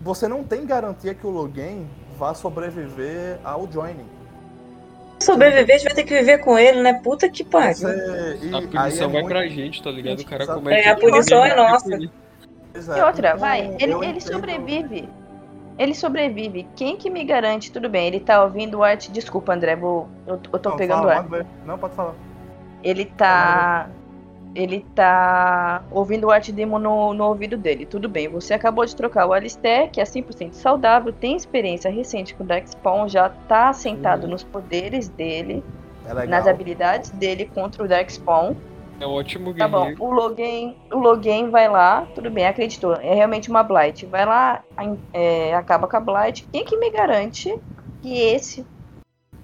você 0.00 0.26
não 0.28 0.42
tem 0.44 0.64
garantia 0.66 1.14
que 1.14 1.26
o 1.26 1.30
login 1.30 1.86
vá 2.18 2.34
sobreviver 2.34 3.38
ao 3.44 3.70
joining. 3.70 4.06
Sobreviver, 5.20 5.74
a 5.74 5.78
gente 5.78 5.84
vai 5.84 5.94
ter 5.94 6.04
que 6.04 6.14
viver 6.18 6.38
com 6.38 6.58
ele, 6.58 6.82
né? 6.82 6.94
Puta 6.94 7.28
que 7.28 7.44
pariu. 7.44 7.88
E 8.42 8.54
A 8.54 8.60
punição 8.62 9.08
é 9.08 9.12
vai 9.12 9.22
muito- 9.22 9.28
pra 9.28 9.46
gente, 9.46 9.82
tá 9.82 9.90
ligado? 9.90 10.20
O 10.20 10.24
cara 10.26 10.46
comete. 10.46 10.86
É, 10.86 10.90
a 10.90 10.96
punição 10.96 11.44
é 11.44 11.54
nossa. 11.54 11.94
É, 11.94 11.98
E 11.98 13.02
outra, 13.02 13.28
então, 13.28 13.38
vai, 13.38 13.76
ele, 13.80 13.92
ele 14.04 14.20
sobrevive. 14.20 15.08
Ele 15.78 15.94
sobrevive. 15.94 16.66
Quem 16.76 16.96
que 16.96 17.10
me 17.10 17.24
garante? 17.24 17.72
Tudo 17.72 17.88
bem, 17.88 18.06
ele 18.06 18.20
tá 18.20 18.42
ouvindo 18.44 18.78
o 18.78 18.82
arte. 18.84 19.10
Desculpa, 19.10 19.52
André, 19.54 19.74
vou, 19.74 20.08
eu, 20.26 20.38
eu 20.52 20.58
tô 20.58 20.70
Não, 20.70 20.76
pegando 20.76 21.08
fala, 21.08 21.14
ar. 21.16 21.46
Não, 21.66 21.78
pode 21.78 21.94
falar. 21.94 22.14
Ele 22.82 23.04
tá. 23.04 23.88
Ele 24.54 24.86
tá 24.94 25.82
ouvindo 25.90 26.28
o 26.28 26.30
arte 26.30 26.52
demo 26.52 26.78
no, 26.78 27.12
no 27.12 27.24
ouvido 27.24 27.56
dele. 27.56 27.84
Tudo 27.84 28.08
bem, 28.08 28.28
você 28.28 28.54
acabou 28.54 28.86
de 28.86 28.94
trocar 28.94 29.26
o 29.26 29.32
Alistair, 29.32 29.90
que 29.90 30.00
é 30.00 30.04
100% 30.04 30.52
saudável, 30.52 31.12
tem 31.12 31.34
experiência 31.34 31.90
recente 31.90 32.36
com 32.36 32.44
o 32.44 32.46
Darkspawn, 32.46 33.08
já 33.08 33.28
tá 33.48 33.70
assentado 33.70 34.26
Uhum. 34.26 34.30
nos 34.30 34.44
poderes 34.44 35.08
dele, 35.08 35.64
É 36.06 36.26
nas 36.28 36.46
habilidades 36.46 37.10
dele 37.10 37.50
contra 37.52 37.82
o 37.82 37.88
Darkspawn. 37.88 38.54
É 39.04 39.06
um 39.06 39.12
ótimo 39.12 39.52
Tá 39.52 39.68
bom, 39.68 39.92
o 39.98 40.10
login, 40.10 40.74
o 40.90 40.96
login 40.96 41.50
vai 41.50 41.68
lá, 41.68 42.06
tudo 42.14 42.30
bem, 42.30 42.46
acreditou, 42.46 42.94
é 42.94 43.12
realmente 43.14 43.50
uma 43.50 43.62
Blight. 43.62 44.06
Vai 44.06 44.24
lá, 44.24 44.64
é, 45.12 45.54
acaba 45.54 45.86
com 45.86 45.98
a 45.98 46.00
Blight. 46.00 46.48
Quem 46.50 46.64
que 46.64 46.74
me 46.78 46.90
garante 46.90 47.54
que 48.00 48.18
esse 48.18 48.64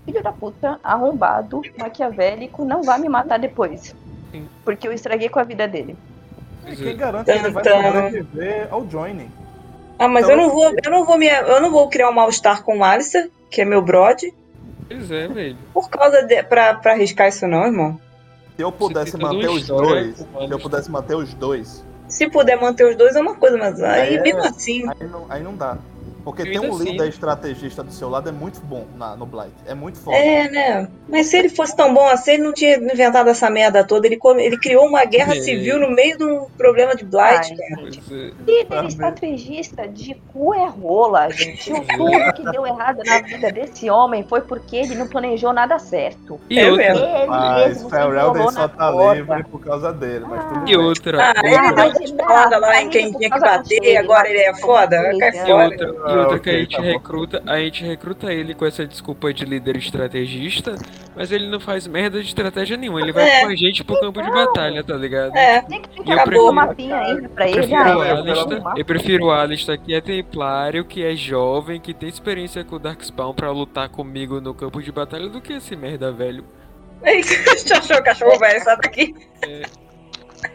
filho 0.06 0.22
da 0.22 0.32
puta, 0.32 0.80
arrombado, 0.82 1.60
maquiavélico, 1.78 2.64
não 2.64 2.82
vai 2.82 2.98
me 2.98 3.10
matar 3.10 3.38
depois? 3.38 3.94
Sim. 4.32 4.48
Porque 4.64 4.88
eu 4.88 4.94
estraguei 4.94 5.28
com 5.28 5.38
a 5.38 5.44
vida 5.44 5.68
dele. 5.68 5.94
E 6.66 6.74
Quem 6.74 6.96
garante 6.96 7.26
que 7.26 7.30
ele 7.30 7.50
vai 7.50 7.62
sobreviver 7.62 8.68
ao 8.70 8.88
joining? 8.88 9.30
Ah, 9.98 10.08
mas 10.08 10.24
Então, 10.24 10.38
eu 10.38 10.42
não 10.42 10.54
vou, 10.54 10.72
eu 10.82 10.90
não 10.90 11.04
vou 11.04 11.18
me, 11.18 11.26
eu 11.26 11.60
não 11.60 11.70
vou 11.70 11.86
criar 11.90 12.08
um 12.08 12.14
mal-estar 12.14 12.64
com 12.64 12.78
o 12.78 12.82
Alistair, 12.84 13.30
que 13.50 13.60
é 13.60 13.64
meu 13.66 13.82
brother, 13.82 14.32
Pois 14.88 15.10
é, 15.10 15.28
velho. 15.28 15.58
por 15.74 15.90
causa 15.90 16.22
de, 16.22 16.42
pra, 16.44 16.72
pra 16.72 16.92
arriscar 16.92 17.28
isso 17.28 17.46
não, 17.46 17.66
irmão. 17.66 18.00
Se 18.60 18.64
eu 18.64 18.72
pudesse 18.72 19.16
manter 19.16 19.48
os 19.48 19.66
dois, 19.66 20.16
se 20.18 20.26
eu 20.50 20.58
pudesse 20.58 20.90
manter 20.90 21.16
os 21.16 21.32
dois, 21.32 21.82
Se 22.08 22.28
puder 22.28 22.60
manter 22.60 22.84
os 22.90 22.94
dois 22.96 23.16
é 23.16 23.20
uma 23.20 23.34
coisa, 23.36 23.56
mas 23.56 23.80
aí 23.80 24.00
Aí 24.00 24.14
é- 24.16 24.20
mesmo 24.22 24.40
assim. 24.42 24.82
aí 24.86 25.06
não, 25.08 25.26
aí 25.30 25.42
não 25.42 25.56
dá. 25.56 25.78
Porque 26.24 26.42
E 26.42 26.44
tem 26.46 26.54
ainda 26.56 26.68
um 26.68 26.74
assim- 26.74 26.84
líder 26.92 27.08
estrategista 27.08 27.82
do 27.82 27.92
seu 27.92 28.08
lado 28.08 28.28
é 28.28 28.32
muito 28.32 28.60
bom 28.60 28.84
na, 28.96 29.16
no 29.16 29.26
Blight. 29.26 29.52
É 29.66 29.74
muito 29.74 29.98
foda. 29.98 30.16
É, 30.16 30.48
né? 30.48 30.88
Mas 31.08 31.26
se 31.28 31.36
ele 31.36 31.48
fosse 31.48 31.74
tão 31.76 31.92
bom 31.92 32.06
assim, 32.08 32.32
ele 32.32 32.42
não 32.44 32.52
tinha 32.52 32.76
inventado 32.76 33.28
essa 33.28 33.48
merda 33.50 33.82
toda. 33.84 34.06
Ele, 34.06 34.16
come- 34.16 34.42
ele 34.44 34.58
criou 34.58 34.86
uma 34.86 35.04
guerra 35.04 35.34
É. 35.36 35.40
civil 35.40 35.78
no 35.78 35.90
meio 35.90 36.16
de 36.18 36.24
um 36.24 36.46
problema 36.56 36.94
de 36.94 37.04
Blight, 37.04 37.52
Ai, 37.52 37.56
é. 37.60 38.30
Líder 38.46 38.84
estrategista 38.86 39.86
de 39.88 40.14
cu 40.32 40.54
é 40.54 40.66
rola, 40.68 41.28
gente. 41.30 41.72
O 41.72 41.80
tudo 41.80 42.32
que 42.34 42.50
deu 42.50 42.66
errado 42.66 43.02
na 43.04 43.20
vida 43.22 43.50
desse 43.52 43.88
homem 43.90 44.24
foi 44.28 44.40
porque 44.42 44.76
ele 44.76 44.94
não 44.94 45.06
planejou 45.08 45.52
nada 45.52 45.78
certo. 45.78 46.40
E 46.48 46.58
É 46.58 46.70
outra, 46.70 46.92
mesmo. 46.94 47.04
Ele 47.06 47.26
Mas 47.26 47.66
mesmo 47.68 47.84
se 47.84 47.90
Ferelden 47.90 48.20
enrolou 48.20 48.52
só 48.52 48.60
na 48.60 48.68
tá 48.68 49.14
livre 49.14 49.44
por 49.44 49.60
causa 49.60 49.92
dele, 49.92 50.24
mas 50.28 50.44
tudo 50.44 50.60
Ah. 50.60 50.64
e 50.70 50.76
outra. 50.76 51.22
Ah, 51.22 51.32
ele 51.44 51.54
Ah, 51.56 51.72
deu 51.72 51.76
mas 51.76 52.10
uma 52.10 52.58
lá 52.58 52.68
ah, 52.70 52.82
em 52.82 52.90
quem 52.90 53.08
mas 53.08 53.16
tinha 53.16 53.30
que 53.30 53.40
bater, 53.40 53.80
dele, 53.80 53.96
agora 53.96 54.28
ele 54.28 54.38
é 54.38 54.52
mas 54.52 54.60
foda. 54.60 55.02
Cai 55.18 55.32
causa 55.32 55.44
E 56.14 56.18
outra, 56.18 56.22
Ah, 56.22 56.34
outra 56.34 56.36
ok, 56.36 56.42
que 56.42 56.50
a 56.50 56.60
gente 56.60 56.76
tá 56.76 56.82
bom. 56.82 56.88
recruta, 56.88 57.42
a 57.46 57.58
gente 57.58 57.84
recruta 57.84 58.32
ele 58.32 58.54
com 58.54 58.66
essa 58.66 58.86
desculpa 58.86 59.32
de 59.32 59.44
líder 59.44 59.76
estrategista, 59.76 60.74
mas 61.16 61.30
ele 61.32 61.48
não 61.48 61.60
faz 61.60 61.86
merda 61.86 62.20
de 62.20 62.26
estratégia 62.28 62.76
nenhuma. 62.76 63.00
Ele 63.00 63.12
vai 63.12 63.28
É. 63.28 63.40
com 63.40 63.46
a 63.48 63.56
gente 63.56 63.84
pro 63.84 63.98
campo 64.00 64.20
de 64.22 64.30
batalha, 64.30 64.82
tá 64.82 64.94
ligado? 64.96 65.36
É, 65.36 65.62
Tem 65.62 65.80
que 65.82 65.88
eu 66.00 66.04
ficar 66.04 66.22
prefiro- 66.24 66.46
com 66.46 66.52
mapinha 66.52 66.96
ainda 66.96 67.28
pra 67.28 67.44
Eu 67.44 67.48
ele. 67.48 67.56
prefiro, 67.66 67.80
Ah, 67.82 67.96
o 67.98 68.04
eu 68.04 68.16
Alistair, 68.16 68.62
eu 68.76 68.84
prefiro 68.84 69.24
o 69.26 69.30
Alistair 69.30 69.80
que 69.80 69.94
é 69.94 70.00
templário, 70.00 70.84
que 70.84 71.04
é 71.04 71.14
jovem, 71.16 71.80
que 71.80 71.94
tem 71.94 72.08
experiência 72.08 72.64
com 72.64 72.76
o 72.76 72.78
Darkspawn 72.78 73.32
pra 73.34 73.50
lutar 73.50 73.88
comigo 73.88 74.40
no 74.40 74.52
campo 74.54 74.82
de 74.82 74.90
batalha 74.92 75.28
do 75.28 75.40
que 75.40 75.52
esse 75.54 75.76
merda 75.76 76.10
velho. 76.12 76.44
Ei, 77.02 77.22
Você 77.22 77.72
achou 77.72 77.96
o 77.96 78.02
cachorro 78.04 78.38
velho? 78.38 78.60
Sai 78.62 78.76
daqui. 78.76 79.14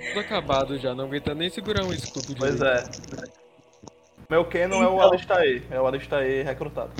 Tudo 0.09 0.19
acabado 0.19 0.77
já, 0.79 0.93
não 0.95 1.05
aguenta 1.05 1.33
nem 1.35 1.49
segurar 1.49 1.83
um 1.83 1.93
escudo 1.93 2.27
de 2.27 2.35
Pois 2.35 2.59
é. 2.61 2.83
Meu 4.29 4.45
Canon 4.45 4.83
é 4.83 4.87
o 4.87 4.95
Então. 4.95 5.09
Alistair. 5.11 5.63
É 5.69 5.79
o 5.79 5.87
Alistair 5.87 6.45
recrutado. 6.45 6.91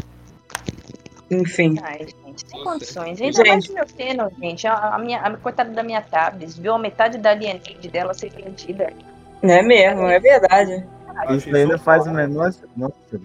Enfim. 1.32 1.76
Ai, 1.82 2.00
gente, 2.00 2.48
sem 2.48 2.64
condições. 2.64 3.20
Ainda 3.20 3.38
Gente. 3.38 3.48
mais 3.48 3.70
o 3.70 3.74
meu 3.74 3.86
Canon, 3.86 4.30
gente. 4.40 4.68
A, 4.68 4.98
minha, 5.00 5.20
a 5.20 5.38
coitada 5.38 5.72
da 5.72 5.82
minha 5.82 6.02
tablet 6.02 6.60
viu 6.62 6.74
a 6.74 6.80
metade 6.80 7.18
da 7.18 7.34
lineage 7.34 7.90
dela 7.90 8.14
ser 8.14 8.32
vendida. 8.32 8.94
Não 9.42 9.54
é 9.54 9.64
mesmo, 9.64 10.08
é 10.08 10.20
verdade. 10.20 10.86
Isso 11.36 11.56
aí 11.56 11.66
não 11.66 11.80
faz 11.80 12.06
o 12.06 12.12
menor. 12.12 12.54
Nossa. 12.78 13.22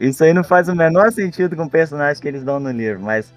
Isso 0.00 0.24
aí 0.24 0.32
não 0.32 0.42
faz 0.42 0.68
o 0.68 0.74
menor 0.74 1.12
sentido 1.12 1.54
com 1.54 1.64
o 1.64 1.70
personagem 1.70 2.20
que 2.20 2.26
eles 2.28 2.42
dão 2.42 2.58
no 2.58 2.70
livro, 2.70 3.02
mas 3.02 3.32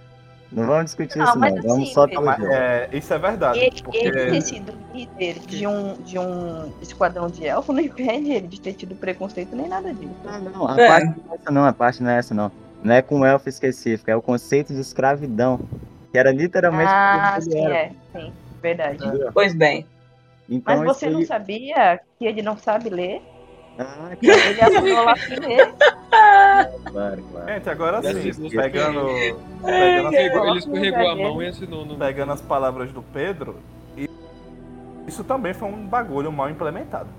não 0.51 0.65
vamos 0.67 0.85
discutir 0.85 1.17
Não, 1.17 1.25
isso 1.25 1.39
mas 1.39 1.55
não. 1.55 1.61
Vamos 1.63 1.83
assim, 1.85 1.93
só 1.93 2.07
pelo 2.07 2.31
jogo. 2.31 2.47
é, 2.53 2.89
isso 2.93 3.13
é 3.13 3.17
verdade. 3.19 3.59
Ele, 3.59 3.81
porque 3.81 3.97
ele 3.97 4.31
ter 4.31 4.41
sido 4.41 4.73
líder 4.93 5.39
de 5.39 5.67
um, 5.67 5.93
de 6.03 6.17
um 6.19 6.71
esquadrão 6.81 7.27
de 7.27 7.45
elfo 7.45 7.73
não 7.73 7.81
impede 7.81 8.31
ele 8.31 8.47
de 8.47 8.61
ter 8.61 8.73
tido 8.73 8.95
preconceito 8.95 9.55
nem 9.55 9.67
nada 9.67 9.93
disso. 9.93 10.13
Não, 10.23 10.39
não, 10.41 10.67
a 10.67 10.79
É. 10.79 10.87
parte 10.87 11.05
não 11.07 11.31
é 11.31 11.35
essa 11.35 11.51
não, 11.51 11.65
a 11.65 11.73
parte 11.73 12.03
não 12.03 12.09
é 12.11 12.17
essa 12.17 12.33
não. 12.33 12.51
Não 12.83 12.93
é 12.93 13.01
com 13.01 13.25
elfo 13.25 13.49
específico, 13.49 14.09
é 14.11 14.15
o 14.15 14.21
conceito 14.21 14.73
de 14.73 14.79
escravidão. 14.79 15.59
Que 16.11 16.17
era 16.19 16.31
literalmente 16.31 16.91
Ah, 16.93 17.37
sim, 17.41 17.65
era. 17.65 17.75
é. 17.75 17.91
Sim, 18.13 18.31
verdade. 18.61 18.99
Pois 19.33 19.53
bem. 19.53 19.85
Então, 20.47 20.77
Mas 20.77 20.85
você 20.97 21.09
não 21.09 21.25
sabia 21.25 21.99
que 22.19 22.25
ele 22.25 22.41
não 22.43 22.55
sabe 22.55 22.89
ler? 22.89 23.21
Ah, 23.77 24.15
Ele 24.21 24.61
aprendeu 24.61 25.03
lá 25.03 25.13
ler. 25.29 25.73
claro, 26.91 27.23
claro. 27.23 27.47
Gente, 27.47 27.69
agora 27.69 28.01
sim, 28.01 28.49
pegando, 28.49 29.09
Ele 29.09 29.35
pegando, 29.63 30.07
as, 30.07 30.13
ele 30.15 30.57
escorregou 30.57 31.09
a 31.09 31.15
no 31.15 31.23
mão 31.23 31.43
e 31.43 31.47
assinou 31.47 31.85
no. 31.85 31.97
pegando 31.97 32.31
as 32.31 32.41
palavras 32.41 32.91
do 32.93 33.01
Pedro, 33.01 33.57
e 33.97 34.09
isso 35.07 35.23
também 35.23 35.53
foi 35.53 35.67
um 35.67 35.85
bagulho 35.85 36.31
mal 36.31 36.49
implementado. 36.49 37.09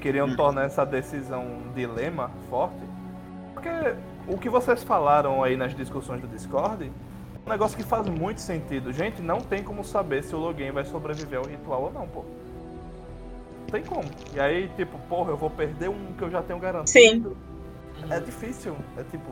Queriam 0.00 0.34
tornar 0.34 0.64
essa 0.64 0.86
decisão 0.86 1.42
um 1.42 1.72
dilema 1.74 2.30
forte, 2.48 2.80
porque 3.52 3.68
o 4.26 4.38
que 4.38 4.48
vocês 4.48 4.82
falaram 4.82 5.42
aí 5.44 5.56
nas 5.56 5.74
discussões 5.74 6.22
do 6.22 6.26
Discord 6.26 6.84
é 6.86 7.46
um 7.46 7.50
negócio 7.50 7.76
que 7.76 7.84
faz 7.84 8.08
muito 8.08 8.40
sentido. 8.40 8.94
Gente, 8.94 9.20
não 9.20 9.42
tem 9.42 9.62
como 9.62 9.84
saber 9.84 10.22
se 10.24 10.34
o 10.34 10.38
login 10.38 10.70
vai 10.70 10.84
sobreviver 10.86 11.38
ao 11.38 11.44
ritual 11.44 11.82
ou 11.82 11.92
não, 11.92 12.08
pô. 12.08 12.24
Não 13.70 13.80
tem 13.80 13.82
como. 13.84 14.04
E 14.34 14.40
aí, 14.40 14.68
tipo, 14.76 14.98
porra, 15.08 15.30
eu 15.30 15.36
vou 15.36 15.48
perder 15.50 15.88
um 15.88 16.12
que 16.18 16.22
eu 16.24 16.30
já 16.30 16.42
tenho 16.42 16.58
garantido. 16.58 16.88
Sim. 16.90 17.36
É 18.10 18.18
difícil. 18.18 18.76
É 18.96 19.02
tipo, 19.04 19.30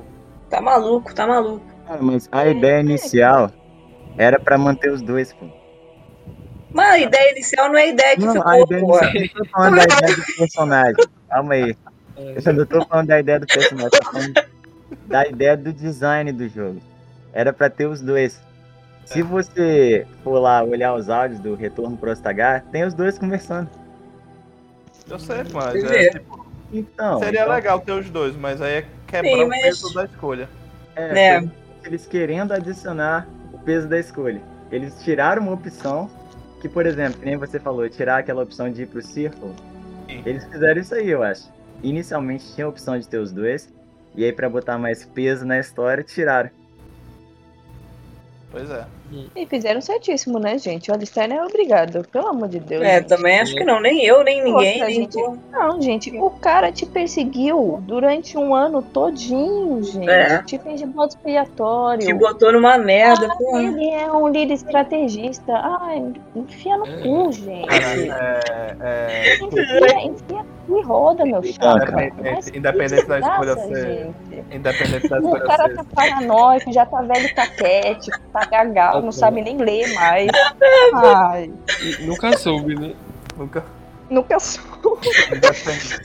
Tá 0.48 0.60
maluco, 0.62 1.14
tá 1.14 1.26
maluco. 1.26 1.64
Cara, 1.86 2.00
mas 2.00 2.28
a 2.32 2.46
ideia 2.46 2.80
inicial 2.80 3.50
era 4.16 4.38
pra 4.38 4.56
manter 4.56 4.90
os 4.90 5.02
dois, 5.02 5.32
pô. 5.32 5.46
Mas 6.70 6.86
a 6.90 6.98
ideia 7.00 7.32
inicial 7.32 7.68
não 7.68 7.78
é 7.78 7.82
a 7.82 7.86
ideia 7.86 8.16
que 8.16 8.24
Não, 8.24 8.30
a 8.30 8.34
ficou, 8.34 8.62
ideia 8.62 8.80
pô. 8.80 8.98
inicial, 8.98 9.12
eu 9.14 9.20
não 9.20 9.28
tô 9.28 9.44
falando 9.50 9.76
da 9.76 9.84
ideia 9.84 10.16
do 10.16 10.36
personagem. 10.36 10.96
Calma 11.28 11.54
aí. 11.54 11.76
Eu 12.46 12.52
não 12.54 12.66
tô 12.66 12.84
falando 12.86 13.06
da 13.08 13.20
ideia 13.20 13.40
do 13.40 13.46
personagem, 13.46 13.90
tô 13.90 14.04
falando 14.10 14.34
da 15.06 15.26
ideia 15.28 15.56
do 15.56 15.72
design 15.72 16.32
do 16.32 16.48
jogo. 16.48 16.80
Era 17.32 17.52
pra 17.52 17.68
ter 17.68 17.86
os 17.86 18.00
dois. 18.00 18.40
Se 19.04 19.22
você 19.22 20.06
for 20.22 20.38
lá 20.38 20.62
olhar 20.62 20.94
os 20.94 21.08
áudios 21.08 21.40
do 21.40 21.54
Retorno 21.54 21.96
pro 21.96 22.10
Ostagar, 22.10 22.64
tem 22.70 22.84
os 22.84 22.94
dois 22.94 23.18
conversando. 23.18 23.68
Eu 25.10 25.18
sei, 25.18 25.44
mas 25.52 25.84
é, 25.84 26.10
tipo, 26.10 26.46
Então, 26.72 27.18
Seria 27.20 27.42
então, 27.42 27.54
legal 27.54 27.80
ter 27.80 27.92
os 27.92 28.10
dois, 28.10 28.36
mas 28.36 28.60
aí 28.60 28.72
é 28.74 28.84
quebrar 29.06 29.30
Sim, 29.30 29.44
o 29.44 29.48
mas- 29.48 29.62
peso 29.62 29.94
da 29.94 30.04
escolha. 30.04 30.48
é, 30.94 31.36
É. 31.36 31.44
eles 31.84 32.06
querendo 32.06 32.52
adicionar 32.52 33.26
o 33.52 33.58
peso 33.58 33.88
da 33.88 33.98
escolha. 33.98 34.42
Eles 34.70 35.02
tiraram 35.02 35.42
uma 35.42 35.52
opção 35.52 36.10
que, 36.60 36.68
por 36.68 36.84
exemplo, 36.84 37.20
que 37.20 37.24
nem 37.24 37.36
você 37.38 37.58
falou, 37.58 37.88
tirar 37.88 38.18
aquela 38.18 38.42
opção 38.42 38.70
de 38.70 38.82
ir 38.82 38.86
pro 38.86 39.00
círculo. 39.00 39.54
Sim. 40.06 40.22
Eles 40.26 40.44
fizeram 40.44 40.80
isso 40.80 40.94
aí, 40.94 41.08
eu 41.08 41.22
acho. 41.22 41.50
Inicialmente 41.82 42.44
tinha 42.54 42.66
a 42.66 42.68
opção 42.68 42.98
de 42.98 43.08
ter 43.08 43.18
os 43.18 43.32
dois, 43.32 43.72
e 44.14 44.24
aí 44.24 44.32
pra 44.32 44.48
botar 44.50 44.76
mais 44.76 45.04
peso 45.06 45.46
na 45.46 45.58
história, 45.58 46.04
tiraram. 46.04 46.50
Pois 48.50 48.70
é. 48.70 48.84
E 49.34 49.46
fizeram 49.46 49.80
certíssimo, 49.80 50.38
né, 50.38 50.58
gente? 50.58 50.90
O 50.90 50.94
Alistair 50.94 51.28
não 51.28 51.36
é 51.36 51.44
obrigado, 51.44 52.06
pelo 52.08 52.28
amor 52.28 52.48
de 52.48 52.60
Deus. 52.60 52.82
É, 52.82 52.96
gente. 52.98 53.08
também 53.08 53.40
acho 53.40 53.54
que 53.54 53.64
não. 53.64 53.80
Nem 53.80 54.04
eu, 54.04 54.22
nem 54.22 54.42
ninguém. 54.44 54.80
Nem 54.80 54.94
gente. 54.94 55.16
Não, 55.50 55.80
gente, 55.80 56.10
o 56.18 56.30
cara 56.30 56.70
te 56.70 56.84
perseguiu 56.84 57.82
durante 57.86 58.36
um 58.36 58.54
ano 58.54 58.82
todinho, 58.82 59.82
gente. 59.82 60.08
É. 60.10 60.42
Te 60.42 60.58
fez 60.58 60.80
de 60.80 60.86
modo 60.86 61.08
expiatório. 61.10 62.06
Te 62.06 62.12
botou 62.12 62.52
numa 62.52 62.76
merda, 62.78 63.28
porra. 63.36 63.62
Ele 63.62 63.90
é 63.90 64.10
um 64.12 64.28
líder 64.28 64.54
estrategista. 64.54 65.52
Ai, 65.54 66.12
enfia 66.36 66.76
no 66.76 66.86
É. 66.86 66.96
cu, 67.02 67.32
gente. 67.32 67.66
Cara, 67.66 67.84
é, 67.84 68.76
é, 68.80 69.36
Enfia, 69.44 70.04
enfia 70.06 70.44
e 70.68 70.82
roda, 70.82 71.24
meu 71.24 71.42
chapa. 71.42 71.76
Independente- 71.82 72.58
independente 72.58 73.06
da 73.06 73.18
escolha 73.20 73.54
ser- 73.54 73.74
gente. 74.30 74.54
independente 74.54 75.08
da 75.08 75.16
O 75.16 75.20
escolha 75.20 75.44
cara 75.46 75.68
ser. 75.68 75.74
tá 75.76 75.84
paranoico, 75.94 76.72
já 76.72 76.84
tá 76.84 77.00
velho 77.02 77.34
caquético, 77.34 78.18
tá 78.32 78.44
gagal, 78.44 78.97
não 79.02 79.12
sabe 79.12 79.40
nem 79.42 79.56
ler 79.58 79.92
mais. 79.94 80.28
Ai, 80.94 81.52
Nunca 82.00 82.36
soube, 82.36 82.74
né? 82.74 82.94
Nunca. 83.36 83.64
nunca 84.10 84.38
sou. 84.40 84.62
Independente, 85.34 86.00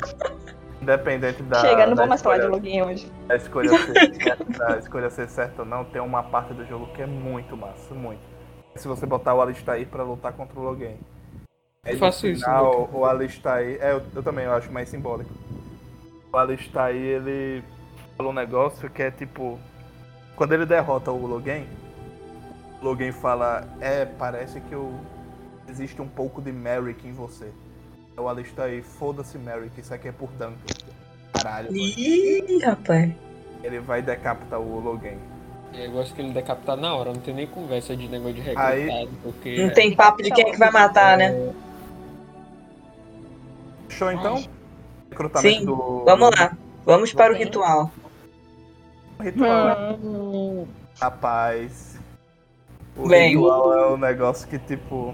independente 0.81 1.43
da. 1.43 1.59
Chega, 1.61 1.85
não 1.87 1.95
da 1.95 2.01
vou 2.03 2.09
mais 2.09 2.21
falar 2.21 2.37
de 2.37 2.43
escolha- 2.43 2.55
login 2.61 2.81
hoje. 2.81 3.11
da 3.27 3.35
escolha 3.35 3.69
ser 3.69 4.15
certa, 4.15 4.45
da 4.67 4.77
escolha 4.77 5.09
ser 5.09 5.29
certa 5.29 5.61
ou 5.61 5.67
não, 5.67 5.83
tem 5.85 6.01
uma 6.01 6.23
parte 6.23 6.53
do 6.53 6.65
jogo 6.65 6.87
que 6.93 7.01
é 7.01 7.05
muito 7.07 7.55
massa, 7.57 7.93
muito. 7.93 8.21
Se 8.75 8.87
você 8.87 9.05
botar 9.05 9.33
o 9.35 9.41
Alistair 9.41 9.87
pra 9.87 10.03
lutar 10.03 10.33
contra 10.33 10.59
o 10.59 10.63
Logan. 10.63 10.93
Eu 11.85 11.97
faço 11.97 12.27
isso, 12.27 12.43
Final, 12.45 12.89
o 12.93 13.05
Alistair. 13.05 13.77
É, 13.81 13.91
eu, 13.91 14.01
eu 14.15 14.23
também, 14.23 14.45
eu 14.45 14.53
acho 14.53 14.71
mais 14.71 14.89
simbólico. 14.89 15.29
O 16.31 16.37
Alistair, 16.37 16.95
ele 16.95 17.63
falou 18.17 18.31
um 18.31 18.35
negócio 18.35 18.89
que 18.89 19.01
é 19.03 19.11
tipo. 19.11 19.59
Quando 20.35 20.53
ele 20.53 20.65
derrota 20.65 21.11
o 21.11 21.27
Logan, 21.27 21.63
Logan 22.83 23.11
fala: 23.13 23.67
É, 23.79 24.05
parece 24.05 24.59
que 24.61 24.73
eu, 24.73 24.93
existe 25.69 26.01
um 26.01 26.07
pouco 26.07 26.41
de 26.41 26.51
Merrick 26.51 27.07
em 27.07 27.13
você. 27.13 27.49
O 28.17 28.27
Alistair, 28.27 28.83
foda-se 28.83 29.37
Merrick, 29.39 29.79
isso 29.79 29.93
aqui 29.93 30.09
é 30.09 30.11
por 30.11 30.29
Duncan. 30.31 30.53
Caralho. 31.33 31.75
Ih, 31.75 32.59
rapaz. 32.63 33.11
Ele 33.63 33.79
vai 33.79 34.01
decapitar 34.01 34.59
o 34.59 34.79
Logan. 34.79 35.17
Eu 35.73 35.91
gosto 35.91 36.13
que 36.13 36.21
ele 36.21 36.31
decapitar 36.31 36.77
na 36.77 36.93
hora, 36.93 37.11
não 37.11 37.19
tem 37.19 37.33
nem 37.33 37.47
conversa 37.47 37.95
de 37.95 38.07
negócio 38.07 38.35
de 38.35 38.41
Aí- 38.55 38.85
recrutado, 38.85 39.09
porque. 39.23 39.63
Não 39.63 39.73
tem 39.73 39.95
papo 39.95 40.21
de 40.21 40.29
quem 40.29 40.47
é 40.47 40.51
que 40.51 40.57
vai 40.57 40.69
matar, 40.69 41.17
né? 41.17 41.53
Show 43.89 44.11
então? 44.11 44.43
Recrutamento 45.09 45.59
Sim, 45.59 45.65
do. 45.65 46.03
Vamos 46.05 46.29
lá. 46.37 46.55
Vamos 46.85 47.13
para 47.13 47.33
o 47.33 47.35
ritual. 47.35 47.91
Ritual. 49.19 49.97
Rapaz. 50.99 51.92
O 52.95 53.07
Bem. 53.07 53.29
ritual 53.29 53.73
é 53.73 53.91
um 53.93 53.97
negócio 53.97 54.47
que 54.47 54.59
tipo. 54.59 55.13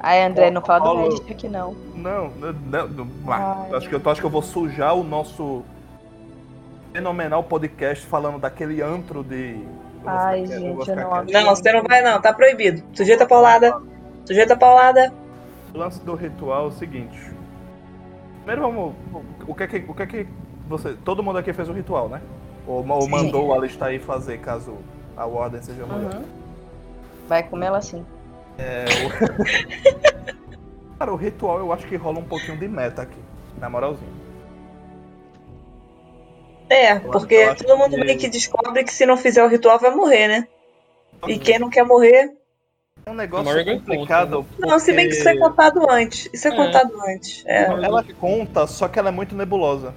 Ai, 0.00 0.22
André, 0.22 0.50
não 0.50 0.60
fala 0.60 0.84
do 0.84 1.02
Reddit 1.02 1.32
aqui 1.32 1.48
não. 1.48 1.74
Não, 1.94 2.28
não, 2.30 2.88
não, 2.88 3.76
acho 3.76 3.88
que 3.88 3.94
eu, 3.94 4.02
acho 4.04 4.20
que 4.20 4.26
eu 4.26 4.30
vou 4.30 4.42
sujar 4.42 4.94
o 4.94 5.02
nosso 5.02 5.62
fenomenal 6.92 7.42
podcast 7.42 8.04
falando 8.06 8.38
daquele 8.38 8.82
antro 8.82 9.22
de. 9.22 9.64
Ai, 10.04 10.46
gente, 10.46 10.62
eu 10.62 10.96
não 10.96 11.24
quieto. 11.24 11.32
Não, 11.32 11.56
você 11.56 11.72
não 11.72 11.82
vai 11.82 12.02
não, 12.02 12.20
tá 12.20 12.32
proibido. 12.32 12.82
Sujeita 12.92 13.26
paulada. 13.26 13.80
Sujeita 14.26 14.56
paulada. 14.56 15.12
O 15.72 15.78
lance 15.78 16.00
do 16.04 16.14
ritual 16.14 16.64
é 16.64 16.68
o 16.68 16.72
seguinte. 16.72 17.18
Primeiro 18.38 18.62
vamos. 18.62 18.94
O 19.46 19.54
que 19.54 19.62
é 19.62 19.66
que, 19.66 19.84
o 19.88 19.94
que, 19.94 20.02
é 20.02 20.06
que 20.06 20.26
você. 20.68 20.94
Todo 21.04 21.22
mundo 21.22 21.38
aqui 21.38 21.52
fez 21.52 21.68
o 21.68 21.72
ritual, 21.72 22.08
né? 22.08 22.20
Ou, 22.66 22.86
ou 22.86 23.02
Sim. 23.02 23.10
mandou 23.10 23.46
o 23.46 23.54
Alistair 23.54 24.00
fazer 24.00 24.38
caso 24.38 24.76
a 25.16 25.26
ordem 25.26 25.62
seja 25.62 25.84
mulher. 25.86 26.14
Uhum. 26.16 26.24
Vai 27.28 27.42
comer 27.42 27.66
ela 27.66 27.78
assim. 27.78 28.04
É, 28.58 28.84
o... 29.06 30.94
Cara, 30.98 31.12
o 31.12 31.16
ritual 31.16 31.58
eu 31.58 31.72
acho 31.72 31.86
que 31.86 31.96
rola 31.96 32.18
um 32.18 32.24
pouquinho 32.24 32.56
de 32.58 32.68
meta 32.68 33.02
aqui, 33.02 33.18
na 33.58 33.68
moralzinha. 33.68 34.12
É, 36.68 36.98
porque 36.98 37.54
todo 37.56 37.76
mundo 37.76 37.90
que- 37.96 38.04
meio 38.04 38.18
que 38.18 38.28
descobre 38.28 38.82
que 38.84 38.92
se 38.92 39.04
não 39.04 39.16
fizer 39.16 39.44
o 39.44 39.48
ritual 39.48 39.78
vai 39.78 39.90
morrer, 39.94 40.28
né? 40.28 40.48
E 41.26 41.38
quem 41.38 41.58
não 41.58 41.68
quer 41.70 41.84
morrer. 41.84 42.32
É 43.06 43.10
um 43.10 43.14
negócio 43.14 43.44
Morgan 43.44 43.78
complicado. 43.80 44.46
Não, 44.58 44.78
se 44.78 44.92
bem 44.92 45.08
que 45.08 45.14
isso 45.14 45.28
é 45.28 45.36
contado 45.36 45.90
antes. 45.90 46.28
Isso 46.32 46.48
é, 46.48 46.52
É. 46.52 46.56
contado 46.56 46.92
antes. 47.08 47.44
É. 47.46 47.64
Ela 47.64 48.02
conta, 48.18 48.66
só 48.66 48.88
que 48.88 48.98
ela 48.98 49.08
é 49.10 49.12
muito 49.12 49.34
nebulosa. 49.34 49.94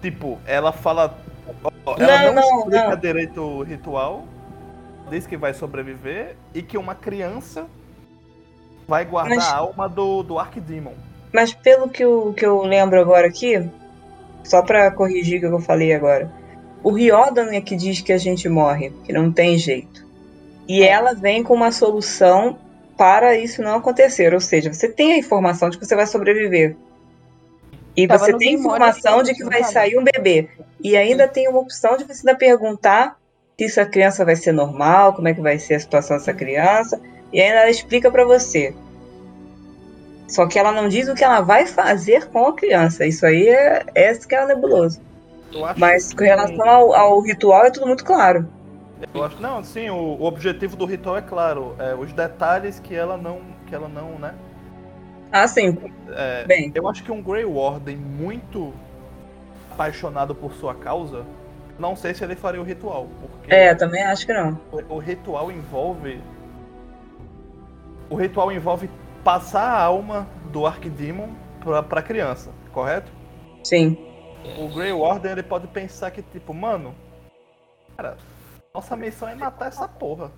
Tipo, 0.00 0.38
ela 0.46 0.72
fala. 0.72 1.18
ó, 1.84 1.98
Não, 1.98 2.06
Ela 2.08 2.32
não, 2.32 2.42
não, 2.42 2.58
explica 2.60 2.88
não. 2.88 2.96
direito 2.96 3.42
o 3.42 3.62
ritual, 3.62 4.24
diz 5.10 5.26
que 5.26 5.36
vai 5.36 5.52
sobreviver 5.52 6.36
e 6.54 6.62
que 6.62 6.78
uma 6.78 6.94
criança 6.94 7.66
vai 8.86 9.04
guardar 9.04 9.36
Mas- 9.36 9.46
a 9.46 9.56
alma 9.56 9.88
do, 9.88 10.22
do 10.22 10.38
Archdemon. 10.38 10.92
Mas 11.32 11.52
pelo 11.52 11.88
que 11.88 12.02
eu, 12.02 12.34
que 12.36 12.44
eu 12.44 12.62
lembro 12.62 13.00
agora 13.00 13.26
aqui, 13.26 13.68
só 14.42 14.62
pra 14.62 14.90
corrigir 14.90 15.38
o 15.38 15.40
que 15.40 15.46
eu 15.46 15.60
falei 15.60 15.92
agora, 15.92 16.30
o 16.82 16.90
Riordan 16.92 17.52
é 17.52 17.60
que 17.60 17.76
diz 17.76 18.00
que 18.00 18.12
a 18.12 18.18
gente 18.18 18.48
morre, 18.48 18.90
que 19.04 19.12
não 19.12 19.30
tem 19.30 19.58
jeito. 19.58 20.04
E 20.66 20.82
ela 20.82 21.14
vem 21.14 21.42
com 21.42 21.54
uma 21.54 21.70
solução 21.70 22.58
para 22.96 23.36
isso 23.36 23.62
não 23.62 23.76
acontecer. 23.76 24.32
Ou 24.32 24.40
seja, 24.40 24.72
você 24.72 24.88
tem 24.88 25.12
a 25.12 25.18
informação 25.18 25.68
de 25.68 25.78
que 25.78 25.84
você 25.86 25.94
vai 25.94 26.06
sobreviver. 26.06 26.76
E 27.96 28.06
Tava 28.06 28.24
você 28.24 28.36
tem 28.36 28.54
informação 28.54 29.22
de 29.22 29.34
que 29.34 29.44
vai 29.44 29.64
sair 29.64 29.98
um 29.98 30.04
bebê. 30.04 30.48
E 30.80 30.96
ainda 30.96 31.28
tem 31.28 31.48
uma 31.48 31.60
opção 31.60 31.96
de 31.96 32.04
você 32.04 32.26
ainda 32.26 32.38
perguntar 32.38 33.19
se 33.68 33.80
essa 33.80 33.90
criança 33.90 34.24
vai 34.24 34.36
ser 34.36 34.52
normal, 34.52 35.12
como 35.12 35.28
é 35.28 35.34
que 35.34 35.40
vai 35.40 35.58
ser 35.58 35.74
a 35.74 35.80
situação 35.80 36.16
dessa 36.16 36.32
criança. 36.32 37.00
E 37.32 37.40
ainda 37.40 37.60
ela 37.60 37.70
explica 37.70 38.10
pra 38.10 38.24
você. 38.24 38.74
Só 40.28 40.46
que 40.46 40.58
ela 40.58 40.72
não 40.72 40.88
diz 40.88 41.08
o 41.08 41.14
que 41.14 41.24
ela 41.24 41.40
vai 41.40 41.66
fazer 41.66 42.26
com 42.28 42.46
a 42.46 42.54
criança. 42.54 43.04
Isso 43.04 43.26
aí 43.26 43.48
é, 43.48 43.84
é 43.94 44.12
isso 44.12 44.26
que 44.28 44.34
é 44.34 44.46
nebuloso. 44.46 45.00
Mas 45.76 46.14
com 46.14 46.22
relação 46.22 46.68
ao, 46.68 46.94
ao 46.94 47.20
ritual 47.20 47.64
é 47.64 47.70
tudo 47.70 47.86
muito 47.86 48.04
claro. 48.04 48.48
Eu 49.12 49.24
acho, 49.24 49.40
não, 49.40 49.64
sim, 49.64 49.90
o, 49.90 49.96
o 49.96 50.24
objetivo 50.24 50.76
do 50.76 50.84
ritual 50.84 51.16
é 51.16 51.22
claro. 51.22 51.74
É, 51.78 51.94
os 51.94 52.12
detalhes 52.12 52.78
que 52.78 52.94
ela 52.94 53.16
não. 53.16 53.40
Que 53.66 53.74
ela 53.74 53.88
não, 53.88 54.18
né? 54.18 54.34
Ah, 55.32 55.46
sim. 55.46 55.76
É, 56.08 56.44
Bem, 56.44 56.72
Eu 56.74 56.88
acho 56.88 57.02
que 57.02 57.10
um 57.10 57.22
Grey 57.22 57.44
Warden 57.44 57.96
muito 57.96 58.72
apaixonado 59.72 60.34
por 60.34 60.52
sua 60.52 60.74
causa, 60.74 61.24
não 61.80 61.96
sei 61.96 62.14
se 62.14 62.22
ele 62.22 62.36
faria 62.36 62.60
o 62.60 62.64
ritual, 62.64 63.08
porque 63.20 63.52
é, 63.52 63.74
também 63.74 64.02
acho 64.04 64.26
que 64.26 64.32
não. 64.32 64.60
o, 64.70 64.94
o 64.96 64.98
ritual 64.98 65.50
envolve 65.50 66.20
o 68.08 68.14
ritual 68.14 68.52
envolve 68.52 68.90
passar 69.24 69.62
a 69.62 69.82
alma 69.82 70.26
do 70.52 70.66
Archdemon 70.66 71.28
pra, 71.60 71.82
pra 71.82 72.02
criança, 72.02 72.50
correto? 72.72 73.10
Sim. 73.64 73.96
O 74.58 74.68
Grey 74.68 74.92
Warden 74.92 75.32
ele 75.32 75.42
pode 75.42 75.66
pensar 75.68 76.10
que 76.10 76.22
tipo, 76.22 76.52
mano, 76.54 76.94
cara, 77.96 78.16
nossa 78.74 78.96
missão 78.96 79.28
é 79.28 79.34
matar 79.34 79.68
essa 79.68 79.86
porra. 79.86 80.30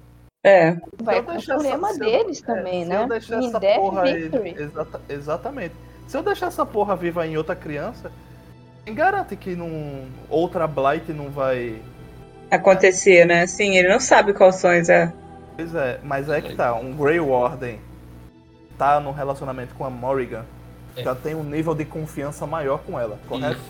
É. 0.44 0.76
Vai 1.02 1.20
o 1.20 1.22
deixar 1.22 1.54
essa- 1.54 1.62
problema 1.68 1.92
se 1.94 2.00
eu- 2.00 2.04
deles 2.06 2.42
É, 2.42 2.46
também, 2.46 2.82
se 2.84 2.88
né? 2.90 3.02
eu 3.02 3.08
deixar 3.08 3.40
In 3.42 3.46
essa 3.48 3.60
Death 3.60 3.76
porra 3.76 4.02
aí, 4.02 4.30
exata- 4.58 5.00
exatamente. 5.08 5.74
Se 6.08 6.16
eu 6.16 6.22
deixar 6.22 6.46
essa 6.48 6.66
porra 6.66 6.96
viva 6.96 7.24
em 7.26 7.36
outra 7.36 7.54
criança, 7.54 8.10
quem 8.84 8.94
garante 8.94 9.36
que 9.36 9.54
não, 9.54 10.04
outra 10.28 10.66
Blight 10.66 11.12
não 11.12 11.30
vai. 11.30 11.80
Acontecer, 12.50 13.24
né? 13.26 13.46
Sim, 13.46 13.76
ele 13.76 13.88
não 13.88 14.00
sabe 14.00 14.32
quais 14.34 14.56
são 14.56 14.70
as. 14.70 14.88
É. 14.88 15.12
Pois 15.56 15.74
é, 15.74 15.98
mas 16.02 16.28
é 16.28 16.40
que 16.40 16.54
tá, 16.54 16.74
um 16.74 16.92
Grey 16.94 17.20
Warden 17.20 17.78
tá 18.78 18.98
no 19.00 19.12
relacionamento 19.12 19.74
com 19.74 19.84
a 19.84 19.90
Morrigan, 19.90 20.44
É. 20.96 21.02
já 21.02 21.14
tem 21.14 21.34
um 21.34 21.44
nível 21.44 21.74
de 21.74 21.84
confiança 21.84 22.46
maior 22.46 22.78
com 22.80 22.98
ela, 22.98 23.18
correto? 23.28 23.60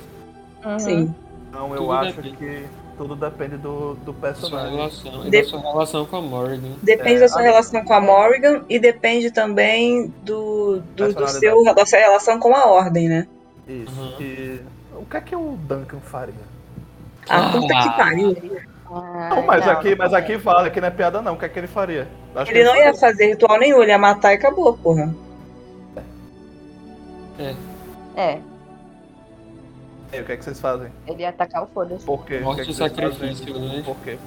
Uhum. 0.65 0.79
Sim. 0.79 1.15
Então 1.49 1.71
eu 1.73 1.77
Tudo 1.79 1.93
acho 1.93 2.17
depende. 2.23 2.37
que 2.37 2.65
tudo 2.97 3.17
depende 3.17 3.57
do, 3.57 3.95
do 3.97 4.13
Da 4.13 4.33
sua 4.35 4.49
personagem. 4.51 4.77
relação. 4.77 5.27
E 5.27 5.31
De- 5.31 5.43
da 5.43 5.49
sua 5.49 5.61
relação 5.61 6.07
com 6.07 6.17
a 6.17 6.23
Morgan. 6.23 6.61
Depende 6.83 7.17
É, 7.17 7.21
da 7.21 7.29
sua 7.29 7.41
a- 7.41 7.45
relação 7.45 7.85
com 7.85 7.93
a 7.93 8.01
Morrigan 8.01 8.63
e 8.69 8.79
depende 8.79 9.31
também 9.31 10.07
do, 10.23 10.81
do, 10.97 11.13
do 11.13 11.29
seu, 11.29 11.63
da 11.75 11.85
sua 11.85 11.99
relação 11.99 12.39
com 12.39 12.55
a 12.55 12.67
Ordem, 12.67 13.09
né? 13.09 13.27
Isso. 13.69 13.93
Uhum. 14.01 14.21
E 14.21 14.61
o 14.97 15.05
que 15.07 15.17
é 15.17 15.21
que 15.21 15.37
o 15.37 15.57
Duncan 15.69 16.01
faria? 16.01 16.35
A 17.29 17.51
puta 17.51 17.67
que 17.69 17.75
Ah. 17.75 17.93
pariu. 17.93 18.37
Ai, 18.95 19.31
Não, 19.31 19.43
mas 19.47 19.65
não, 19.65 19.73
aqui, 19.73 19.95
mas 19.97 20.13
não. 20.13 20.19
aqui 20.19 20.39
fala, 20.39 20.67
aqui 20.67 20.81
não 20.81 20.89
é 20.89 20.91
piada 20.91 21.23
não. 21.23 21.35
O 21.35 21.39
que 21.39 21.45
é 21.47 21.49
que 21.49 21.59
ele 21.59 21.67
faria? 21.67 22.07
Acho 22.35 22.51
que 22.53 22.59
Ele 22.59 22.65
não 22.69 22.77
ia 22.77 22.85
faria. 22.95 23.01
fazer 23.01 23.27
ritual 23.29 23.59
nenhum, 23.59 23.81
ele 23.83 23.91
ia 23.91 23.99
matar 23.99 24.33
e 24.33 24.37
acabou, 24.37 24.77
porra. 24.77 25.15
É, 28.15 28.39
E 30.13 30.17
aí, 30.17 30.21
o 30.21 30.25
que 30.27 30.33
é 30.33 30.37
que 30.37 30.45
vocês 30.45 30.61
fazem? 30.61 30.93
ele 31.07 31.23
ia 31.23 31.31
atacar 31.31 31.63
o 31.63 31.67
foda-se. 31.69 32.05
Por 32.05 32.25
quê? 32.27 32.39
Morte 32.41 32.61
o 32.61 32.65
que 32.65 32.71
é 32.71 32.73
que 32.73 32.75
sacrifício, 32.75 33.59
né? 33.59 33.83
Por 33.85 33.97
quê? 34.05 34.19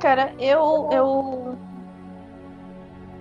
Cara, 0.00 0.32
eu. 0.38 0.88
Eu. 0.92 1.58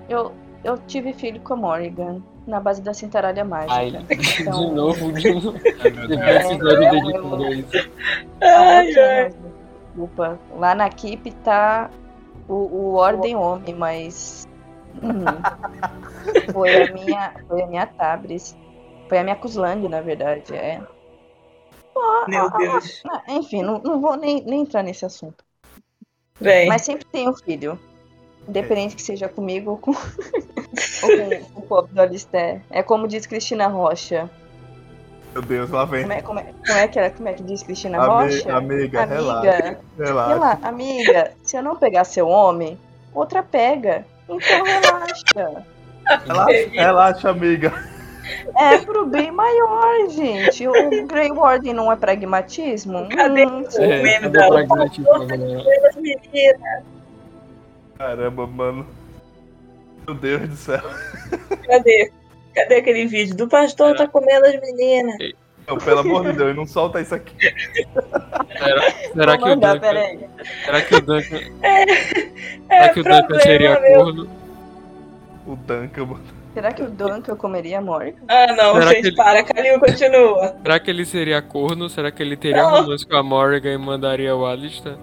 Eu, 0.10 0.32
eu 0.64 0.78
tive 0.80 1.14
filho 1.14 1.40
com 1.42 1.54
a 1.54 1.58
Morrigan 1.58 2.22
na 2.48 2.60
base 2.60 2.82
da 2.82 2.94
cintaralha 2.94 3.44
mágica. 3.46 3.74
Ai, 3.74 3.88
Então- 4.40 4.60
de 4.70 4.76
novo, 4.76 5.12
de 5.14 5.34
novo. 5.34 5.54
Ai, 5.82 5.92
meu 5.92 6.08
Deus. 6.08 6.20
Depois 6.20 6.52
episódio 6.52 6.92
dedicado 6.92 7.44
a 7.44 7.50
isso. 7.52 7.90
Ai, 8.42 8.96
ai. 8.98 9.34
desculpa. 9.88 10.40
Lá 10.58 10.76
na 10.76 10.88
equipe 10.88 11.32
tá 11.32 11.90
o, 12.48 12.54
o 12.54 12.94
Ordem 12.96 13.36
Homem, 13.36 13.74
mas. 13.76 14.48
Hum, 15.02 15.24
foi 16.54 16.84
a 16.84 16.94
minha. 16.94 17.34
Foi 17.48 17.62
a 17.64 17.68
minha 17.68 17.86
Tabris. 17.88 18.56
Foi 19.10 19.18
a 19.20 19.24
minha 19.24 19.36
Cuslang, 19.36 19.88
na 19.88 20.02
verdade. 20.02 20.56
É. 20.56 20.82
Meu 22.28 22.50
Deus. 22.52 23.04
Ah, 23.10 23.22
Enfim, 23.30 23.62
não, 23.62 23.80
não 23.80 24.02
vou 24.02 24.16
nem, 24.18 24.44
nem 24.44 24.62
entrar 24.62 24.82
nesse 24.84 25.06
assunto. 25.06 25.44
Bem, 26.40 26.68
Mas 26.68 26.82
sempre 26.82 27.06
tem 27.06 27.30
um 27.30 27.34
filho. 27.36 27.80
Independente 28.48 28.96
que 28.96 29.02
seja 29.02 29.30
comigo 29.30 29.72
ou 29.72 29.78
com, 29.78 29.92
ou 31.04 31.46
com, 31.54 31.60
o 31.60 31.62
pobre 31.62 31.94
do 31.94 32.02
Alistair. 32.02 32.62
É 32.70 32.84
como 32.84 33.08
diz 33.08 33.26
Cristina 33.26 33.68
Rocha. 33.68 34.30
Meu 35.34 35.42
Deus, 35.42 35.70
lá 35.72 35.86
vem. 35.86 36.02
Como 36.04 36.14
é, 36.14 36.22
como 36.22 36.40
é, 36.40 36.44
como 36.66 36.78
é, 36.78 36.88
que, 36.88 37.00
ela- 37.00 37.10
como 37.10 37.28
é 37.30 37.34
que 37.34 37.44
diz 37.44 37.64
Cristina 37.64 37.98
Ami- 38.04 38.08
Rocha? 38.36 38.56
amiga, 38.56 39.06
relaxa. 39.06 39.50
Amiga, 39.52 39.80
Relaxa. 39.98 40.34
Rela- 40.34 40.60
amiga, 40.62 41.32
se 41.42 41.58
eu 41.58 41.64
não 41.64 41.76
pegar 41.76 42.04
seu 42.04 42.28
homem, 42.28 42.78
outra 43.14 43.42
pega. 43.42 44.06
Então 44.30 44.64
relaxa. 44.64 45.66
Relaxa, 46.28 46.70
relaxa, 46.72 47.30
amiga. 47.30 47.74
É 48.58 48.78
pro 48.78 49.06
bem 49.06 49.32
maior, 49.32 50.08
gente. 50.10 50.68
O 50.68 51.08
Grey 51.08 51.32
Warden 51.32 51.74
não 51.74 51.92
é 51.92 51.96
pragmatismo? 51.96 53.08
Cadê 53.10 53.46
Hum, 53.46 53.64
o 53.64 53.82
É, 53.82 54.02
meme 54.04 54.22
cadê 54.24 54.38
da 54.38 54.48
o 54.48 54.52
pragmatismo 54.52 55.12
agora? 55.14 55.38
Caramba, 58.04 58.46
mano. 58.46 58.86
Meu 60.06 60.14
Deus 60.16 60.50
do 60.50 60.56
céu. 60.58 60.82
Cadê? 61.66 62.12
Cadê 62.54 62.76
aquele 62.76 63.06
vídeo? 63.08 63.34
Do 63.36 63.48
pastor 63.48 63.96
tá 63.96 64.06
comendo 64.08 64.46
as 64.46 64.60
meninas. 64.60 65.16
Não, 65.66 65.78
pelo 65.78 66.00
amor 66.00 66.24
de 66.30 66.34
Deus, 66.38 66.54
não 66.54 66.68
solta 66.68 67.00
isso 67.00 67.16
aqui. 67.16 67.34
Será, 68.58 68.92
será 69.14 69.38
que 69.38 69.44
o 69.46 69.48
mandar, 69.48 69.74
Duncan, 69.76 69.80
peraí. 69.88 70.20
será 70.66 70.82
que 70.82 70.96
o 70.96 71.00
Duncan, 71.02 71.40
É 71.62 71.86
será 72.68 72.90
que 72.94 73.00
o 73.00 73.04
Duncan 73.04 73.40
seria 73.40 73.80
meu. 73.80 73.94
corno? 74.04 74.30
O 75.48 75.56
Duncan, 75.56 76.06
mano. 76.06 76.24
Será 76.54 76.72
que 76.74 76.84
o 76.84 76.90
Duncan 76.90 77.36
comeria 77.38 77.78
a 77.80 77.82
Morgan? 77.82 78.14
Ah, 78.28 78.48
não, 78.54 78.74
Será 78.74 78.92
gente, 78.94 79.08
ele- 79.08 79.16
para. 79.16 79.44
Calil, 79.44 79.80
continua. 79.80 80.56
Será 80.62 80.80
que 80.82 80.92
ele 80.92 81.06
seria 81.06 81.42
corno? 81.42 81.90
Será 81.90 82.12
que 82.12 82.22
ele 82.22 82.36
teria 82.36 82.62
Não. 82.62 82.82
romance 82.82 83.08
com 83.08 83.16
a 83.16 83.24
Morgan 83.24 83.72
e 83.74 83.78
mandaria 83.78 84.36
o 84.36 84.46
Alistair? 84.46 84.98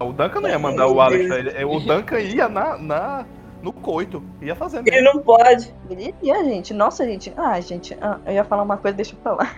O 0.00 0.12
Duncan 0.12 0.40
não 0.40 0.48
ia 0.48 0.58
mandar 0.58 0.86
o 0.88 1.00
Alistair. 1.00 1.46
ele- 1.48 1.64
O 1.64 1.78
Duncan 1.78 2.18
ia 2.20 2.48
na, 2.48 2.78
na, 2.78 3.26
no 3.62 3.72
coito. 3.72 4.22
Ia 4.40 4.54
fazendo. 4.56 4.88
Ele 4.88 5.02
não 5.02 5.20
pode. 5.20 5.74
Ele 5.90 6.14
ia, 6.22 6.42
gente. 6.44 6.72
Nossa, 6.72 7.04
gente. 7.04 7.32
Ah, 7.36 7.60
gente. 7.60 7.96
ah, 8.00 8.18
eu 8.26 8.32
ia 8.32 8.44
falar 8.44 8.62
uma 8.62 8.76
coisa, 8.78 8.96
deixa 8.96 9.14
eu 9.14 9.18
falar. 9.20 9.54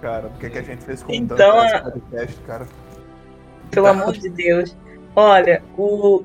Cara, 0.00 0.28
o 0.28 0.38
que, 0.38 0.48
que 0.50 0.58
a 0.58 0.62
gente 0.62 0.84
fez 0.84 1.02
com 1.02 1.12
Então, 1.12 1.36
o 1.36 1.38
Duncan 1.38 1.60
a- 1.60 1.64
nesse 1.64 1.82
podcast, 2.00 2.40
cara? 2.42 2.66
Pelo 3.70 3.86
amor 3.88 4.12
de 4.12 4.28
Deus. 4.28 4.76
Olha, 5.16 5.62
o, 5.76 6.22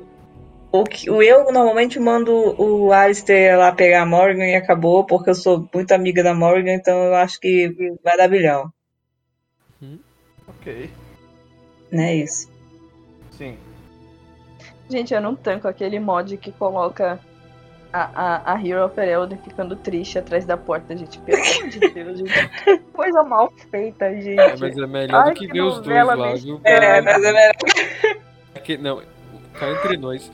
o, 0.71 0.83
que- 0.83 1.09
o 1.09 1.21
eu 1.21 1.51
normalmente 1.51 1.99
mando 1.99 2.31
o 2.61 2.91
Alistair 2.93 3.57
lá 3.57 3.71
pegar 3.71 4.01
a 4.03 4.05
Morgan 4.05 4.45
e 4.45 4.55
acabou, 4.55 5.05
porque 5.05 5.29
eu 5.31 5.35
sou 5.35 5.67
muito 5.73 5.91
amiga 5.91 6.21
da 6.23 6.33
Morgan, 6.35 6.73
então 6.73 6.95
eu 7.05 7.15
acho 7.15 7.39
que 7.39 7.73
vai 8.03 8.15
dar 8.15 8.27
bilhão. 8.27 8.71
Ok. 10.47 10.89
Né, 11.91 12.15
isso. 12.15 12.51
Sim. 13.31 13.57
Gente, 14.89 15.13
eu 15.13 15.21
não 15.21 15.35
tanco 15.35 15.67
aquele 15.67 15.99
mod 15.99 16.37
que 16.37 16.51
coloca 16.51 17.19
a, 17.91 18.09
a, 18.15 18.53
a 18.53 18.67
Hero 18.67 18.85
of 18.85 18.99
Elden 18.99 19.37
ficando 19.37 19.75
triste 19.75 20.17
atrás 20.17 20.45
da 20.45 20.57
porta, 20.57 20.97
gente. 20.97 21.19
Pelo 21.19 21.41
amor 21.41 21.69
de 21.69 21.79
Deus, 21.79 22.17
gente. 22.17 22.49
Que 22.63 22.77
Coisa 22.91 23.23
mal 23.23 23.53
feita, 23.69 24.11
gente. 24.15 24.39
É, 24.39 24.57
mas 24.57 24.77
é 24.77 24.87
melhor 24.87 25.23
Ai, 25.23 25.33
do 25.33 25.39
que, 25.39 25.47
que 25.47 25.53
ver 25.53 25.61
os 25.61 25.79
dois 25.79 26.05
lá, 26.05 26.33
viu? 26.35 26.59
É, 26.63 27.01
mas 27.01 27.23
é 27.23 27.31
melhor. 27.31 27.55
Porque, 28.53 28.77
não, 28.77 29.01
cá 29.53 29.69
entre 29.71 29.97
nós. 29.97 30.31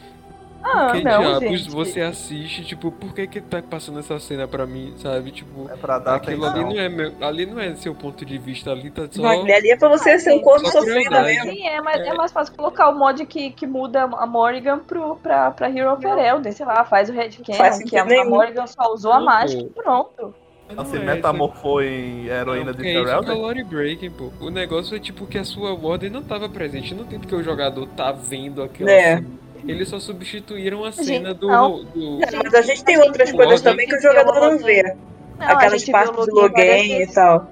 Ah, 0.63 0.91
que 0.91 1.03
não, 1.03 1.19
diabos 1.21 1.39
gente. 1.61 1.69
você 1.71 2.01
assiste, 2.01 2.63
tipo, 2.65 2.91
por 2.91 3.13
que 3.13 3.25
que 3.27 3.39
tá 3.41 3.61
passando 3.61 3.99
essa 3.99 4.19
cena 4.19 4.47
pra 4.47 4.65
mim, 4.65 4.93
sabe? 4.97 5.31
Tipo, 5.31 5.69
É 5.69 5.75
pra 5.77 5.99
dar 5.99 6.15
aquilo 6.15 6.45
atenção. 6.45 6.67
ali 6.67 6.75
não 6.75 6.81
é 6.81 6.89
meu, 6.89 7.13
ali 7.21 7.45
não 7.45 7.59
é 7.59 7.75
seu 7.75 7.95
ponto 7.95 8.25
de 8.25 8.37
vista, 8.37 8.71
ali 8.71 8.89
tá 8.91 9.07
só... 9.09 9.21
Não, 9.21 9.41
ali 9.43 9.71
é 9.71 9.77
pra 9.77 9.87
você 9.89 10.19
ser 10.19 10.33
um 10.33 10.41
corno 10.41 10.69
crueldade. 10.69 11.27
mesmo. 11.27 11.51
Sim, 11.51 11.67
é, 11.67 11.81
mas 11.81 12.01
é. 12.01 12.07
É. 12.09 12.13
mais 12.13 12.31
fácil 12.31 12.53
colocar 12.55 12.89
o 12.89 12.97
mod 12.97 13.25
que, 13.25 13.51
que 13.51 13.65
muda 13.65 14.03
a 14.03 14.25
Morrigan 14.27 14.79
pro, 14.79 15.15
pra, 15.17 15.51
pra 15.51 15.69
Hero 15.69 15.93
of 15.93 16.05
Elden, 16.05 16.51
sei 16.51 16.65
lá, 16.65 16.83
faz 16.83 17.09
o 17.09 17.13
Red 17.13 17.31
Faz 17.55 17.77
Cannon, 17.77 17.85
que 17.87 17.97
a, 17.97 18.21
a. 18.21 18.25
Morrigan 18.25 18.67
só 18.67 18.93
usou 18.93 19.11
a 19.13 19.19
mágica 19.21 19.61
e 19.63 19.69
pronto. 19.69 20.33
Assim, 20.77 20.97
é, 20.97 20.99
metamorfou 20.99 21.81
em 21.81 22.27
heroína 22.27 22.71
de 22.71 22.77
Porque 22.77 22.89
aí 22.89 22.97
fica 22.97 23.07
Ferelden? 23.07 23.41
lore 23.41 23.63
breaking, 23.63 24.11
pô. 24.11 24.31
O 24.39 24.51
negócio 24.51 24.95
é 24.95 24.99
tipo 24.99 25.25
que 25.25 25.37
a 25.39 25.43
sua 25.43 25.73
ordem 25.73 26.11
não 26.11 26.21
tava 26.21 26.47
presente, 26.47 26.93
não 26.93 27.05
tem 27.05 27.19
porque 27.19 27.33
o 27.33 27.41
jogador 27.41 27.87
tá 27.87 28.11
vendo 28.11 28.61
aquela 28.61 28.91
É. 28.91 29.15
cena. 29.15 29.27
Eles 29.67 29.87
só 29.89 29.99
substituíram 29.99 30.83
a 30.83 30.91
cena 30.91 31.33
do, 31.33 31.47
não. 31.47 31.83
do- 31.83 32.19
Não, 32.19 32.41
mas 32.43 32.53
a 32.53 32.61
gente 32.61 32.83
tem 32.83 32.97
outras 32.97 33.31
coisas 33.31 33.61
também 33.61 33.87
que 33.87 33.95
o 33.95 34.01
jogador 34.01 34.39
não 34.39 34.57
vê. 34.59 34.83
Não, 34.83 35.47
Aquelas 35.47 35.81
gente 35.81 35.91
partes 35.91 36.25
de 36.25 36.31
o 36.31 36.35
login 36.35 37.01
e 37.01 37.07
tal. 37.13 37.51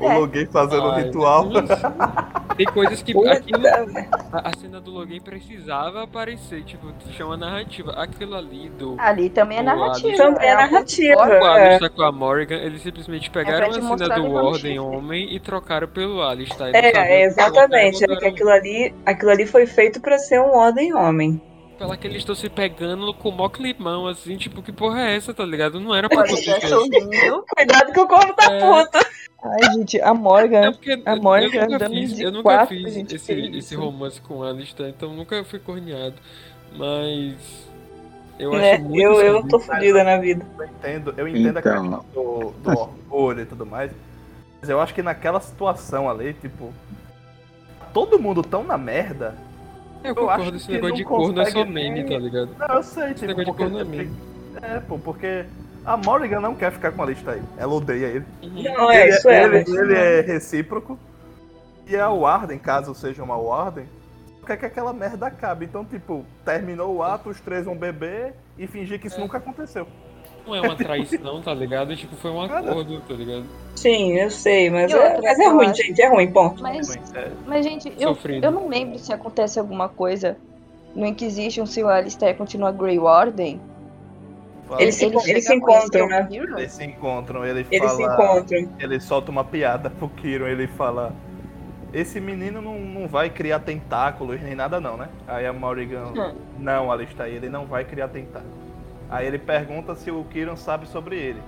O 0.00 0.10
É. 0.10 0.16
Loguei 0.16 0.46
fazendo 0.46 0.84
o 0.84 0.94
ritual. 0.94 1.48
Tem 2.56 2.66
coisas 2.66 3.02
que 3.02 3.12
aquilo, 3.28 3.66
a, 4.32 4.48
a 4.48 4.56
cena 4.56 4.80
do 4.80 4.90
login 4.90 5.20
precisava 5.20 6.02
aparecer, 6.02 6.62
tipo, 6.64 6.92
chama 7.12 7.36
narrativa. 7.36 7.92
Aquilo 7.92 8.34
ali 8.34 8.68
do 8.70 8.96
Ali 8.98 9.30
também 9.30 9.58
é 9.58 9.62
narrativa. 9.62 10.16
Também 10.16 10.48
é 10.48 10.54
narrativa. 10.54 11.20
o 11.20 11.32
É. 11.32 11.68
Alistair 11.68 11.90
com 11.90 12.02
a 12.02 12.12
Morgan, 12.12 12.56
eles 12.56 12.82
simplesmente 12.82 13.30
pegaram 13.30 13.70
te 13.70 13.78
a 13.78 13.82
cena 13.82 14.14
do 14.14 14.32
Ordem. 14.32 14.78
Homem 14.78 15.34
e 15.34 15.40
trocaram 15.40 15.88
pelo 15.88 16.22
Alistair. 16.22 16.74
É, 16.74 16.90
é 16.90 17.24
exatamente. 17.24 18.04
É 18.04 18.28
aquilo 18.28 18.50
ali, 18.50 18.94
aquilo 19.04 19.30
ali 19.30 19.46
foi 19.46 19.66
feito 19.66 20.00
pra 20.00 20.18
ser 20.18 20.40
um 20.40 20.54
ordem 20.56 20.94
homem. 20.94 21.40
Pela 21.80 21.96
que 21.96 22.06
eles 22.06 22.18
estão 22.18 22.34
se 22.34 22.46
pegando 22.50 23.14
com 23.14 23.30
o 23.30 23.32
mó 23.32 23.48
climão, 23.48 24.06
assim, 24.06 24.36
tipo, 24.36 24.60
que 24.62 24.70
porra 24.70 25.00
é 25.00 25.16
essa, 25.16 25.32
tá 25.32 25.46
ligado? 25.46 25.80
Não 25.80 25.94
era 25.94 26.10
pra 26.10 26.20
acontecer. 26.24 26.60
Cuidado 27.56 27.92
que 27.94 28.00
o 28.00 28.06
corno 28.06 28.34
tá 28.34 28.52
É. 28.52 28.60
puto. 28.60 28.98
Ai, 29.42 29.72
gente, 29.72 29.98
a 30.02 30.12
Morgan. 30.12 30.58
É 30.66 30.70
porque 30.72 31.02
A 31.06 31.14
eu 31.16 31.22
Morgan 31.22 31.46
nunca 31.46 31.64
andando 31.76 31.94
fiz, 31.94 32.20
eu 32.20 32.30
nunca 32.30 32.42
quatro, 32.42 32.76
fiz 32.76 32.92
gente, 32.92 33.16
esse, 33.16 33.32
esse 33.32 33.56
isso? 33.74 33.80
romance 33.80 34.20
com 34.20 34.42
a 34.42 34.50
Alistair, 34.50 34.90
então 34.90 35.14
nunca 35.14 35.42
fui 35.42 35.58
corneado. 35.58 36.16
Mas 36.76 37.66
eu 38.38 38.52
Né? 38.52 38.72
acho 38.74 38.82
muito 38.82 39.00
Eu, 39.00 39.20
eu 39.22 39.48
tô 39.48 39.58
fodida 39.58 40.04
na 40.04 40.18
vida. 40.18 40.46
Eu 40.58 40.66
entendo, 40.66 41.14
eu 41.16 41.26
entendo 41.26 41.56
a 41.56 41.60
Então. 41.60 41.80
questão 41.80 42.04
do, 42.12 42.50
do 42.62 42.70
orgulho 42.78 43.40
e 43.40 43.46
tudo 43.46 43.64
mais. 43.64 43.90
Mas 44.60 44.68
eu 44.68 44.78
acho 44.78 44.92
que 44.92 45.02
naquela 45.02 45.40
situação 45.40 46.10
ali, 46.10 46.34
tipo. 46.34 46.74
Todo 47.94 48.18
mundo 48.18 48.42
tão 48.42 48.62
na 48.62 48.76
merda. 48.76 49.34
Eu 50.02 50.14
eu 50.14 50.30
acho 50.30 50.38
concordo, 50.38 50.56
esse 50.56 50.66
que 50.66 50.72
negócio 50.72 50.90
não 50.90 50.96
de 50.96 51.04
corno 51.04 51.40
é 51.42 51.44
só 51.50 51.64
meme, 51.64 52.04
tá 52.04 52.18
ligado? 52.18 52.50
Não, 52.58 52.66
eu 52.76 52.82
sei, 52.82 53.04
Esse 53.04 53.14
tipo, 53.14 53.26
negócio 53.26 53.44
de 53.44 53.50
porque. 53.50 53.62
corno 53.64 53.78
é 53.80 53.84
meme. 53.84 54.10
É, 54.62 54.80
pô, 54.80 54.98
porque 54.98 55.44
a 55.84 55.96
Morrigan 55.96 56.40
não 56.40 56.54
quer 56.54 56.72
ficar 56.72 56.92
com 56.92 57.02
a 57.02 57.06
lista 57.06 57.32
aí. 57.32 57.42
Ela 57.58 57.72
odeia 57.74 58.06
ele. 58.06 58.24
Não, 58.42 58.90
é, 58.90 59.02
ele, 59.06 59.10
isso 59.16 59.28
é. 59.28 59.44
ele, 59.44 59.58
mas- 59.58 59.68
ele 59.68 59.94
é 59.94 60.20
recíproco. 60.22 60.98
E 61.86 61.96
a 61.96 62.08
Warden, 62.08 62.58
caso 62.58 62.94
seja 62.94 63.22
uma 63.22 63.36
Warden, 63.36 63.84
quer 64.46 64.56
que 64.56 64.66
aquela 64.66 64.92
merda 64.92 65.26
acabe. 65.26 65.64
Então, 65.66 65.84
tipo, 65.84 66.24
terminou 66.44 66.94
o 66.96 67.02
ato, 67.02 67.28
os 67.30 67.40
três 67.40 67.64
vão 67.64 67.76
beber 67.76 68.34
e 68.58 68.66
fingir 68.66 68.98
que 69.00 69.06
isso 69.08 69.16
É. 69.16 69.20
nunca 69.20 69.38
aconteceu. 69.38 69.86
Não 70.50 70.56
é 70.56 70.60
uma 70.60 70.74
traição, 70.74 71.40
tá 71.40 71.54
ligado? 71.54 71.94
Tipo, 71.94 72.16
foi 72.16 72.30
um 72.30 72.42
acordo, 72.42 73.00
tá 73.06 73.14
ligado? 73.14 73.44
Sim, 73.76 74.14
eu 74.18 74.30
sei, 74.30 74.68
mas 74.68 74.92
é, 74.92 75.20
mas 75.20 75.38
é 75.38 75.48
ruim, 75.48 75.66
acho- 75.68 75.82
gente. 75.82 76.02
É 76.02 76.08
ruim, 76.08 76.30
ponto. 76.32 76.60
Mas, 76.62 76.90
É, 77.14 77.30
mas 77.46 77.64
gente, 77.64 77.92
eu, 77.98 78.08
Sofrido. 78.14 78.44
eu 78.44 78.50
não 78.50 78.68
lembro 78.68 78.98
se 78.98 79.12
acontece 79.12 79.58
alguma 79.60 79.88
coisa 79.88 80.36
no 80.94 81.06
Inquisition 81.06 81.66
se 81.66 81.82
o 81.84 81.88
Alistair 81.88 82.36
continua 82.36 82.72
Grey 82.72 82.98
Warden. 82.98 83.60
Eles 84.78 84.94
se- 84.96 85.06
Ele 85.06 85.16
eles 85.26 85.44
se 85.46 85.54
encontram, 85.54 86.08
né? 86.08 86.28
Eles 86.30 86.72
se 86.72 86.84
encontram, 86.84 87.44
ele 87.44 87.66
Eles 87.70 87.90
se 87.92 88.02
fala. 88.06 88.14
encontram. 88.14 88.68
Ele 88.78 89.00
solta 89.00 89.30
uma 89.30 89.44
piada 89.44 89.88
pro 89.90 90.08
Kiron, 90.08 90.46
ele 90.46 90.66
fala. 90.66 91.12
Esse 91.92 92.20
menino 92.20 92.62
não, 92.62 92.78
não 92.78 93.08
vai 93.08 93.30
criar 93.30 93.58
tentáculos 93.60 94.40
nem 94.40 94.54
nada 94.54 94.80
não, 94.80 94.96
né? 94.96 95.08
Aí 95.26 95.44
a 95.44 95.52
Morrigan. 95.52 96.12
Hum. 96.16 96.34
Não, 96.58 96.90
Alistair, 96.92 97.34
ele 97.34 97.48
não 97.48 97.66
vai 97.66 97.84
criar 97.84 98.06
tentáculos. 98.08 98.69
Aí 99.10 99.26
ele 99.26 99.38
pergunta 99.38 99.94
se 99.94 100.10
o 100.10 100.24
Kiron 100.24 100.56
sabe 100.56 100.86
sobre 100.86 101.16
ele. 101.18 101.42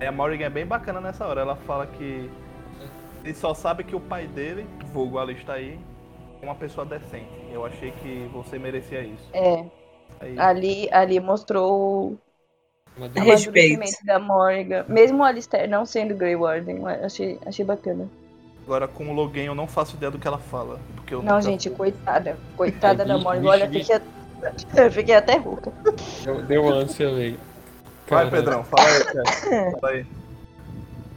Aí 0.00 0.06
a 0.06 0.12
Morrigan 0.12 0.46
é 0.46 0.50
bem 0.50 0.66
bacana 0.66 1.00
nessa 1.00 1.26
hora. 1.26 1.40
Ela 1.42 1.56
fala 1.56 1.86
que 1.86 2.30
ele 3.24 3.34
só 3.34 3.52
sabe 3.54 3.84
que 3.84 3.94
o 3.94 4.00
pai 4.00 4.26
dele, 4.26 4.66
vulgo 4.92 5.18
Alistair, 5.18 5.78
é 6.40 6.44
uma 6.44 6.54
pessoa 6.54 6.86
decente. 6.86 7.28
Eu 7.52 7.64
achei 7.66 7.90
que 7.90 8.28
você 8.32 8.58
merecia 8.58 9.00
isso. 9.02 9.28
É, 9.32 9.64
Aí, 10.20 10.38
ali, 10.38 10.88
ali 10.92 11.20
mostrou 11.20 11.72
o. 12.12 12.18
Respeito. 13.14 13.82
da 14.04 14.18
Morgan. 14.18 14.84
Mesmo 14.88 15.18
o 15.18 15.24
Alistair 15.24 15.68
não 15.68 15.84
sendo 15.84 16.14
Grey 16.14 16.34
Warden, 16.34 16.78
achei, 17.04 17.38
achei 17.44 17.62
bacana. 17.64 18.08
Agora 18.64 18.88
com 18.88 19.08
o 19.10 19.12
Logan 19.12 19.42
eu 19.42 19.54
não 19.54 19.66
faço 19.68 19.96
ideia 19.96 20.10
do 20.10 20.18
que 20.18 20.26
ela 20.26 20.38
fala. 20.38 20.80
Porque 20.94 21.14
eu 21.14 21.22
Não, 21.22 21.34
nunca- 21.36 21.42
gente, 21.42 21.68
coitada. 21.70 22.38
Coitada 22.56 23.02
É, 23.02 23.06
da 23.06 23.18
Morgan. 23.18 23.48
Olha, 23.50 23.68
vixe, 23.68 23.92
fiquei, 23.92 24.08
eu 24.76 24.90
fiquei 24.90 25.14
até 25.14 25.36
rouca. 25.36 25.72
Deu, 26.24 26.42
deu 26.42 26.68
ânsia, 26.68 27.14
velho. 27.14 27.38
Vai. 28.08 28.30
Pedrão, 28.30 28.62
fala 28.64 28.88
aí, 28.88 29.04
cara. 29.04 29.70
Fala 29.80 29.92
aí. 29.92 30.06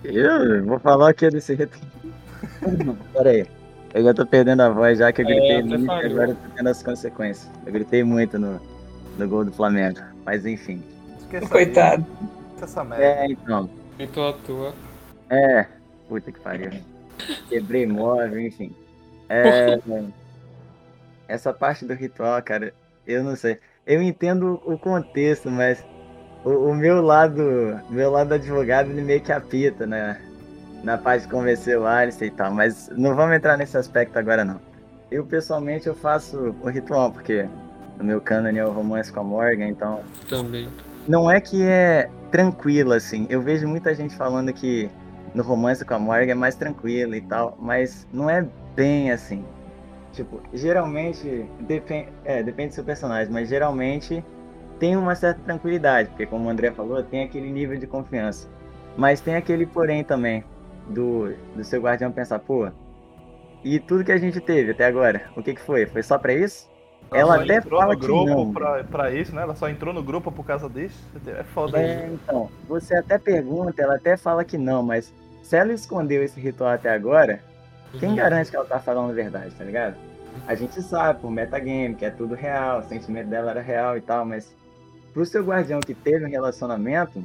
Eu 0.03 0.65
vou 0.65 0.79
falar 0.79 1.09
aqui 1.09 1.29
desse 1.29 1.53
retorno. 1.53 2.97
Pera 3.13 3.29
aí. 3.29 3.45
Eu 3.93 4.03
já 4.03 4.13
tô 4.13 4.25
perdendo 4.25 4.61
a 4.61 4.69
voz 4.69 4.99
já 4.99 5.11
que 5.11 5.21
eu 5.21 5.25
É, 5.25 5.29
gritei 5.29 5.57
até 5.57 5.77
muito 5.77 5.91
e 5.91 6.05
agora 6.05 6.29
eu 6.29 6.35
tô 6.35 6.49
tendo 6.55 6.69
as 6.69 6.83
consequências. 6.83 7.49
Eu 7.65 7.73
gritei 7.73 8.03
muito 8.03 8.37
no, 8.37 8.61
no 9.17 9.27
gol 9.27 9.43
do 9.43 9.51
Flamengo. 9.51 9.99
Mas 10.25 10.45
enfim. 10.45 10.83
Esqueça 11.19 11.49
Coitado. 11.49 12.05
Aí, 12.21 12.63
essa 12.63 12.83
merda. 12.83 13.03
É, 13.03 13.25
então. 13.31 13.69
Então 13.97 14.27
à 14.27 14.33
toa. 14.33 14.73
É. 15.29 15.65
Puta 16.07 16.31
que 16.31 16.39
pariu. 16.39 16.71
Quebrei 17.49 17.85
móvel, 17.85 18.39
enfim. 18.39 18.73
É, 19.27 19.79
essa 21.27 21.53
parte 21.53 21.85
do 21.85 21.93
ritual, 21.93 22.41
cara, 22.41 22.73
eu 23.09 23.23
não 23.23 23.35
sei. 23.35 23.59
Eu 23.85 24.01
entendo 24.01 24.61
o 24.65 24.77
contexto, 24.77 25.49
mas 25.49 25.83
o, 26.43 26.49
o 26.49 26.75
meu 26.75 27.01
lado, 27.01 27.79
meu 27.89 28.11
lado 28.11 28.33
advogado, 28.33 28.89
ele 28.89 29.01
meio 29.01 29.21
que 29.21 29.31
apita, 29.31 29.85
né? 29.85 30.21
Na 30.83 30.97
parte 30.97 31.23
de 31.23 31.31
convencer 31.31 31.77
o 31.77 31.85
Alistair 31.85 32.31
e 32.31 32.35
tal, 32.35 32.51
mas 32.51 32.89
não 32.95 33.15
vamos 33.15 33.35
entrar 33.35 33.57
nesse 33.57 33.77
aspecto 33.77 34.17
agora 34.17 34.45
não. 34.45 34.61
Eu 35.11 35.25
pessoalmente 35.25 35.87
eu 35.87 35.95
faço 35.95 36.55
o 36.61 36.69
ritual, 36.69 37.11
porque 37.11 37.47
o 37.99 38.03
meu 38.03 38.21
canon 38.21 38.55
é 38.55 38.65
o 38.65 38.71
romance 38.71 39.11
com 39.11 39.19
a 39.19 39.23
Morgan, 39.23 39.67
então 39.67 39.99
Também. 40.29 40.69
não 41.07 41.29
é 41.29 41.41
que 41.41 41.63
é 41.63 42.09
tranquilo, 42.31 42.93
assim. 42.93 43.25
Eu 43.29 43.41
vejo 43.41 43.67
muita 43.67 43.93
gente 43.93 44.15
falando 44.15 44.53
que 44.53 44.89
no 45.33 45.43
romance 45.43 45.83
com 45.83 45.95
a 45.95 45.99
Morgan 45.99 46.31
é 46.31 46.35
mais 46.35 46.55
tranquilo 46.55 47.15
e 47.15 47.21
tal, 47.21 47.57
mas 47.59 48.07
não 48.13 48.29
é 48.29 48.45
bem 48.75 49.11
assim. 49.11 49.43
Tipo, 50.11 50.41
geralmente, 50.53 51.45
depende, 51.59 52.09
é, 52.25 52.41
depende 52.41 52.69
do 52.69 52.75
seu 52.75 52.83
personagem, 52.83 53.31
mas 53.31 53.47
geralmente 53.47 54.23
tem 54.79 54.95
uma 54.97 55.13
certa 55.15 55.41
tranquilidade, 55.41 56.09
porque 56.09 56.25
como 56.25 56.47
o 56.47 56.49
André 56.49 56.71
falou, 56.71 57.03
tem 57.03 57.23
aquele 57.23 57.51
nível 57.51 57.77
de 57.77 57.85
confiança. 57.85 58.47
Mas 58.97 59.21
tem 59.21 59.35
aquele 59.35 59.65
porém 59.65 60.03
também, 60.03 60.43
do, 60.87 61.33
do 61.55 61.63
seu 61.63 61.81
guardião 61.81 62.11
pensar, 62.11 62.39
pô, 62.39 62.69
e 63.63 63.79
tudo 63.79 64.03
que 64.03 64.11
a 64.11 64.17
gente 64.17 64.39
teve 64.39 64.71
até 64.71 64.85
agora, 64.85 65.29
o 65.35 65.43
que 65.43 65.53
que 65.53 65.61
foi? 65.61 65.85
Foi 65.85 66.01
só 66.01 66.17
pra 66.17 66.33
isso? 66.33 66.67
Ela 67.11 67.37
só 67.37 67.41
até 67.43 67.55
entrou 67.55 67.79
fala 67.79 67.93
no 67.93 67.99
que 67.99 68.05
grupo 68.05 68.25
não. 68.25 68.53
Pra, 68.53 68.83
pra 68.83 69.11
isso, 69.11 69.33
né? 69.35 69.41
Ela 69.41 69.55
só 69.55 69.67
entrou 69.69 69.93
no 69.93 70.03
grupo 70.03 70.31
por 70.31 70.45
causa 70.45 70.69
disso. 70.69 71.03
É 71.27 71.43
foda 71.43 71.81
É, 71.81 72.05
isso. 72.05 72.13
então, 72.13 72.49
você 72.67 72.95
até 72.95 73.17
pergunta, 73.17 73.81
ela 73.81 73.95
até 73.95 74.15
fala 74.15 74.45
que 74.45 74.57
não, 74.57 74.83
mas 74.83 75.13
se 75.41 75.55
ela 75.55 75.73
escondeu 75.73 76.23
esse 76.23 76.39
ritual 76.39 76.69
até 76.71 76.89
agora, 76.91 77.41
quem 77.99 78.15
garante 78.15 78.49
que 78.49 78.55
ela 78.55 78.65
tá 78.65 78.79
falando 78.79 79.11
a 79.11 79.13
verdade, 79.13 79.53
tá 79.55 79.63
ligado? 79.63 79.95
A 80.47 80.55
gente 80.55 80.81
sabe 80.81 81.19
por 81.19 81.31
metagame 81.31 81.95
que 81.95 82.05
é 82.05 82.09
tudo 82.09 82.35
real, 82.35 82.79
o 82.79 82.83
sentimento 82.83 83.27
dela 83.29 83.51
era 83.51 83.61
real 83.61 83.97
e 83.97 84.01
tal, 84.01 84.25
mas 84.25 84.53
pro 85.13 85.25
seu 85.25 85.43
guardião 85.43 85.79
que 85.79 85.93
teve 85.93 86.25
um 86.25 86.29
relacionamento, 86.29 87.23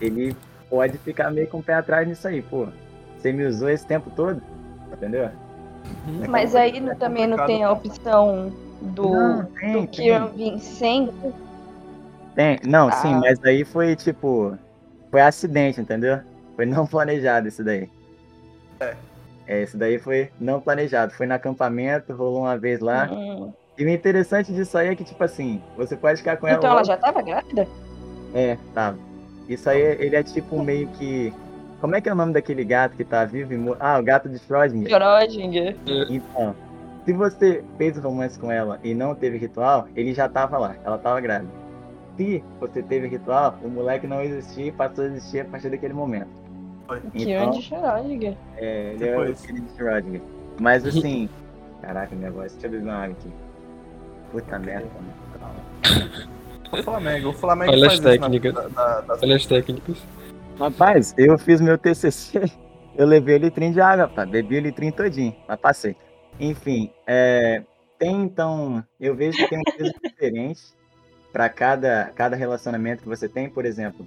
ele 0.00 0.34
pode 0.70 0.96
ficar 0.98 1.30
meio 1.30 1.46
com 1.48 1.58
o 1.58 1.62
pé 1.62 1.74
atrás 1.74 2.06
nisso 2.08 2.26
aí, 2.26 2.42
pô. 2.42 2.68
Você 3.18 3.32
me 3.32 3.44
usou 3.44 3.68
esse 3.68 3.86
tempo 3.86 4.10
todo, 4.10 4.40
entendeu? 4.92 5.30
Mas 6.28 6.54
aí 6.54 6.80
não- 6.80 6.94
também 6.96 7.26
não 7.26 7.44
tem 7.46 7.62
a 7.62 7.70
opção 7.70 8.52
do, 8.80 9.10
Não, 9.12 9.44
tem, 9.44 9.72
do. 9.82 9.88
Kieran 9.88 10.58
sempre. 10.58 11.32
Tem, 12.34 12.58
não, 12.66 12.90
sim, 12.92 13.14
Ah. 13.14 13.20
mas 13.20 13.42
aí 13.44 13.64
foi 13.64 13.94
tipo. 13.96 14.56
Foi 15.10 15.20
acidente, 15.20 15.80
entendeu? 15.80 16.20
Foi 16.56 16.66
não 16.66 16.86
planejado 16.86 17.48
isso 17.48 17.62
daí. 17.64 17.88
É. 18.80 18.94
É, 19.46 19.62
isso 19.62 19.76
daí 19.76 19.98
foi 19.98 20.30
não 20.40 20.60
planejado. 20.60 21.12
Foi 21.12 21.26
no 21.26 21.34
acampamento, 21.34 22.12
rolou 22.12 22.42
uma 22.42 22.58
vez 22.58 22.80
lá. 22.80 23.08
Hum. 23.10 23.52
E 23.78 23.84
o 23.84 23.88
interessante 23.88 24.52
disso 24.52 24.76
aí 24.76 24.88
é 24.88 24.94
que, 24.94 25.04
tipo 25.04 25.22
assim, 25.22 25.62
você 25.76 25.96
pode 25.96 26.18
ficar 26.18 26.36
com 26.38 26.46
ela. 26.46 26.58
Então 26.58 26.70
ela 26.70 26.84
já 26.84 26.96
tava 26.96 27.22
grávida? 27.22 27.68
É, 28.34 28.56
tá. 28.74 28.94
Isso 29.48 29.68
aí, 29.68 29.80
ele 29.80 30.16
é 30.16 30.22
tipo 30.22 30.62
meio 30.62 30.88
que. 30.88 31.32
Como 31.80 31.94
é 31.94 32.00
que 32.00 32.08
é 32.08 32.12
o 32.12 32.16
nome 32.16 32.32
daquele 32.32 32.64
gato 32.64 32.96
que 32.96 33.04
tá 33.04 33.24
vivo 33.24 33.52
e 33.52 33.56
morto? 33.56 33.80
Ah, 33.80 33.98
o 33.98 34.02
gato 34.02 34.28
de 34.28 34.38
Schrödinger. 34.38 34.90
Schrödinger. 34.90 35.76
Então, 36.10 36.56
se 37.04 37.12
você 37.12 37.62
fez 37.76 37.96
o 37.96 38.00
romance 38.00 38.38
com 38.38 38.50
ela 38.50 38.80
e 38.82 38.94
não 38.94 39.14
teve 39.14 39.38
ritual, 39.38 39.86
ele 39.94 40.12
já 40.12 40.28
tava 40.28 40.58
lá, 40.58 40.74
ela 40.84 40.98
tava 40.98 41.20
grávida. 41.20 41.52
Se 42.16 42.42
você 42.58 42.82
teve 42.82 43.06
ritual, 43.06 43.58
o 43.62 43.68
moleque 43.68 44.06
não 44.06 44.22
existia 44.22 44.66
e 44.66 44.72
passou 44.72 45.04
a 45.04 45.08
existir 45.08 45.40
a 45.40 45.44
partir 45.44 45.70
daquele 45.70 45.92
momento. 45.92 46.45
Kieran 47.12 47.42
Então, 47.46 47.50
de 47.50 47.62
Schrödinger. 47.62 48.36
é, 48.56 48.92
ele 48.94 49.08
é 49.08 49.18
o 49.18 49.36
filho 49.36 49.60
de 49.62 49.72
Schrödinger. 49.72 50.20
Mas 50.60 50.86
assim, 50.86 51.28
caraca, 51.82 52.14
minha 52.14 52.30
voz, 52.30 52.52
deixa 52.52 52.66
eu 52.66 52.70
beber 52.70 52.84
uma 52.84 52.94
água 53.04 53.16
aqui. 53.18 53.30
Puta 54.32 54.58
merda. 54.58 54.88
O 56.72 56.82
Flamengo, 56.82 57.28
o 57.28 57.32
Flamengo 57.32 57.72
Olha 57.72 57.80
faz 57.90 57.92
as 57.92 57.98
isso 57.98 58.02
na- 58.04 58.10
técnicas. 58.10 58.54
da- 58.54 58.68
da- 58.68 59.00
das- 59.02 59.22
Olha 59.22 59.36
as 59.36 59.46
técnicas. 59.46 59.96
Rapaz, 60.58 61.14
eu 61.16 61.38
fiz 61.38 61.60
meu 61.60 61.78
TCC, 61.78 62.40
eu 62.96 63.06
levei 63.06 63.36
o 63.36 63.38
litrinho 63.38 63.72
de 63.72 63.80
água, 63.80 64.08
pá, 64.08 64.24
bebi 64.26 64.56
o 64.56 64.60
litrinho 64.60 64.92
todinho, 64.92 65.34
mas 65.46 65.58
passei. 65.60 65.96
Enfim, 66.40 66.90
é, 67.06 67.62
tem 67.98 68.22
então, 68.22 68.82
eu 69.00 69.14
vejo 69.14 69.36
que 69.38 69.48
tem 69.48 69.58
um 69.58 69.62
peso 69.76 69.92
diferente 70.02 70.62
para 71.32 71.48
cada, 71.48 72.10
cada 72.14 72.34
relacionamento 72.36 73.02
que 73.02 73.08
você 73.08 73.28
tem, 73.28 73.48
por 73.48 73.64
exemplo, 73.64 74.06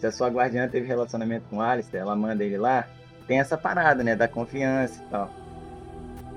se 0.00 0.06
a 0.06 0.10
sua 0.10 0.28
guardiã 0.28 0.66
teve 0.66 0.86
relacionamento 0.86 1.44
com 1.50 1.58
o 1.58 1.60
Alistair, 1.60 2.02
ela 2.02 2.16
manda 2.16 2.42
ele 2.42 2.56
lá, 2.56 2.86
tem 3.26 3.38
essa 3.38 3.58
parada, 3.58 4.02
né, 4.02 4.16
da 4.16 4.26
confiança 4.26 4.98
e 5.00 5.10
tal. 5.10 5.30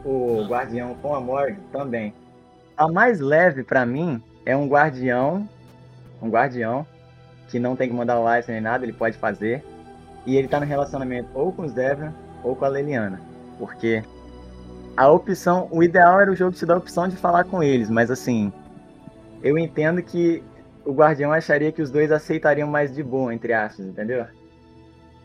O 0.04 0.46
guardião 0.46 0.94
com 0.96 1.16
a 1.16 1.22
Morgan 1.22 1.62
também. 1.72 2.14
A 2.76 2.90
mais 2.90 3.22
leve 3.22 3.64
pra 3.64 3.86
mim 3.86 4.22
é 4.46 4.56
um 4.56 4.68
guardião, 4.68 5.48
um 6.22 6.30
guardião 6.30 6.86
que 7.48 7.58
não 7.58 7.74
tem 7.74 7.88
que 7.88 7.96
mandar 7.96 8.20
o 8.20 8.28
Alistair 8.28 8.56
nem 8.56 8.62
nada, 8.62 8.84
ele 8.84 8.92
pode 8.92 9.18
fazer. 9.18 9.64
E 10.26 10.36
ele 10.36 10.50
tá 10.50 10.60
no 10.60 10.66
relacionamento 10.66 11.30
ou 11.34 11.54
com 11.54 11.62
os 11.62 11.72
Devon 11.72 12.12
ou 12.44 12.58
com 12.58 12.66
a 12.66 12.68
Leliana. 12.68 13.22
Porque 13.58 14.04
a 14.98 15.10
opção, 15.10 15.70
o 15.72 15.82
ideal 15.82 16.20
era 16.20 16.32
o 16.32 16.36
jogo 16.36 16.52
te 16.52 16.66
dar 16.66 16.74
a 16.74 16.80
opção 16.80 17.08
de 17.08 17.16
falar 17.16 17.46
com 17.46 17.64
eles, 17.64 17.90
mas 17.90 18.12
assim, 18.12 18.52
eu 19.42 19.58
entendo 19.58 20.04
que 20.04 20.44
o 20.86 20.92
Guardião 20.92 21.32
acharia 21.32 21.72
que 21.72 21.82
os 21.82 21.90
dois 21.90 22.12
aceitariam 22.12 22.68
mais 22.68 22.94
de 22.94 23.02
boa, 23.04 23.34
entre 23.34 23.54
aspas, 23.54 23.86
entendeu? 23.86 24.26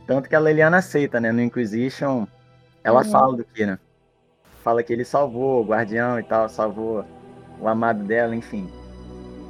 Tanto 0.06 0.28
que 0.28 0.34
a 0.34 0.38
Leliana 0.38 0.78
aceita, 0.78 1.20
né? 1.20 1.32
No 1.32 1.40
Inquisition, 1.42 2.26
ela 2.82 3.02
Uhum. 3.02 3.10
fala 3.10 3.36
do 3.36 3.44
Kira. 3.44 3.78
Fala 4.62 4.82
que 4.82 4.92
ele 4.92 5.04
salvou 5.04 5.62
o 5.62 5.66
Guardião 5.66 6.18
e 6.18 6.22
tal, 6.22 6.48
salvou 6.48 7.04
o 7.60 7.68
amado 7.68 8.04
dela, 8.04 8.34
enfim. 8.34 8.68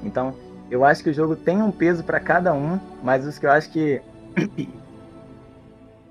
Então, 0.02 0.34
eu 0.70 0.84
acho 0.84 1.02
que 1.02 1.10
o 1.10 1.14
jogo 1.14 1.36
tem 1.36 1.62
um 1.62 1.70
peso 1.70 2.02
pra 2.04 2.20
cada 2.20 2.52
um, 2.52 2.78
mas 3.02 3.26
os 3.26 3.38
que 3.38 3.46
eu 3.46 3.50
acho 3.50 3.70
que 3.70 4.00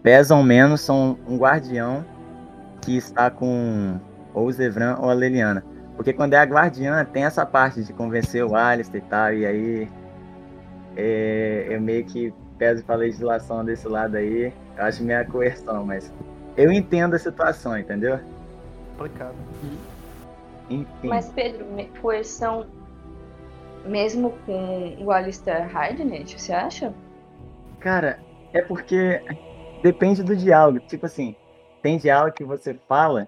pesam 0.03 0.43
menos 0.43 0.81
são 0.81 1.17
um 1.27 1.37
Guardião 1.37 2.05
que 2.81 2.95
está 2.95 3.29
com 3.29 3.99
ou 4.33 4.47
o 4.47 4.51
Zevran 4.51 4.95
ou 4.99 5.09
a 5.09 5.13
Leliana. 5.13 5.63
Porque 5.97 6.13
quando 6.13 6.33
é 6.33 6.37
a 6.37 6.43
guardiã, 6.43 7.03
tem 7.03 7.25
essa 7.25 7.45
parte 7.45 7.83
de 7.83 7.91
convencer 7.91 8.45
o 8.45 8.55
Alistair 8.55 9.03
e 9.03 9.09
tal, 9.09 9.33
e 9.33 9.45
aí 9.45 9.89
é, 10.95 11.65
eu 11.69 11.81
meio 11.81 12.05
que 12.05 12.33
peso 12.57 12.85
pra 12.85 12.95
legislação 12.95 13.65
desse 13.65 13.87
lado 13.87 14.15
aí, 14.15 14.53
eu 14.77 14.83
acho 14.83 15.03
minha 15.03 15.25
coerção, 15.25 15.85
mas 15.85 16.13
eu 16.55 16.71
entendo 16.71 17.15
a 17.15 17.19
situação, 17.19 17.77
entendeu? 17.77 18.19
Complicado. 18.91 19.35
Enfim. 20.69 21.07
Mas, 21.07 21.29
Pedro, 21.29 21.65
me- 21.65 21.89
coerção 22.01 22.65
mesmo 23.85 24.33
com 24.45 24.97
o 25.03 25.11
Alistair 25.11 25.75
Hardenet, 25.75 26.39
você 26.39 26.53
acha? 26.53 26.93
Cara, 27.79 28.19
é 28.53 28.61
porque 28.61 29.21
depende 29.81 30.23
do 30.23 30.35
diálogo. 30.35 30.79
Tipo 30.81 31.05
assim, 31.05 31.35
tem 31.81 31.97
diálogo 31.97 32.35
que 32.35 32.43
você 32.43 32.73
fala 32.87 33.27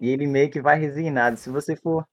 e 0.00 0.10
ele 0.10 0.26
meio 0.26 0.50
que 0.50 0.60
vai 0.60 0.78
resignado. 0.78 1.36
Se 1.36 1.50
você 1.50 1.76
for 1.76 2.06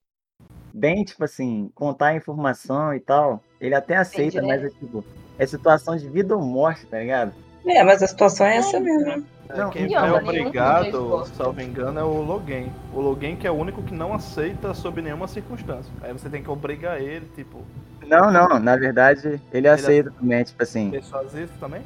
bem, 0.74 1.04
tipo 1.04 1.24
assim, 1.24 1.72
contar 1.74 2.08
a 2.08 2.16
informação 2.16 2.94
e 2.94 3.00
tal, 3.00 3.42
ele 3.60 3.76
até 3.76 3.96
aceita, 3.96 4.42
né? 4.42 4.48
mas 4.48 4.64
é 4.64 4.70
tipo, 4.70 5.04
é 5.38 5.46
situação 5.46 5.96
de 5.96 6.08
vida 6.10 6.36
ou 6.36 6.44
morte, 6.44 6.86
tá 6.86 7.00
ligado? 7.00 7.34
É, 7.66 7.84
mas 7.84 8.04
a 8.04 8.08
situação 8.08 8.46
é 8.46 8.58
essa 8.58 8.80
mesmo. 8.80 9.26
Não, 9.56 9.70
Quem 9.70 9.86
então, 9.86 10.06
é 10.06 10.12
mas 10.12 10.24
nenhum 10.24 10.48
obrigado, 10.48 10.92
dos 10.92 11.10
dois 11.10 11.28
salvo 11.30 11.62
engano, 11.62 12.00
é 12.00 12.04
o 12.04 12.22
Logan. 12.22 12.66
O 12.94 13.00
Logan 13.00 13.36
que 13.36 13.48
é 13.48 13.52
o 13.52 13.56
único 13.56 13.82
que 13.84 13.94
não 13.94 14.14
aceita 14.14 14.74
sob 14.74 15.02
nenhuma 15.02 15.28
circunstância. 15.28 15.92
Aí 16.02 16.12
você 16.14 16.30
tem 16.30 16.44
que 16.44 16.50
obrigar 16.50 17.00
ele, 17.00 17.26
tipo, 17.36 17.64
Não, 18.06 18.32
não, 18.32 18.60
na 18.60 18.76
verdade, 18.76 19.42
ele 19.52 19.68
aceita 19.68 20.12
também, 20.12 20.44
tipo 20.44 20.62
assim, 20.62 20.92
pessoas 20.92 21.34
isso 21.34 21.54
também? 21.60 21.82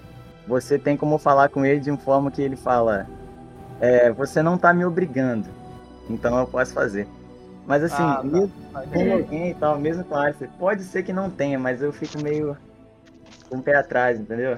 você 0.47 0.79
tem 0.79 0.97
como 0.97 1.17
falar 1.17 1.49
com 1.49 1.65
ele 1.65 1.79
de 1.79 1.91
uma 1.91 1.99
forma 1.99 2.31
que 2.31 2.41
ele 2.41 2.55
fala, 2.55 3.07
é, 3.79 4.11
você 4.11 4.41
não 4.41 4.57
tá 4.57 4.73
me 4.73 4.83
obrigando, 4.83 5.47
então 6.09 6.37
eu 6.39 6.47
posso 6.47 6.73
fazer. 6.73 7.07
Mas 7.65 7.83
assim, 7.83 8.03
Ah, 8.03 8.15
tá. 8.15 8.23
mesmo 8.23 8.51
com 8.91 9.13
alguém 9.13 9.51
e 9.51 9.53
tal, 9.53 9.79
mesmo 9.79 10.03
com 10.03 10.15
Alistair, 10.15 10.49
pode 10.57 10.83
ser 10.83 11.03
que 11.03 11.13
não 11.13 11.29
tenha, 11.29 11.59
mas 11.59 11.81
eu 11.81 11.93
fico 11.93 12.17
meio 12.21 12.57
com 13.47 13.57
o 13.57 13.61
pé 13.61 13.75
atrás, 13.75 14.19
entendeu? 14.19 14.57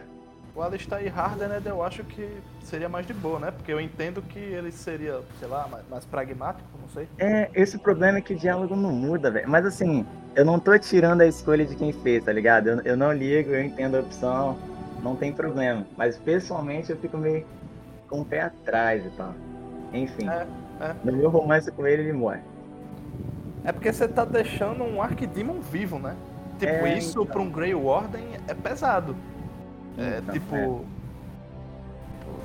O 0.56 0.62
Alistair 0.62 1.18
Hardened 1.18 1.66
eu 1.66 1.82
acho 1.82 2.04
que 2.04 2.28
seria 2.62 2.90
mais 2.90 3.08
de 3.08 3.14
boa, 3.14 3.40
né? 3.40 3.52
Porque 3.52 3.72
eu 3.72 3.80
entendo 3.80 4.22
que 4.22 4.40
ele 4.40 4.72
seria, 4.72 5.22
sei 5.40 5.48
lá, 5.48 5.68
mais, 5.70 5.84
mais 5.90 6.06
pragmático, 6.06 6.68
não 6.82 6.90
sei. 6.90 7.08
É, 7.18 7.50
esse 7.54 7.78
problema 7.78 8.18
é 8.18 8.22
que 8.22 8.34
o 8.34 8.38
diálogo 8.38 8.76
não 8.76 8.92
muda, 8.92 9.32
velho. 9.32 9.50
Mas 9.50 9.66
assim, 9.66 10.06
eu 10.36 10.44
não 10.44 10.60
tô 10.60 10.78
tirando 10.78 11.22
a 11.22 11.26
escolha 11.28 11.66
de 11.66 11.76
quem 11.76 11.94
fez, 11.94 12.24
tá 12.26 12.34
ligado? 12.34 12.68
Eu, 12.68 12.82
eu 12.82 12.98
não 12.98 13.14
ligo, 13.14 13.50
eu 13.52 13.64
entendo 13.64 13.96
a 13.96 14.02
opção, 14.02 14.58
não 15.02 15.16
tem 15.16 15.32
problema. 15.32 15.86
Mas 15.98 16.18
pessoalmente 16.18 16.92
eu 16.92 16.98
fico 16.98 17.18
meio 17.18 17.46
com 18.10 18.22
o 18.22 18.26
pé 18.26 18.42
atrás 18.42 19.06
e 19.06 19.10
tal. 19.12 19.34
Enfim. 19.94 20.30
É, 20.30 20.46
é. 20.82 20.96
No 21.04 21.12
meu 21.14 21.30
romance 21.30 21.72
com 21.72 21.86
ele, 21.88 22.04
ele 22.04 22.14
morre. 22.14 22.42
É 23.64 23.72
porque 23.72 23.92
você 23.94 24.08
tá 24.08 24.26
deixando 24.26 24.84
um 24.84 25.02
Archdemon 25.02 25.62
vivo, 25.62 26.00
né? 26.00 26.16
Tipo, 26.58 26.86
É, 26.86 26.98
isso 26.98 27.22
então. 27.22 27.26
pra 27.26 27.42
um 27.42 27.50
Grey 27.52 27.74
Warden 27.76 28.28
é 28.48 28.54
pesado. 28.54 29.16
É, 29.98 30.20
Então, 30.20 30.34
tipo. 30.34 30.56
é. 30.56 31.02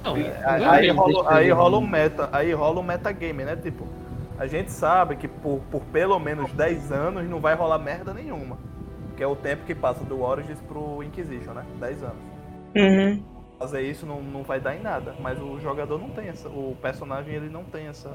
Não, 0.04 0.14
Aí, 0.14 0.32
aí 0.44 0.88
é 0.88 0.92
rola, 0.92 1.34
aí 1.34 1.50
rola 1.50 1.78
um 1.78 1.86
meta, 1.86 2.28
aí 2.32 2.52
rola 2.52 2.80
um 2.80 2.82
metagame, 2.82 3.44
né? 3.44 3.56
Tipo, 3.56 3.88
a 4.38 4.46
gente 4.46 4.70
sabe 4.70 5.16
que 5.16 5.26
por, 5.28 5.60
por 5.70 5.82
pelo 5.86 6.18
menos 6.18 6.52
10 6.52 6.92
anos 6.92 7.28
não 7.28 7.40
vai 7.40 7.54
rolar 7.54 7.78
merda 7.78 8.14
nenhuma. 8.14 8.58
Que 9.16 9.22
é 9.22 9.26
o 9.26 9.34
tempo 9.36 9.64
que 9.64 9.74
passa 9.74 10.04
do 10.04 10.20
Origins 10.22 10.60
pro 10.62 11.02
Inquisition, 11.02 11.54
né? 11.54 11.66
10 11.80 12.02
anos. 12.02 12.22
Uhum. 12.76 13.24
Fazer 13.58 13.82
isso 13.82 14.04
não, 14.04 14.20
não 14.22 14.42
vai 14.42 14.60
dar 14.60 14.76
em 14.76 14.80
nada. 14.82 15.14
Mas 15.20 15.40
o 15.40 15.58
jogador 15.60 15.98
não 15.98 16.10
tem 16.10 16.28
essa. 16.28 16.48
O 16.48 16.76
personagem 16.80 17.34
ele 17.34 17.48
não 17.48 17.64
tem 17.64 17.86
essa. 17.88 18.10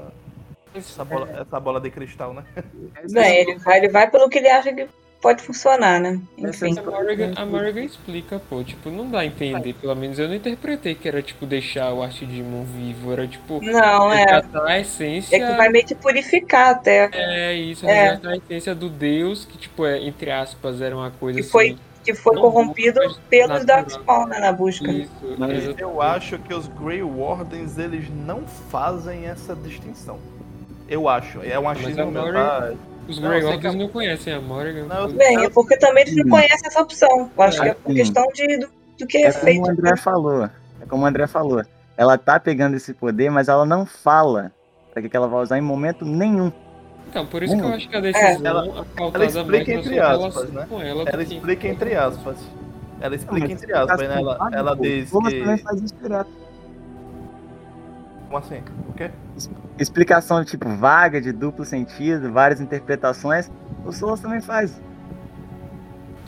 Essa 0.74 1.04
bola, 1.04 1.28
essa 1.38 1.60
bola 1.60 1.80
de 1.80 1.90
cristal, 1.90 2.32
né? 2.32 2.44
Bem, 3.12 3.36
ele 3.40 3.58
vai, 3.58 3.78
ele 3.78 3.88
vai 3.88 4.10
pelo 4.10 4.28
que 4.28 4.38
ele 4.38 4.48
acha 4.48 4.72
que 4.72 4.88
pode 5.20 5.42
funcionar, 5.42 6.00
né? 6.00 6.18
Enfim. 6.38 6.76
A 6.78 6.82
Morrigan, 6.82 7.32
a 7.36 7.44
Morrigan 7.46 7.82
explica, 7.84 8.40
pô, 8.48 8.64
tipo, 8.64 8.90
não 8.90 9.08
dá 9.08 9.20
a 9.20 9.26
entender, 9.26 9.72
pelo 9.74 9.94
menos 9.94 10.18
eu 10.18 10.26
não 10.28 10.34
interpretei 10.34 10.94
que 10.96 11.06
era, 11.06 11.22
tipo, 11.22 11.46
deixar 11.46 11.92
o 11.92 12.02
Artdemon 12.02 12.64
vivo, 12.64 13.12
era, 13.12 13.28
tipo, 13.28 13.60
Não, 13.62 14.12
é. 14.12 14.42
a 14.66 14.80
essência... 14.80 15.36
É 15.36 15.38
que 15.38 15.56
vai 15.56 15.68
meio 15.68 15.86
que 15.86 15.94
purificar 15.94 16.70
até. 16.70 17.08
É 17.12 17.54
isso, 17.54 17.86
É. 17.86 18.18
a 18.24 18.36
essência 18.36 18.74
do 18.74 18.88
Deus, 18.88 19.44
que, 19.44 19.56
tipo, 19.58 19.86
é, 19.86 19.98
entre 20.04 20.30
aspas, 20.32 20.80
era 20.80 20.96
uma 20.96 21.10
coisa 21.12 21.40
Que 21.40 21.46
foi- 21.46 21.70
assim... 21.72 21.78
Que 22.04 22.14
foi 22.14 22.34
Não, 22.34 22.42
corrompido 22.42 23.00
mas 23.02 23.16
pelos. 23.28 23.64
Darkspawn, 23.64 24.26
né? 24.26 24.38
Na 24.40 24.52
busca. 24.52 24.90
Isso, 24.90 25.12
Mas. 25.38 25.64
Eu 25.78 26.02
acho 26.02 26.38
que 26.38 26.52
os 26.52 26.66
Grey 26.68 27.02
Wardens 27.02 27.78
eles 27.78 28.06
não 28.26 28.40
fazem 28.70 29.26
essa 29.26 29.54
distinção. 29.54 30.18
Eu 30.88 31.08
acho. 31.08 31.40
É 31.42 31.58
um 31.58 31.68
achismo 31.68 32.10
meu, 32.10 32.32
tá? 32.32 32.72
Os 33.08 33.18
Não, 33.20 33.28
Grey 33.28 33.42
Wardens 33.44 33.72
que- 33.72 33.78
não 33.78 33.88
conhecem 33.88 34.32
a 34.34 34.40
Morrigan. 34.40 34.84
Não, 34.86 35.08
eu- 35.08 35.12
Bem, 35.12 35.44
é 35.44 35.48
porque 35.48 35.76
também 35.76 36.02
eles 36.02 36.16
não 36.16 36.28
conhecem 36.28 36.66
essa 36.66 36.80
opção. 36.82 37.30
Eu 37.36 37.42
acho 37.42 37.60
que 37.62 37.68
é 37.68 37.74
por 37.74 37.94
questão 37.94 38.26
de, 38.34 38.58
do, 38.58 38.68
do 38.98 39.06
que 39.06 39.18
é, 39.18 39.26
É 39.26 39.32
como 39.32 39.44
feito. 39.44 39.62
o 39.66 39.70
André 39.70 39.96
falou. 39.96 40.44
É 40.44 40.86
como 40.88 41.04
o 41.04 41.06
André 41.06 41.26
falou. 41.28 41.62
Ela 41.96 42.18
tá 42.18 42.40
pegando 42.40 42.74
esse 42.76 42.92
poder, 42.92 43.30
mas 43.30 43.48
ela 43.48 43.64
não 43.64 43.86
fala 43.86 44.50
pra 44.92 45.00
que 45.02 45.08
que 45.08 45.16
ela 45.16 45.28
vai 45.28 45.40
usar 45.42 45.56
em 45.58 45.62
momento 45.62 46.04
nenhum. 46.04 46.50
Então, 47.12 47.26
por 47.26 47.42
isso 47.42 47.54
que 47.54 47.60
eu 47.62 47.66
Hum. 47.66 47.74
acho 47.74 47.88
que 47.90 47.94
a 47.96 48.00
decisão 48.00 48.46
Ela- 48.46 48.80
a 48.80 48.84
pautada 48.96 49.24
ela 49.24 49.26
explica 49.26 49.72
entre 49.74 50.00
aspas, 50.00 50.50
né? 50.50 50.66
ela. 50.70 51.02
Ela 51.10 51.22
explica 51.22 51.68
entre 51.68 51.94
aspas. 51.94 52.36
Ela 53.02 53.14
explica 53.14 53.46
Não, 53.46 53.52
entre 53.52 53.72
aspas, 53.74 53.98
né? 54.08 54.14
Ela, 54.18 54.48
ela 54.50 54.76
pô. 54.76 54.82
diz 54.82 55.10
Thomas 55.10 55.30
que. 55.34 55.40
também 55.40 55.58
faz 55.58 55.82
isso 55.82 55.94
direto. 56.02 56.30
Como 58.28 58.38
assim? 58.38 58.62
O 58.88 58.92
quê? 58.94 59.10
Explicação 59.78 60.42
tipo 60.42 60.66
vaga, 60.70 61.20
de 61.20 61.32
duplo 61.32 61.66
sentido, 61.66 62.32
várias 62.32 62.62
interpretações. 62.62 63.50
O 63.84 63.92
Souls 63.92 64.20
também 64.20 64.40
faz. 64.40 64.80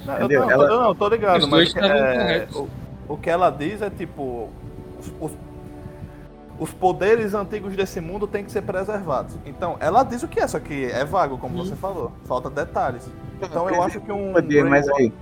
Não, 0.04 0.14
eu, 0.18 0.26
Entendeu? 0.26 0.40
não, 0.42 0.50
Ela- 0.50 0.64
eu 0.68 0.80
não, 0.82 0.94
tô 0.94 1.08
ligado, 1.08 1.44
Os 1.44 1.48
mas 1.48 1.74
é, 1.76 2.46
o, 2.54 2.68
o 3.08 3.16
que 3.16 3.30
ela 3.30 3.48
diz 3.48 3.80
é 3.80 3.88
tipo. 3.88 4.50
Os, 5.00 5.12
os, 5.18 5.32
os 6.58 6.72
poderes 6.72 7.34
antigos 7.34 7.74
desse 7.76 8.00
mundo 8.00 8.26
têm 8.26 8.44
que 8.44 8.52
ser 8.52 8.62
preservados. 8.62 9.36
Então, 9.44 9.76
ela 9.80 10.02
diz 10.04 10.22
o 10.22 10.28
que 10.28 10.38
é, 10.40 10.46
só 10.46 10.58
que 10.60 10.86
é 10.86 11.04
vago, 11.04 11.36
como 11.38 11.56
você 11.64 11.74
falou. 11.76 12.12
Falta 12.26 12.48
detalhes. 12.50 13.08
Então 13.42 13.68
eu 13.68 13.82
acho 13.82 14.00
que 14.00 14.12
um. 14.12 14.32
Poder, 14.32 14.64
mas 14.64 14.88
aí. 14.90 15.12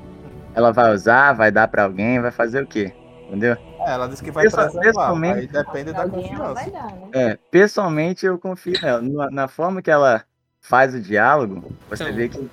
Ela 0.55 0.71
vai 0.73 0.93
usar, 0.95 1.33
vai 1.33 1.51
dar 1.51 1.67
pra 1.69 1.85
alguém, 1.85 2.21
vai 2.21 2.31
fazer 2.31 2.63
o 2.63 2.67
quê? 2.67 2.93
Entendeu? 3.27 3.57
É, 3.81 3.93
ela 3.95 4.07
diz 4.07 4.21
que 4.21 4.31
vai 4.31 4.45
Pessoal- 4.45 4.65
preservar. 4.71 4.87
pessoalmente- 4.89 5.39
Aí 5.39 5.47
depende 5.49 5.93
da 5.95 6.07
confiança. 6.09 6.71
dar, 6.71 6.93
né? 6.93 7.09
É, 7.15 7.39
pessoalmente 7.51 8.27
eu 8.27 8.39
confio 8.39 8.75
nela. 8.83 9.01
Na, 9.01 9.31
na 9.31 9.49
forma 9.49 9.81
que 9.81 9.91
ela 9.91 10.23
faz 10.61 10.95
o 10.95 11.01
diálogo, 11.01 11.73
você 11.89 12.05
Então. 12.05 12.15
vê 12.15 12.29
que 12.29 12.51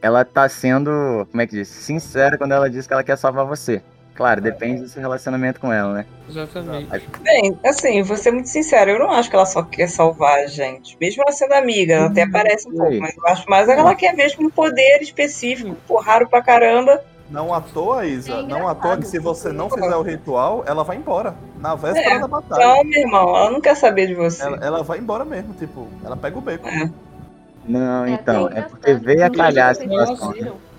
ela 0.00 0.24
tá 0.24 0.48
sendo, 0.48 1.26
como 1.30 1.42
é 1.42 1.46
que 1.48 1.56
diz, 1.56 1.66
sincera 1.68 2.38
quando 2.38 2.52
ela 2.52 2.70
diz 2.70 2.86
que 2.86 2.92
ela 2.92 3.02
quer 3.02 3.18
salvar 3.18 3.44
você. 3.44 3.82
Claro, 4.20 4.38
depende 4.42 4.82
do 4.82 4.88
seu 4.88 5.00
relacionamento 5.00 5.58
com 5.58 5.72
ela, 5.72 5.94
né? 5.94 6.06
Exatamente. 6.28 7.08
Bem, 7.22 7.58
assim, 7.64 8.02
vou 8.02 8.18
ser 8.18 8.30
muito 8.30 8.50
sincero, 8.50 8.90
eu 8.90 8.98
não 8.98 9.10
acho 9.10 9.30
que 9.30 9.34
ela 9.34 9.46
só 9.46 9.62
quer 9.62 9.88
salvar 9.88 10.40
a 10.40 10.46
gente. 10.46 10.94
Mesmo 11.00 11.22
ela 11.22 11.32
sendo 11.32 11.54
amiga, 11.54 11.94
ela 11.94 12.06
até 12.08 12.28
parece 12.28 12.68
um 12.68 12.72
pouco, 12.72 12.90
sei. 12.90 13.00
mas 13.00 13.16
eu 13.16 13.26
acho 13.28 13.48
mais 13.48 13.64
que 13.64 13.72
ela 13.72 13.94
quer 13.94 14.14
mesmo 14.14 14.46
um 14.46 14.50
poder 14.50 15.00
específico, 15.00 15.74
raro 16.02 16.28
pra 16.28 16.42
caramba. 16.42 17.02
Não 17.30 17.54
à 17.54 17.62
toa, 17.62 18.04
Isa. 18.04 18.30
É 18.34 18.42
não 18.42 18.68
à 18.68 18.74
toa 18.74 18.98
que 18.98 19.06
se 19.06 19.18
você 19.18 19.52
não 19.54 19.70
fizer 19.70 19.96
o 19.96 20.02
ritual, 20.02 20.64
ela 20.66 20.84
vai 20.84 20.98
embora. 20.98 21.34
Na 21.58 21.74
véspera 21.74 22.16
É, 22.16 22.18
da 22.18 22.28
batalha. 22.28 22.62
Então, 22.62 22.84
meu 22.84 23.00
irmão, 23.00 23.34
ela 23.34 23.50
não 23.50 23.60
quer 23.62 23.74
saber 23.74 24.06
de 24.06 24.14
você. 24.14 24.42
Ela, 24.42 24.58
ela 24.60 24.82
vai 24.82 24.98
embora 24.98 25.24
mesmo, 25.24 25.54
tipo, 25.54 25.88
ela 26.04 26.14
pega 26.14 26.36
o 26.36 26.42
beco. 26.42 26.68
É. 26.68 26.90
Não, 27.64 28.04
É 28.04 28.10
então, 28.10 28.50
é 28.52 28.60
porque 28.60 28.92
veio 28.92 29.24
a 29.24 29.30
que 29.30 29.38
calhar 29.38 29.70
a 29.70 29.74
situação. 29.74 30.32
viram. 30.32 30.69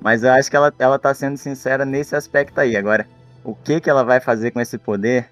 Mas 0.00 0.22
eu 0.22 0.30
acho 0.32 0.48
que 0.50 0.56
ela, 0.56 0.72
ela 0.78 0.98
tá 0.98 1.12
sendo 1.12 1.36
sincera 1.36 1.84
nesse 1.84 2.14
aspecto 2.14 2.58
aí. 2.60 2.76
Agora, 2.76 3.06
o 3.44 3.54
que 3.54 3.80
que 3.80 3.90
ela 3.90 4.04
vai 4.04 4.20
fazer 4.20 4.50
com 4.52 4.60
esse 4.60 4.78
poder? 4.78 5.28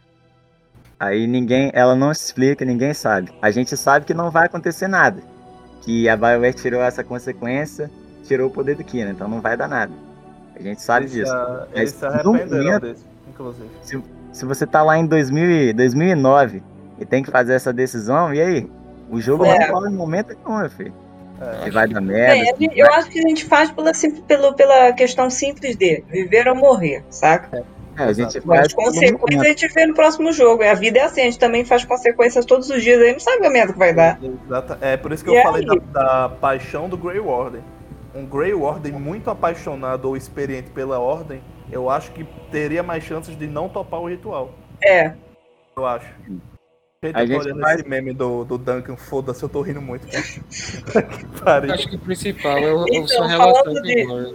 Aí 0.98 1.26
ninguém, 1.26 1.70
ela 1.74 1.94
não 1.94 2.10
explica, 2.10 2.64
ninguém 2.64 2.94
sabe. 2.94 3.30
A 3.40 3.50
gente 3.50 3.76
sabe 3.76 4.06
que 4.06 4.14
não 4.14 4.30
vai 4.30 4.46
acontecer 4.46 4.88
nada. 4.88 5.22
Que 5.82 6.08
a 6.08 6.16
BioWare 6.16 6.54
tirou 6.54 6.82
essa 6.82 7.04
consequência, 7.04 7.90
tirou 8.24 8.48
o 8.48 8.50
poder 8.52 8.74
do 8.76 8.82
Kina, 8.82 9.10
então 9.10 9.28
não 9.28 9.40
vai 9.40 9.56
dar 9.56 9.68
nada. 9.68 9.92
A 10.58 10.62
gente 10.62 10.80
sabe 10.82 11.04
Eles, 11.06 11.12
disso. 11.12 11.32
Mas 11.34 11.68
eles 11.74 11.90
se 11.92 12.06
arrependeram 12.06 12.64
momento- 12.64 12.86
disso, 12.92 13.06
inclusive. 13.28 13.70
Se 14.32 14.44
você 14.44 14.66
tá 14.66 14.82
lá 14.82 14.98
em 14.98 15.06
2000, 15.06 15.50
e- 15.50 15.72
2009 15.72 16.62
e 16.98 17.04
tem 17.04 17.22
que 17.22 17.30
fazer 17.30 17.52
essa 17.54 17.72
decisão, 17.72 18.32
e 18.34 18.40
aí? 18.40 18.70
O 19.10 19.20
jogo 19.20 19.44
É. 19.44 19.58
não 19.60 19.66
fala 19.68 19.88
em 19.90 19.94
momento 19.94 20.34
nenhum, 20.34 20.58
meu 20.60 20.70
filho. 20.70 20.94
É. 21.40 21.70
Vai 21.70 21.86
dar 21.88 22.00
merda. 22.00 22.32
Bem, 22.32 22.42
a 22.42 22.54
se 22.54 22.60
gente- 22.62 22.76
não 22.78 22.86
eu 22.86 22.92
acho 22.94 23.10
que 23.10 23.18
a 23.18 23.28
gente 23.28 23.44
faz 23.44 23.70
pela, 23.70 23.92
pelo, 24.26 24.54
pela 24.54 24.92
questão 24.92 25.28
simples 25.28 25.76
de 25.76 26.02
viver 26.08 26.48
ou 26.48 26.54
morrer, 26.54 27.04
saca? 27.10 27.64
É, 27.98 28.02
a 28.02 28.12
gente 28.12 28.28
Exato. 28.38 28.46
Mas 28.46 28.58
faz 28.58 28.72
consequências 28.74 29.40
a 29.42 29.48
gente 29.48 29.68
vê 29.68 29.86
no 29.86 29.94
próximo 29.94 30.32
jogo. 30.32 30.62
E 30.62 30.68
a 30.68 30.74
vida 30.74 30.98
é 30.98 31.02
assim, 31.02 31.20
a 31.20 31.24
gente 31.24 31.38
também 31.38 31.64
faz 31.64 31.84
consequências 31.84 32.44
todos 32.44 32.70
os 32.70 32.82
dias, 32.82 33.00
aí 33.02 33.12
não 33.12 33.20
sabe 33.20 33.46
a 33.46 33.50
merda 33.50 33.72
que 33.72 33.78
vai 33.78 33.92
dar. 33.94 34.18
Exata- 34.22 34.78
É 34.80 34.96
por 34.96 35.12
isso 35.12 35.24
que 35.24 35.30
E 35.30 35.36
eu 35.36 35.42
falei 35.42 35.62
aí? 35.68 35.80
da, 35.92 36.02
da 36.02 36.28
paixão 36.28 36.88
do 36.88 36.96
Grey 36.96 37.20
Warden. 37.20 37.62
Um 38.14 38.24
Grey 38.24 38.54
Warden 38.54 38.92
muito 38.92 39.28
apaixonado 39.30 40.06
ou 40.06 40.16
experiente 40.16 40.70
pela 40.70 40.98
Ordem, 40.98 41.42
eu 41.70 41.90
acho 41.90 42.12
que 42.12 42.24
teria 42.50 42.82
mais 42.82 43.04
chances 43.04 43.36
de 43.38 43.46
não 43.46 43.68
topar 43.68 44.00
o 44.00 44.08
ritual. 44.08 44.52
É. 44.82 45.12
Eu 45.76 45.84
acho. 45.84 46.06
Gente, 47.08 47.16
A 47.16 47.26
gente 47.26 47.38
olhando 47.40 47.60
faz- 47.60 47.80
esse 47.80 47.88
meme 47.88 48.12
do, 48.12 48.44
do 48.44 48.58
Duncan, 48.58 48.96
foda-se, 48.96 49.42
eu 49.42 49.48
tô 49.48 49.60
rindo 49.62 49.80
muito. 49.82 50.06
cara. 51.44 51.66
que. 51.66 51.72
Acho 51.72 51.88
que 51.88 51.96
o 51.96 51.98
principal 51.98 52.58
é 52.58 52.72
o, 52.74 52.80
a 52.82 52.86
Então, 52.88 53.08
sua 53.08 53.26
relação 53.28 53.54
falando 53.64 53.76
com 53.76 53.82
de- 53.82 54.04
o 54.04 54.08
Morgan. 54.08 54.34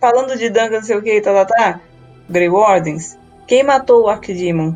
Falando 0.00 0.36
de 0.38 0.48
Duncan, 0.50 0.70
não 0.70 0.82
sei 0.82 0.96
o 0.96 1.02
que, 1.02 1.20
tá, 1.20 1.32
tá, 1.32 1.44
tá. 1.46 1.80
Grey 2.28 2.48
Wardens. 2.48 3.18
Quem 3.46 3.62
matou 3.62 4.04
o 4.04 4.08
Archdemon? 4.08 4.74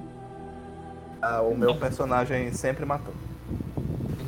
Ah, 1.21 1.43
o 1.43 1.55
meu 1.57 1.75
personagem 1.75 2.53
sempre 2.53 2.85
matou. 2.87 3.13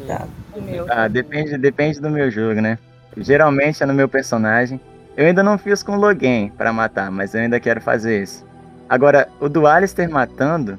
Tá. 0.07 0.27
O 0.55 0.61
meu. 0.61 0.87
Ah, 0.91 1.09
depende, 1.09 1.57
depende 1.57 2.01
do 2.01 2.11
meu 2.11 2.31
jogo, 2.31 2.61
né? 2.61 2.79
Geralmente 3.17 3.83
é 3.83 3.87
no 3.87 3.95
meu 3.95 4.09
personagem. 4.09 4.81
Eu 5.17 5.27
ainda 5.27 5.43
não 5.43 5.57
fiz 5.59 5.83
com 5.83 5.93
o 5.93 6.01
Logan 6.01 6.49
pra 6.57 6.73
matar, 6.73 7.11
mas 7.11 7.35
eu 7.35 7.41
ainda 7.41 7.61
quero 7.61 7.81
fazer 7.81 8.23
isso. 8.23 8.45
Agora, 8.89 9.29
o 9.41 9.49
do 9.49 9.67
Alistair 9.67 10.11
matando, 10.11 10.79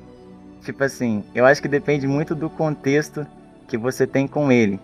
tipo 0.63 0.83
assim, 0.83 1.23
eu 1.35 1.45
acho 1.45 1.61
que 1.61 1.67
depende 1.67 2.07
muito 2.07 2.33
do 2.35 2.49
contexto 2.49 3.25
que 3.67 3.77
você 3.77 4.05
tem 4.07 4.27
com 4.27 4.51
ele. 4.51 4.79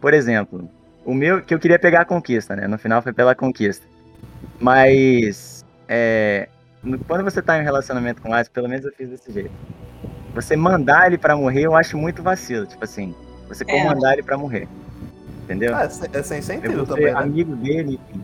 Por 0.00 0.14
exemplo, 0.14 0.68
o 1.04 1.14
meu, 1.14 1.42
que 1.42 1.54
eu 1.54 1.58
queria 1.58 1.78
pegar 1.78 2.02
a 2.02 2.04
conquista, 2.04 2.54
né? 2.56 2.66
No 2.66 2.78
final 2.78 3.02
foi 3.02 3.12
pela 3.12 3.34
conquista. 3.34 3.86
Mas, 4.60 5.64
é, 5.88 6.48
quando 7.06 7.24
você 7.24 7.42
tá 7.42 7.58
em 7.58 7.60
um 7.60 7.64
relacionamento 7.64 8.22
com 8.22 8.30
o 8.30 8.32
Alistair, 8.34 8.52
pelo 8.54 8.68
menos 8.68 8.84
eu 8.84 8.92
fiz 8.92 9.08
desse 9.08 9.32
jeito. 9.32 9.50
Você 10.34 10.56
mandar 10.56 11.06
ele 11.06 11.18
pra 11.18 11.36
morrer, 11.36 11.62
eu 11.62 11.74
acho 11.74 11.96
muito 11.96 12.22
vacilo. 12.22 12.66
Tipo 12.66 12.84
assim, 12.84 13.14
você 13.48 13.64
É. 13.66 13.66
comandar 13.66 14.12
ele 14.14 14.22
pra 14.22 14.36
morrer. 14.36 14.68
Entendeu? 15.44 15.74
Ah, 15.74 15.84
é, 15.84 15.88
sem- 15.88 16.08
é 16.12 16.22
sem 16.22 16.38
É 16.38 16.42
sentido 16.42 16.84
você 16.84 16.86
também, 16.94 17.06
né? 17.14 17.20
amigo 17.20 17.54
dele, 17.56 18.00
enfim. 18.10 18.20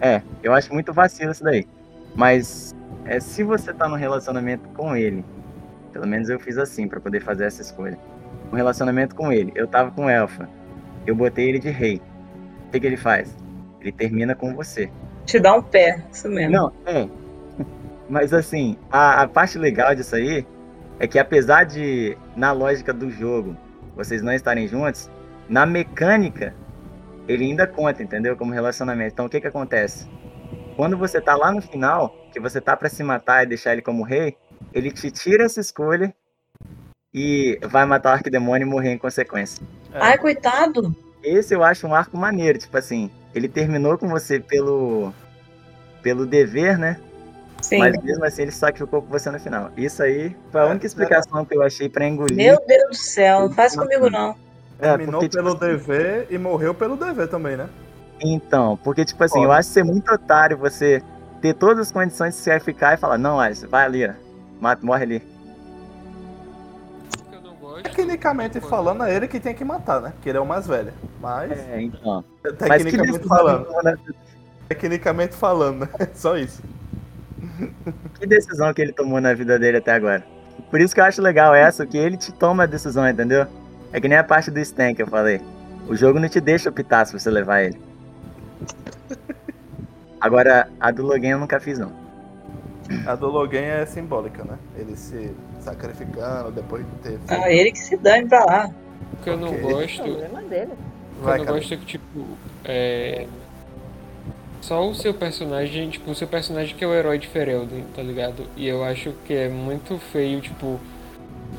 É, 0.00 0.22
eu 0.42 0.52
acho 0.52 0.72
muito 0.72 0.92
vacilo 0.92 1.30
isso 1.32 1.44
daí. 1.44 1.66
Mas 2.14 2.74
é, 3.04 3.20
se 3.20 3.42
você 3.42 3.72
tá 3.72 3.86
num 3.88 3.96
relacionamento 3.96 4.68
com 4.70 4.96
ele, 4.96 5.24
pelo 5.94 6.08
menos 6.08 6.28
eu 6.28 6.40
fiz 6.40 6.58
assim 6.58 6.88
pra 6.88 6.98
poder 6.98 7.20
fazer 7.20 7.44
essa 7.44 7.62
escolha. 7.62 7.96
Um 8.52 8.56
relacionamento 8.56 9.14
com 9.14 9.32
ele, 9.32 9.52
eu 9.54 9.66
tava 9.68 9.92
com 9.92 10.06
o 10.06 10.10
Elfa, 10.10 10.48
eu 11.06 11.14
botei 11.14 11.48
ele 11.48 11.60
de 11.60 11.70
rei. 11.70 12.02
O 12.66 12.70
que, 12.72 12.80
que 12.80 12.86
ele 12.86 12.96
faz? 12.96 13.34
Ele 13.80 13.92
termina 13.92 14.34
com 14.34 14.52
você. 14.54 14.90
Te 15.24 15.38
dá 15.38 15.54
um 15.54 15.62
pé, 15.62 16.04
isso 16.12 16.28
mesmo. 16.28 16.52
Não, 16.52 16.72
é. 16.84 17.08
Mas 18.10 18.34
assim, 18.34 18.76
a, 18.90 19.22
a 19.22 19.28
parte 19.28 19.56
legal 19.56 19.94
disso 19.94 20.16
aí 20.16 20.44
é 20.98 21.06
que 21.06 21.18
apesar 21.18 21.64
de, 21.64 22.18
na 22.34 22.50
lógica 22.50 22.92
do 22.92 23.08
jogo, 23.08 23.56
vocês 23.94 24.20
não 24.20 24.32
estarem 24.32 24.66
juntos, 24.66 25.08
na 25.48 25.64
mecânica, 25.64 26.54
ele 27.28 27.44
ainda 27.44 27.68
conta, 27.68 28.02
entendeu? 28.02 28.36
Como 28.36 28.52
relacionamento. 28.52 29.12
Então 29.12 29.26
o 29.26 29.28
que 29.28 29.40
que 29.40 29.46
acontece? 29.46 30.08
Quando 30.76 30.98
você 30.98 31.20
tá 31.20 31.36
lá 31.36 31.52
no 31.52 31.62
final, 31.62 32.12
que 32.32 32.40
você 32.40 32.60
tá 32.60 32.76
pra 32.76 32.88
se 32.88 33.04
matar 33.04 33.44
e 33.44 33.46
deixar 33.46 33.72
ele 33.72 33.82
como 33.82 34.02
rei, 34.02 34.36
ele 34.74 34.90
te 34.90 35.10
tira 35.10 35.44
essa 35.44 35.60
escolha 35.60 36.12
e 37.12 37.58
vai 37.62 37.86
matar 37.86 38.10
o 38.10 38.12
arquidemônio 38.14 38.66
e 38.66 38.68
morrer 38.68 38.92
em 38.92 38.98
consequência. 38.98 39.64
É. 39.92 39.98
Ai, 40.00 40.18
coitado. 40.18 40.94
Esse 41.22 41.54
eu 41.54 41.62
acho 41.62 41.86
um 41.86 41.94
arco 41.94 42.18
maneiro, 42.18 42.58
tipo 42.58 42.76
assim, 42.76 43.10
ele 43.34 43.48
terminou 43.48 43.96
com 43.96 44.08
você 44.08 44.40
pelo 44.40 45.12
pelo 46.02 46.26
dever, 46.26 46.76
né? 46.76 47.00
Sim. 47.62 47.78
Mas 47.78 47.96
mesmo 48.02 48.24
assim 48.24 48.42
ele 48.42 48.50
sacrificou 48.50 49.00
com 49.00 49.08
você 49.08 49.30
no 49.30 49.40
final. 49.40 49.70
Isso 49.76 50.02
aí 50.02 50.36
foi 50.50 50.60
a 50.60 50.66
única 50.66 50.84
explicação 50.84 51.44
que 51.46 51.56
eu 51.56 51.62
achei 51.62 51.88
pra 51.88 52.06
engolir. 52.06 52.36
Meu 52.36 52.58
Deus 52.66 52.88
do 52.90 52.94
céu, 52.94 53.40
não 53.42 53.52
faz 53.52 53.74
comigo 53.74 54.10
não. 54.10 54.36
É, 54.78 54.88
Terminou 54.90 55.20
porque, 55.20 55.28
tipo 55.28 55.42
pelo 55.42 55.56
assim, 55.56 55.66
dever 55.66 56.26
e 56.28 56.36
morreu 56.36 56.74
pelo 56.74 56.96
dever 56.96 57.28
também, 57.28 57.56
né? 57.56 57.68
Então, 58.20 58.78
porque, 58.82 59.04
tipo 59.04 59.22
assim, 59.22 59.42
eu 59.42 59.52
acho 59.52 59.68
ser 59.70 59.84
muito 59.84 60.12
otário 60.12 60.58
você 60.58 61.02
ter 61.40 61.54
todas 61.54 61.78
as 61.78 61.92
condições 61.92 62.30
de 62.30 62.36
se 62.36 62.44
sacrificar 62.44 62.94
e 62.94 62.96
falar, 62.96 63.18
não, 63.18 63.40
Alisson, 63.40 63.68
vai 63.68 63.84
ali, 63.84 64.06
ó. 64.06 64.23
Mata, 64.60 64.84
morre 64.84 65.02
ali. 65.04 65.22
Tecnicamente 67.82 68.60
falando, 68.60 69.02
é 69.04 69.14
ele 69.14 69.26
que 69.26 69.40
tem 69.40 69.54
que 69.54 69.64
matar, 69.64 70.00
né? 70.00 70.10
Porque 70.14 70.28
ele 70.28 70.38
é 70.38 70.40
o 70.40 70.46
mais 70.46 70.66
velho. 70.66 70.92
Mas, 71.20 71.50
É, 71.52 71.80
então. 71.82 72.24
Mas 72.42 72.54
tecnicamente 72.82 72.96
decisão, 73.12 73.28
falando, 73.28 73.82
na- 73.82 73.96
tecnicamente 74.68 75.34
falando, 75.34 75.80
né? 75.80 75.88
Só 76.14 76.36
isso. 76.36 76.62
que 78.18 78.26
decisão 78.26 78.72
que 78.72 78.80
ele 78.80 78.92
tomou 78.92 79.20
na 79.20 79.34
vida 79.34 79.58
dele 79.58 79.78
até 79.78 79.92
agora? 79.92 80.24
Por 80.70 80.80
isso 80.80 80.94
que 80.94 81.00
eu 81.00 81.04
acho 81.04 81.20
legal 81.20 81.54
essa, 81.54 81.84
que 81.86 81.96
ele 81.96 82.16
te 82.16 82.32
toma 82.32 82.62
a 82.62 82.66
decisão, 82.66 83.08
entendeu? 83.08 83.46
É 83.92 84.00
que 84.00 84.08
nem 84.08 84.18
a 84.18 84.24
parte 84.24 84.50
do 84.50 84.58
Stan 84.60 84.94
que 84.94 85.02
eu 85.02 85.06
falei. 85.06 85.40
O 85.88 85.94
jogo 85.96 86.18
não 86.18 86.28
te 86.28 86.40
deixa 86.40 86.70
optar 86.70 87.04
se 87.06 87.12
você 87.12 87.30
levar 87.30 87.62
ele. 87.62 87.80
Agora, 90.20 90.68
a 90.80 90.90
do 90.90 91.02
Logan 91.04 91.28
eu 91.28 91.38
nunca 91.38 91.60
fiz, 91.60 91.78
não. 91.78 91.92
A 93.06 93.14
do 93.14 93.28
Logan 93.28 93.60
é 93.60 93.86
simbólica, 93.86 94.44
né? 94.44 94.58
Ele 94.76 94.96
se 94.96 95.32
sacrificando 95.60 96.50
depois 96.50 96.84
de 96.84 96.92
ter. 96.96 97.18
Ah, 97.28 97.50
ele 97.50 97.72
que 97.72 97.78
se 97.78 97.96
dane 97.96 98.28
pra 98.28 98.44
lá. 98.44 98.70
O 99.12 99.16
que 99.22 99.30
eu 99.30 99.36
não 99.36 99.48
Ok. 99.48 99.60
gosto. 99.60 100.02
problema 100.02 100.42
dele. 100.42 100.72
O 101.18 101.24
que 101.24 101.30
eu 101.30 101.38
não 101.38 101.44
gosto 101.46 101.74
é 101.74 101.76
que, 101.76 101.86
tipo, 101.86 102.26
é. 102.64 103.26
Só 104.60 104.86
o 104.88 104.94
seu 104.94 105.12
personagem, 105.12 105.90
tipo, 105.90 106.10
o 106.10 106.14
seu 106.14 106.26
personagem 106.26 106.74
que 106.74 106.82
é 106.82 106.86
o 106.86 106.94
herói 106.94 107.18
de 107.18 107.26
Ferelden, 107.28 107.84
tá 107.94 108.02
ligado? 108.02 108.46
E 108.56 108.66
eu 108.66 108.82
acho 108.82 109.12
que 109.26 109.34
é 109.34 109.48
muito 109.48 109.98
feio, 109.98 110.40
tipo, 110.40 110.80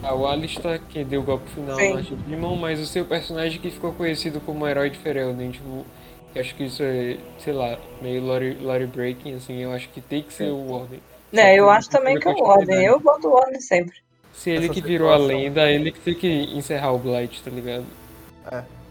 a 0.02 0.14
o 0.14 0.28
Alistar 0.28 0.80
que 0.90 1.04
deu 1.04 1.22
o 1.22 1.24
golpe 1.24 1.50
final 1.52 1.78
Sim. 1.78 2.18
no 2.28 2.56
mas 2.56 2.80
o 2.80 2.86
seu 2.86 3.06
personagem 3.06 3.62
que 3.62 3.70
ficou 3.70 3.94
conhecido 3.94 4.40
como 4.40 4.68
herói 4.68 4.90
de 4.90 4.98
Ferelden, 4.98 5.52
tipo, 5.52 5.86
eu 6.34 6.42
acho 6.42 6.56
que 6.56 6.64
isso 6.64 6.82
é, 6.82 7.18
sei 7.38 7.54
lá, 7.54 7.78
meio 8.02 8.24
lore, 8.24 8.58
lore 8.60 8.88
breaking, 8.88 9.36
assim, 9.36 9.58
eu 9.60 9.72
acho 9.72 9.88
que 9.90 10.02
tem 10.02 10.24
que 10.24 10.34
ser 10.34 10.50
o 10.50 10.72
Ordem. 10.72 11.00
Né, 11.32 11.56
eu 11.56 11.70
acho 11.70 11.90
também 11.90 12.18
que 12.20 12.28
é 12.28 12.32
o 12.32 12.36
continuidade. 12.36 12.72
Ordem. 12.72 12.86
Eu 12.86 13.00
voto 13.00 13.28
o 13.28 13.34
Ordem 13.34 13.60
sempre. 13.60 13.96
Se 14.34 14.50
ele 14.50 14.66
essa 14.66 14.74
que 14.74 14.82
virou 14.82 15.12
a 15.12 15.18
lenda, 15.18 15.70
ele 15.70 15.92
que 15.92 16.00
tem 16.00 16.14
que 16.14 16.28
encerrar 16.28 16.92
o 16.92 17.00
Blight, 17.00 17.42
tá 17.44 17.50
ligado? 17.50 17.86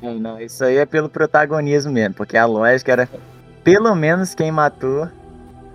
Não, 0.03 0.15
não, 0.15 0.41
isso 0.41 0.65
aí 0.65 0.77
é 0.77 0.87
pelo 0.87 1.09
protagonismo 1.09 1.93
mesmo, 1.93 2.15
porque 2.15 2.37
a 2.37 2.45
lógica 2.45 2.93
era 2.93 3.09
pelo 3.63 3.95
menos 3.95 4.35
quem 4.35 4.51
matou 4.51 5.09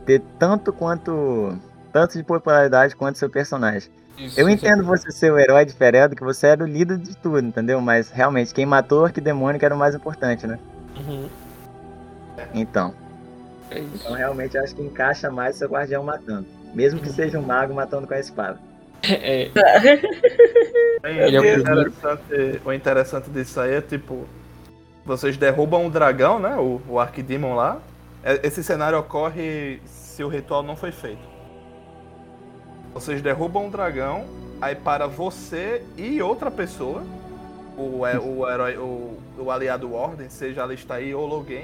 ter 0.05 0.21
tanto 0.37 0.71
quanto 0.73 1.57
tanto 1.91 2.17
de 2.17 2.23
popularidade 2.23 2.95
quanto 2.95 3.17
seu 3.17 3.29
personagem. 3.29 3.89
Isso, 4.17 4.39
Eu 4.39 4.49
isso 4.49 4.65
é 4.65 4.69
entendo 4.69 4.83
você 4.83 5.11
ser 5.11 5.31
o 5.31 5.39
herói 5.39 5.65
de 5.65 5.73
Feredo, 5.73 6.15
que 6.15 6.23
você 6.23 6.47
era 6.47 6.63
o 6.63 6.67
líder 6.67 6.97
de 6.97 7.15
tudo, 7.15 7.39
entendeu? 7.39 7.79
Mas 7.79 8.11
realmente 8.11 8.53
quem 8.53 8.65
matou 8.65 9.01
o 9.01 9.05
arquidemônio 9.05 9.57
que 9.57 9.65
era 9.65 9.73
o 9.73 9.77
mais 9.77 9.95
importante, 9.95 10.45
né? 10.45 10.59
Uhum, 10.97 11.29
Então, 12.53 12.93
é 13.71 13.79
isso. 13.79 13.91
então 13.95 14.13
realmente 14.13 14.55
eu 14.57 14.63
acho 14.63 14.75
que 14.75 14.81
encaixa 14.81 15.29
mais 15.29 15.55
seu 15.55 15.67
guardião 15.69 16.03
matando, 16.03 16.45
mesmo 16.73 16.99
que 16.99 17.09
seja 17.09 17.37
um 17.39 17.41
mago 17.43 17.73
matando 17.73 18.07
com 18.07 18.13
a 18.13 18.19
espada. 18.19 18.59
É, 19.03 19.49
Ele 21.03 21.35
é 21.35 21.39
o 21.39 21.43
o, 21.43 21.45
primeiro. 21.53 21.59
interessante, 21.61 22.61
o 22.65 22.73
interessante 22.73 23.29
disso 23.29 23.59
aí 23.61 23.75
é 23.75 23.81
tipo. 23.81 24.25
Vocês 25.05 25.37
derrubam 25.37 25.85
um 25.85 25.89
dragão, 25.89 26.37
né? 26.39 26.55
O, 26.57 26.81
o 26.87 26.99
Arquidemon 26.99 27.55
lá. 27.55 27.79
É- 28.23 28.45
Esse 28.45 28.61
cenário 28.63 28.99
ocorre 28.99 29.79
se 29.85 30.21
o 30.23 30.27
ritual 30.27 30.61
não 30.61 30.75
foi 30.75 30.91
feito. 30.91 31.21
Vocês 32.93 33.21
derrubam 33.21 33.65
um 33.67 33.69
dragão, 33.69 34.25
aí 34.61 34.75
para 34.75 35.07
você 35.07 35.81
e 35.97 36.21
outra 36.21 36.51
pessoa, 36.51 37.03
o, 37.77 38.05
é- 38.05 38.19
o 38.19 38.47
herói, 38.49 38.77
o, 38.77 39.17
o 39.37 39.49
aliado 39.51 39.93
Ordem, 39.93 40.29
seja 40.29 40.63
Alistair 40.63 41.17
ou 41.17 41.25
Logan, 41.25 41.63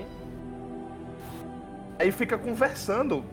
aí 1.99 2.11
fica 2.11 2.37
conversando 2.37 3.23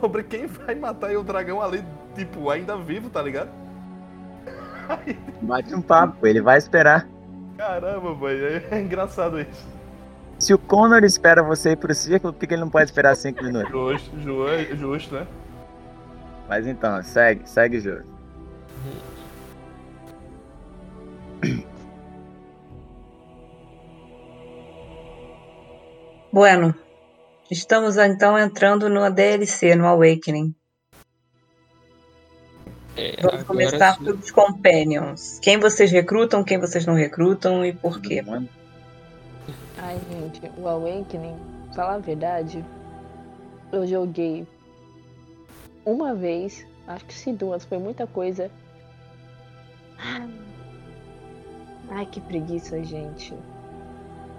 sobre 0.00 0.22
quem 0.22 0.46
vai 0.46 0.74
matar 0.74 1.08
aí 1.08 1.16
o 1.16 1.22
dragão 1.22 1.60
ali, 1.62 1.84
tipo, 2.14 2.50
ainda 2.50 2.76
vivo, 2.76 3.08
tá 3.10 3.22
ligado? 3.22 3.50
Bate 5.40 5.74
um 5.74 5.80
papo, 5.82 6.26
ele 6.26 6.40
vai 6.40 6.58
esperar. 6.58 7.08
Caramba, 7.56 8.14
boy, 8.14 8.34
é 8.70 8.80
engraçado 8.80 9.40
isso. 9.40 9.66
Se 10.38 10.52
o 10.52 10.58
Connor 10.58 11.04
espera 11.04 11.42
você 11.42 11.70
ir 11.70 11.76
pro 11.76 11.94
círculo, 11.94 12.32
por 12.32 12.46
que 12.46 12.52
ele 12.54 12.62
não 12.62 12.68
pode 12.70 12.86
esperar 12.86 13.14
cinco 13.14 13.44
minutos? 13.44 13.70
Justo, 13.70 14.18
ju- 14.20 14.76
justo, 14.76 15.14
né? 15.14 15.26
Mas 16.48 16.66
então, 16.66 17.00
segue, 17.02 17.48
segue 17.48 17.78
jogo. 17.78 18.02
Bueno, 26.32 26.74
estamos 27.52 27.96
então 27.98 28.38
entrando 28.38 28.88
no 28.88 29.08
DLC, 29.10 29.74
no 29.74 29.86
Awakening. 29.86 30.54
é, 32.96 33.20
Vamos 33.22 33.42
começar 33.44 33.96
sim. 33.96 34.04
pelos 34.04 34.30
Companions. 34.30 35.38
Quem 35.40 35.58
vocês 35.58 35.90
recrutam, 35.90 36.42
quem 36.42 36.58
vocês 36.58 36.86
não 36.86 36.94
recrutam 36.94 37.64
e 37.64 37.72
por 37.72 38.00
quê? 38.00 38.24
Ai, 39.78 40.00
gente, 40.10 40.40
o 40.56 40.66
Awakening, 40.66 41.36
falar 41.74 41.94
a 41.94 41.98
verdade, 41.98 42.64
eu 43.70 43.86
joguei 43.86 44.46
uma 45.84 46.14
vez, 46.14 46.66
acho 46.86 47.04
que 47.04 47.14
se 47.14 47.32
duas, 47.32 47.64
foi 47.64 47.78
muita 47.78 48.06
coisa. 48.06 48.50
Ai, 51.90 52.06
que 52.06 52.20
preguiça, 52.20 52.82
gente. 52.82 53.34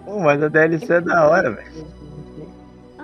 Pô, 0.04 0.20
mas 0.20 0.42
a 0.42 0.48
DLC 0.48 0.94
é 0.94 1.02
da 1.02 1.28
hora, 1.28 1.52
velho. 1.52 1.88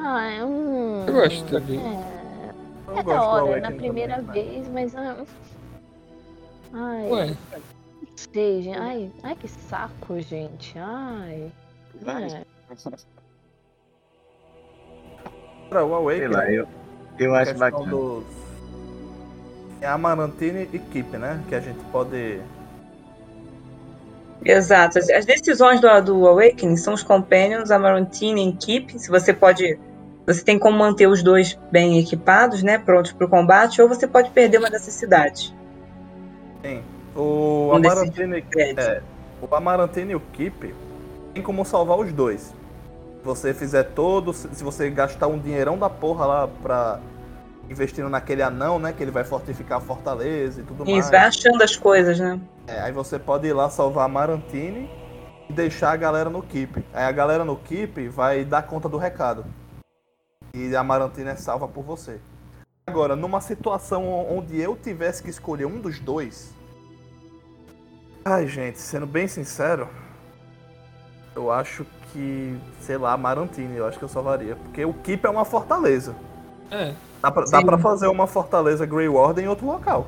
Ah, 0.01 0.31
eu 0.33 0.47
não. 0.47 1.07
Eu 1.07 1.13
gosto 1.13 1.45
também. 1.45 1.79
É, 1.79 2.53
Eu 2.87 2.97
é 2.97 3.03
gosto 3.03 3.05
da 3.05 3.39
do 3.39 3.45
hora, 3.47 3.61
na 3.61 3.71
primeira 3.71 4.15
também, 4.15 4.49
vez, 4.49 4.67
mas. 4.69 4.95
ah, 4.95 5.25
Ai, 6.73 7.09
Ué, 7.09 7.25
não 7.27 8.07
sei, 8.15 8.61
gente. 8.61 8.77
Ai, 8.77 9.11
ai, 9.23 9.35
que 9.35 9.47
saco, 9.47 10.19
gente. 10.21 10.77
Ai. 10.79 11.51
É. 12.05 12.43
Cara, 15.69 15.85
o 15.85 15.89
Sei 15.89 15.97
Awakening, 15.97 16.27
lá, 16.33 16.51
eu, 16.51 16.67
eu 17.17 17.35
acho 17.35 17.57
bacana. 17.57 17.85
dos... 17.85 18.23
É 19.81 19.87
a 19.87 19.93
Amarantine 19.93 20.67
e 20.73 20.79
Keep, 20.79 21.17
né? 21.17 21.43
Que 21.47 21.55
a 21.55 21.59
gente 21.59 21.79
pode... 21.91 22.41
Exato. 24.43 24.99
As, 24.99 25.25
decisões 25.25 25.81
do, 25.81 26.01
do 26.01 26.27
Awakening 26.27 26.77
são 26.77 26.93
os 26.93 27.03
Companions, 27.03 27.71
a 27.71 27.77
Marantine 27.79 28.49
e 28.49 28.53
Keep. 28.53 28.97
Se 28.97 29.09
você 29.09 29.33
pode. 29.33 29.77
Você 30.29 30.43
tem 30.43 30.59
como 30.59 30.77
manter 30.77 31.07
os 31.07 31.23
dois 31.23 31.57
bem 31.71 31.97
equipados, 31.97 32.61
né? 32.61 32.77
Prontos 32.77 33.11
para 33.11 33.25
o 33.25 33.29
combate, 33.29 33.81
ou 33.81 33.89
você 33.89 34.05
pode 34.05 34.29
perder 34.29 34.59
uma 34.59 34.69
dessas 34.69 34.93
cidades. 34.93 35.51
Sim. 36.63 36.83
O 37.15 37.71
Um 37.73 37.81
prédios. 37.81 38.85
É, 38.85 39.01
o 39.41 39.55
Amarantine 39.55 40.11
e 40.11 40.15
o 40.15 40.19
Keep 40.19 40.75
tem 41.33 41.41
como 41.41 41.65
salvar 41.65 41.97
os 41.97 42.13
dois. 42.13 42.41
Se 42.41 43.25
você 43.25 43.55
fizer 43.55 43.85
todo... 43.85 44.31
Se 44.31 44.63
você 44.63 44.91
gastar 44.91 45.25
um 45.25 45.39
dinheirão 45.39 45.79
da 45.79 45.89
porra 45.89 46.27
lá 46.27 46.47
pra... 46.61 46.99
Investindo 47.67 48.07
naquele 48.07 48.43
anão, 48.43 48.77
né? 48.77 48.93
Que 48.95 49.01
ele 49.01 49.11
vai 49.11 49.23
fortificar 49.23 49.79
a 49.79 49.81
fortaleza 49.81 50.61
e 50.61 50.63
tudo 50.63 50.85
mais. 50.85 51.05
Isso, 51.05 51.09
vai 51.09 51.21
achando 51.21 51.63
as 51.63 51.75
coisas, 51.75 52.19
né? 52.19 52.39
É, 52.67 52.79
aí 52.81 52.91
você 52.91 53.17
pode 53.17 53.47
ir 53.47 53.53
lá 53.53 53.67
salvar 53.67 54.05
a 54.05 54.07
Marantine 54.07 54.91
e 55.49 55.53
deixar 55.53 55.91
a 55.91 55.95
galera 55.95 56.29
no 56.29 56.43
Keep. 56.43 56.85
Aí 56.93 57.05
a 57.05 57.11
galera 57.11 57.43
no 57.43 57.55
Keep 57.55 58.09
vai 58.09 58.45
dar 58.45 58.61
conta 58.61 58.87
do 58.87 58.97
recado. 58.97 59.43
E 60.53 60.75
a 60.75 60.83
Marantine 60.83 61.29
é 61.29 61.35
salva 61.35 61.67
por 61.67 61.83
você. 61.83 62.19
Agora, 62.87 63.15
numa 63.15 63.39
situação 63.39 64.09
onde 64.29 64.59
eu 64.59 64.75
tivesse 64.75 65.21
que 65.21 65.29
escolher 65.29 65.65
um 65.65 65.79
dos 65.79 65.99
dois. 65.99 66.53
Ai, 68.25 68.47
gente, 68.47 68.79
sendo 68.79 69.05
bem 69.05 69.27
sincero, 69.27 69.87
eu 71.35 71.51
acho 71.51 71.85
que, 72.11 72.57
sei 72.81 72.97
lá, 72.97 73.13
a 73.13 73.17
Marantine, 73.17 73.77
eu 73.77 73.85
acho 73.85 73.97
que 73.97 74.03
eu 74.03 74.09
salvaria. 74.09 74.55
Porque 74.55 74.83
o 74.83 74.93
Keep 74.93 75.25
é 75.25 75.29
uma 75.29 75.45
fortaleza. 75.45 76.15
é. 76.71 76.93
Dá 77.21 77.29
pra, 77.29 77.43
dá 77.43 77.61
pra 77.61 77.77
fazer 77.77 78.07
uma 78.07 78.25
fortaleza 78.25 78.85
Grey 78.85 79.09
Warden 79.09 79.43
em 79.45 79.47
outro 79.49 79.65
local. 79.65 80.07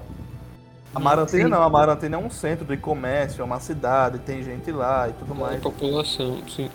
A 0.94 1.00
Marantine 1.00 1.44
Sim. 1.44 1.50
não, 1.50 1.64
a 1.64 1.70
Marantine 1.70 2.16
é 2.16 2.18
um 2.18 2.30
centro 2.30 2.66
de 2.66 2.76
comércio, 2.76 3.42
é 3.42 3.46
uma 3.46 3.62
cidade, 3.62 4.20
tem 4.20 4.44
gente 4.44 4.72
lá 4.72 5.08
e 5.08 5.14
tudo 5.14 5.32
A 5.34 5.36
mais. 5.36 5.62
população, 5.62 6.42
sim. 6.50 6.70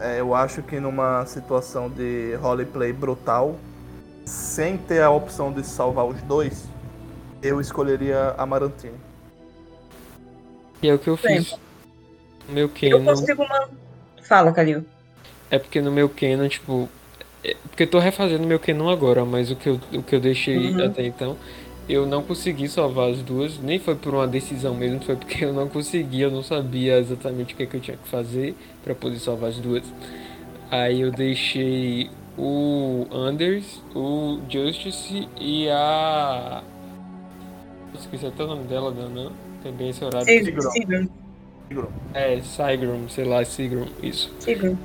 É, 0.00 0.20
eu 0.20 0.34
acho 0.36 0.62
que 0.62 0.78
numa 0.78 1.26
situação 1.26 1.90
de 1.90 2.34
roleplay 2.36 2.92
brutal, 2.92 3.56
sem 4.24 4.76
ter 4.76 5.02
a 5.02 5.10
opção 5.10 5.52
de 5.52 5.64
salvar 5.66 6.06
os 6.06 6.22
dois, 6.22 6.68
eu 7.42 7.60
escolheria 7.60 8.34
a 8.38 8.46
Marantine. 8.46 8.94
E 10.80 10.88
é 10.88 10.94
o 10.94 10.98
que 10.98 11.08
eu 11.08 11.16
Sim. 11.16 11.26
fiz. 11.42 11.52
No 12.48 12.54
meu 12.54 12.70
Eu 12.80 12.98
canon. 13.00 13.04
consigo 13.16 13.48
man... 13.48 13.68
Fala, 14.22 14.52
Calil. 14.52 14.84
É 15.50 15.58
porque 15.58 15.80
no 15.80 15.90
meu 15.90 16.08
canon, 16.08 16.48
tipo. 16.48 16.88
é- 17.42 17.56
porque 17.68 17.82
eu 17.84 17.90
tô 17.90 17.98
refazendo 17.98 18.46
meu 18.46 18.58
canon 18.60 18.88
agora, 18.90 19.24
mas 19.24 19.50
o 19.50 19.56
que 19.56 19.68
eu, 19.68 19.80
o 19.94 20.02
que 20.02 20.14
eu 20.14 20.20
deixei 20.20 20.72
Uhum. 20.72 20.86
até 20.86 21.04
então, 21.06 21.36
eu 21.88 22.06
não 22.06 22.22
consegui 22.22 22.68
salvar 22.68 23.10
as 23.10 23.22
duas. 23.22 23.58
Nem 23.58 23.78
foi 23.78 23.94
por 23.94 24.14
uma 24.14 24.26
decisão 24.26 24.74
mesmo, 24.74 25.00
foi 25.00 25.16
porque 25.16 25.44
eu 25.44 25.52
não 25.52 25.68
conseguia, 25.68 26.26
eu 26.26 26.30
não 26.30 26.42
sabia 26.42 26.98
exatamente 26.98 27.54
o 27.54 27.56
que, 27.56 27.66
que 27.66 27.76
eu 27.76 27.80
tinha 27.80 27.96
que 27.96 28.08
fazer 28.08 28.54
pra 28.82 28.94
poder 28.94 29.18
salvar 29.18 29.50
as 29.50 29.58
duas. 29.58 29.84
Aí 30.70 31.00
eu 31.00 31.10
deixei 31.12 32.10
o 32.36 33.06
Anders, 33.12 33.82
o 33.94 34.38
Justice 34.48 35.28
e 35.40 35.68
a. 35.68 36.62
Esqueci 37.94 38.26
até 38.26 38.44
o 38.44 38.46
nome 38.46 38.64
dela, 38.64 38.90
não, 38.90 39.08
não. 39.08 39.32
Também 39.62 39.88
esse 39.88 40.04
horário. 40.04 40.26
Sigrum. 40.26 41.08
É, 42.12 42.40
Sigrum, 42.40 43.08
sei 43.08 43.24
lá, 43.24 43.44
Sigrum, 43.44 43.86
isso. 44.02 44.32
Sigrum. 44.38 44.76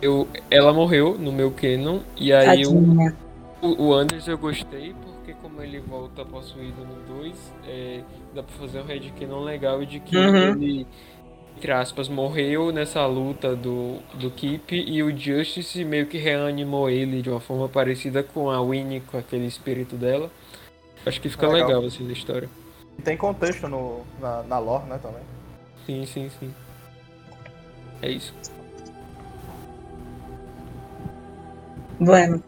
Eu, 0.00 0.26
ela 0.50 0.72
morreu 0.72 1.16
no 1.18 1.32
meu 1.32 1.50
canon, 1.50 2.00
e 2.16 2.32
aí 2.32 2.66
o, 2.66 2.72
Tadinha. 2.72 3.16
o 3.62 3.86
o 3.86 3.94
Anders 3.94 4.26
eu 4.26 4.38
gostei, 4.38 4.94
porque 4.94 5.11
como 5.52 5.62
ele 5.62 5.80
volta 5.80 6.24
possuído 6.24 6.82
no 6.84 7.20
2, 7.20 7.52
é, 7.66 8.02
dá 8.34 8.42
pra 8.42 8.54
fazer 8.56 8.80
um 8.80 8.86
headcanon 8.86 9.44
legal 9.44 9.84
de 9.84 10.00
que 10.00 10.16
Uhum. 10.16 10.36
ele, 10.36 10.86
entre 11.56 11.72
aspas, 11.72 12.08
morreu 12.08 12.72
nessa 12.72 13.04
luta 13.04 13.54
do, 13.54 13.98
do 14.14 14.30
Keep, 14.30 14.74
e 14.74 15.02
o 15.02 15.14
Justice 15.16 15.84
meio 15.84 16.06
que 16.06 16.16
reanimou 16.16 16.88
ele 16.88 17.20
de 17.20 17.28
uma 17.28 17.40
forma 17.40 17.68
parecida 17.68 18.22
com 18.22 18.50
a 18.50 18.60
Winnie, 18.62 19.00
com 19.02 19.18
aquele 19.18 19.46
espírito 19.46 19.94
dela. 19.96 20.30
Acho 21.04 21.20
que 21.20 21.28
fica 21.28 21.46
Legal. 21.46 21.68
legal, 21.68 21.84
assim, 21.84 22.04
na 22.06 22.12
história. 22.12 22.48
E 22.98 23.02
tem 23.02 23.16
contexto 23.16 23.68
no, 23.68 24.02
na, 24.20 24.42
na 24.44 24.58
lore, 24.58 24.86
né, 24.86 24.98
também. 25.02 25.22
Sim, 25.84 26.06
sim, 26.06 26.30
sim. 26.40 26.54
É 28.00 28.10
isso. 28.10 28.32
Bueno. 32.00 32.42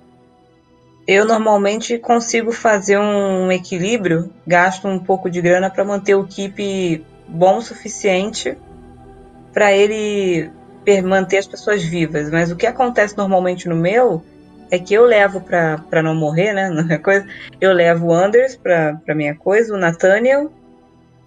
Eu 1.07 1.27
normalmente 1.27 1.99
consigo 1.99 2.51
fazer 2.51 2.99
um 2.99 3.53
equilíbrio, 3.53 4.33
gasto 4.47 4.89
um 4.89 4.99
pouco 4.99 5.29
de 5.29 5.41
grana 5.41 5.69
para 5.69 5.85
manter 5.85 6.15
o 6.15 6.25
keep 6.25 7.05
bom 7.29 7.59
o 7.59 7.63
suficiente 7.63 8.57
para 9.53 9.73
ele 9.73 10.51
manter 11.03 11.39
as 11.39 11.47
pessoas 11.47 11.83
vivas. 11.83 12.31
Mas 12.31 12.51
o 12.51 12.57
que 12.57 12.67
acontece 12.67 13.17
normalmente 13.17 13.69
no 13.69 13.77
meu 13.77 14.23
é 14.71 14.79
que 14.79 14.95
eu 14.95 15.05
levo 15.05 15.41
pra 15.43 15.79
pra 15.79 16.03
não 16.03 16.15
morrer, 16.15 16.53
né? 16.53 16.69
Não 16.71 16.91
é 16.91 16.99
coisa. 16.99 17.27
Eu 17.61 17.73
levo 17.73 18.07
o 18.07 18.13
Anders 18.13 18.57
pra, 18.57 18.95
pra 19.05 19.15
minha 19.15 19.35
coisa, 19.35 19.75
o 19.75 19.79
Nathaniel 19.79 20.51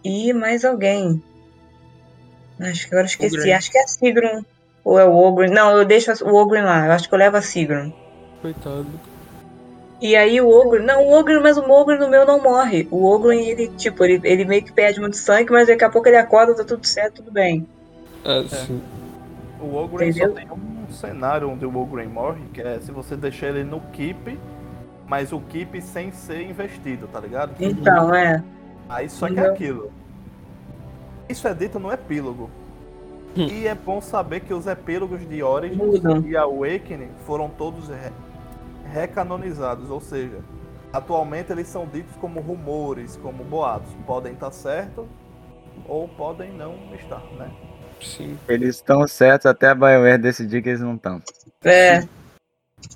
e 0.03 0.33
mais 0.33 0.65
alguém. 0.65 1.21
Acho 2.59 2.87
que 2.87 2.93
agora 2.95 3.05
esqueci. 3.05 3.51
Acho 3.51 3.71
que 3.71 3.77
é 3.77 3.83
a 3.83 3.87
Sigrun. 3.87 4.43
Ou 4.83 4.99
é 4.99 5.05
o 5.05 5.13
Ogren. 5.13 5.51
Não, 5.51 5.77
eu 5.77 5.85
deixo 5.85 6.11
o 6.25 6.35
Ogren 6.35 6.63
lá. 6.63 6.87
Eu 6.87 6.91
acho 6.93 7.07
que 7.07 7.13
eu 7.13 7.19
levo 7.19 7.37
a 7.37 7.41
Sigrun. 7.41 7.91
Coitado. 8.41 8.87
E 9.99 10.15
aí 10.15 10.39
o 10.39 10.47
Ogre, 10.49 10.83
não, 10.83 11.03
o 11.05 11.11
Ogre, 11.11 11.39
mas 11.39 11.57
o 11.57 11.69
Ogre 11.69 11.97
no 11.97 12.07
meu 12.09 12.25
não 12.25 12.41
morre. 12.41 12.87
O 12.91 13.03
Ogre, 13.05 13.37
ele, 13.49 13.67
tipo, 13.69 14.03
ele, 14.03 14.19
ele 14.23 14.45
meio 14.45 14.63
que 14.63 14.71
perde 14.71 14.99
muito 14.99 15.17
sangue, 15.17 15.51
mas 15.51 15.67
daqui 15.67 15.83
a 15.83 15.89
pouco 15.89 16.07
ele 16.07 16.17
acorda, 16.17 16.55
tá 16.55 16.63
tudo 16.63 16.85
certo, 16.85 17.15
tudo 17.15 17.31
bem. 17.31 17.67
Ah, 18.23 18.43
sim. 18.47 18.81
O 19.59 19.75
Ogren 19.75 20.11
só 20.13 20.29
tem 20.29 20.47
um 20.51 20.91
cenário 20.91 21.49
onde 21.49 21.65
o 21.65 21.75
Ogren 21.75 22.07
morre, 22.07 22.41
que 22.53 22.61
é 22.61 22.79
se 22.79 22.91
você 22.91 23.15
deixar 23.15 23.47
ele 23.47 23.63
no 23.63 23.81
keep, 23.91 24.37
mas 25.07 25.31
o 25.33 25.39
keep 25.41 25.81
sem 25.81 26.11
ser 26.11 26.41
investido, 26.47 27.07
tá 27.07 27.19
ligado? 27.19 27.55
Então, 27.59 28.13
é. 28.13 28.43
Aí 28.87 29.09
só 29.09 29.27
que 29.27 29.39
é 29.39 29.47
aquilo. 29.47 29.91
Isso 31.27 31.47
é 31.47 31.53
dito 31.53 31.79
no 31.79 31.91
epílogo. 31.91 32.49
Hum. 33.35 33.47
E 33.47 33.67
é 33.67 33.75
bom 33.75 33.99
saber 33.99 34.41
que 34.41 34.53
os 34.53 34.67
epílogos 34.67 35.27
de 35.27 35.43
Origins 35.43 35.77
Mudam. 35.77 36.21
e 36.25 36.35
Awakening 36.37 37.09
foram 37.25 37.49
todos 37.49 37.89
re- 37.89 38.11
recanonizados, 38.91 39.89
ou 39.89 39.99
seja, 40.01 40.39
atualmente 40.91 41.51
eles 41.51 41.67
são 41.67 41.85
ditos 41.85 42.15
como 42.17 42.39
rumores, 42.39 43.17
como 43.21 43.43
boatos. 43.43 43.91
Podem 44.05 44.33
estar 44.33 44.51
certos 44.51 45.05
ou 45.87 46.07
podem 46.07 46.51
não 46.53 46.75
estar, 46.95 47.21
né? 47.37 47.49
Sim. 48.01 48.37
Eles 48.47 48.75
estão 48.75 49.07
certos 49.07 49.45
até 49.47 49.69
a 49.69 49.75
BioWare 49.75 50.17
decidir 50.21 50.61
que 50.61 50.69
eles 50.69 50.81
não 50.81 50.95
estão. 50.95 51.21
É, 51.63 52.01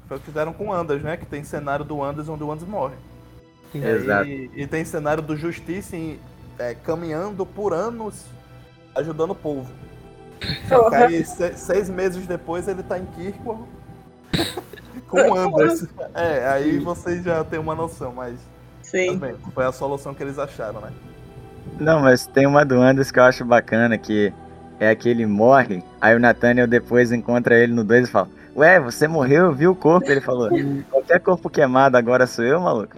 Foi 0.08 0.18
o 0.18 0.20
que 0.20 0.26
fizeram 0.28 0.54
com 0.54 0.68
o 0.68 0.74
Anders, 0.74 1.02
né? 1.02 1.18
Que 1.18 1.26
tem 1.26 1.44
cenário 1.44 1.84
do 1.84 2.04
Anders 2.04 2.30
onde 2.30 2.44
o 2.44 2.52
Anders 2.52 2.68
morre. 2.70 2.96
Sim. 3.72 3.80
E, 3.80 3.86
Exato. 3.88 4.30
e 4.30 4.68
tem 4.68 4.86
cenário 4.86 5.24
do 5.24 5.36
Justiça 5.36 5.96
em- 5.96 6.20
é, 6.60 6.76
caminhando 6.76 7.46
por 7.46 7.74
anos 7.74 8.26
ajudando 8.96 9.32
o 9.32 9.36
povo. 9.36 9.72
Só 10.68 10.90
que 10.90 10.96
aí, 10.96 11.26
se- 11.26 11.54
seis 11.58 11.90
meses 11.90 12.28
depois, 12.28 12.68
ele 12.68 12.84
tá 12.84 13.00
em 13.00 13.06
Kirkwall 13.06 13.68
com 15.12 15.20
o 15.30 15.38
Anders. 15.38 15.86
É, 16.16 16.48
aí 16.48 16.80
vocês 16.80 17.24
já 17.24 17.44
tem 17.44 17.60
uma 17.60 17.76
noção, 17.76 18.14
mas 18.16 18.36
sim. 18.82 19.08
também 19.08 19.36
foi 19.54 19.66
a 19.66 19.72
solução 19.72 20.14
que 20.14 20.24
eles 20.24 20.40
acharam, 20.40 20.80
né? 20.82 20.92
Não, 21.80 22.00
mas 22.00 22.26
tem 22.26 22.48
uma 22.48 22.66
do 22.66 22.82
Anders 22.82 23.12
que 23.12 23.20
eu 23.20 23.24
acho 23.24 23.46
bacana, 23.46 23.98
que 23.98 24.34
é 24.80 24.96
que 24.96 25.08
ele 25.08 25.28
morre, 25.28 25.84
aí 26.00 26.16
o 26.16 26.20
Nathaniel 26.20 26.66
depois 26.66 27.12
encontra 27.12 27.56
ele 27.56 27.72
no 27.74 27.84
2 27.84 28.08
e 28.08 28.12
fala, 28.12 28.30
ué, 28.56 28.80
você 28.80 29.08
morreu, 29.08 29.46
eu 29.46 29.54
vi 29.54 29.68
o 29.68 29.76
corpo, 29.76 30.10
ele 30.10 30.22
falou, 30.22 30.50
qualquer 30.90 31.20
corpo 31.20 31.50
queimado 31.50 31.98
agora 31.98 32.26
sou 32.26 32.44
eu, 32.44 32.60
maluco? 32.60 32.98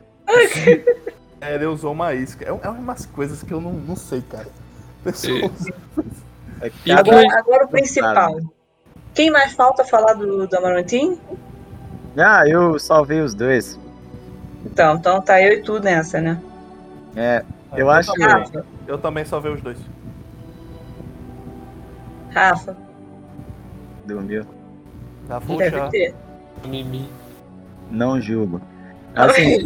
É, 1.42 1.56
ele 1.56 1.66
usou 1.66 1.92
uma 1.92 2.14
isca. 2.14 2.46
É, 2.46 2.48
é 2.48 2.70
umas 2.70 3.06
coisas 3.06 3.44
que 3.44 3.54
eu 3.54 3.60
não, 3.60 3.74
não 3.74 3.98
sei, 3.98 4.22
cara. 4.22 4.48
Pessoas... 5.04 5.52
É 6.62 6.72
cada- 6.86 7.00
Agora, 7.00 7.40
agora 7.40 7.66
o 7.66 7.68
principal. 7.68 8.40
Quem 9.14 9.30
mais 9.30 9.52
falta 9.54 9.84
falar 9.84 10.14
do, 10.14 10.48
do 10.48 10.58
Amarantim? 10.58 11.20
Ah, 12.18 12.48
eu 12.48 12.78
salvei 12.80 13.22
os 13.22 13.34
dois. 13.34 13.80
Então, 14.66 14.96
então 14.96 15.22
tá 15.22 15.42
eu 15.42 15.54
e 15.54 15.62
tu 15.62 15.80
nessa, 15.80 16.22
né? 16.22 16.40
É, 17.16 17.44
eu 17.76 17.90
acho- 17.90 18.14
Também, 18.14 18.28
Rafa, 18.28 18.66
eu 18.88 18.98
também 18.98 19.26
só 19.26 19.40
vi 19.40 19.50
os 19.50 19.62
dois. 19.62 19.78
Rafa, 22.34 22.76
dormiu, 24.06 24.46
deve 25.58 25.90
ter. 25.90 26.16
Mimi. 26.66 27.10
não 27.92 28.20
julgo. 28.22 28.62
Assim, 29.16 29.58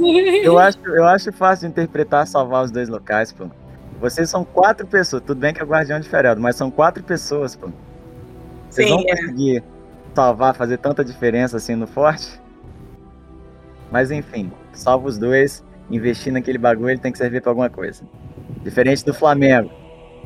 eu 0.44 0.58
acho, 0.60 0.80
eu 0.86 1.06
acho 1.06 1.32
fácil 1.32 1.68
de 1.68 1.72
interpretar 1.72 2.28
salvar 2.28 2.64
os 2.66 2.72
dois 2.72 2.90
locais, 2.90 3.32
pô. 3.32 3.46
Vocês 4.02 4.30
são 4.30 4.44
quatro 4.44 4.86
pessoas, 4.86 5.24
tudo 5.26 5.40
bem 5.40 5.54
que 5.54 5.62
é 5.62 5.64
o 5.64 5.68
Guardião 5.68 6.00
de 6.00 6.10
Feriado, 6.10 6.42
mas 6.42 6.56
são 6.56 6.70
quatro 6.70 7.04
pessoas, 7.04 7.56
pô. 7.56 7.70
Vocês 8.70 8.88
Sim, 8.90 8.96
vão 8.96 9.04
é. 9.08 9.62
Salvar, 10.18 10.56
fazer 10.56 10.80
tanta 10.80 11.06
diferença 11.06 11.58
assim 11.58 11.76
no 11.76 11.86
forte? 11.86 12.42
Mas 13.92 14.10
enfim, 14.10 14.52
salva 14.74 15.08
os 15.08 15.16
dois, 15.16 15.64
investir 15.92 16.34
naquele 16.34 16.58
bagulho, 16.58 16.90
ele 16.90 17.00
tem 17.00 17.12
que 17.12 17.20
servir 17.20 17.40
pra 17.40 17.52
alguma 17.52 17.70
coisa. 17.70 18.04
Diferente 18.64 19.06
do 19.06 19.14
Flamengo. 19.14 19.70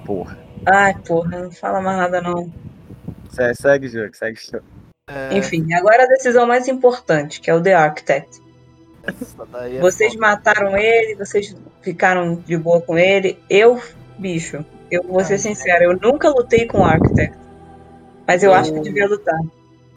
Porra. 0.06 0.38
Ai, 0.66 0.96
porra, 1.06 1.40
não 1.40 1.52
fala 1.52 1.82
mais 1.82 1.98
nada 1.98 2.22
não. 2.22 2.50
Se- 3.32 3.54
Segue 3.56 3.88
o 3.88 3.90
jogo, 3.90 4.16
segue 4.16 4.40
o 4.40 4.52
jogo. 4.52 4.64
É, 5.10 5.38
Enfim, 5.38 5.74
agora 5.74 6.04
a 6.04 6.08
decisão 6.08 6.48
mais 6.48 6.70
importante, 6.70 7.42
que 7.42 7.52
é 7.52 7.54
o 7.54 7.62
The 7.62 7.74
Architect. 7.74 8.42
é 9.06 9.80
Vocês 9.82 10.16
mataram 10.16 10.78
ele, 10.78 11.16
vocês 11.16 11.54
ficaram 11.82 12.36
de 12.36 12.56
boa 12.56 12.80
com 12.82 12.98
ele. 12.98 13.38
Eu, 13.50 13.78
bicho, 14.18 14.64
eu 14.90 15.04
vou 15.04 15.22
ser 15.26 15.34
Ah, 15.34 15.40
sincera, 15.40 15.84
eu 15.84 15.98
nunca 16.02 16.30
lutei 16.30 16.66
com 16.66 16.80
o 16.80 16.84
Architect. 16.86 17.38
Mas 18.26 18.42
eu 18.42 18.52
Eu- 18.52 18.56
acho 18.56 18.72
que 18.72 18.80
eu 18.80 18.84
devia 18.84 19.08
lutar. 19.08 19.38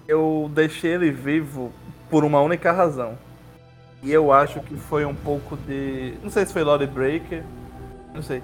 Eu 0.06 0.50
deixei 0.54 0.92
ele 0.92 1.10
vivo 1.10 1.72
por 2.10 2.24
uma 2.24 2.40
única 2.40 2.70
razão. 2.72 3.16
E 4.02 4.12
eu 4.12 4.30
acho 4.32 4.60
que 4.60 4.76
foi 4.76 5.04
um 5.04 5.14
pouco 5.14 5.56
de. 5.56 6.14
Não 6.22 6.30
sei 6.30 6.44
se 6.44 6.52
foi 6.52 6.62
Lord 6.62 6.86
Breaker. 6.86 7.42
Não 8.14 8.22
sei. 8.22 8.42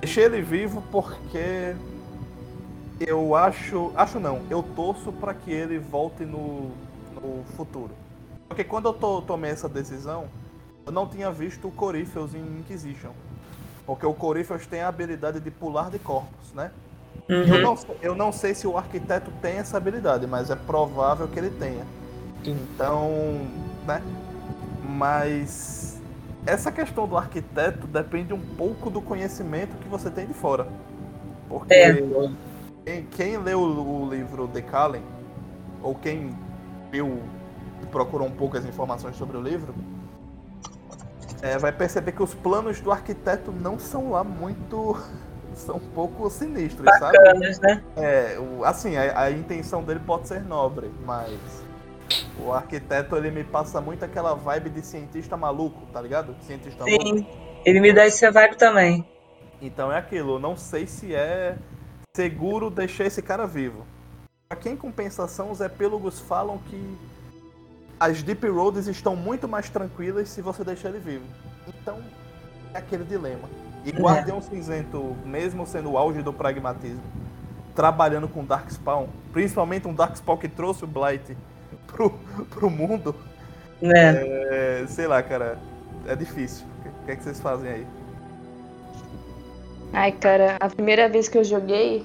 Deixei 0.00 0.24
ele 0.24 0.40
vivo 0.40 0.82
porque. 0.90 1.74
Eu 2.98 3.34
acho. 3.34 3.92
Acho 3.94 4.18
não. 4.18 4.40
Eu 4.48 4.62
torço 4.62 5.12
para 5.12 5.34
que 5.34 5.50
ele 5.50 5.78
volte 5.78 6.24
no, 6.24 6.70
no 7.14 7.44
futuro. 7.56 7.90
Porque 8.48 8.64
quando 8.64 8.86
eu 8.88 8.92
to- 8.94 9.22
tomei 9.22 9.50
essa 9.50 9.68
decisão, 9.68 10.24
eu 10.86 10.92
não 10.92 11.06
tinha 11.06 11.30
visto 11.30 11.68
o 11.68 11.70
Corypheus 11.70 12.34
em 12.34 12.40
Inquisition. 12.58 13.12
Porque 13.86 14.06
o 14.06 14.14
Corypheus 14.14 14.66
tem 14.66 14.80
a 14.80 14.88
habilidade 14.88 15.38
de 15.40 15.50
pular 15.50 15.90
de 15.90 15.98
corpos, 15.98 16.52
né? 16.54 16.70
Eu 17.28 17.56
Uhum. 17.56 17.62
não, 17.62 17.78
eu 18.02 18.14
não 18.14 18.32
sei 18.32 18.54
se 18.54 18.66
o 18.66 18.76
arquiteto 18.76 19.30
tem 19.40 19.56
essa 19.58 19.76
habilidade, 19.76 20.26
mas 20.26 20.50
é 20.50 20.56
provável 20.56 21.28
que 21.28 21.38
ele 21.38 21.50
tenha. 21.50 21.86
Então, 22.44 23.10
né? 23.86 24.02
Mas 24.82 26.00
essa 26.46 26.72
questão 26.72 27.06
do 27.06 27.16
arquiteto 27.16 27.86
depende 27.86 28.32
um 28.32 28.40
pouco 28.40 28.90
do 28.90 29.00
conhecimento 29.00 29.76
que 29.78 29.88
você 29.88 30.10
tem 30.10 30.26
de 30.26 30.34
fora. 30.34 30.66
Porque 31.48 31.74
É. 31.74 31.94
quem, 32.84 33.06
quem 33.06 33.36
leu 33.38 33.60
o 33.60 34.08
livro 34.08 34.48
The 34.48 34.62
Kallen, 34.62 35.02
ou 35.82 35.94
quem 35.94 36.36
viu, 36.90 37.22
procurou 37.90 38.26
um 38.26 38.32
pouco 38.32 38.56
as 38.56 38.64
informações 38.64 39.16
sobre 39.16 39.36
o 39.36 39.40
livro, 39.42 39.74
é, 41.42 41.58
vai 41.58 41.72
perceber 41.72 42.12
que 42.12 42.22
os 42.22 42.34
planos 42.34 42.80
do 42.80 42.92
arquiteto 42.92 43.52
não 43.52 43.78
são 43.78 44.10
lá 44.10 44.22
muito 44.24 44.96
são 45.54 45.76
um 45.76 45.90
pouco 45.94 46.28
sinistros, 46.30 46.86
sabe? 46.98 47.16
Bacanas, 47.18 47.60
né? 47.60 47.82
É, 47.96 48.38
o, 48.38 48.64
assim, 48.64 48.96
a, 48.96 49.22
a 49.22 49.30
intenção 49.30 49.82
dele 49.82 50.00
pode 50.00 50.28
ser 50.28 50.42
nobre, 50.42 50.90
mas 51.04 51.38
o 52.38 52.52
arquiteto 52.52 53.16
ele 53.16 53.30
me 53.30 53.44
passa 53.44 53.80
muito 53.80 54.04
aquela 54.04 54.34
vibe 54.34 54.70
de 54.70 54.84
cientista 54.84 55.36
maluco, 55.36 55.86
tá 55.92 56.00
ligado? 56.00 56.34
Cientista 56.42 56.84
louco. 56.84 57.06
Sim. 57.06 57.26
Ele 57.64 57.80
me 57.80 57.92
dá 57.92 58.06
esse 58.06 58.28
vibe 58.30 58.56
também. 58.56 59.06
Então 59.60 59.92
é 59.92 59.98
aquilo, 59.98 60.36
eu 60.36 60.38
não 60.38 60.56
sei 60.56 60.86
se 60.86 61.14
é 61.14 61.56
seguro 62.14 62.70
deixar 62.70 63.04
esse 63.04 63.20
cara 63.20 63.46
vivo. 63.46 63.86
Aqui 64.48 64.68
em 64.68 64.76
compensação, 64.76 65.50
os 65.50 65.60
epílogos 65.60 66.18
falam 66.18 66.58
que 66.58 66.98
as 68.00 68.22
Deep 68.22 68.48
Roads 68.48 68.86
estão 68.86 69.14
muito 69.14 69.46
mais 69.46 69.68
tranquilas 69.68 70.28
se 70.28 70.40
você 70.40 70.64
deixar 70.64 70.88
ele 70.88 70.98
vivo. 70.98 71.26
Então, 71.68 72.02
é 72.74 72.78
aquele 72.78 73.04
dilema. 73.04 73.48
E 73.84 73.90
Guardião 73.90 74.40
Cinzento, 74.42 75.16
mesmo 75.24 75.66
sendo 75.66 75.92
o 75.92 75.98
auge 75.98 76.22
do 76.22 76.32
pragmatismo, 76.32 77.02
trabalhando 77.74 78.28
com 78.28 78.44
Darkspawn, 78.44 79.06
principalmente 79.32 79.88
um 79.88 79.94
Darkspawn 79.94 80.36
que 80.36 80.48
trouxe 80.48 80.84
o 80.84 80.86
Blight 80.86 81.36
pro, 81.86 82.10
pro 82.50 82.68
mundo, 82.68 83.14
Né? 83.80 84.16
é, 84.16 84.84
sei 84.86 85.06
lá, 85.06 85.22
cara, 85.22 85.58
é 86.06 86.14
difícil. 86.14 86.66
O 87.02 87.06
que 87.06 87.12
é 87.12 87.16
que 87.16 87.22
vocês 87.22 87.40
fazem 87.40 87.70
aí? 87.70 87.86
Ai, 89.92 90.12
cara, 90.12 90.56
a 90.60 90.68
primeira 90.68 91.08
vez 91.08 91.28
que 91.28 91.38
eu 91.38 91.44
joguei. 91.44 92.04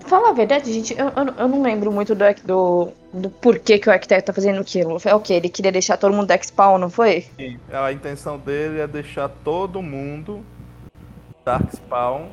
Fala 0.00 0.30
a 0.30 0.32
verdade, 0.32 0.72
gente, 0.72 0.92
eu, 0.98 1.06
eu, 1.06 1.34
eu 1.38 1.48
não 1.48 1.62
lembro 1.62 1.92
muito 1.92 2.14
do, 2.14 2.24
do, 2.44 2.88
do 3.12 3.30
porquê 3.30 3.78
que 3.78 3.88
o 3.88 3.92
arquiteto 3.92 4.26
tá 4.26 4.32
fazendo 4.32 4.60
aquilo. 4.60 4.98
Foi 4.98 5.12
o 5.12 5.20
quê? 5.20 5.34
Ele 5.34 5.48
queria 5.48 5.70
deixar 5.70 5.96
todo 5.96 6.12
mundo 6.12 6.26
Darkspawn, 6.26 6.78
não 6.78 6.90
foi? 6.90 7.26
A 7.72 7.92
intenção 7.92 8.38
dele 8.38 8.80
é 8.80 8.86
deixar 8.88 9.28
todo 9.28 9.80
mundo 9.80 10.44
Darkspawn, 11.44 12.26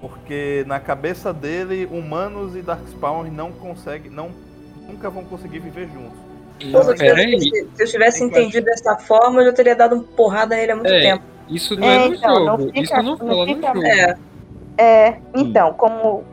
porque 0.00 0.64
na 0.66 0.78
cabeça 0.78 1.32
dele, 1.32 1.86
humanos 1.90 2.54
e 2.56 2.60
Darkspawn 2.62 3.24
não 3.30 3.52
conseguem, 3.52 4.10
não, 4.10 4.30
nunca 4.86 5.08
vão 5.08 5.24
conseguir 5.24 5.60
viver 5.60 5.88
juntos. 5.88 6.18
E, 6.60 6.70
Pô, 6.70 6.82
se, 6.82 6.90
eu 6.90 6.94
tivesse, 6.94 7.40
se 7.74 7.82
eu 7.82 7.86
tivesse 7.88 8.18
Tem 8.20 8.30
que 8.30 8.38
entendido 8.38 8.66
dessa 8.66 8.96
forma, 8.98 9.40
eu 9.40 9.46
já 9.46 9.52
teria 9.52 9.74
dado 9.74 9.94
uma 9.94 10.04
porrada 10.04 10.54
nele 10.54 10.72
há 10.72 10.76
muito 10.76 10.92
É. 10.92 11.00
tempo. 11.00 11.24
isso 11.48 11.74
não 11.74 11.88
é, 11.88 12.04
É, 12.04 12.08
no 12.08 12.14
então, 12.14 12.44
não 12.44 12.58
jogo. 12.58 12.66
fica- 12.66 12.80
isso 12.82 12.94
não 12.96 13.02
não 13.02 13.18
fala 13.18 13.46
no 13.46 13.62
jogo. 13.62 13.86
É. 13.86 14.16
É, 14.78 15.18
então, 15.34 15.72
como 15.74 16.24
é. 16.28 16.31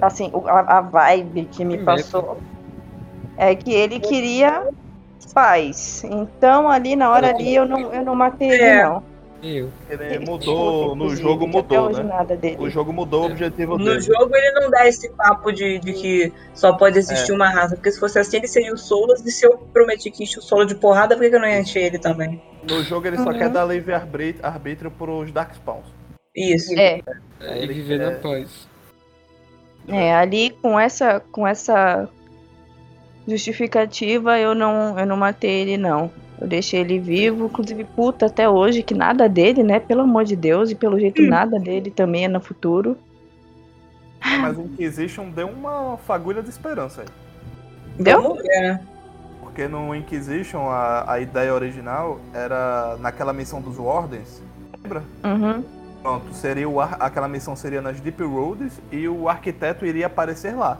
Assim, 0.00 0.30
o- 0.32 0.46
a, 0.48 0.60
a 0.78 0.80
vibe 0.80 1.44
que 1.50 1.64
me 1.64 1.78
passou 1.78 2.38
é 3.36 3.54
que 3.54 3.72
ele 3.72 3.98
queria 4.00 4.68
paz. 5.32 6.04
Então 6.04 6.68
ali 6.68 6.94
na 6.96 7.10
hora 7.10 7.28
ali 7.30 7.54
eu 7.54 7.66
não, 7.66 7.92
eu 7.92 8.04
não 8.04 8.14
matei 8.14 8.50
ele, 8.50 8.62
É. 8.62 8.84
não. 8.84 9.02
Eu. 9.46 9.70
Ele 9.90 10.20
mudou, 10.24 10.96
no 10.96 11.14
jogo 11.14 11.46
mudou, 11.46 11.90
né? 11.92 12.02
nada 12.02 12.34
dele. 12.34 12.56
O 12.58 12.70
jogo 12.70 12.94
mudou 12.94 13.24
o 13.24 13.26
objetivo 13.26 13.76
No 13.76 13.84
dele. 13.84 14.00
jogo 14.00 14.34
ele 14.34 14.52
não 14.52 14.70
dá 14.70 14.86
esse 14.88 15.10
papo 15.10 15.52
de, 15.52 15.78
de 15.80 15.92
que 15.92 16.32
só 16.54 16.72
pode 16.72 16.98
existir 16.98 17.32
É. 17.32 17.34
uma 17.34 17.50
raça, 17.50 17.74
porque 17.74 17.92
se 17.92 18.00
fosse 18.00 18.18
assim 18.18 18.38
ele 18.38 18.46
seria 18.48 18.72
o 18.72 18.78
Solas, 18.78 19.20
e 19.26 19.30
se 19.30 19.44
eu 19.44 19.58
prometi 19.70 20.10
que 20.10 20.22
enche 20.22 20.38
o 20.38 20.42
solo 20.42 20.64
de 20.64 20.74
porrada, 20.74 21.14
por 21.14 21.28
que 21.28 21.34
eu 21.36 21.40
não 21.40 21.46
ia 21.46 21.60
encher 21.60 21.82
ele 21.84 21.98
também? 21.98 22.40
No 22.66 22.82
jogo 22.84 23.06
ele 23.06 23.18
só 23.18 23.28
Uhum. 23.28 23.38
quer 23.38 23.50
dar 23.50 23.66
livre 23.66 23.92
arbí- 23.92 24.36
arbítrio 24.42 24.90
pros 24.90 25.30
Darkspawns. 25.30 25.84
Isso. 26.34 26.72
É, 26.78 27.02
É, 27.38 27.58
ele 27.58 27.72
e 27.72 27.76
viver 27.76 27.98
quer- 27.98 28.12
na 28.12 28.18
paz. 28.20 28.66
É, 29.88 30.14
ali 30.14 30.50
com 30.50 30.78
essa 30.78 31.20
com 31.32 31.46
essa 31.46 32.08
justificativa 33.26 34.38
eu 34.38 34.54
não 34.54 34.98
eu 34.98 35.06
não 35.06 35.16
matei 35.16 35.62
ele 35.62 35.76
não. 35.76 36.10
Eu 36.40 36.48
deixei 36.48 36.80
ele 36.80 36.98
vivo, 36.98 37.46
inclusive 37.46 37.84
puta 37.84 38.26
até 38.26 38.48
hoje 38.48 38.82
que 38.82 38.94
nada 38.94 39.28
dele, 39.28 39.62
né? 39.62 39.78
Pelo 39.78 40.02
amor 40.02 40.24
de 40.24 40.34
Deus, 40.34 40.70
e 40.70 40.74
pelo 40.74 40.98
jeito 40.98 41.22
nada 41.22 41.58
dele 41.58 41.90
também 41.90 42.24
é 42.24 42.28
no 42.28 42.40
futuro. 42.40 42.96
Mas 44.40 44.56
o 44.56 44.62
Inquisition 44.62 45.30
deu 45.30 45.48
uma 45.48 45.96
fagulha 45.98 46.42
de 46.42 46.48
esperança 46.48 47.02
aí. 47.02 47.08
Deu? 48.02 48.36
Porque 49.40 49.68
no 49.68 49.94
Inquisition 49.94 50.68
a, 50.68 51.12
a 51.12 51.20
ideia 51.20 51.54
original 51.54 52.18
era 52.32 52.96
naquela 52.98 53.32
missão 53.32 53.60
dos 53.60 53.76
Wardens. 53.76 54.42
Lembra? 54.82 55.04
Uhum. 55.22 55.62
Pronto, 56.04 56.34
seria 56.34 56.68
o 56.68 56.78
ar- 56.82 56.98
aquela 57.00 57.26
missão 57.26 57.56
seria 57.56 57.80
nas 57.80 57.98
Deep 57.98 58.22
Roads 58.22 58.78
e 58.92 59.08
o 59.08 59.26
arquiteto 59.26 59.86
iria 59.86 60.04
aparecer 60.04 60.54
lá. 60.54 60.76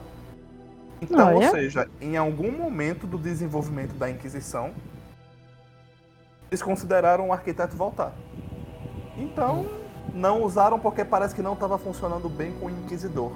Então, 1.01 1.31
ou 1.33 1.37
Olha. 1.39 1.49
seja, 1.49 1.89
em 1.99 2.15
algum 2.15 2.51
momento 2.51 3.07
do 3.07 3.17
desenvolvimento 3.17 3.95
da 3.95 4.07
Inquisição, 4.07 4.69
eles 6.51 6.61
consideraram 6.61 7.29
o 7.29 7.33
arquiteto 7.33 7.75
voltar. 7.75 8.13
Então, 9.17 9.65
não 10.13 10.43
usaram 10.43 10.77
porque 10.79 11.03
parece 11.03 11.33
que 11.33 11.41
não 11.41 11.53
estava 11.53 11.79
funcionando 11.79 12.29
bem 12.29 12.51
com 12.59 12.67
o 12.67 12.69
Inquisidor. 12.69 13.31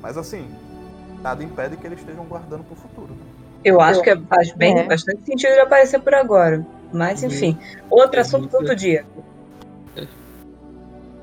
Mas 0.00 0.16
assim, 0.16 0.48
nada 1.20 1.44
impede 1.44 1.76
que 1.76 1.86
eles 1.86 1.98
estejam 1.98 2.24
guardando 2.24 2.64
para 2.64 2.72
o 2.72 2.76
futuro. 2.76 3.14
Eu 3.62 3.78
acho 3.78 4.00
que 4.00 4.16
faz 4.22 4.52
bem, 4.52 4.78
É. 4.78 4.84
bastante 4.84 5.22
sentido 5.26 5.50
ele 5.50 5.60
aparecer 5.60 6.00
por 6.00 6.14
agora. 6.14 6.66
Mas 6.94 7.22
enfim, 7.22 7.58
outro 7.90 8.16
É 8.16 8.22
assunto 8.22 8.48
para 8.48 8.58
outro 8.60 8.74
dia. 8.74 9.04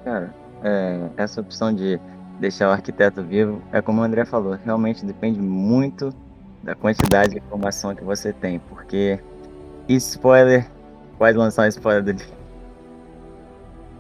Cara, 0.04 0.34
é, 0.64 1.00
essa 1.18 1.42
opção 1.42 1.74
de 1.74 2.00
deixar 2.40 2.70
o 2.70 2.72
arquiteto 2.72 3.24
vivo, 3.24 3.62
é 3.72 3.82
como 3.82 4.02
o 4.02 4.04
André 4.04 4.26
falou, 4.26 4.58
realmente 4.66 5.06
depende 5.06 5.40
muito 5.40 6.14
da 6.62 6.76
quantidade 6.76 7.32
de 7.34 7.38
informação 7.38 7.94
que 7.96 8.04
você 8.04 8.34
tem, 8.34 8.60
porque 8.60 9.20
spoiler, 9.88 10.66
pode 11.18 11.38
lançar 11.38 11.66
um 11.66 11.68
spoiler 11.68 12.04
do 12.04 12.12
livro? 12.12 12.44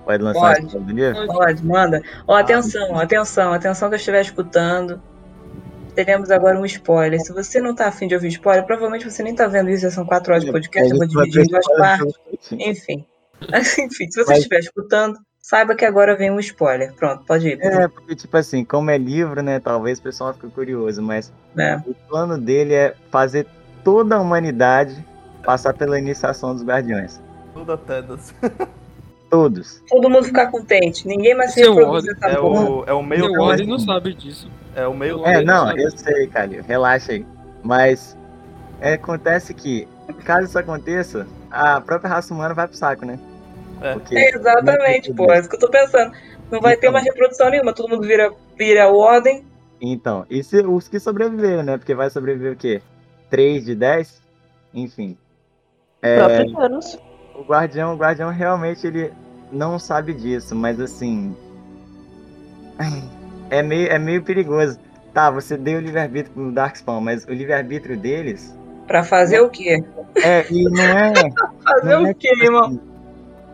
Pode 0.05 0.23
lançar 0.23 0.39
Pode. 0.55 0.61
um 0.61 0.67
spoiler 0.67 0.87
do 0.87 0.93
livro? 0.93 1.27
Pode, 1.27 1.65
manda. 1.65 2.01
Ó, 2.27 2.35
atenção, 2.35 2.99
atenção, 2.99 3.53
atenção 3.53 3.89
que 3.89 3.95
eu 3.95 3.97
estiver 3.97 4.21
escutando. 4.21 5.01
Teremos 5.95 6.31
agora 6.31 6.59
um 6.59 6.65
spoiler. 6.65 7.21
Se 7.21 7.31
você 7.31 7.61
não 7.61 7.75
tá 7.75 7.87
afim 7.87 8.07
de 8.07 8.15
ouvir 8.15 8.29
spoiler, 8.29 8.65
provavelmente 8.65 9.09
você 9.09 9.21
nem 9.23 9.35
tá 9.35 9.47
vendo 9.47 9.69
isso, 9.69 9.83
já 9.83 9.91
são 9.91 10.05
quatro 10.05 10.33
horas 10.33 10.43
de 10.43 10.51
podcast, 10.51 10.91
eu 10.91 10.97
vou 10.97 11.07
dividir 11.07 11.43
em 11.43 11.47
duas 11.47 11.65
partes. 11.77 12.13
Enfim. 12.51 13.05
Enfim, 13.53 14.09
se 14.09 14.23
você 14.23 14.31
Mas- 14.31 14.37
estiver 14.39 14.59
escutando, 14.59 15.19
saiba 15.43 15.75
que 15.75 15.83
agora 15.85 16.15
vem 16.15 16.31
um 16.31 16.39
spoiler. 16.39 16.93
Pronto, 16.93 17.23
pode 17.25 17.49
ir. 17.49 17.59
É, 17.61 17.87
porque 17.87 18.15
tipo 18.15 18.35
assim, 18.37 18.63
como 18.63 18.89
é 18.89 18.97
livro, 18.97 19.43
né, 19.43 19.59
talvez 19.59 19.99
o 19.99 20.01
pessoal 20.01 20.33
fique 20.33 20.47
curioso, 20.47 21.01
mas 21.01 21.31
É. 21.57 21.75
o 21.85 21.93
plano 22.07 22.37
dele 22.37 22.73
é 22.73 22.95
fazer 23.11 23.45
toda 23.83 24.15
a 24.15 24.21
humanidade 24.21 25.05
passar 25.43 25.73
pela 25.73 25.99
iniciação 25.99 26.53
dos 26.55 26.63
guardiões. 26.63 27.21
Tudo 27.53 27.73
até 27.73 28.01
das... 28.01 28.33
Todos. 29.29 29.81
Todo 29.89 30.09
mundo 30.09 30.25
ficar 30.25 30.47
contente. 30.47 31.07
Ninguém 31.07 31.35
mais 31.35 31.53
se 31.53 31.61
reproduz 31.61 32.05
essa 32.07 32.27
É 32.27 32.35
porra. 32.35 32.69
o, 32.69 32.83
é 32.85 32.93
o 32.93 33.01
meio 33.03 33.31
Meu 33.31 33.41
Ordem 33.41 33.67
não 33.67 33.79
sabe 33.79 34.13
disso. 34.13 34.47
É 34.75 34.87
o 34.87 34.93
meio 34.93 35.25
É, 35.25 35.43
não, 35.43 35.75
eu 35.75 35.89
sei, 35.91 36.27
Calil, 36.27 36.63
relaxa 36.63 37.11
aí. 37.13 37.25
Mas 37.63 38.15
é, 38.79 38.93
acontece 38.93 39.53
que, 39.53 39.87
caso 40.23 40.45
isso 40.45 40.57
aconteça, 40.59 41.27
a 41.49 41.81
própria 41.81 42.09
raça 42.11 42.33
humana 42.33 42.53
vai 42.53 42.67
pro 42.67 42.77
saco, 42.77 43.05
né? 43.05 43.19
É. 43.83 43.93
Porque 43.93 44.17
É, 44.17 44.29
exatamente, 44.35 45.13
pô. 45.13 45.31
É 45.31 45.39
isso 45.39 45.49
que 45.49 45.55
eu 45.55 45.59
tô 45.59 45.69
pensando. 45.69 46.13
Não 46.49 46.61
vai 46.61 46.75
ter 46.75 46.87
Então. 46.87 46.93
mais 46.93 47.05
reprodução 47.05 47.49
nenhuma. 47.49 47.73
Todo 47.73 47.89
mundo 47.89 48.07
vira, 48.07 48.31
vira 48.57 48.87
ordem. 48.87 49.45
Então, 49.81 50.25
e 50.29 50.41
se, 50.43 50.65
os 50.65 50.87
que 50.87 50.99
sobreviveram, 50.99 51.63
né? 51.63 51.77
Porque 51.77 51.93
vai 51.93 52.09
sobreviver 52.09 52.53
o 52.53 52.55
quê? 52.55 52.81
3 53.29 53.65
de 53.65 53.75
10? 53.75 54.21
Enfim. 54.73 55.17
É, 56.01 56.19
o 57.35 57.43
guardião, 57.43 57.93
o 57.93 57.97
guardião 57.97 58.29
realmente 58.29 58.85
ele 58.87 59.11
não 59.51 59.77
sabe 59.77 60.13
disso, 60.13 60.55
mas 60.55 60.79
assim. 60.79 61.35
É 63.49 63.61
meio, 63.61 63.87
é 63.87 63.99
meio 63.99 64.23
perigoso. 64.23 64.79
Tá, 65.13 65.29
você 65.29 65.55
deu 65.55 65.77
o 65.77 65.81
livre-arbítrio 65.81 66.33
pro 66.33 66.51
Darkspawn, 66.51 66.99
mas 67.01 67.23
o 67.25 67.31
livre-arbítrio 67.31 67.95
deles. 67.97 68.57
Pra 68.87 69.03
fazer 69.03 69.41
o 69.41 69.49
quê? 69.49 69.83
É, 70.15 70.45
e 70.51 70.63
não 70.63 70.83
é. 70.83 71.13
Fazer 71.63 71.89
não 71.95 72.07
é 72.07 72.11
o 72.11 72.15
quê, 72.15 72.29
tipo 72.29 72.43
irmão? 72.43 72.79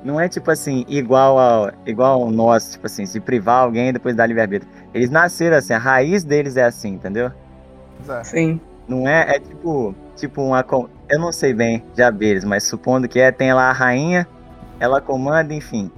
Não 0.03 0.19
é 0.19 0.29
tipo 0.29 0.49
assim, 0.49 0.85
igual 0.87 1.37
ao, 1.37 1.71
igual 1.85 2.21
ao 2.21 2.31
nosso, 2.31 2.71
tipo 2.71 2.85
assim, 2.85 3.05
se 3.05 3.19
privar 3.19 3.63
alguém 3.63 3.89
e 3.89 3.93
depois 3.93 4.15
dar 4.15 4.25
livre-arbítrio. 4.27 4.71
Eles 4.93 5.09
nasceram 5.09 5.57
assim, 5.57 5.73
a 5.73 5.77
raiz 5.77 6.23
deles 6.23 6.57
é 6.57 6.63
assim, 6.63 6.89
entendeu? 6.89 7.31
Sim. 8.23 8.59
Não 8.87 9.07
é, 9.07 9.35
é 9.35 9.39
tipo, 9.39 9.93
tipo 10.15 10.41
uma, 10.41 10.65
eu 11.09 11.19
não 11.19 11.31
sei 11.31 11.53
bem 11.53 11.83
de 11.93 12.01
abelhas, 12.01 12.43
mas 12.43 12.63
supondo 12.63 13.07
que 13.07 13.19
é, 13.19 13.31
tem 13.31 13.53
lá 13.53 13.69
a 13.69 13.73
rainha, 13.73 14.27
ela 14.79 15.01
comanda, 15.01 15.53
enfim. 15.53 15.91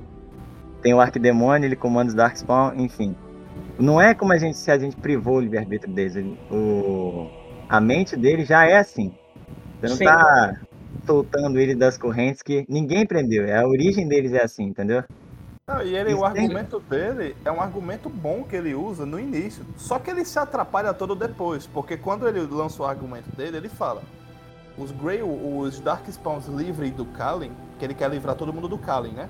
Tem 0.82 0.94
o 0.94 0.99
arquidemônio, 0.99 1.68
ele 1.68 1.76
comanda 1.76 2.10
os 2.10 2.15
Darkspawn, 2.15 2.73
enfim. 2.76 3.15
Não 3.80 4.02
é 4.02 4.14
como 4.14 4.34
a 4.34 4.38
gente, 4.38 4.57
se 4.57 4.72
a 4.72 4.78
gente 4.78 4.95
privou 4.98 5.38
o 5.38 5.40
livre-arbítrio 5.40 5.94
deles, 5.94 6.15
ele- 6.15 6.38
o, 6.52 7.30
a 7.69 7.80
mente 7.80 8.18
dele 8.18 8.44
já 8.44 8.65
é 8.65 8.78
assim. 8.78 9.14
Você 9.80 9.88
não 9.90 9.95
Sim. 9.95 10.06
tá 10.06 10.53
soltando 11.06 11.60
ele 11.60 11.76
das 11.76 11.98
correntes 11.98 12.41
que 12.41 12.65
ninguém 12.68 13.06
prendeu, 13.06 13.45
a 13.56 13.68
origem 13.68 14.07
deles 14.07 14.34
é 14.34 14.44
assim, 14.44 14.64
entendeu? 14.64 15.03
Não, 15.68 15.82
e 15.84 15.95
ele, 15.95 16.14
o 16.14 16.18
tem- 16.32 16.44
argumento 16.44 16.80
dele 16.80 17.36
é 17.45 17.52
um 17.52 17.61
argumento 17.61 18.10
bom 18.10 18.44
que 18.44 18.56
ele 18.56 18.73
usa 18.73 19.06
no 19.06 19.19
início. 19.19 19.65
Só 19.78 19.99
que 19.99 20.10
ele 20.10 20.26
se 20.26 20.38
atrapalha 20.38 20.94
todo 20.94 21.15
depois. 21.15 21.65
Porque 21.65 21.95
quando 21.95 22.28
ele 22.28 22.41
lança 22.41 22.82
o 22.82 22.86
argumento 22.86 23.34
dele, 23.36 23.57
ele 23.57 23.69
fala: 23.69 24.02
os 24.78 24.91
Grey, 24.91 25.22
os 25.22 25.80
Darkspawns 25.80 26.48
livres 26.48 26.91
do 26.91 27.06
Kalin, 27.06 27.52
que 27.80 27.86
ele 27.86 27.94
quer 27.94 28.10
livrar 28.10 28.36
todo 28.36 28.52
mundo 28.52 28.68
do 28.68 28.78
Kalin, 28.78 29.11
né? 29.11 29.30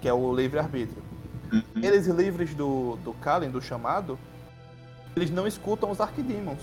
Que 0.00 0.08
é 0.08 0.12
o 0.14 0.34
livre-arbítrio. 0.34 1.04
Uhum. 1.52 1.62
eles 1.76 2.06
livres 2.06 2.54
do, 2.54 2.96
do 3.04 3.12
Kallen, 3.14 3.50
do 3.50 3.62
chamado, 3.62 4.18
eles 5.14 5.30
não 5.30 5.46
escutam 5.46 5.90
os 5.90 6.00
Arquidemons. 6.00 6.58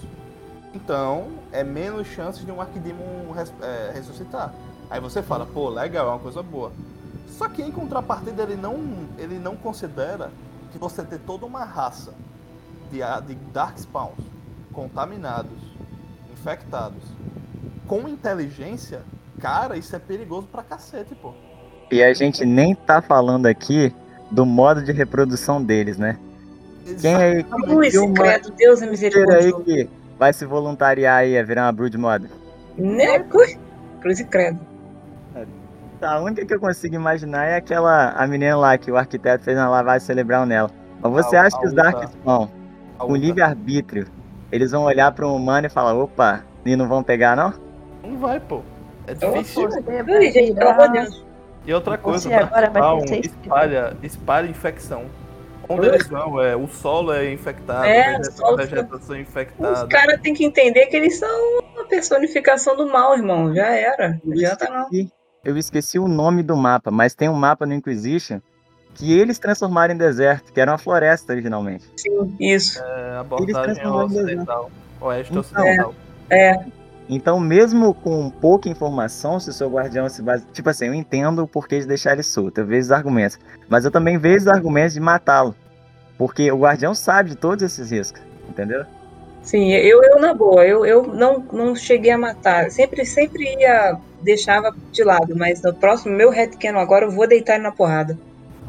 Então, 0.74 1.28
é 1.52 1.64
menos 1.64 2.08
chances 2.08 2.46
de 2.46 2.52
um 2.52 2.60
Arquidemon 2.60 3.32
res- 3.36 3.54
é, 3.62 3.92
ressuscitar. 3.94 4.54
Aí 4.90 5.00
você 5.00 5.22
fala, 5.22 5.46
pô, 5.46 5.70
legal, 5.70 6.08
é 6.08 6.10
uma 6.12 6.20
coisa 6.20 6.42
boa. 6.42 6.72
Só 7.28 7.48
que 7.48 7.62
em 7.62 7.72
contrapartida, 7.72 8.44
ele 8.44 8.56
não, 8.56 8.80
ele 9.18 9.38
não 9.40 9.56
considera 9.56 10.32
que 10.72 10.78
você 10.78 11.04
ter 11.04 11.20
toda 11.20 11.46
uma 11.46 11.64
raça 11.64 12.14
de, 12.92 13.00
de 13.28 13.36
Darkspawns 13.52 14.18
contaminados, 14.72 15.52
infectados, 16.32 17.04
com 17.88 18.08
inteligência, 18.08 19.02
cara, 19.40 19.78
isso 19.78 19.96
é 19.96 20.00
perigoso 20.00 20.48
pra 20.52 20.64
cacete, 20.64 21.14
pô. 21.16 21.34
E 21.92 22.02
a 22.04 22.14
gente 22.14 22.46
nem 22.46 22.74
tá 22.74 23.02
falando 23.02 23.46
aqui 23.46 23.94
do 24.32 24.46
modo 24.46 24.82
de 24.84 24.92
reprodução 24.92 25.64
deles, 25.64 25.98
né? 25.98 26.18
Quem 27.00 27.16
aí 27.16 27.98
uma- 27.98 28.14
credo, 28.14 28.52
Deus 28.52 28.82
é 28.82 28.86
aí 29.36 29.54
que 29.54 29.90
vai 30.18 30.34
se 30.34 30.46
voluntariar 30.46 31.18
aí 31.20 31.38
a 31.38 31.44
virar 31.44 31.64
uma 31.66 31.72
brood 31.72 31.98
mod? 31.98 32.30
Né? 32.78 33.20
Cruz, 34.02 34.20
e 34.20 34.26
credo. 34.26 34.60
A 36.02 36.20
única 36.20 36.46
que 36.46 36.54
eu 36.54 36.60
consigo 36.60 36.96
imaginar 36.96 37.46
é 37.46 37.56
aquela 37.56 38.10
a 38.12 38.28
menina 38.28 38.58
lá 38.58 38.78
que 38.78 38.92
o 38.92 38.98
arquiteto 38.98 39.44
fez 39.46 39.58
uma 39.58 39.70
lavagem 39.70 40.06
cerebral 40.06 40.46
nela. 40.46 40.70
Mas 41.02 41.12
você 41.12 41.36
A- 41.38 41.44
acha 41.44 41.56
a 41.56 41.60
que 41.62 41.68
os 41.68 41.74
Darkspawn, 41.74 42.48
com 42.98 43.16
livre-arbítrio, 43.16 44.08
eles 44.52 44.72
vão 44.72 44.84
olhar 44.84 45.12
para 45.14 45.26
um 45.26 45.36
humano 45.36 45.68
e 45.68 45.70
falar, 45.70 45.94
opa, 45.94 46.42
e 46.66 46.76
não 46.76 46.88
vão 46.90 47.02
pegar 47.04 47.36
não? 47.38 47.54
Não 48.04 48.18
vai, 48.18 48.40
pô. 48.40 48.62
É 49.08 49.14
Então, 49.14 49.32
difícil. 49.32 49.70
Você 49.70 49.82
vai 50.04 50.18
Ui, 50.18 50.32
gente, 50.32 50.54
pelo 50.54 50.70
amor 50.72 50.88
de 50.88 50.92
virar- 50.92 51.04
Deus. 51.06 51.26
E 51.66 51.74
outra 51.74 51.98
coisa, 51.98 52.36
agora 52.38 52.72
seis 53.08 53.26
espalha, 53.28 53.96
espalha 54.04 54.48
infecção. 54.50 55.04
Onde 55.70 55.88
eles 55.88 56.08
vão, 56.08 56.42
é, 56.42 56.56
o 56.56 56.68
solo 56.68 57.14
é 57.14 57.32
infectado, 57.32 57.86
É, 57.86 58.16
a 58.16 58.56
vegetação 58.56 59.16
é 59.16 59.22
Os 59.22 59.28
infectada. 59.28 59.88
caras 59.88 60.20
têm 60.22 60.34
que 60.34 60.44
entender 60.46 60.86
que 60.88 60.96
eles 60.96 61.18
são 61.18 61.60
uma 61.74 61.86
personificação 61.86 62.76
do 62.76 62.88
mal, 62.88 63.16
irmão. 63.16 63.54
Já 63.56 63.68
era. 63.68 64.20
Não 64.24 64.34
Eu 64.34 64.34
adianta 64.34 64.70
não. 64.70 64.84
esqueci, 64.84 65.12
eu 65.46 65.58
esqueci 65.58 66.00
o 66.00 66.08
nome 66.08 66.44
do 66.44 66.56
mapa, 66.58 66.92
mas 66.92 67.16
tem 67.16 67.30
um 67.30 67.34
mapa 67.34 67.66
no 67.66 67.74
Inquisition 67.74 68.40
que 68.96 69.18
eles 69.18 69.40
transformaram 69.40 69.94
em 69.94 69.98
deserto, 69.98 70.54
que 70.54 70.60
era 70.62 70.70
uma 70.72 70.78
floresta 70.78 71.34
originalmente. 71.34 71.86
Sim, 71.98 72.36
isso. 72.40 72.80
É, 72.84 73.12
a 73.18 73.20
abordagem 73.22 73.74
transformaram 73.76 74.02
em 74.12 74.16
ocidental. 74.18 74.72
Oeste 75.02 75.32
Então, 75.32 75.42
ocidental. 75.42 75.96
É. 76.30 76.54
Então, 77.10 77.40
mesmo 77.40 77.94
com 77.94 78.30
pouca 78.30 78.70
informação, 78.70 79.40
se 79.40 79.50
o 79.50 79.54
seu 79.54 79.70
guardião 79.70 80.08
se 80.08 80.22
base... 80.22 80.46
Tipo 80.54 80.70
assim, 80.70 80.86
eu 80.88 80.94
entendo 80.94 81.44
o 81.44 81.48
porquê 81.48 81.80
de 81.80 81.88
deixar 81.88 82.14
ele 82.14 82.24
solto, 82.24 82.60
eu 82.60 82.66
vejo 82.66 82.86
os 82.86 82.92
argumentos. 82.92 83.38
Mas 83.68 83.86
eu 83.86 83.92
também 83.92 84.18
vejo 84.18 84.46
os 84.46 84.48
argumentos 84.48 84.94
de 84.94 85.00
matá-lo. 85.00 85.56
Porque 86.18 86.52
o 86.52 86.60
guardião 86.60 86.96
sabe 86.96 87.32
de 87.32 87.36
todos 87.36 87.64
esses 87.64 87.92
riscos, 87.92 88.22
entendeu? 88.48 88.86
Sim, 89.42 89.74
eu, 89.74 90.02
eu 90.02 90.20
na 90.22 90.34
boa, 90.34 90.66
eu, 90.66 90.86
eu 90.86 91.04
não, 91.04 91.46
não 91.52 91.76
cheguei 91.76 92.12
a 92.12 92.18
matar. 92.18 92.72
Sempre, 92.72 93.06
sempre 93.06 93.44
ia, 93.60 93.98
deixava 94.22 94.74
de 94.92 95.04
lado, 95.04 95.36
mas 95.36 95.62
no 95.62 95.74
próximo, 95.74 96.16
meu 96.16 96.30
headcanon 96.30 96.80
agora, 96.80 97.06
eu 97.06 97.12
vou 97.12 97.28
deitar 97.28 97.56
ele 97.56 97.64
na 97.64 97.72
porrada. 97.72 98.18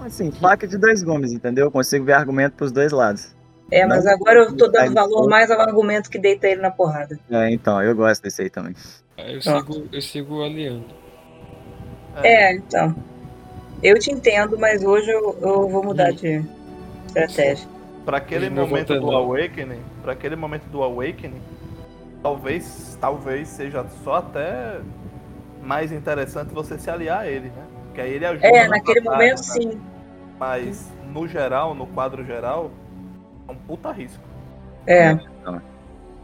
Assim, 0.04 0.32
faca 0.32 0.66
de 0.66 0.76
dois 0.76 1.02
gumes, 1.02 1.32
entendeu? 1.32 1.66
Eu 1.66 1.70
consigo 1.70 2.04
ver 2.04 2.14
argumento 2.14 2.56
pros 2.56 2.72
dois 2.72 2.90
lados. 2.90 3.33
É, 3.70 3.86
mas 3.86 4.04
Não, 4.04 4.12
agora 4.12 4.40
eu 4.40 4.56
tô 4.56 4.68
dando 4.68 4.92
valor 4.92 5.28
mais 5.28 5.50
ao 5.50 5.60
argumento 5.60 6.10
que 6.10 6.18
deita 6.18 6.46
ele 6.46 6.60
na 6.60 6.70
porrada. 6.70 7.18
É, 7.30 7.50
então, 7.50 7.82
eu 7.82 7.94
gosto 7.94 8.22
desse 8.22 8.42
aí 8.42 8.50
também. 8.50 8.74
Aí 9.16 9.34
eu 9.34 9.42
sigo, 9.42 9.88
eu 9.92 10.02
sigo 10.02 10.36
o 10.36 10.44
Aliando. 10.44 10.84
É, 12.22 12.54
então. 12.54 12.94
Eu 13.82 13.98
te 13.98 14.10
entendo, 14.10 14.58
mas 14.58 14.84
hoje 14.84 15.10
eu, 15.10 15.36
eu 15.40 15.68
vou 15.68 15.82
mudar 15.84 16.10
de 16.12 16.44
estratégia. 17.06 17.68
Pra 18.04 18.18
aquele 18.18 18.50
momento 18.50 18.98
do. 18.98 19.10
Awakening, 19.10 19.82
para 20.02 20.12
aquele 20.12 20.36
momento 20.36 20.64
do 20.64 20.82
Awakening, 20.82 21.40
talvez, 22.22 22.96
talvez 23.00 23.48
seja 23.48 23.84
só 24.04 24.16
até 24.16 24.80
mais 25.62 25.90
interessante 25.90 26.52
você 26.52 26.78
se 26.78 26.90
aliar 26.90 27.20
a 27.20 27.26
ele, 27.26 27.48
né? 27.48 27.64
Porque 27.86 28.00
aí 28.00 28.12
ele 28.12 28.26
ajuda. 28.26 28.46
É, 28.46 28.62
na 28.64 28.68
naquele 28.68 29.00
batalha, 29.00 29.16
momento, 29.16 29.38
né? 29.38 29.42
sim. 29.42 29.80
Mas 30.38 30.92
no 31.12 31.26
geral, 31.26 31.74
no 31.74 31.86
quadro 31.86 32.24
geral, 32.24 32.70
é 33.48 33.52
um 33.52 33.56
puta 33.56 33.90
risco. 33.92 34.22
É. 34.86 35.18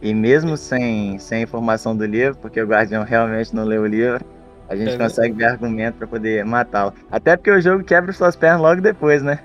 E 0.01 0.13
mesmo 0.13 0.57
sem, 0.57 1.19
sem 1.19 1.39
a 1.39 1.41
informação 1.41 1.95
do 1.95 2.05
livro, 2.05 2.37
porque 2.39 2.61
o 2.61 2.67
guardião 2.67 3.03
realmente 3.03 3.55
não 3.55 3.63
leu 3.63 3.83
o 3.83 3.87
livro, 3.87 4.25
a 4.67 4.75
gente 4.75 4.95
É, 4.95 4.97
consegue 4.97 5.35
ver 5.35 5.45
argumento 5.45 5.95
pra 5.97 6.07
poder 6.07 6.43
matá-lo. 6.45 6.93
Até 7.11 7.37
porque 7.37 7.51
o 7.51 7.61
jogo 7.61 7.83
quebra 7.83 8.11
suas 8.13 8.35
pernas 8.35 8.61
logo 8.61 8.81
depois, 8.81 9.21
né? 9.21 9.39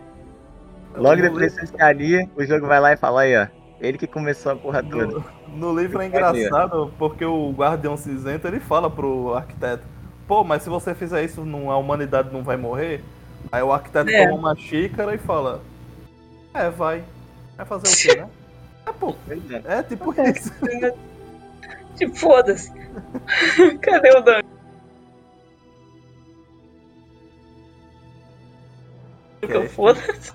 Logo 0.96 1.22
No 1.22 1.22
depois 1.22 1.40
li- 1.40 1.50
você 1.52 1.66
se 1.66 1.80
alia, 1.80 2.28
o 2.36 2.44
jogo 2.44 2.66
vai 2.66 2.80
lá 2.80 2.92
e 2.92 2.96
fala 2.96 3.22
aí, 3.22 3.36
ó. 3.36 3.46
Ele 3.80 3.98
que 3.98 4.06
começou 4.06 4.52
a 4.52 4.56
porra 4.56 4.82
toda. 4.82 5.12
No, 5.12 5.24
no 5.46 5.78
livro 5.78 6.00
é 6.00 6.06
ali, 6.06 6.08
engraçado 6.08 6.92
porque 6.98 7.24
o 7.24 7.50
Guardião 7.52 7.96
Cinzento 7.96 8.46
ele 8.46 8.60
fala 8.60 8.90
pro 8.90 9.34
arquiteto: 9.34 9.86
Pô, 10.26 10.44
mas 10.44 10.62
se 10.62 10.68
você 10.70 10.94
fizer 10.94 11.24
isso, 11.24 11.44
não, 11.44 11.70
a 11.70 11.76
humanidade 11.78 12.32
não 12.32 12.42
vai 12.42 12.56
morrer? 12.56 13.04
Aí 13.52 13.62
o 13.62 13.72
arquiteto 13.72 14.12
É. 14.12 14.16
toma 14.16 14.34
uma 14.34 14.56
xícara 14.56 15.14
e 15.14 15.18
fala: 15.18 15.62
É, 16.54 16.70
vai. 16.70 17.04
Vai 17.56 17.66
fazer 17.66 17.88
o 17.88 18.14
quê, 18.14 18.20
né? 18.20 18.28
É, 18.86 18.92
pô, 18.92 19.14
é 19.66 19.82
tipo 19.82 20.14
É. 20.20 20.30
isso. 20.30 20.52
Tipo, 21.96 22.14
foda-se. 22.14 22.70
Cadê 23.80 24.10
o 24.18 24.20
Dan? 24.20 24.42
Que 29.40 29.52
eu 29.52 29.68
foda-se. 29.70 30.32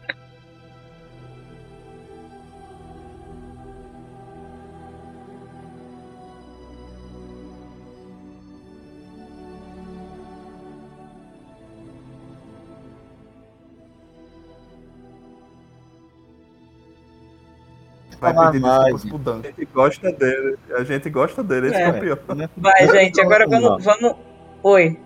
Vai 18.21 18.33
Falar 18.35 18.51
pedir 18.51 18.61
mais. 18.61 19.03
pro 19.03 19.17
Dan. 19.17 19.39
A 19.39 19.47
gente 19.47 19.65
gosta 19.73 20.11
dele. 20.11 20.57
A 20.77 20.83
gente 20.83 21.09
gosta 21.09 21.43
dele, 21.43 21.67
esse 21.67 21.75
É. 21.75 21.81
é, 21.85 21.89
o 21.89 21.93
pior. 21.99 22.19
Vai, 22.55 22.87
gente, 22.89 23.19
agora 23.19 23.47
vamos, 23.47 23.83
vamos. 23.83 24.15
Oi. 24.61 24.99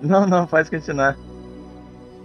Não, 0.00 0.24
não, 0.26 0.46
pode 0.46 0.70
continuar. 0.70 1.16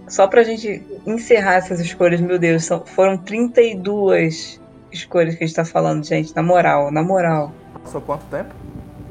Só 0.08 0.28
pra 0.28 0.44
gente 0.44 0.80
encerrar 1.04 1.54
essas 1.54 1.80
escolhas, 1.80 2.20
meu 2.20 2.38
Deus, 2.38 2.64
são, 2.64 2.86
foram 2.86 3.18
32 3.18 4.60
escolhas 4.92 5.34
que 5.34 5.42
a 5.42 5.46
gente 5.48 5.56
tá 5.56 5.64
falando, 5.64 6.04
gente. 6.06 6.34
Na 6.34 6.44
moral, 6.44 6.92
na 6.92 7.02
moral. 7.02 7.52
Passou 7.82 8.00
quanto 8.00 8.24
tempo? 8.26 8.54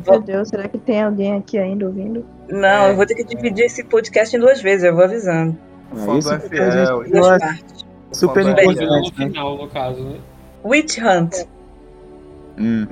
Meu 0.08 0.22
Deus, 0.22 0.48
será 0.50 0.70
que 0.70 0.78
tem 0.78 1.04
alguém 1.04 1.36
aqui 1.36 1.58
ainda 1.58 1.86
ouvindo? 1.86 2.26
Não, 2.48 2.86
É. 2.86 2.92
eu 2.92 2.96
vou 2.96 3.06
ter 3.06 3.16
que 3.16 3.26
dividir 3.26 3.66
esse 3.66 3.84
podcast 3.84 4.36
em 4.36 4.40
duas 4.40 4.62
vezes, 4.62 4.86
eu 4.86 4.96
vou 4.96 5.04
avisando. 5.04 5.58
Fã 5.94 6.18
isso 6.18 6.30
do 6.30 6.40
FL, 6.40 7.10
Duas 7.12 7.40
partes. 7.40 7.86
super 8.14 8.44
Bem, 8.56 8.68
No 8.68 8.72
importante, 8.72 9.14
né? 9.20 9.26
final, 9.28 9.58
no 9.58 9.68
caso, 9.68 10.02
né? 10.04 10.18
Witch 10.66 10.98
Hunt. 10.98 11.48
Hum, 12.58 12.88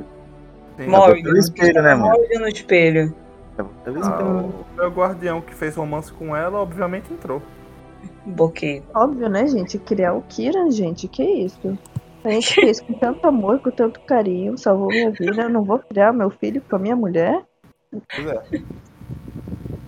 Morrigan. 0.88 1.38
espelho, 1.40 1.82
né, 1.82 1.96
mano? 1.96 2.14
Morrigan 2.14 2.40
no 2.40 2.48
espelho. 2.48 3.16
vou 3.58 3.70
Ah, 4.04 4.24
o 4.24 4.66
meu 4.76 4.92
guardião 4.92 5.42
que 5.42 5.56
fez 5.56 5.76
romance 5.76 6.12
com 6.14 6.36
ela, 6.36 6.60
obviamente 6.60 7.12
entrou. 7.12 7.42
Bloqueio. 8.26 8.84
Óbvio, 8.94 9.28
né, 9.28 9.48
gente? 9.48 9.80
Criar 9.80 10.14
o 10.14 10.22
Kiran, 10.22 10.70
gente, 10.72 11.08
que 11.08 11.24
isso? 11.24 11.78
A 12.24 12.30
gente 12.30 12.54
fez 12.56 12.80
com 12.80 12.94
tanto 12.94 13.26
amor, 13.28 13.60
com 13.60 13.72
tanto 13.72 14.00
carinho, 14.02 14.58
salvou 14.58 14.88
minha 14.88 15.12
vida. 15.12 15.44
Eu 15.44 15.50
não 15.50 15.64
vou 15.64 15.80
criar 15.80 16.14
meu 16.14 16.30
filho 16.30 16.62
com 16.70 16.76
a 16.76 16.80
minha 16.80 16.96
mulher? 16.96 17.44
Pois 17.92 18.28
é. 18.28 18.44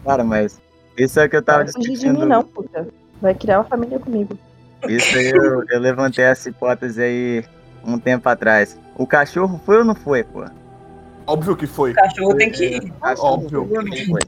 Cara, 0.04 0.24
mas 0.24 0.60
isso 0.98 1.20
é 1.20 1.26
o 1.26 1.30
que 1.30 1.36
eu 1.38 1.44
tava 1.44 1.64
Vai 1.64 1.74
fugir 1.74 1.88
de 1.88 1.94
discutindo. 1.94 2.22
mim, 2.22 2.26
não, 2.26 2.44
puta. 2.44 2.88
Vai 3.22 3.34
criar 3.34 3.60
uma 3.60 3.64
família 3.66 4.00
comigo. 4.00 4.38
Isso 4.88 5.18
aí 5.18 5.30
eu, 5.32 5.64
eu 5.70 5.80
levantei 5.80 6.26
essa 6.26 6.50
hipótese 6.50 7.02
aí 7.02 7.44
um 7.86 7.98
tempo 8.00 8.28
atrás. 8.30 8.78
O 8.96 9.06
cachorro 9.06 9.60
foi 9.66 9.78
ou 9.78 9.86
não 9.86 9.96
foi, 9.96 10.24
pô? 10.24 10.44
Óbvio 11.28 11.56
que 11.56 11.68
foi. 11.68 11.92
O 11.92 11.96
cachorro 11.96 12.36
tem 12.36 12.52
que 12.52 12.66
ir. 12.66 12.84
O 12.92 13.00
cachorro 13.02 13.34
Óbvio. 13.34 13.68
foi 13.68 13.84
não 13.84 13.98
foi? 14.08 14.22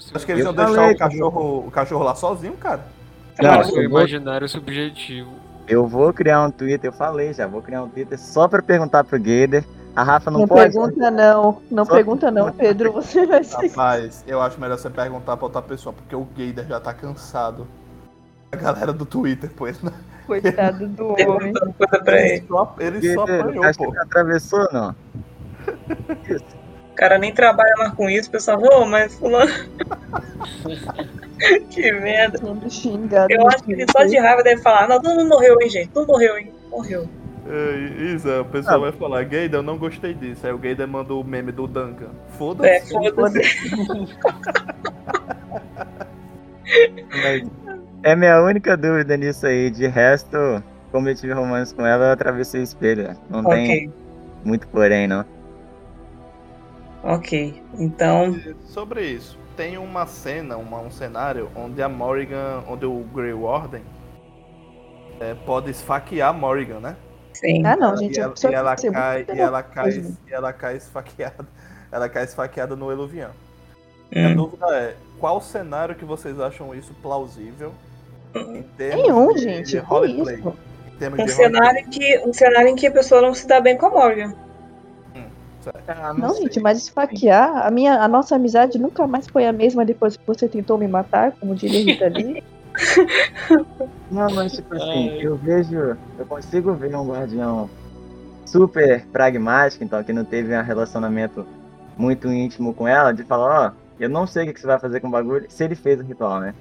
Se 0.00 0.10
Acho 0.16 0.26
que 0.26 0.32
eles 0.32 0.44
iam 0.44 0.52
deixar 0.52 0.72
falei, 0.74 0.94
o 0.94 0.98
cachorro, 0.98 1.58
o 1.66 1.70
cachorro 1.70 2.04
lá 2.04 2.14
sozinho, 2.14 2.54
cara. 2.54 2.80
Tá 3.36 3.58
Não, 3.58 3.62
vou- 3.70 3.82
imaginário 3.82 4.48
subjetivo. 4.48 5.30
Eu 5.68 5.86
vou 5.86 6.12
criar 6.12 6.42
um 6.44 6.50
Twitter, 6.50 6.88
eu 6.90 6.92
falei 6.92 7.32
já, 7.32 7.46
vou 7.46 7.62
criar 7.62 7.84
um 7.84 7.88
Twitter 7.88 8.18
só 8.18 8.48
pra 8.48 8.60
perguntar 8.60 9.04
pro 9.04 9.16
Gader. 9.18 9.64
A 9.94 10.02
Rafa 10.02 10.30
não, 10.30 10.40
Não, 10.40 10.48
pode? 10.48 10.72
pergunta 10.72 11.10
não. 11.10 11.62
Não 11.70 11.84
Só- 11.84 11.94
pergunta 11.94 12.30
não, 12.30 12.50
Pedro. 12.52 12.92
Você 12.92 13.26
vai 13.26 13.44
ser. 13.44 13.68
Rapaz, 13.68 14.24
eu 14.26 14.40
acho 14.42 14.60
melhor 14.60 14.76
você 14.78 14.90
perguntar 14.90 15.36
pra 15.36 15.46
outra 15.46 15.62
pessoa, 15.62 15.92
porque 15.92 16.16
o 16.16 16.26
Gader 16.36 16.66
já 16.66 16.80
tá 16.80 16.92
cansado. 16.92 17.66
A 18.50 18.56
galera 18.56 18.92
do 18.92 19.06
Twitter, 19.06 19.50
pois, 19.54 19.80
né? 19.82 19.92
Coitado 20.26 20.86
do 20.88 21.08
homem. 21.08 21.52
Coisa 21.52 22.04
pra 22.04 22.20
Ele 22.20 22.28
ele. 22.36 22.46
só, 22.46 22.76
ele 22.78 23.14
só 23.14 23.24
Gader, 23.26 23.40
apanhou, 23.40 23.64
acho 23.64 23.78
pô. 23.78 23.92
que 23.92 23.98
atravessou 23.98 24.68
não? 24.72 24.94
O 26.90 26.94
cara 26.94 27.18
nem 27.18 27.32
trabalha 27.32 27.74
mais 27.78 27.92
com 27.94 28.08
isso, 28.08 28.28
o 28.28 28.32
pessoal, 28.32 28.60
ô, 28.62 28.84
mas 28.86 29.14
fulano. 29.14 29.50
que 31.70 31.92
merda. 31.92 32.38
Xingado. 32.70 33.32
Eu 33.32 33.46
acho 33.48 33.64
que 33.64 33.72
ele 33.72 33.86
só 33.90 34.04
de 34.04 34.18
raiva 34.18 34.42
deve 34.42 34.62
falar, 34.62 34.88
não, 34.88 35.00
não, 35.02 35.16
não 35.16 35.28
morreu, 35.28 35.56
hein, 35.60 35.68
gente? 35.70 35.90
Não 35.94 36.06
morreu, 36.06 36.38
hein? 36.38 36.52
Morreu. 36.70 37.08
É, 37.48 38.02
Isa, 38.04 38.42
o 38.42 38.44
pessoal 38.44 38.76
Ah. 38.76 38.78
vai 38.78 38.92
falar, 38.92 39.24
Gaida, 39.24 39.56
eu 39.56 39.62
não 39.62 39.76
gostei 39.76 40.14
disso. 40.14 40.46
Aí 40.46 40.52
o 40.52 40.58
Gaida 40.58 40.86
mandou 40.86 41.20
o 41.20 41.24
meme 41.24 41.50
do 41.50 41.66
Duncan. 41.66 42.06
É, 42.06 42.38
Foda-se. 42.38 42.94
É 48.02 48.14
minha 48.16 48.40
única 48.42 48.76
dúvida 48.76 49.16
nisso 49.16 49.46
aí. 49.46 49.70
De 49.70 49.86
resto, 49.86 50.36
como 50.90 51.08
eu 51.08 51.14
tive 51.16 51.32
romance 51.32 51.74
com 51.74 51.86
ela, 51.86 52.06
eu 52.06 52.12
atravessei 52.12 52.60
o 52.60 52.64
espelho. 52.64 53.16
Não 53.28 53.46
tem 53.46 53.78
Ok, 53.78 53.90
muito 54.44 54.68
porém, 54.68 55.08
não. 55.08 55.26
ok. 57.02 57.62
Então, 57.78 58.42
Sobre 58.64 59.04
isso, 59.06 59.38
tem 59.56 59.76
uma 59.78 60.06
cena, 60.06 60.56
uma- 60.56 60.80
um 60.80 60.90
cenário 60.90 61.50
onde 61.54 61.82
a 61.82 61.88
Morrigan, 61.88 62.64
onde 62.66 62.86
o 62.86 63.04
Grey 63.14 63.32
Warden 63.32 63.82
é, 65.20 65.34
pode 65.34 65.70
esfaquear 65.70 66.30
a 66.30 66.32
Morrigan, 66.32 66.80
né? 66.80 66.96
sim. 67.34 67.62
Ah, 67.64 67.76
não, 67.76 67.96
gente. 67.96 68.18
e 68.18 68.20
a 68.20 68.24
ela, 68.24 68.38
e 68.44 68.54
ela 68.54 68.76
tem 68.76 68.90
cai, 68.92 69.26
e 69.30 69.40
ela 69.40 69.62
cai, 69.62 70.04
e 70.26 70.32
ela 70.32 70.52
cai 70.52 70.76
esfaqueada. 70.76 71.46
Ela 71.92 72.08
cai 72.08 72.24
esfaqueada 72.24 72.76
no 72.76 72.90
Eluvian. 72.92 73.32
A 74.22 74.28
Hum. 74.28 74.30
dúvida 74.30 74.66
é, 74.76 74.96
qual 75.18 75.40
cenário 75.40 75.96
que 75.96 76.04
vocês 76.04 76.40
acham 76.40 76.74
isso 76.74 76.94
plausível? 77.02 77.74
Nenhum, 78.78 79.36
gente. 79.36 79.76
roleplay? 79.78 80.42
Um 81.18 81.26
cenário, 81.28 81.80
em 81.80 81.90
que, 81.90 82.18
um 82.24 82.32
cenário 82.32 82.68
em 82.68 82.76
que 82.76 82.86
a 82.86 82.92
pessoa 82.92 83.20
não 83.20 83.34
se 83.34 83.46
dá 83.46 83.60
bem 83.60 83.76
com 83.76 83.86
a 83.86 83.90
Morgan. 83.90 84.34
Ah, 85.86 86.12
Não, 86.14 86.30
sei. 86.30 86.42
gente, 86.44 86.60
mas 86.60 86.78
esfaquear, 86.78 87.66
a, 87.66 87.70
minha, 87.70 88.00
a 88.02 88.08
nossa 88.08 88.34
amizade 88.34 88.78
nunca 88.78 89.06
mais 89.06 89.28
foi 89.28 89.46
a 89.46 89.52
mesma 89.52 89.84
depois 89.84 90.16
que 90.16 90.26
você 90.26 90.48
tentou 90.48 90.76
me 90.76 90.88
matar, 90.88 91.32
como 91.32 91.54
diria 91.54 91.84
Rita 91.84 92.08
Lee. 92.08 92.42
Não, 94.10 94.30
mas 94.30 94.52
tipo 94.52 94.74
assim, 94.74 95.10
Ai. 95.10 95.20
eu 95.22 95.36
vejo, 95.36 95.96
eu 96.18 96.26
consigo 96.26 96.72
ver 96.72 96.94
um 96.96 97.06
guardião 97.06 97.68
super 98.46 99.06
pragmático, 99.06 99.84
então 99.84 100.02
que 100.02 100.12
não 100.12 100.24
teve 100.24 100.56
um 100.56 100.62
relacionamento 100.62 101.46
muito 101.96 102.28
íntimo 102.28 102.74
com 102.74 102.88
ela, 102.88 103.12
de 103.12 103.22
falar, 103.24 103.68
ó, 103.68 103.72
eu 104.00 104.08
não 104.08 104.26
sei 104.26 104.48
o 104.48 104.54
que 104.54 104.60
você 104.60 104.66
vai 104.66 104.78
fazer 104.78 105.00
com 105.00 105.08
o 105.08 105.10
bagulho, 105.10 105.46
se 105.48 105.64
ele 105.64 105.74
fez 105.74 106.00
o 106.00 106.02
ritual, 106.02 106.40
né? 106.40 106.54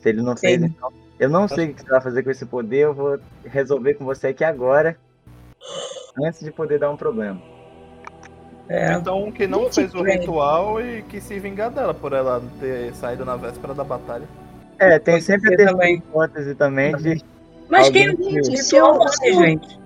Se 0.00 0.08
ele 0.10 0.22
não 0.22 0.36
fez, 0.36 0.60
Sim. 0.60 0.66
então, 0.66 0.92
eu 1.18 1.28
não 1.28 1.46
sei 1.48 1.66
o 1.70 1.74
que 1.74 1.82
você 1.82 1.88
vai 1.90 2.00
fazer 2.00 2.22
com 2.22 2.30
esse 2.30 2.46
poder, 2.46 2.78
eu 2.84 2.94
vou 2.94 3.18
resolver 3.44 3.94
com 3.94 4.04
você 4.04 4.28
aqui 4.28 4.44
agora, 4.44 4.96
antes 6.22 6.40
de 6.40 6.50
poder 6.50 6.78
dar 6.78 6.90
um 6.90 6.96
problema. 6.96 7.40
É. 8.68 8.94
Então, 8.94 9.30
que 9.30 9.46
não 9.46 9.70
fez 9.70 9.94
o 9.94 10.02
ritual 10.02 10.80
e 10.80 11.02
que 11.02 11.20
se 11.20 11.38
vingar 11.38 11.70
dela 11.70 11.92
por 11.92 12.12
ela 12.14 12.42
ter 12.58 12.94
saído 12.94 13.24
na 13.24 13.36
véspera 13.36 13.74
da 13.74 13.84
batalha. 13.84 14.24
É, 14.78 14.98
tem 14.98 15.14
Pode 15.14 15.24
sempre 15.24 15.62
a 15.62 15.66
também. 15.70 15.96
hipótese 15.96 16.54
também 16.54 16.96
de 16.96 17.22
Mas 17.68 17.90
quem 17.90 18.16
que- 18.16 18.30
ritual 18.40 18.56
Se 18.56 18.76
eu- 18.76 19.08
eu- 19.24 19.34
gente? 19.34 19.78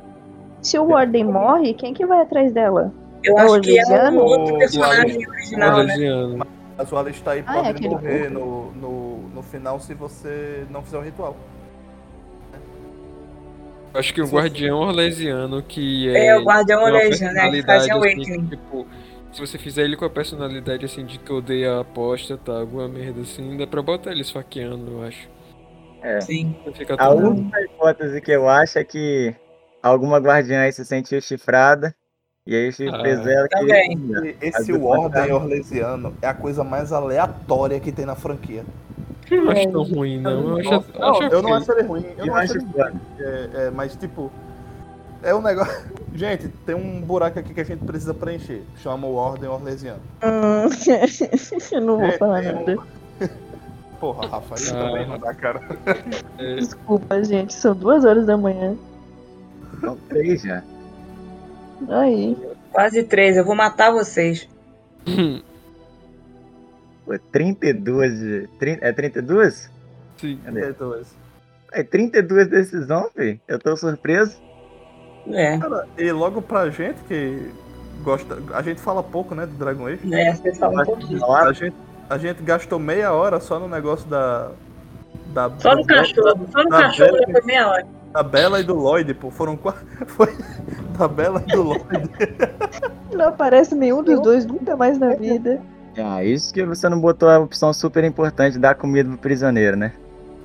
Se 0.63 0.79
o 0.79 0.87
Warden 0.87 1.25
morre, 1.25 1.75
quem 1.75 1.93
que 1.93 2.07
vai 2.07 2.21
atrás 2.23 2.53
dela? 2.53 2.93
Eu 3.25 3.37
É 3.37 3.45
o 3.45 3.53
acho 3.55 3.61
que 3.63 3.79
é 3.79 4.11
um 4.11 4.19
outro 4.19 4.55
O- 4.55 4.59
personagem 4.59 5.27
o 5.27 5.31
original, 5.31 5.83
né? 5.85 6.39
Mas 6.79 6.93
o 6.93 6.97
Alistar 6.97 7.35
Ah, 7.35 7.39
é 7.39 7.43
pode 7.43 7.69
aquele 7.71 7.89
morrer 7.89 8.31
no, 8.31 8.71
no, 8.73 9.29
no 9.31 9.43
final 9.43 9.81
se 9.81 9.95
você 9.95 10.65
não 10.71 10.81
fizer 10.83 10.99
o 10.99 11.03
ritual. 11.03 11.37
Acho 13.93 14.15
que 14.15 14.21
o 14.23 14.27
Sim, 14.27 14.37
Guardião 14.37 14.79
Orlesiano, 14.79 15.61
que 15.61 16.09
é. 16.15 16.27
É, 16.27 16.37
o 16.37 16.45
Guardião 16.45 16.85
Orlesiano, 16.85 17.35
né? 17.35 17.51
Que 17.51 17.63
personalidade, 17.63 17.89
fazia 17.89 17.95
assim, 17.97 18.47
tipo, 18.47 18.87
se 19.33 19.41
você 19.41 19.59
fizer 19.59 19.83
ele 19.83 19.97
com 19.97 20.05
a 20.05 20.11
personalidade 20.11 20.85
assim 20.85 21.05
de 21.05 21.19
que 21.19 21.33
odeia 21.33 21.73
a 21.73 21.81
aposta, 21.81 22.37
tá? 22.37 22.61
Alguma 22.61 22.87
merda 22.87 23.23
assim, 23.23 23.57
dá 23.57 23.67
pra 23.67 23.83
botar 23.83 24.13
ele 24.13 24.21
esfaqueando, 24.21 24.93
eu 24.93 25.03
acho. 25.03 25.29
é, 26.03 26.21
Sim. 26.21 26.55
A 26.97 27.11
única 27.11 27.61
hipótese 27.61 28.21
que 28.21 28.31
eu 28.31 28.49
acho 28.49 28.79
é 28.79 28.85
que 28.85 29.35
alguma 29.83 30.19
guardiã 30.19 30.61
aí 30.61 30.73
se 30.73 30.85
sentiu 30.85 31.21
chifrada 31.21 31.93
e 32.49 32.57
aí 32.57 32.73
fez 32.73 32.91
Ah, 32.93 33.31
ela 33.31 33.49
que 33.49 33.59
também. 33.59 33.93
E 34.41 34.49
Às 34.49 34.61
esse 34.61 34.73
Warden. 34.73 35.33
Orlesiano 35.33 36.15
é 36.23 36.27
a 36.29 36.35
coisa 36.35 36.65
mais 36.65 36.93
aleatória 36.93 37.79
que 37.79 37.93
tem 37.93 38.07
na 38.07 38.15
franquia. 38.15 38.65
Eu 39.31 39.45
não 39.45 39.53
acho 39.53 39.69
tão 39.70 39.83
ruim, 39.83 40.19
não. 40.20 40.59
Eu 40.59 40.59
acho, 40.59 40.70
Não, 40.99 41.11
acho 41.11 41.23
eu 41.25 41.43
não 41.43 41.55
acho 41.55 41.73
ele 41.73 41.83
ruim. 41.83 42.05
Eu 42.16 42.25
Eu 42.25 42.27
não 42.27 42.35
acho 42.37 42.57
ele 42.57 42.65
ruim. 42.65 43.01
É, 43.20 43.51
é, 43.55 43.70
mas 43.70 43.95
tipo, 43.95 44.33
é 45.23 45.35
um 45.35 45.43
negócio. 45.43 45.85
Gente, 46.15 46.49
tem 46.65 46.75
um 46.75 47.03
buraco 47.03 47.39
aqui 47.39 47.53
que 47.53 47.61
a 47.61 47.65
gente 47.65 47.85
precisa 47.85 48.15
preencher. 48.15 48.62
Chama 48.79 49.07
o 49.07 49.15
Ordem 49.15 49.49
Orlesiano. 49.49 50.01
Hum, 50.25 50.70
eu 51.70 51.81
não 51.83 51.99
vou 51.99 52.07
É, 52.07 52.12
falar 52.12 52.43
é 52.43 52.51
um- 52.53 52.55
nada. 52.65 52.79
Porra, 54.01 54.27
Rafa, 54.29 54.55
isso 54.55 54.75
Ah. 54.75 54.79
também 54.89 55.07
não 55.09 55.19
dá, 55.19 55.35
cara. 55.35 55.61
É, 56.39 56.55
Desculpa, 56.55 57.23
gente. 57.23 57.53
São 57.53 57.75
duas 57.75 58.05
horas 58.07 58.25
da 58.27 58.37
manhã. 58.39 58.75
São 59.81 59.97
três 60.09 60.41
já. 60.43 60.62
Aí. 61.89 62.37
Quase 62.73 63.03
três. 63.05 63.37
Eu 63.37 63.45
vou 63.45 63.55
matar 63.55 63.91
vocês. 63.93 64.49
Pô, 67.05 67.19
32 67.33 68.19
de. 68.19 68.49
30, 68.59 68.85
é 68.85 68.93
32? 68.93 69.71
sim. 70.19 70.39
Cadê? 70.45 70.71
Então, 70.71 71.01
É 71.73 71.83
32 71.83 72.49
decisão, 72.49 73.11
filho. 73.15 73.41
Eu 73.49 73.59
tô 73.59 73.77
surpreso. 73.77 74.37
É. 75.31 75.59
Cara, 75.59 75.87
e 75.97 76.11
logo 76.13 76.43
pra 76.43 76.71
gente 76.71 76.99
que 77.07 77.51
gosta. 78.03 78.39
A 78.55 78.63
gente 78.63 78.81
fala 78.81 79.03
pouco, 79.03 79.35
né, 79.35 79.47
do 79.47 79.55
Dragon 79.55 79.87
Age. 79.87 80.15
É, 80.15 80.35
você 80.35 80.55
fala 80.55 80.83
um 80.83 80.85
pouquinho. 80.85 81.25
A 81.33 81.53
gente, 81.53 81.77
a 82.09 82.19
gente 82.19 82.43
gastou 82.43 82.79
meia 82.79 83.13
hora 83.13 83.41
só 83.41 83.59
no 83.59 83.69
negócio 83.69 84.09
da. 84.09 84.53
da 85.33 85.51
Só 85.59 85.75
no 85.75 85.87
cachorro. 85.87 86.47
Só 86.51 86.63
no 86.63 86.71
cachorro 86.71 87.17
foi 87.31 87.43
meia 87.45 87.69
hora. 87.69 87.98
Da 88.13 88.23
Bela 88.23 88.61
e 88.61 88.65
do 88.65 88.75
Lloyd, 88.75 89.13
pô. 89.15 89.31
Foram 89.31 89.57
quatro. 89.57 89.87
Foi 90.07 90.37
da 90.99 91.07
Bela 91.07 91.43
e 91.47 91.53
do 91.53 91.63
Lloyd. 91.63 91.85
Não 93.13 93.29
aparece 93.29 93.75
nenhum 93.75 94.03
dos 94.03 94.21
dois 94.21 94.47
nunca 94.47 94.77
mais 94.77 94.99
na 94.99 95.15
vida. 95.15 95.61
Ah, 95.97 96.23
isso 96.25 96.55
que 96.55 96.65
você 96.65 96.89
não 96.89 97.01
botou 97.01 97.29
a 97.29 97.39
opção 97.39 97.73
super 97.73 98.05
importante 98.05 98.59
dar 98.59 98.75
comida 98.77 99.09
pro 99.09 99.19
prisioneiro, 99.19 99.77
né? 99.77 99.93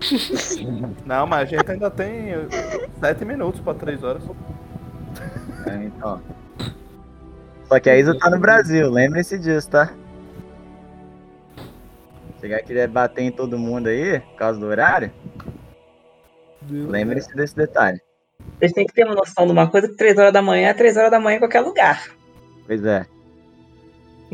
Não, 1.05 1.27
mas 1.27 1.41
a 1.41 1.45
gente 1.45 1.71
ainda 1.71 1.89
tem 1.91 2.33
sete 2.99 3.23
minutos 3.23 3.61
pra 3.61 3.73
três 3.73 4.03
horas. 4.03 4.23
É, 5.67 5.85
então. 5.85 6.21
Só 7.67 7.79
que 7.79 7.89
a 7.89 7.97
Isa 7.97 8.17
tá 8.17 8.29
no 8.29 8.39
Brasil, 8.39 8.89
lembre-se 8.89 9.37
disso, 9.37 9.69
tá? 9.69 9.91
Chegar 12.41 12.59
e 12.59 12.63
querer 12.63 12.87
bater 12.87 13.21
em 13.21 13.31
todo 13.31 13.57
mundo 13.57 13.87
aí, 13.87 14.19
por 14.19 14.35
causa 14.35 14.59
do 14.59 14.65
horário, 14.65 15.11
lembre-se 16.69 17.33
desse 17.35 17.55
detalhe. 17.55 17.99
Vocês 18.57 18.71
têm 18.73 18.85
que 18.85 18.93
ter 18.93 19.05
uma 19.05 19.15
noção 19.15 19.45
de 19.45 19.51
uma 19.51 19.67
coisa 19.69 19.87
que 19.87 19.95
três 19.95 20.17
horas 20.17 20.33
da 20.33 20.41
manhã 20.41 20.69
é 20.69 20.73
três 20.73 20.97
horas 20.97 21.11
da 21.11 21.19
manhã 21.19 21.37
em 21.37 21.39
qualquer 21.39 21.61
lugar. 21.61 22.09
Pois 22.65 22.83
é. 22.83 23.05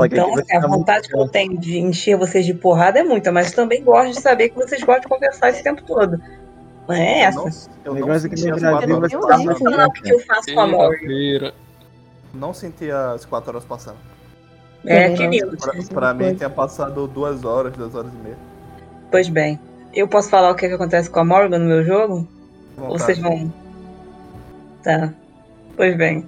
Que 0.08 0.16
Então, 0.16 0.34
assim, 0.34 0.56
a 0.56 0.62
tá 0.62 0.68
vontade 0.68 1.08
que 1.10 1.16
eu 1.16 1.28
tenho 1.28 1.58
de 1.58 1.78
encher 1.78 2.16
vocês 2.16 2.46
de 2.46 2.54
porrada 2.54 3.00
é 3.00 3.04
muita, 3.04 3.32
mas 3.32 3.52
também 3.52 3.84
gosto 3.84 4.14
de 4.14 4.22
saber 4.22 4.50
que 4.50 4.56
vocês 4.56 4.82
gostam 4.82 5.02
de 5.02 5.08
conversar 5.08 5.50
esse 5.50 5.62
tempo 5.62 5.84
todo. 5.84 6.22
Não 6.88 6.96
é 6.96 7.20
essa. 7.22 7.70
Eu 7.84 7.94
não, 7.94 7.94
negócio 7.94 8.28
é 8.28 8.30
que 8.30 8.38
senti 8.38 8.52
as 8.52 8.62
quatro 8.62 8.96
horas 8.96 9.12
Eu. 9.12 9.70
Não, 9.70 9.92
porque 9.92 10.14
eu 10.14 10.20
faço 10.22 10.54
com 10.54 10.60
a. 10.60 10.68
Quinta-feira. 10.68 11.54
Não 12.34 12.54
senti 12.54 12.90
as 12.90 13.26
quatro 13.26 13.50
horas 13.52 13.66
passando. 13.66 13.98
É, 14.86 15.10
que 15.10 15.24
não. 15.24 15.30
lindo. 15.30 15.58
Pra, 15.58 15.74
pra 15.94 16.14
mim 16.14 16.34
tinha 16.34 16.50
passado 16.50 17.06
duas 17.08 17.44
horas, 17.44 17.74
duas 17.74 17.94
horas 17.94 18.12
e 18.14 18.18
meia. 18.18 18.38
Pois 19.12 19.28
bem. 19.28 19.60
Eu 19.94 20.07
posso 20.07 20.30
falar 20.30 20.52
o 20.52 20.56
que, 20.56 20.68
que 20.68 20.74
acontece 20.74 21.10
com 21.10 21.20
a 21.20 21.26
Morgan 21.26 21.60
no 21.60 21.66
meu 21.66 21.84
jogo? 21.84 22.28
Ou 22.78 22.98
vocês 22.98 23.18
vão. 23.18 23.52
Tá. 24.84 25.14
Pois 25.76 25.95
bem. 25.98 26.28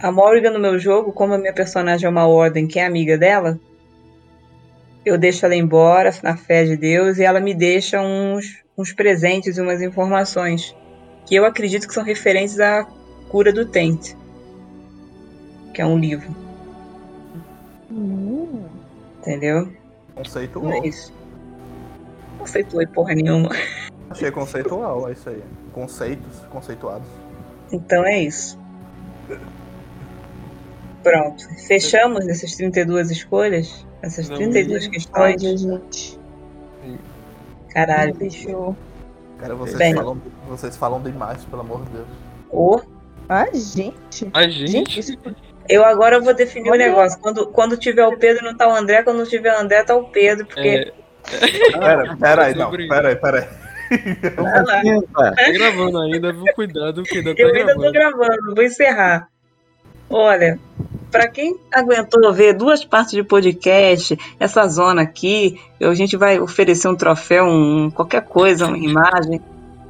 A 0.00 0.12
Morgan 0.12 0.50
no 0.50 0.60
meu 0.60 0.78
jogo, 0.78 1.12
como 1.12 1.34
a 1.34 1.38
minha 1.38 1.52
personagem 1.52 2.06
é 2.06 2.10
uma 2.10 2.26
ordem 2.26 2.66
que 2.66 2.78
é 2.78 2.84
amiga 2.84 3.16
dela, 3.16 3.58
eu 5.04 5.16
deixo 5.16 5.44
ela 5.44 5.54
embora 5.54 6.10
na 6.22 6.36
fé 6.36 6.64
de 6.64 6.76
Deus 6.76 7.18
e 7.18 7.24
ela 7.24 7.40
me 7.40 7.54
deixa 7.54 8.00
uns, 8.00 8.62
uns 8.76 8.92
presentes 8.92 9.56
e 9.56 9.60
umas 9.60 9.80
informações 9.80 10.76
que 11.26 11.34
eu 11.34 11.44
acredito 11.44 11.86
que 11.88 11.94
são 11.94 12.04
referentes 12.04 12.60
à 12.60 12.86
cura 13.28 13.52
do 13.52 13.64
Tent, 13.64 14.14
que 15.72 15.80
é 15.80 15.86
um 15.86 15.98
livro, 15.98 16.44
Hum, 17.90 18.64
entendeu? 19.20 19.68
Conceitual. 20.14 20.72
É 20.72 20.88
isso. 20.88 21.12
Não 22.44 22.52
conceituei 22.52 22.86
porra 22.86 23.14
nenhuma. 23.14 23.48
Achei 24.10 24.30
conceitual, 24.30 25.08
é 25.08 25.12
isso 25.12 25.28
aí. 25.30 25.42
Conceitos, 25.72 26.40
conceituados. 26.50 27.08
Então 27.72 28.04
é 28.04 28.20
isso. 28.20 28.58
Pronto. 31.02 31.44
Fechamos 31.66 32.26
essas 32.28 32.54
32 32.54 33.10
escolhas? 33.10 33.86
Essas 34.02 34.28
Não. 34.28 34.36
32 34.36 34.88
questões? 34.88 35.40
gente. 35.42 36.18
Caralho. 37.70 38.14
Fechou. 38.14 38.76
Cara, 39.38 39.54
vocês 39.54 39.78
Bem. 39.78 39.94
falam, 39.94 40.20
vocês 40.48 40.76
falam 40.76 41.02
demais, 41.02 41.42
pelo 41.44 41.62
amor 41.62 41.84
de 41.86 41.90
Deus. 41.92 42.06
Ô, 42.50 42.80
Ah, 43.28 43.46
gente. 43.52 44.30
A 44.34 44.42
Gente, 44.48 44.66
gente. 44.70 45.00
isso 45.00 45.18
eu 45.66 45.82
agora 45.82 46.20
vou 46.20 46.34
definir 46.34 46.68
o 46.68 46.72
Olha. 46.72 46.88
negócio. 46.88 47.18
Quando, 47.20 47.46
quando 47.46 47.76
tiver 47.78 48.06
o 48.06 48.18
Pedro, 48.18 48.44
não 48.44 48.54
tá 48.54 48.68
o 48.68 48.72
André. 48.74 49.02
Quando 49.02 49.26
tiver 49.26 49.50
o 49.56 49.60
André, 49.60 49.82
tá 49.82 49.96
o 49.96 50.04
Pedro. 50.10 50.44
Porque 50.46 50.68
É, 50.68 50.92
Pera, 51.78 52.16
pera 52.16 52.44
aí, 52.46 52.54
não. 52.54 52.70
Pera 52.70 53.08
aí, 53.08 53.16
pera 53.16 53.38
aí. 53.40 53.64
Tá 54.34 55.52
gravando 55.52 56.00
ainda, 56.00 56.32
viu? 56.32 56.44
Cuidado, 56.54 57.02
que 57.02 57.18
ainda 57.18 57.34
tá 57.34 57.42
Eu 57.42 57.54
ainda 57.54 57.74
tô 57.74 57.90
gravando. 57.90 58.18
gravando, 58.18 58.54
vou 58.54 58.64
encerrar. 58.64 59.28
Olha, 60.10 60.58
pra 61.10 61.28
quem 61.28 61.56
aguentou 61.72 62.32
ver 62.32 62.54
duas 62.54 62.84
partes 62.84 63.12
de 63.12 63.22
podcast, 63.22 64.18
essa 64.38 64.66
zona 64.68 65.02
aqui, 65.02 65.60
a 65.80 65.94
gente 65.94 66.16
vai 66.16 66.38
oferecer 66.38 66.88
um 66.88 66.96
troféu, 66.96 67.46
um, 67.46 67.90
qualquer 67.90 68.22
coisa, 68.22 68.66
uma 68.66 68.78
imagem, 68.78 69.40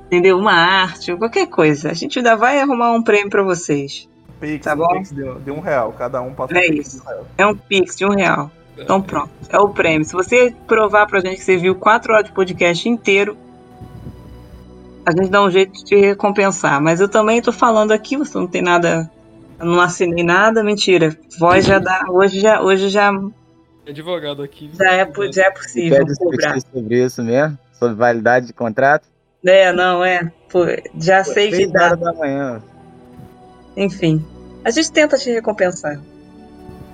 entendeu? 0.07 0.39
Uma 0.39 0.53
arte, 0.55 1.15
qualquer 1.17 1.47
coisa. 1.49 1.91
A 1.91 1.95
gente 1.95 2.19
ainda 2.19 2.37
vai 2.37 2.61
arrumar 2.61 2.93
um 2.93 3.03
prêmio 3.03 3.31
pra 3.31 3.43
vocês. 3.43 4.09
Pix, 4.41 4.65
Tá 4.65 4.75
bom. 4.77 4.89
Pix 4.89 5.11
de, 5.11 5.23
de 5.41 5.51
um 5.51 5.61
real. 5.61 5.93
Cada 5.97 6.21
um 6.23 6.33
passa 6.33 6.55
um 6.55 6.59
É 6.59 6.63
Pix 6.69 6.87
isso. 6.95 6.97
de 6.97 7.03
um 7.03 7.07
real. 7.11 7.27
É 7.39 7.47
um 7.47 7.57
Pix 7.57 7.97
de 7.97 8.05
um 8.07 8.11
real. 8.11 8.51
Então 8.79 9.01
pronto, 9.01 9.31
é 9.49 9.59
o 9.59 9.69
prêmio. 9.69 10.05
Se 10.07 10.13
você 10.13 10.55
provar 10.67 11.07
pra 11.07 11.21
gente 11.21 11.37
que 11.37 11.45
você 11.45 11.57
viu 11.57 11.75
quatro 11.75 12.13
horas 12.13 12.27
de 12.27 12.33
podcast 12.33 12.89
inteiro, 12.89 13.37
a 15.07 15.11
gente 15.13 15.29
dá 15.31 15.43
um 15.43 15.51
jeito 15.51 15.73
de 15.73 15.85
te 15.85 15.97
recompensar. 15.97 16.81
Mas 16.81 17.01
eu 17.01 17.09
também 17.09 17.41
tô 17.41 17.53
falando 17.53 17.93
aqui, 17.93 18.17
você 18.17 18.37
não 18.37 18.47
tem 18.47 18.63
nada. 18.63 19.09
eu 19.61 19.67
Não 19.67 19.81
assinei 19.81 20.25
nada, 20.25 20.65
mentira. 20.65 21.17
Voz 21.39 21.65
já 21.65 21.79
dá. 21.79 22.05
Hoje 22.09 22.41
já, 22.41 22.61
hoje 22.63 22.89
já, 22.89 23.11
Advogado 23.87 24.43
aqui. 24.43 24.71
já, 24.79 24.93
é, 24.93 25.07
já 25.33 25.45
é 25.45 25.51
possível 25.51 26.07
cobrar. 26.19 26.59
sobre 26.61 27.05
isso 27.05 27.23
mesmo? 27.23 27.59
Sobre 27.73 27.95
validade 27.95 28.47
de 28.47 28.53
contrato? 28.53 29.07
É, 29.45 29.73
não, 29.73 30.03
é. 30.03 30.33
Pô, 30.51 30.61
já 30.99 31.23
sei 31.23 31.51
que 31.51 31.57
Seis 31.57 31.71
dá. 31.73 31.95
da 31.95 32.13
manhã. 32.15 32.63
Enfim. 33.77 34.25
A 34.65 34.71
gente 34.71 34.91
tenta 34.91 35.19
te 35.19 35.31
recompensar. 35.31 36.01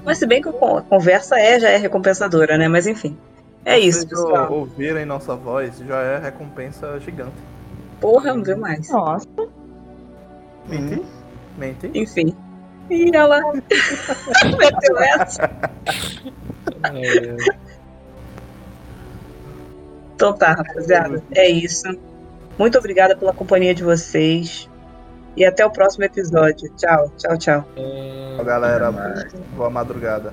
Mas 0.05 0.19
se 0.19 0.27
bem 0.27 0.41
que 0.41 0.49
a 0.49 0.53
con- 0.53 0.83
conversa 0.83 1.39
é, 1.39 1.59
já 1.61 1.69
é 1.69 1.77
recompensadora, 1.77 2.57
né? 2.57 2.69
Mas 2.69 2.87
enfim. 2.87 3.17
É 3.65 3.79
isso, 3.79 4.09
pessoal. 4.09 4.51
ouvirem 4.53 5.05
nossa 5.05 5.35
voz 5.37 5.77
já 5.87 6.01
é 6.01 6.19
recompensa 6.19 6.99
gigante. 7.01 7.35
Porra, 8.01 8.33
não 8.33 8.43
viu 8.43 8.57
mais. 8.57 8.89
Nossa. 8.89 9.27
Mente? 10.67 11.03
Mente? 11.59 11.91
Enfim. 11.95 12.35
Ih, 12.89 13.09
olha 13.09 13.27
lá. 13.27 13.41
Meteu 14.59 14.99
essa. 14.99 15.43
É, 16.85 17.37
Então 20.15 20.33
tá, 20.33 20.53
rapaziada. 20.55 21.23
É 21.35 21.49
isso. 21.51 21.87
Muito 22.59 22.79
obrigada 22.79 23.15
pela 23.15 23.33
companhia 23.35 23.75
de 23.75 23.83
vocês. 23.85 24.70
E 25.37 25.45
até 25.45 25.65
o 25.65 25.71
próximo 25.71 26.05
episódio. 26.05 26.71
Tchau, 26.77 27.11
tchau, 27.17 27.39
tchau. 27.39 27.65
é... 27.77 28.45
Galera, 28.45 28.91
boa 29.57 29.71
madrugada. 29.71 30.33